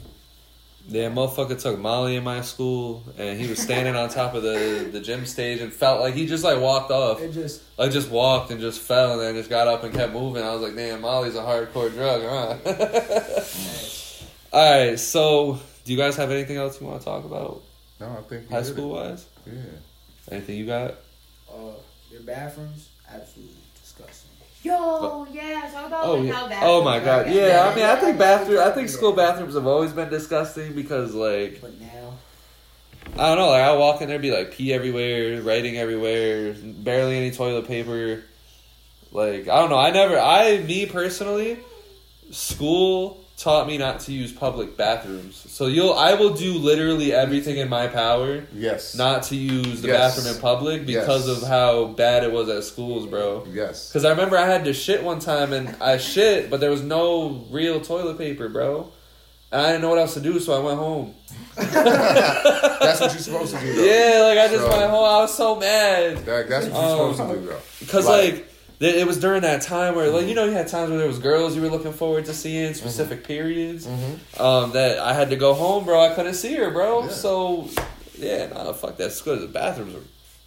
Yeah, 0.88 1.08
motherfucker 1.10 1.60
took 1.60 1.78
Molly 1.78 2.16
in 2.16 2.24
my 2.24 2.40
school, 2.40 3.04
and 3.16 3.38
he 3.40 3.46
was 3.48 3.60
standing 3.60 3.94
on 3.94 4.08
top 4.08 4.34
of 4.34 4.42
the 4.42 4.88
the 4.90 4.98
gym 5.00 5.24
stage 5.24 5.60
and 5.60 5.72
felt 5.72 6.00
like 6.00 6.14
he 6.14 6.26
just 6.26 6.42
like 6.42 6.58
walked 6.60 6.90
off, 6.90 7.20
It 7.20 7.32
just 7.32 7.62
like 7.78 7.92
just 7.92 8.10
walked 8.10 8.50
and 8.50 8.60
just 8.60 8.80
fell, 8.80 9.12
and 9.12 9.20
then 9.20 9.34
just 9.36 9.48
got 9.50 9.68
up 9.68 9.84
and 9.84 9.94
kept 9.94 10.12
moving. 10.12 10.42
I 10.42 10.52
was 10.52 10.62
like, 10.62 10.74
damn, 10.74 11.00
Molly's 11.02 11.36
a 11.36 11.42
hardcore 11.42 11.92
drug, 11.92 12.22
huh? 12.24 12.56
All 14.52 14.78
right, 14.88 14.98
so 14.98 15.60
do 15.84 15.92
you 15.92 15.98
guys 15.98 16.16
have 16.16 16.30
anything 16.32 16.56
else 16.56 16.80
you 16.80 16.86
want 16.88 17.00
to 17.00 17.04
talk 17.04 17.24
about 17.24 17.62
No, 18.00 18.08
I 18.18 18.22
think 18.22 18.44
you 18.44 18.48
high 18.56 18.62
did 18.62 18.70
it. 18.70 18.72
school 18.72 18.90
wise? 18.90 19.26
Yeah. 19.46 19.52
Anything 20.32 20.56
you 20.56 20.66
got? 20.66 20.94
uh, 21.48 21.72
their 22.10 22.20
bathrooms 22.22 22.88
absolutely 23.08 23.54
disgusting. 24.62 24.70
Yo, 24.70 25.26
yeah, 25.32 25.70
talk 25.72 25.86
about 25.86 26.04
Oh, 26.04 26.14
like 26.16 26.26
yeah. 26.28 26.32
how 26.34 26.48
bad. 26.48 26.62
oh 26.64 26.84
my 26.84 26.98
god, 27.00 27.26
Yeah, 27.28 27.46
yeah. 27.46 27.68
I 27.68 27.74
mean, 27.74 27.84
I 27.84 27.96
think 27.96 28.18
yeah. 28.18 28.38
bathroom, 28.38 28.58
I 28.60 28.70
think 28.70 28.88
school 28.88 29.12
bathrooms 29.12 29.54
have 29.54 29.66
always 29.66 29.92
been 29.92 30.08
disgusting 30.10 30.74
because 30.74 31.14
like 31.14 31.60
But 31.60 31.80
now, 31.80 32.14
I 33.14 33.28
don't 33.28 33.38
know, 33.38 33.48
like 33.48 33.62
I 33.62 33.72
walk 33.76 34.02
in 34.02 34.08
there, 34.08 34.18
be 34.18 34.30
like 34.30 34.52
pee 34.52 34.72
everywhere, 34.72 35.40
writing 35.42 35.76
everywhere, 35.76 36.54
barely 36.62 37.16
any 37.16 37.30
toilet 37.30 37.66
paper. 37.66 38.22
Like 39.12 39.48
I 39.48 39.56
don't 39.60 39.70
know, 39.70 39.78
I 39.78 39.90
never, 39.90 40.18
I 40.18 40.58
me 40.58 40.86
personally, 40.86 41.58
school 42.30 43.24
taught 43.40 43.66
me 43.66 43.78
not 43.78 44.00
to 44.00 44.12
use 44.12 44.32
public 44.32 44.76
bathrooms. 44.76 45.34
So 45.48 45.66
you'll, 45.66 45.94
I 45.94 46.12
will 46.12 46.34
do 46.34 46.52
literally 46.58 47.12
everything 47.14 47.56
in 47.56 47.70
my 47.70 47.86
power 47.86 48.44
Yes. 48.54 48.94
not 48.94 49.22
to 49.24 49.34
use 49.36 49.80
the 49.80 49.88
Yes. 49.88 50.14
bathroom 50.16 50.34
in 50.34 50.40
public 50.42 50.84
because 50.84 51.26
Yes. 51.26 51.42
of 51.42 51.48
how 51.48 51.86
bad 51.86 52.22
it 52.22 52.30
was 52.32 52.50
at 52.50 52.64
schools, 52.64 53.06
bro. 53.06 53.46
Yes. 53.50 53.88
Because 53.88 54.04
I 54.04 54.10
remember 54.10 54.36
I 54.36 54.46
had 54.46 54.66
to 54.66 54.74
shit 54.74 55.02
one 55.02 55.20
time 55.20 55.54
and 55.54 55.74
I 55.80 55.96
shit, 55.96 56.50
but 56.50 56.60
there 56.60 56.70
was 56.70 56.82
no 56.82 57.46
real 57.50 57.80
toilet 57.80 58.18
paper, 58.18 58.50
bro. 58.50 58.90
And 59.52 59.62
I 59.62 59.66
didn't 59.70 59.82
know 59.82 59.88
what 59.88 59.98
else 59.98 60.14
to 60.14 60.20
do, 60.20 60.38
so 60.38 60.52
I 60.54 60.58
went 60.64 60.78
home. 60.78 61.14
That's 61.56 63.00
what 63.00 63.12
you're 63.12 63.22
supposed 63.22 63.54
to 63.54 63.60
do. 63.60 63.72
Though. 63.74 63.82
Yeah, 63.84 64.22
like 64.24 64.38
I 64.38 64.48
just 64.52 64.64
So- 64.64 64.70
went 64.70 64.90
home. 64.90 65.04
I 65.04 65.20
was 65.22 65.34
so 65.34 65.56
mad 65.56 66.18
That, 66.26 66.48
that's 66.48 66.66
what 66.66 66.74
you're 66.74 67.06
Um, 67.08 67.14
supposed 67.14 67.34
to 67.34 67.40
do, 67.40 67.46
though. 67.46 67.56
because 67.80 68.06
Like- 68.06 68.32
like. 68.34 68.46
It 68.80 69.06
was 69.06 69.20
during 69.20 69.42
that 69.42 69.60
time 69.60 69.94
where, 69.94 70.08
like, 70.10 70.26
you 70.26 70.34
know, 70.34 70.46
you 70.46 70.52
had 70.52 70.66
times 70.68 70.88
where 70.88 70.98
there 70.98 71.06
was 71.06 71.18
girls 71.18 71.54
you 71.54 71.60
were 71.60 71.68
looking 71.68 71.92
forward 71.92 72.24
to 72.24 72.32
seeing 72.32 72.72
specific 72.72 73.24
periods. 73.24 73.86
Mhm. 73.86 74.40
Um, 74.40 74.72
that 74.72 74.98
I 74.98 75.12
had 75.12 75.28
to 75.30 75.36
go 75.36 75.52
home, 75.52 75.84
bro. 75.84 76.00
I 76.00 76.14
couldn't 76.14 76.32
see 76.34 76.54
her, 76.54 76.70
bro. 76.70 77.02
Yeah. 77.02 77.08
So, 77.10 77.68
yeah, 78.18 78.46
nah, 78.46 78.72
fuck 78.72 78.96
that. 78.96 79.12
School, 79.12 79.36
the 79.38 79.48
bathrooms 79.48 79.94
are 79.96 80.02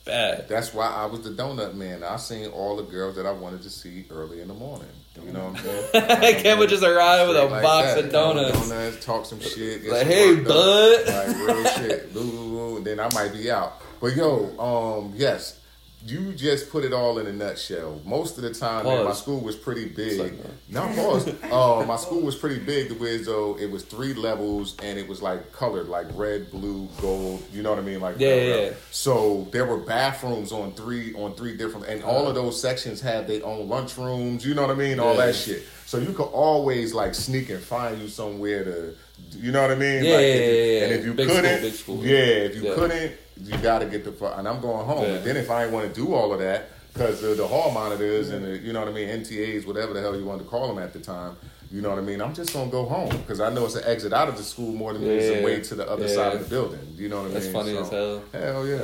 bad. 0.05 0.49
That's 0.49 0.73
why 0.73 0.87
I 0.87 1.05
was 1.05 1.21
the 1.21 1.29
donut 1.29 1.75
man. 1.75 2.03
I 2.03 2.17
seen 2.17 2.47
all 2.47 2.75
the 2.75 2.83
girls 2.83 3.17
that 3.17 3.27
I 3.27 3.31
wanted 3.31 3.61
to 3.63 3.69
see 3.69 4.05
early 4.09 4.41
in 4.41 4.47
the 4.47 4.53
morning. 4.55 4.87
You 5.23 5.31
know 5.31 5.49
what 5.51 5.59
I'm 5.59 6.09
saying? 6.19 6.35
Kem 6.43 6.57
would 6.57 6.69
just 6.69 6.81
arrive 6.83 7.27
with 7.27 7.37
a 7.37 7.45
like 7.45 7.61
box 7.61 7.93
that. 7.93 8.05
of 8.05 8.11
donuts. 8.11 8.67
Donuts, 8.67 9.05
talk 9.05 9.27
some 9.27 9.39
shit. 9.41 9.85
Like, 9.87 9.99
some 10.01 10.07
hey, 10.07 10.35
bud. 10.39 11.07
Like 11.07 11.37
real 11.37 11.65
shit. 11.65 12.13
Boo, 12.15 12.23
boo, 12.31 12.49
boo, 12.49 12.77
and 12.77 12.85
then 12.87 12.99
I 12.99 13.13
might 13.13 13.31
be 13.31 13.51
out. 13.51 13.79
But 14.01 14.15
yo, 14.15 14.49
um, 14.57 15.13
yes, 15.15 15.59
you 16.05 16.33
just 16.33 16.69
put 16.69 16.83
it 16.83 16.91
all 16.93 17.17
in 17.19 17.27
a 17.27 17.31
nutshell. 17.33 18.01
Most 18.05 18.37
of 18.37 18.43
the 18.43 18.53
time, 18.53 18.85
man, 18.85 19.05
my 19.05 19.13
school 19.13 19.39
was 19.39 19.55
pretty 19.55 19.87
big. 19.87 20.17
Sorry, 20.17 20.33
Now 20.69 20.87
pause. 20.93 21.27
uh, 21.51 21.85
my 21.87 21.95
school 21.95 22.21
was 22.21 22.35
pretty 22.35 22.59
big. 22.59 22.89
The 22.89 22.95
way 22.95 23.17
though 23.17 23.57
it 23.57 23.71
was 23.71 23.83
three 23.83 24.13
levels 24.13 24.75
and 24.83 24.99
it 24.99 25.07
was 25.07 25.21
like 25.21 25.51
colored, 25.53 25.87
like 25.87 26.07
red, 26.15 26.51
blue, 26.51 26.89
gold. 26.99 27.41
You 27.53 27.63
know 27.63 27.69
what 27.69 27.79
I 27.79 27.83
mean? 27.83 28.01
Like 28.01 28.15
Yeah, 28.19 28.35
yeah, 28.35 28.69
So 28.91 29.47
there 29.51 29.65
were 29.65 29.77
bathrooms 29.77 30.51
on 30.51 30.73
three 30.73 31.13
on 31.15 31.35
three 31.35 31.55
different, 31.55 31.87
and 31.87 32.03
all 32.03 32.27
of 32.27 32.35
those 32.35 32.59
sections 32.59 32.99
had 32.99 33.27
their 33.27 33.45
own 33.45 33.69
lunchrooms. 33.69 34.43
You 34.43 34.55
know 34.55 34.63
what 34.63 34.71
I 34.71 34.75
mean? 34.75 34.99
All 34.99 35.15
Yeah. 35.15 35.27
that 35.27 35.35
shit. 35.35 35.63
So 35.85 35.99
you 35.99 36.11
could 36.13 36.23
always 36.23 36.93
like 36.93 37.13
sneak 37.15 37.49
and 37.49 37.61
find 37.61 38.01
you 38.01 38.07
somewhere 38.07 38.63
to, 38.63 38.95
you 39.37 39.51
know 39.51 39.61
what 39.61 39.71
I 39.71 39.75
mean? 39.75 40.03
Yeah, 40.03 40.13
like, 40.15 40.21
yeah, 40.21 40.27
if 40.27 40.73
yeah. 40.81 40.85
And 40.87 40.93
if 40.95 41.05
you 41.05 41.13
Big 41.13 41.27
couldn't, 41.27 41.61
big 41.61 41.73
school. 41.73 42.03
yeah, 42.03 42.17
if 42.17 42.55
you 42.55 42.73
couldn't, 42.73 43.13
you 43.41 43.57
got 43.57 43.79
to 43.79 43.85
get 43.85 44.03
the 44.03 44.11
fuck. 44.11 44.37
And 44.37 44.47
I'm 44.47 44.61
going 44.61 44.85
home. 44.85 45.03
Yeah. 45.03 45.09
And 45.15 45.25
then 45.25 45.37
if 45.37 45.49
I 45.49 45.63
ain't 45.63 45.73
want 45.73 45.87
to 45.87 45.93
do 46.01 46.13
all 46.13 46.33
of 46.33 46.39
that 46.39 46.69
because 46.93 47.23
of 47.23 47.37
the 47.37 47.47
hall 47.47 47.71
monitors 47.71 48.29
and 48.29 48.45
the, 48.45 48.57
you 48.57 48.71
know 48.73 48.79
what 48.79 48.89
I 48.89 48.91
mean, 48.93 49.09
NTAs, 49.09 49.65
whatever 49.65 49.93
the 49.93 50.01
hell 50.01 50.15
you 50.17 50.25
want 50.25 50.39
to 50.41 50.45
call 50.47 50.67
them 50.67 50.83
at 50.83 50.93
the 50.93 50.99
time. 50.99 51.35
You 51.71 51.81
know 51.81 51.89
what 51.89 51.97
I 51.97 52.01
mean? 52.01 52.21
I'm 52.21 52.35
just 52.35 52.53
gonna 52.53 52.69
go 52.69 52.85
home 52.85 53.09
because 53.17 53.39
I 53.39 53.49
know 53.51 53.65
it's 53.65 53.73
an 53.73 53.83
exit 53.85 54.13
out 54.13 54.29
of 54.29 54.37
the 54.37 54.43
school 54.43 54.71
more 54.73 54.93
than 54.93 55.01
it 55.03 55.09
is 55.09 55.41
a 55.41 55.43
way 55.43 55.59
to 55.59 55.73
the 55.75 55.89
other 55.89 56.05
Yeah. 56.05 56.13
side 56.13 56.33
of 56.33 56.43
the 56.43 56.49
building. 56.49 56.79
You 56.95 57.09
know 57.09 57.15
what 57.15 57.21
I 57.21 57.25
mean? 57.25 57.33
That's 57.33 57.45
mean? 57.45 57.53
funny 57.53 57.73
So, 57.73 57.81
as 57.81 57.89
hell. 57.89 58.41
Hell 58.41 58.67
yeah. 58.67 58.83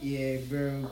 yeah, 0.00 0.36
bro. 0.48 0.86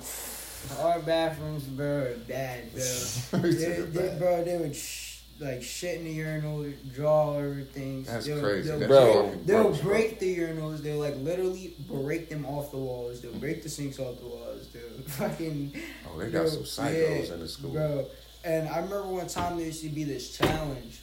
Our 0.80 0.98
bathrooms, 0.98 1.62
bro, 1.64 1.86
are 1.86 2.14
bad, 2.26 2.72
bro. 2.72 2.80
They, 3.40 3.52
said 3.52 3.92
they, 3.94 4.18
bro, 4.18 4.42
they 4.42 4.56
would 4.56 4.74
sh- 4.74 5.05
like 5.40 5.62
shit 5.62 5.98
in 5.98 6.04
the 6.04 6.10
urinal, 6.12 6.66
draw 6.94 7.38
everything. 7.38 8.04
That's 8.04 8.26
They'll- 8.26 8.40
crazy. 8.40 8.68
They'll 8.70 8.88
Bro. 8.88 9.34
They'll 9.44 9.62
gross, 9.64 9.80
bro. 9.80 9.90
break 9.90 10.18
the 10.18 10.38
urinals. 10.38 10.82
They'll 10.82 10.98
like 10.98 11.16
literally 11.16 11.74
break 11.88 12.28
them 12.28 12.46
off 12.46 12.70
the 12.70 12.78
walls. 12.78 13.20
They'll 13.20 13.32
break 13.34 13.62
the 13.62 13.68
sinks 13.68 13.98
off 13.98 14.18
the 14.18 14.26
walls. 14.26 14.68
They'll 14.72 14.82
fucking. 15.08 15.72
Oh, 16.08 16.18
they 16.18 16.30
got 16.30 16.48
some 16.48 16.62
psychos 16.62 17.28
yeah, 17.28 17.34
in 17.34 17.40
the 17.40 17.48
school. 17.48 17.70
Bro, 17.70 18.06
And 18.44 18.68
I 18.68 18.76
remember 18.76 19.02
one 19.08 19.26
time 19.28 19.56
there 19.56 19.66
used 19.66 19.82
to 19.82 19.88
be 19.88 20.04
this 20.04 20.36
challenge 20.36 21.00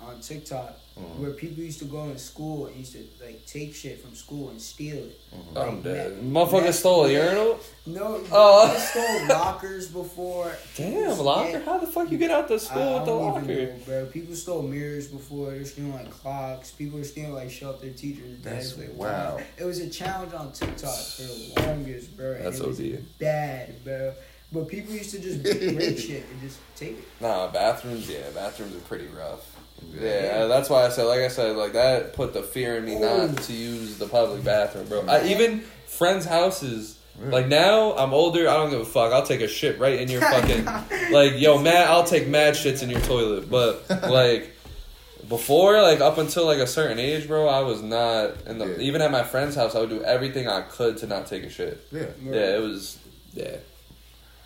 on 0.00 0.20
TikTok 0.20 0.78
Mm-hmm. 0.98 1.22
where 1.22 1.30
people 1.32 1.62
used 1.64 1.78
to 1.78 1.86
go 1.86 2.04
in 2.04 2.18
school 2.18 2.66
and 2.66 2.76
used 2.76 2.92
to 2.92 3.02
like 3.24 3.46
take 3.46 3.74
shit 3.74 4.02
from 4.02 4.14
school 4.14 4.50
and 4.50 4.60
steal 4.60 4.96
it. 4.98 5.18
I'm 5.56 5.80
dead. 5.80 6.22
man, 6.22 6.30
Motherfucker 6.32 6.64
man, 6.64 6.72
stole 6.74 7.06
a 7.06 7.10
urinal? 7.12 7.58
No, 7.86 8.22
Oh. 8.30 8.70
they 8.70 8.78
stole 8.78 9.26
lockers 9.28 9.88
before. 9.88 10.52
Damn, 10.76 11.18
locker? 11.18 11.48
Yeah. 11.52 11.60
How 11.64 11.78
the 11.78 11.86
fuck 11.86 12.10
you 12.12 12.18
get 12.18 12.30
out 12.30 12.46
the 12.46 12.58
school 12.58 12.82
I 12.82 12.94
with 12.96 13.04
the 13.06 13.10
don't 13.10 13.24
locker? 13.24 13.50
even 13.52 13.68
know, 13.78 13.84
bro. 13.86 14.06
People 14.06 14.34
stole 14.34 14.60
mirrors 14.62 15.08
before. 15.08 15.52
They're 15.52 15.64
stealing 15.64 15.94
like 15.94 16.10
clocks. 16.10 16.70
People 16.72 16.98
were 16.98 17.04
stealing 17.04 17.32
like 17.32 17.50
shit 17.50 17.68
off 17.68 17.80
their 17.80 17.90
teachers' 17.94 18.38
That's 18.42 18.74
desks. 18.74 18.78
Like, 18.78 18.94
wow. 18.94 19.40
It 19.58 19.64
was 19.64 19.78
a 19.80 19.88
challenge 19.88 20.34
on 20.34 20.52
TikTok 20.52 20.94
for 20.94 21.22
the 21.22 21.52
longest, 21.66 22.14
bro. 22.18 22.32
and 22.34 22.44
That's 22.44 22.60
it 22.60 22.66
was 22.68 22.78
OD. 22.80 22.98
bad, 23.18 23.82
bro. 23.82 24.12
But 24.52 24.68
people 24.68 24.92
used 24.92 25.12
to 25.12 25.18
just 25.18 25.42
break 25.42 25.98
shit 25.98 26.24
and 26.30 26.40
just 26.42 26.58
take 26.76 26.98
it. 26.98 27.04
Nah, 27.22 27.48
bathrooms, 27.50 28.10
yeah, 28.10 28.28
bathrooms 28.34 28.76
are 28.76 28.80
pretty 28.80 29.06
rough. 29.06 29.51
Yeah, 29.94 30.32
uh, 30.34 30.48
that's 30.48 30.70
why 30.70 30.86
I 30.86 30.88
said, 30.88 31.04
like 31.04 31.20
I 31.20 31.28
said, 31.28 31.56
like 31.56 31.72
that 31.74 32.14
put 32.14 32.32
the 32.32 32.42
fear 32.42 32.76
in 32.76 32.84
me 32.84 32.98
not 32.98 33.30
oh. 33.30 33.32
to 33.32 33.52
use 33.52 33.98
the 33.98 34.06
public 34.06 34.42
bathroom, 34.44 34.88
bro. 34.88 35.06
I, 35.06 35.26
even 35.28 35.60
friends' 35.86 36.24
houses. 36.24 36.98
Like 37.20 37.46
now, 37.46 37.94
I'm 37.96 38.12
older. 38.14 38.48
I 38.48 38.54
don't 38.54 38.70
give 38.70 38.80
a 38.80 38.84
fuck. 38.84 39.12
I'll 39.12 39.24
take 39.24 39.42
a 39.42 39.46
shit 39.46 39.78
right 39.78 40.00
in 40.00 40.08
your 40.08 40.20
fucking 40.32 40.64
like, 41.12 41.38
yo, 41.38 41.58
Matt. 41.58 41.88
I'll 41.88 42.04
take 42.04 42.26
mad 42.26 42.54
shits 42.54 42.82
in 42.82 42.90
your 42.90 43.02
toilet. 43.02 43.48
But 43.48 43.84
like 44.10 44.56
before, 45.28 45.80
like 45.82 46.00
up 46.00 46.18
until 46.18 46.46
like 46.46 46.58
a 46.58 46.66
certain 46.66 46.98
age, 46.98 47.28
bro, 47.28 47.46
I 47.46 47.60
was 47.60 47.80
not. 47.80 48.42
In 48.46 48.58
the 48.58 48.66
Yeah. 48.66 48.78
even 48.78 49.02
at 49.02 49.12
my 49.12 49.22
friend's 49.22 49.54
house, 49.54 49.76
I 49.76 49.80
would 49.80 49.90
do 49.90 50.02
everything 50.02 50.48
I 50.48 50.62
could 50.62 50.96
to 50.98 51.06
not 51.06 51.26
take 51.26 51.44
a 51.44 51.50
shit. 51.50 51.86
Yeah, 51.92 52.06
Yeah, 52.22 52.56
it 52.56 52.62
was 52.62 52.98
yeah 53.34 53.56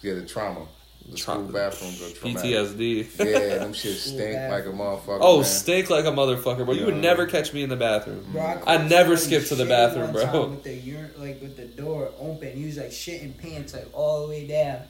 yeah, 0.07 0.15
the 0.15 0.23
trauma. 0.25 0.67
The 1.11 1.17
Trauma. 1.17 1.45
school 1.45 1.53
bathrooms 1.53 2.03
are 2.03 2.15
traumatic. 2.15 2.51
PTSD. 2.51 3.19
Yeah, 3.19 3.59
them 3.59 3.73
shit 3.73 3.97
School 3.97 4.19
stink 4.19 4.51
like 4.51 4.67
a 4.67 4.69
motherfucker. 4.69 5.19
Oh, 5.21 5.37
man. 5.37 5.45
stink 5.45 5.91
like 5.91 6.05
a 6.05 6.09
motherfucker, 6.09 6.65
bro. 6.65 6.75
You 6.75 6.87
would 6.87 6.97
never 6.97 7.27
catch 7.27 7.53
me 7.53 7.63
in 7.63 7.69
the 7.69 7.77
bathroom. 7.77 8.27
Bro, 8.33 8.43
I 8.43 8.57
caught 8.57 8.91
never 8.91 9.17
skip 9.17 9.45
to 9.47 9.55
the 9.55 9.67
bathroom, 9.67 10.13
bro. 10.13 10.49
With 10.49 10.65
the 10.65 10.75
urine, 10.75 11.13
like 11.17 11.41
with 11.41 11.57
the 11.57 11.67
door 11.67 12.11
open, 12.19 12.53
he 12.57 12.65
was 12.67 12.77
like 12.77 12.91
shitting 12.91 13.39
pants 13.39 13.75
like 13.75 13.89
all 13.93 14.23
the 14.23 14.29
way 14.29 14.47
down. 14.47 14.83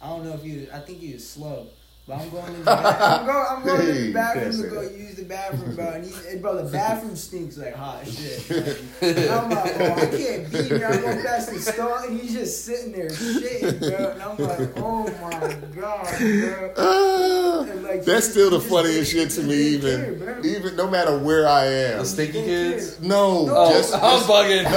I 0.00 0.08
don't 0.08 0.24
know 0.24 0.34
if 0.34 0.42
he 0.42 0.58
was. 0.58 0.68
I 0.70 0.78
think 0.80 1.00
he 1.00 1.12
was 1.14 1.28
slow. 1.28 1.68
But 2.06 2.20
I'm 2.20 2.28
going 2.28 2.44
to 2.46 2.52
the 2.52 2.64
bathroom. 2.64 3.00
I'm 3.00 3.26
going, 3.26 3.46
I'm 3.48 3.64
going 3.64 3.86
to 3.86 3.92
the 4.02 4.12
bathroom 4.12 4.62
to 4.62 4.68
go 4.68 4.82
use 4.82 5.14
the 5.14 5.24
bathroom, 5.24 5.74
bro. 5.74 5.88
And, 5.88 6.04
he, 6.04 6.12
and 6.28 6.42
bro, 6.42 6.62
the 6.62 6.70
bathroom 6.70 7.16
stinks 7.16 7.56
like 7.56 7.74
hot 7.74 8.06
shit. 8.06 8.44
Like, 9.04 9.30
I'm 9.30 9.50
like, 9.50 9.74
oh, 9.80 9.92
I 9.94 10.06
can't 10.06 10.50
be 10.52 10.62
here. 10.64 10.86
I'm 10.86 11.00
going 11.00 11.22
past 11.22 11.50
the 11.52 11.60
stall, 11.60 12.04
and 12.04 12.18
he's 12.20 12.32
just 12.34 12.64
sitting 12.64 12.92
there 12.92 13.08
shitting, 13.08 13.78
bro. 13.80 14.10
And 14.10 14.22
I'm 14.22 14.36
like, 14.36 14.70
oh 14.76 15.04
my 15.22 15.54
god, 15.74 15.74
bro. 15.74 16.72
Ah, 16.76 17.70
And, 17.70 17.82
like, 17.84 18.04
that's 18.04 18.28
still 18.30 18.50
the 18.50 18.60
funniest 18.60 19.12
he 19.12 19.18
shit 19.20 19.30
to 19.32 19.42
me. 19.42 19.54
Even, 19.54 20.18
care, 20.18 20.40
even 20.46 20.76
no 20.76 20.88
matter 20.88 21.18
where 21.18 21.46
I 21.48 21.66
am. 21.66 21.98
The 22.00 22.04
stinky 22.06 22.42
kids. 22.42 23.00
No, 23.00 23.46
No, 23.46 23.70
just, 23.72 23.94
I'm 23.94 24.20
bugging. 24.22 24.64
no, 24.64 24.70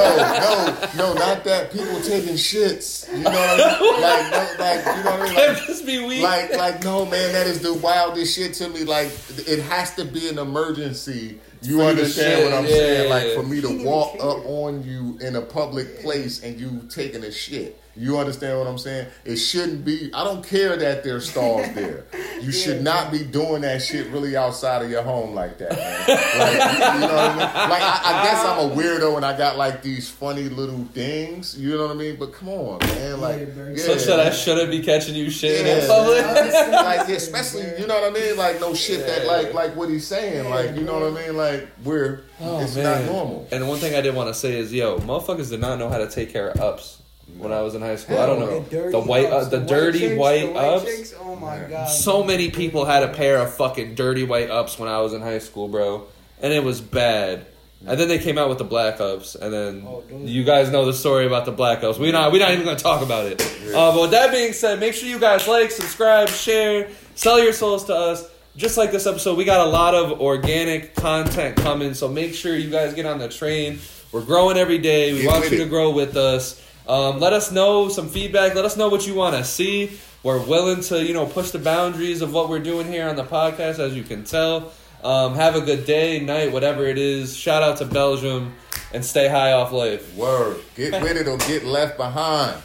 no, 0.96 1.14
no, 1.14 1.14
not 1.14 1.44
that. 1.46 1.72
People 1.72 2.00
taking 2.02 2.36
shits. 2.36 3.08
You 3.12 3.24
know 3.24 3.32
what 3.32 3.60
I 3.62 3.80
mean? 3.82 4.02
Like, 4.02 4.32
no, 4.32 4.64
like 4.64 4.98
you 4.98 5.04
know 5.04 5.12
what 5.12 5.20
I 5.22 5.24
mean? 5.26 5.36
Like, 5.56 5.66
just 5.68 5.86
be 5.86 6.06
weak. 6.06 6.22
like, 6.24 6.54
like, 6.56 6.84
no, 6.84 7.06
man, 7.06 7.17
that 7.34 7.48
is 7.48 7.62
the 7.62 7.74
wildest 7.74 8.36
shit 8.36 8.54
to 8.56 8.70
me. 8.70 8.84
Like, 8.84 9.08
it 9.48 9.60
has 9.64 9.96
to 9.96 10.06
be 10.06 10.30
an 10.30 10.40
emergency. 10.40 11.40
You 11.62 11.68
For 11.68 11.72
you 11.72 11.78
to 11.82 11.88
understand 11.88 12.38
shit, 12.40 12.46
what 12.46 12.54
I'm 12.58 12.66
yeah, 12.66 12.70
saying? 12.72 13.04
yeah, 13.10 13.16
Like, 13.16 13.26
yeah. 13.28 13.36
for 13.36 13.44
me 13.44 13.62
to 13.62 13.84
walk 13.86 14.16
up 14.16 14.46
on 14.46 14.84
you 14.84 15.18
in 15.26 15.36
a 15.36 15.42
public 15.42 16.02
place 16.02 16.44
and 16.44 16.60
you 16.60 16.82
taking 16.90 17.24
a 17.24 17.32
shit. 17.32 17.82
You 18.00 18.20
understand 18.20 18.60
what 18.60 18.68
I'm 18.68 18.78
saying? 18.78 19.08
It 19.26 19.38
shouldn't 19.38 19.84
be. 19.84 20.12
I 20.14 20.24
don't 20.24 20.46
care 20.46 20.78
that 20.78 21.04
there's 21.04 21.30
stalls 21.32 21.66
there. 21.74 22.06
You 22.38 22.52
should 22.52 22.84
not 22.84 23.12
be 23.12 23.24
doing 23.24 23.64
that 23.64 23.82
shit 23.82 24.12
really 24.12 24.38
outside 24.38 24.84
of 24.84 24.92
your 24.92 25.02
home 25.02 25.34
like 25.34 25.58
that, 25.58 25.72
man. 25.76 26.08
Like, 26.08 26.94
you 26.94 27.00
know 27.00 27.16
what 27.16 27.26
I 27.26 27.30
mean? 27.30 27.40
Like, 27.72 27.82
I, 27.82 28.02
I 28.04 28.24
guess 28.26 28.46
I'm 28.46 28.60
a 28.72 28.76
weirdo 28.76 29.16
and 29.16 29.26
I 29.26 29.36
got 29.36 29.58
like 29.58 29.82
these 29.82 30.08
funny 30.08 30.44
little 30.44 30.86
things. 30.94 31.58
You 31.60 31.76
know 31.76 31.88
what 31.88 31.96
I 31.96 32.00
mean? 32.00 32.16
But 32.18 32.34
come 32.34 32.50
on, 32.50 32.78
man. 32.80 33.20
Like, 33.22 33.40
Yeah, 33.40 33.46
bro. 33.46 33.70
yeah, 33.70 33.78
Such 33.84 34.06
that 34.06 34.20
I 34.20 34.30
shouldn't 34.30 34.70
be 34.70 34.84
catching 34.84 35.16
you 35.16 35.32
shit 35.32 35.66
Yeah. 35.66 35.82
in 35.82 35.88
public. 35.88 36.72
like 36.72 37.10
especially 37.10 37.64
you 37.82 37.88
know 37.88 38.00
what 38.00 38.12
I 38.12 38.14
mean, 38.14 38.38
like 38.38 38.62
no 38.62 38.76
shit 38.76 39.08
that 39.08 39.26
like 39.26 39.56
like 39.56 39.76
what 39.76 39.90
he's 39.90 40.06
saying, 40.06 40.48
like 40.52 40.76
you 40.76 40.82
know 40.84 41.00
what 41.00 41.20
I 41.20 41.26
mean, 41.26 41.36
like 41.36 41.47
we're 41.84 42.22
Oh, 42.40 42.60
it's 42.60 42.76
man. 42.76 42.84
not 43.06 43.12
normal. 43.12 43.48
And 43.52 43.68
one 43.68 43.80
thing 43.80 43.96
I 43.96 44.02
did 44.02 44.14
want 44.16 44.30
to 44.30 44.34
say 44.34 44.58
is, 44.58 44.72
yo, 44.74 45.00
motherfuckers 45.00 45.50
did 45.50 45.60
not 45.60 45.80
know 45.80 45.90
how 45.90 45.98
to 46.00 46.08
take 46.10 46.32
care 46.32 46.50
of 46.50 46.60
ups 46.60 47.02
when 47.38 47.52
I 47.52 47.62
was 47.62 47.76
in 47.76 47.82
high 47.82 47.96
school. 47.98 48.18
I 48.20 48.26
don't 48.26 48.40
know. 48.40 48.60
no. 48.60 48.64
dirty 48.64 48.92
The 48.92 49.00
white, 49.02 49.26
uh, 49.26 49.38
ups, 49.38 49.48
the 49.50 49.60
white 49.60 49.68
dirty 49.68 50.00
chicks, 50.00 50.18
white 50.20 50.46
the 50.48 50.52
white 50.54 50.66
ups. 50.66 50.86
chicks, 50.86 51.14
oh 51.20 51.36
my 51.36 51.60
god. 51.70 51.88
So 51.90 52.24
many 52.24 52.50
people 52.52 52.86
had 52.86 53.04
a 53.04 53.10
pair 53.10 53.38
of 53.38 53.54
fucking 53.54 53.96
dirty 53.96 54.24
white 54.24 54.50
ups 54.50 54.78
when 54.80 54.88
I 54.90 55.00
was 55.02 55.14
in 55.14 55.22
high 55.22 55.40
school, 55.40 55.68
bro, 55.68 56.06
and 56.42 56.54
it 56.54 56.64
was 56.64 56.80
bad. 56.82 57.46
And 57.86 58.00
then 58.00 58.08
they 58.08 58.18
came 58.18 58.40
out 58.40 58.50
with 58.50 58.58
the 58.58 58.64
black 58.64 59.00
ups, 59.00 59.36
and 59.36 59.54
then 59.54 59.84
Oh, 59.88 60.04
you 60.24 60.44
guys 60.44 60.72
know 60.72 60.86
the 60.86 60.94
story 60.94 61.28
about 61.28 61.46
the 61.46 61.52
black 61.52 61.84
ups. 61.84 62.00
We 62.00 62.12
not 62.12 62.32
we 62.32 62.40
not 62.40 62.50
even 62.52 62.66
gonna 62.66 62.76
talk 62.78 63.04
about 63.04 63.26
it. 63.28 63.40
Uh, 63.74 63.92
but 63.94 64.02
with 64.02 64.12
that 64.12 64.32
being 64.32 64.54
said, 64.54 64.80
make 64.80 64.94
sure 64.96 65.08
you 65.08 65.20
guys 65.20 65.48
like, 65.48 65.70
subscribe, 65.70 66.28
share, 66.30 66.90
sell 67.14 67.40
your 67.44 67.54
souls 67.54 67.84
to 67.86 67.94
us. 67.94 68.28
Just 68.58 68.76
like 68.76 68.92
this 68.92 69.06
episode, 69.06 69.38
we 69.38 69.46
got 69.46 69.68
a 69.68 69.70
lot 69.70 69.94
of 69.94 70.20
organic 70.20 70.96
content 70.96 71.58
coming, 71.58 71.94
so 71.94 72.08
make 72.08 72.34
sure 72.34 72.56
you 72.56 72.72
guys 72.72 72.96
get 72.96 73.06
on 73.06 73.20
the 73.20 73.30
train. 73.30 73.78
We're 74.12 74.26
growing 74.26 74.58
every 74.58 74.80
day. 74.80 75.14
We 75.14 75.22
Get 75.22 75.32
want 75.32 75.52
you 75.52 75.58
it. 75.58 75.64
to 75.64 75.70
grow 75.70 75.92
with 75.92 76.18
us. 76.18 76.60
Um, 76.88 77.20
let 77.20 77.34
us 77.34 77.52
know 77.52 77.88
some 77.88 78.10
feedback. 78.10 78.56
Let 78.56 78.66
us 78.66 78.76
know 78.76 78.90
what 78.90 79.06
you 79.06 79.14
want 79.14 79.36
to 79.36 79.44
see. 79.44 80.00
We're 80.24 80.44
willing 80.44 80.82
to, 80.86 81.06
you 81.06 81.14
know, 81.14 81.28
push 81.28 81.52
the 81.52 81.60
boundaries 81.60 82.24
of 82.24 82.34
what 82.34 82.50
we're 82.50 82.58
doing 82.58 82.88
here 82.88 83.08
on 83.08 83.16
the 83.16 83.26
podcast, 83.26 83.78
as 83.78 83.96
you 83.96 84.02
can 84.02 84.24
tell. 84.24 84.72
Um, 85.04 85.36
have 85.36 85.56
a 85.56 85.62
good 85.62 85.86
day, 85.86 86.20
night, 86.20 86.52
whatever 86.52 86.88
it 86.88 86.98
is. 86.98 87.38
Shout 87.38 87.62
out 87.62 87.78
to 87.78 87.86
Belgium 87.86 88.56
and 88.92 89.06
stay 89.06 89.28
high 89.28 89.52
off 89.52 89.72
life. 89.72 90.16
Word, 90.16 90.58
get 90.76 91.00
with 91.04 91.16
it 91.16 91.28
or 91.28 91.38
get 91.38 91.64
left 91.64 91.96
behind. 91.98 92.60